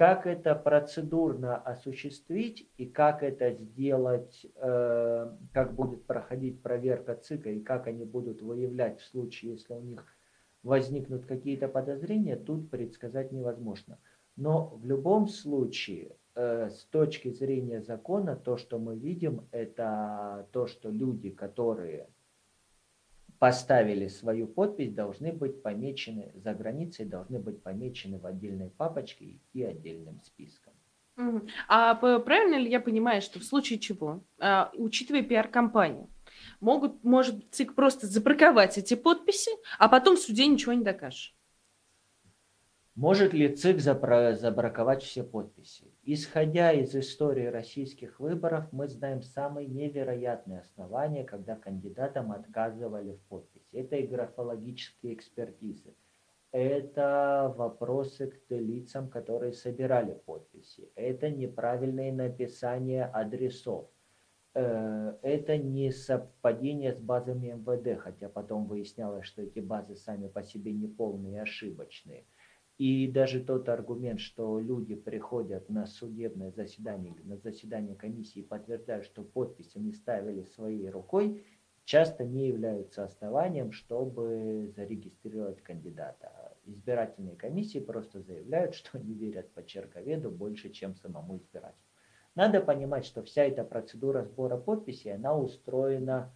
Как 0.00 0.26
это 0.26 0.54
процедурно 0.54 1.58
осуществить 1.58 2.66
и 2.78 2.86
как 2.86 3.22
это 3.22 3.52
сделать, 3.52 4.46
э, 4.54 5.30
как 5.52 5.74
будет 5.74 6.06
проходить 6.06 6.62
проверка 6.62 7.16
ЦИКа 7.16 7.50
и 7.50 7.60
как 7.60 7.86
они 7.86 8.06
будут 8.06 8.40
выявлять 8.40 8.98
в 8.98 9.04
случае, 9.04 9.52
если 9.52 9.74
у 9.74 9.82
них 9.82 10.06
возникнут 10.62 11.26
какие-то 11.26 11.68
подозрения, 11.68 12.36
тут 12.36 12.70
предсказать 12.70 13.30
невозможно. 13.30 13.98
Но 14.36 14.68
в 14.68 14.86
любом 14.86 15.28
случае, 15.28 16.16
э, 16.34 16.70
с 16.70 16.86
точки 16.86 17.28
зрения 17.28 17.82
закона, 17.82 18.36
то, 18.36 18.56
что 18.56 18.78
мы 18.78 18.96
видим, 18.96 19.48
это 19.50 20.48
то, 20.52 20.66
что 20.66 20.88
люди, 20.88 21.28
которые 21.28 22.08
поставили 23.40 24.06
свою 24.08 24.46
подпись, 24.46 24.92
должны 24.92 25.32
быть 25.32 25.62
помечены 25.62 26.30
за 26.34 26.52
границей, 26.52 27.06
должны 27.06 27.40
быть 27.40 27.62
помечены 27.62 28.18
в 28.18 28.26
отдельной 28.26 28.68
папочке 28.68 29.40
и 29.54 29.62
отдельным 29.64 30.20
списком. 30.20 30.74
А 31.66 31.94
правильно 31.94 32.56
ли 32.56 32.70
я 32.70 32.80
понимаю, 32.80 33.22
что 33.22 33.40
в 33.40 33.44
случае 33.44 33.78
чего, 33.78 34.22
а, 34.38 34.70
учитывая 34.74 35.22
пиар-компанию, 35.22 36.08
могут, 36.60 37.02
может 37.02 37.50
ЦИК 37.50 37.74
просто 37.74 38.06
забраковать 38.06 38.76
эти 38.76 38.94
подписи, 38.94 39.50
а 39.78 39.88
потом 39.88 40.16
в 40.16 40.20
суде 40.20 40.46
ничего 40.46 40.74
не 40.74 40.84
докажешь? 40.84 41.34
Может 43.00 43.32
ли 43.32 43.48
ЦИК 43.48 43.80
забраковать 43.80 45.02
все 45.02 45.24
подписи? 45.24 45.84
Исходя 46.02 46.70
из 46.70 46.94
истории 46.94 47.46
российских 47.46 48.20
выборов, 48.20 48.70
мы 48.72 48.88
знаем 48.88 49.22
самые 49.22 49.68
невероятные 49.68 50.60
основания, 50.60 51.24
когда 51.24 51.56
кандидатам 51.56 52.30
отказывали 52.30 53.12
в 53.12 53.20
подписи. 53.30 53.64
Это 53.72 53.96
и 53.96 54.06
графологические 54.06 55.14
экспертизы, 55.14 55.94
это 56.52 57.54
вопросы 57.56 58.26
к 58.26 58.54
лицам, 58.54 59.08
которые 59.08 59.54
собирали 59.54 60.12
подписи, 60.26 60.90
это 60.94 61.30
неправильное 61.30 62.12
написание 62.12 63.06
адресов, 63.06 63.88
э, 64.52 65.14
это 65.22 65.56
не 65.56 65.90
совпадение 65.90 66.92
с 66.92 66.98
базами 66.98 67.46
МВД, 67.46 67.98
хотя 67.98 68.28
потом 68.28 68.66
выяснялось, 68.66 69.24
что 69.24 69.40
эти 69.40 69.60
базы 69.60 69.96
сами 69.96 70.28
по 70.28 70.42
себе 70.42 70.74
неполные 70.74 71.36
и 71.36 71.38
ошибочные– 71.38 72.26
и 72.80 73.06
даже 73.06 73.44
тот 73.44 73.68
аргумент, 73.68 74.20
что 74.20 74.58
люди 74.58 74.94
приходят 74.94 75.68
на 75.68 75.84
судебное 75.84 76.50
заседание 76.50 77.14
на 77.24 77.36
заседание 77.36 77.94
комиссии 77.94 78.38
и 78.38 78.42
подтверждают, 78.42 79.04
что 79.04 79.22
подпись 79.22 79.72
они 79.76 79.92
ставили 79.92 80.44
своей 80.44 80.88
рукой, 80.88 81.44
часто 81.84 82.24
не 82.24 82.48
являются 82.48 83.04
основанием, 83.04 83.72
чтобы 83.72 84.72
зарегистрировать 84.74 85.60
кандидата. 85.60 86.56
Избирательные 86.64 87.36
комиссии 87.36 87.80
просто 87.80 88.22
заявляют, 88.22 88.74
что 88.74 88.96
они 88.96 89.12
верят 89.12 89.52
почерковеду 89.52 90.30
больше, 90.30 90.70
чем 90.70 90.96
самому 90.96 91.36
избирателю. 91.36 91.84
Надо 92.34 92.62
понимать, 92.62 93.04
что 93.04 93.22
вся 93.22 93.44
эта 93.44 93.62
процедура 93.62 94.24
сбора 94.24 94.56
подписей, 94.56 95.14
она 95.14 95.36
устроена 95.36 96.32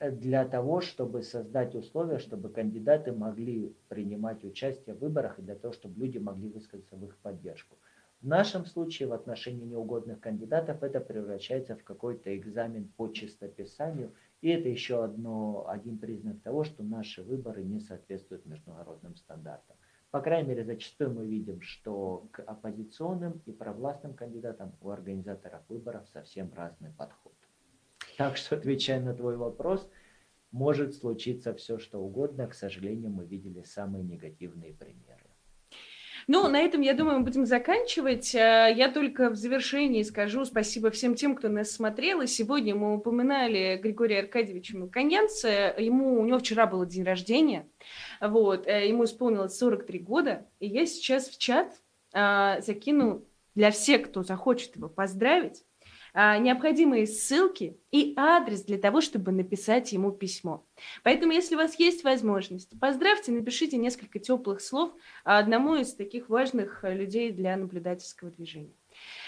для 0.00 0.44
того, 0.46 0.80
чтобы 0.80 1.22
создать 1.22 1.74
условия, 1.74 2.18
чтобы 2.18 2.50
кандидаты 2.50 3.12
могли 3.12 3.74
принимать 3.88 4.44
участие 4.44 4.94
в 4.94 4.98
выборах 4.98 5.38
и 5.38 5.42
для 5.42 5.54
того, 5.54 5.72
чтобы 5.72 5.98
люди 5.98 6.18
могли 6.18 6.48
высказаться 6.48 6.96
в 6.96 7.04
их 7.04 7.16
поддержку. 7.18 7.76
В 8.20 8.26
нашем 8.26 8.66
случае 8.66 9.08
в 9.08 9.12
отношении 9.12 9.64
неугодных 9.64 10.20
кандидатов 10.20 10.82
это 10.82 11.00
превращается 11.00 11.76
в 11.76 11.84
какой-то 11.84 12.36
экзамен 12.36 12.88
по 12.96 13.08
чистописанию, 13.08 14.12
и 14.42 14.48
это 14.48 14.68
еще 14.68 15.04
одно, 15.04 15.66
один 15.68 15.98
признак 15.98 16.42
того, 16.42 16.64
что 16.64 16.82
наши 16.82 17.22
выборы 17.22 17.62
не 17.62 17.80
соответствуют 17.80 18.44
международным 18.46 19.16
стандартам. 19.16 19.76
По 20.10 20.20
крайней 20.20 20.48
мере, 20.48 20.64
зачастую 20.64 21.10
мы 21.10 21.26
видим, 21.26 21.60
что 21.60 22.28
к 22.32 22.40
оппозиционным 22.42 23.42
и 23.44 23.52
провластным 23.52 24.14
кандидатам 24.14 24.74
у 24.80 24.90
организаторов 24.90 25.62
выборов 25.68 26.08
совсем 26.08 26.52
разный 26.54 26.90
подход. 26.92 27.34
Так 28.16 28.36
что, 28.36 28.56
отвечая 28.56 29.00
на 29.00 29.14
твой 29.14 29.36
вопрос, 29.36 29.88
может 30.50 30.94
случиться 30.94 31.54
все, 31.54 31.78
что 31.78 31.98
угодно. 31.98 32.46
К 32.46 32.54
сожалению, 32.54 33.10
мы 33.10 33.26
видели 33.26 33.62
самые 33.62 34.04
негативные 34.04 34.72
примеры. 34.72 35.26
Ну, 36.28 36.48
на 36.48 36.58
этом, 36.58 36.80
я 36.80 36.94
думаю, 36.94 37.18
мы 37.18 37.24
будем 37.24 37.46
заканчивать. 37.46 38.34
Э, 38.34 38.72
я 38.74 38.90
только 38.90 39.30
в 39.30 39.36
завершении 39.36 40.02
скажу 40.02 40.44
спасибо 40.44 40.90
всем 40.90 41.14
тем, 41.14 41.36
кто 41.36 41.48
нас 41.48 41.70
смотрел. 41.70 42.20
И 42.20 42.26
сегодня 42.26 42.74
мы 42.74 42.96
упоминали 42.96 43.78
Григория 43.80 44.20
Аркадьевича 44.20 44.76
Мелконянца. 44.76 45.74
Ему, 45.78 46.20
у 46.20 46.26
него 46.26 46.38
вчера 46.40 46.66
был 46.66 46.84
день 46.84 47.04
рождения. 47.04 47.68
Вот, 48.20 48.66
э, 48.66 48.88
ему 48.88 49.04
исполнилось 49.04 49.56
43 49.56 49.98
года. 50.00 50.46
И 50.58 50.66
я 50.66 50.84
сейчас 50.86 51.28
в 51.28 51.38
чат 51.38 51.72
а, 52.12 52.60
закину 52.60 53.24
для 53.54 53.70
всех, 53.70 54.08
кто 54.08 54.22
захочет 54.22 54.74
его 54.74 54.88
поздравить, 54.88 55.65
необходимые 56.16 57.06
ссылки 57.06 57.78
и 57.90 58.14
адрес 58.16 58.62
для 58.62 58.78
того, 58.78 59.02
чтобы 59.02 59.32
написать 59.32 59.92
ему 59.92 60.12
письмо. 60.12 60.66
Поэтому, 61.02 61.32
если 61.32 61.54
у 61.54 61.58
вас 61.58 61.78
есть 61.78 62.04
возможность, 62.04 62.78
поздравьте, 62.80 63.32
напишите 63.32 63.76
несколько 63.76 64.18
теплых 64.18 64.62
слов 64.62 64.92
одному 65.24 65.76
из 65.76 65.94
таких 65.94 66.30
важных 66.30 66.80
людей 66.84 67.32
для 67.32 67.56
наблюдательского 67.56 68.30
движения. 68.30 68.74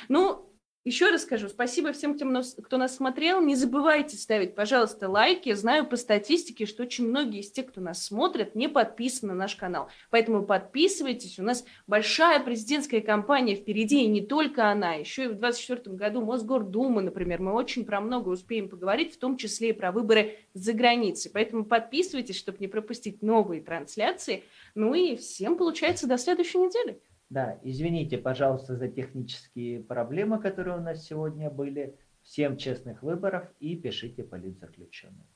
Ну, 0.08 0.50
еще 0.84 1.10
раз 1.10 1.22
скажу, 1.22 1.48
спасибо 1.48 1.92
всем, 1.92 2.14
кто 2.14 2.76
нас, 2.78 2.96
смотрел. 2.96 3.42
Не 3.42 3.56
забывайте 3.56 4.16
ставить, 4.16 4.54
пожалуйста, 4.54 5.08
лайки. 5.08 5.52
Знаю 5.52 5.86
по 5.86 5.96
статистике, 5.96 6.64
что 6.64 6.84
очень 6.84 7.06
многие 7.06 7.40
из 7.40 7.50
тех, 7.50 7.66
кто 7.66 7.80
нас 7.80 8.04
смотрит, 8.04 8.54
не 8.54 8.68
подписаны 8.68 9.34
на 9.34 9.40
наш 9.40 9.56
канал. 9.56 9.88
Поэтому 10.10 10.46
подписывайтесь. 10.46 11.38
У 11.38 11.42
нас 11.42 11.64
большая 11.86 12.40
президентская 12.40 13.00
кампания 13.00 13.54
впереди, 13.54 14.04
и 14.04 14.06
не 14.06 14.22
только 14.22 14.70
она. 14.70 14.94
Еще 14.94 15.24
и 15.24 15.26
в 15.26 15.34
2024 15.34 15.96
году 15.96 16.24
Мосгордума, 16.24 17.02
например. 17.02 17.42
Мы 17.42 17.52
очень 17.52 17.84
про 17.84 18.00
много 18.00 18.30
успеем 18.30 18.68
поговорить, 18.68 19.14
в 19.14 19.18
том 19.18 19.36
числе 19.36 19.70
и 19.70 19.72
про 19.74 19.92
выборы 19.92 20.38
за 20.54 20.72
границей. 20.72 21.30
Поэтому 21.34 21.64
подписывайтесь, 21.66 22.38
чтобы 22.38 22.58
не 22.60 22.68
пропустить 22.68 23.20
новые 23.20 23.60
трансляции. 23.60 24.44
Ну 24.74 24.94
и 24.94 25.16
всем, 25.16 25.58
получается, 25.58 26.06
до 26.06 26.16
следующей 26.16 26.58
недели. 26.58 27.00
Да, 27.30 27.58
извините, 27.62 28.18
пожалуйста, 28.18 28.76
за 28.76 28.88
технические 28.88 29.80
проблемы, 29.80 30.38
которые 30.38 30.76
у 30.76 30.80
нас 30.80 31.02
сегодня 31.04 31.50
были. 31.50 31.94
Всем 32.22 32.56
честных 32.56 33.02
выборов 33.02 33.50
и 33.58 33.74
пишите 33.76 34.22
политзаключенным. 34.22 35.26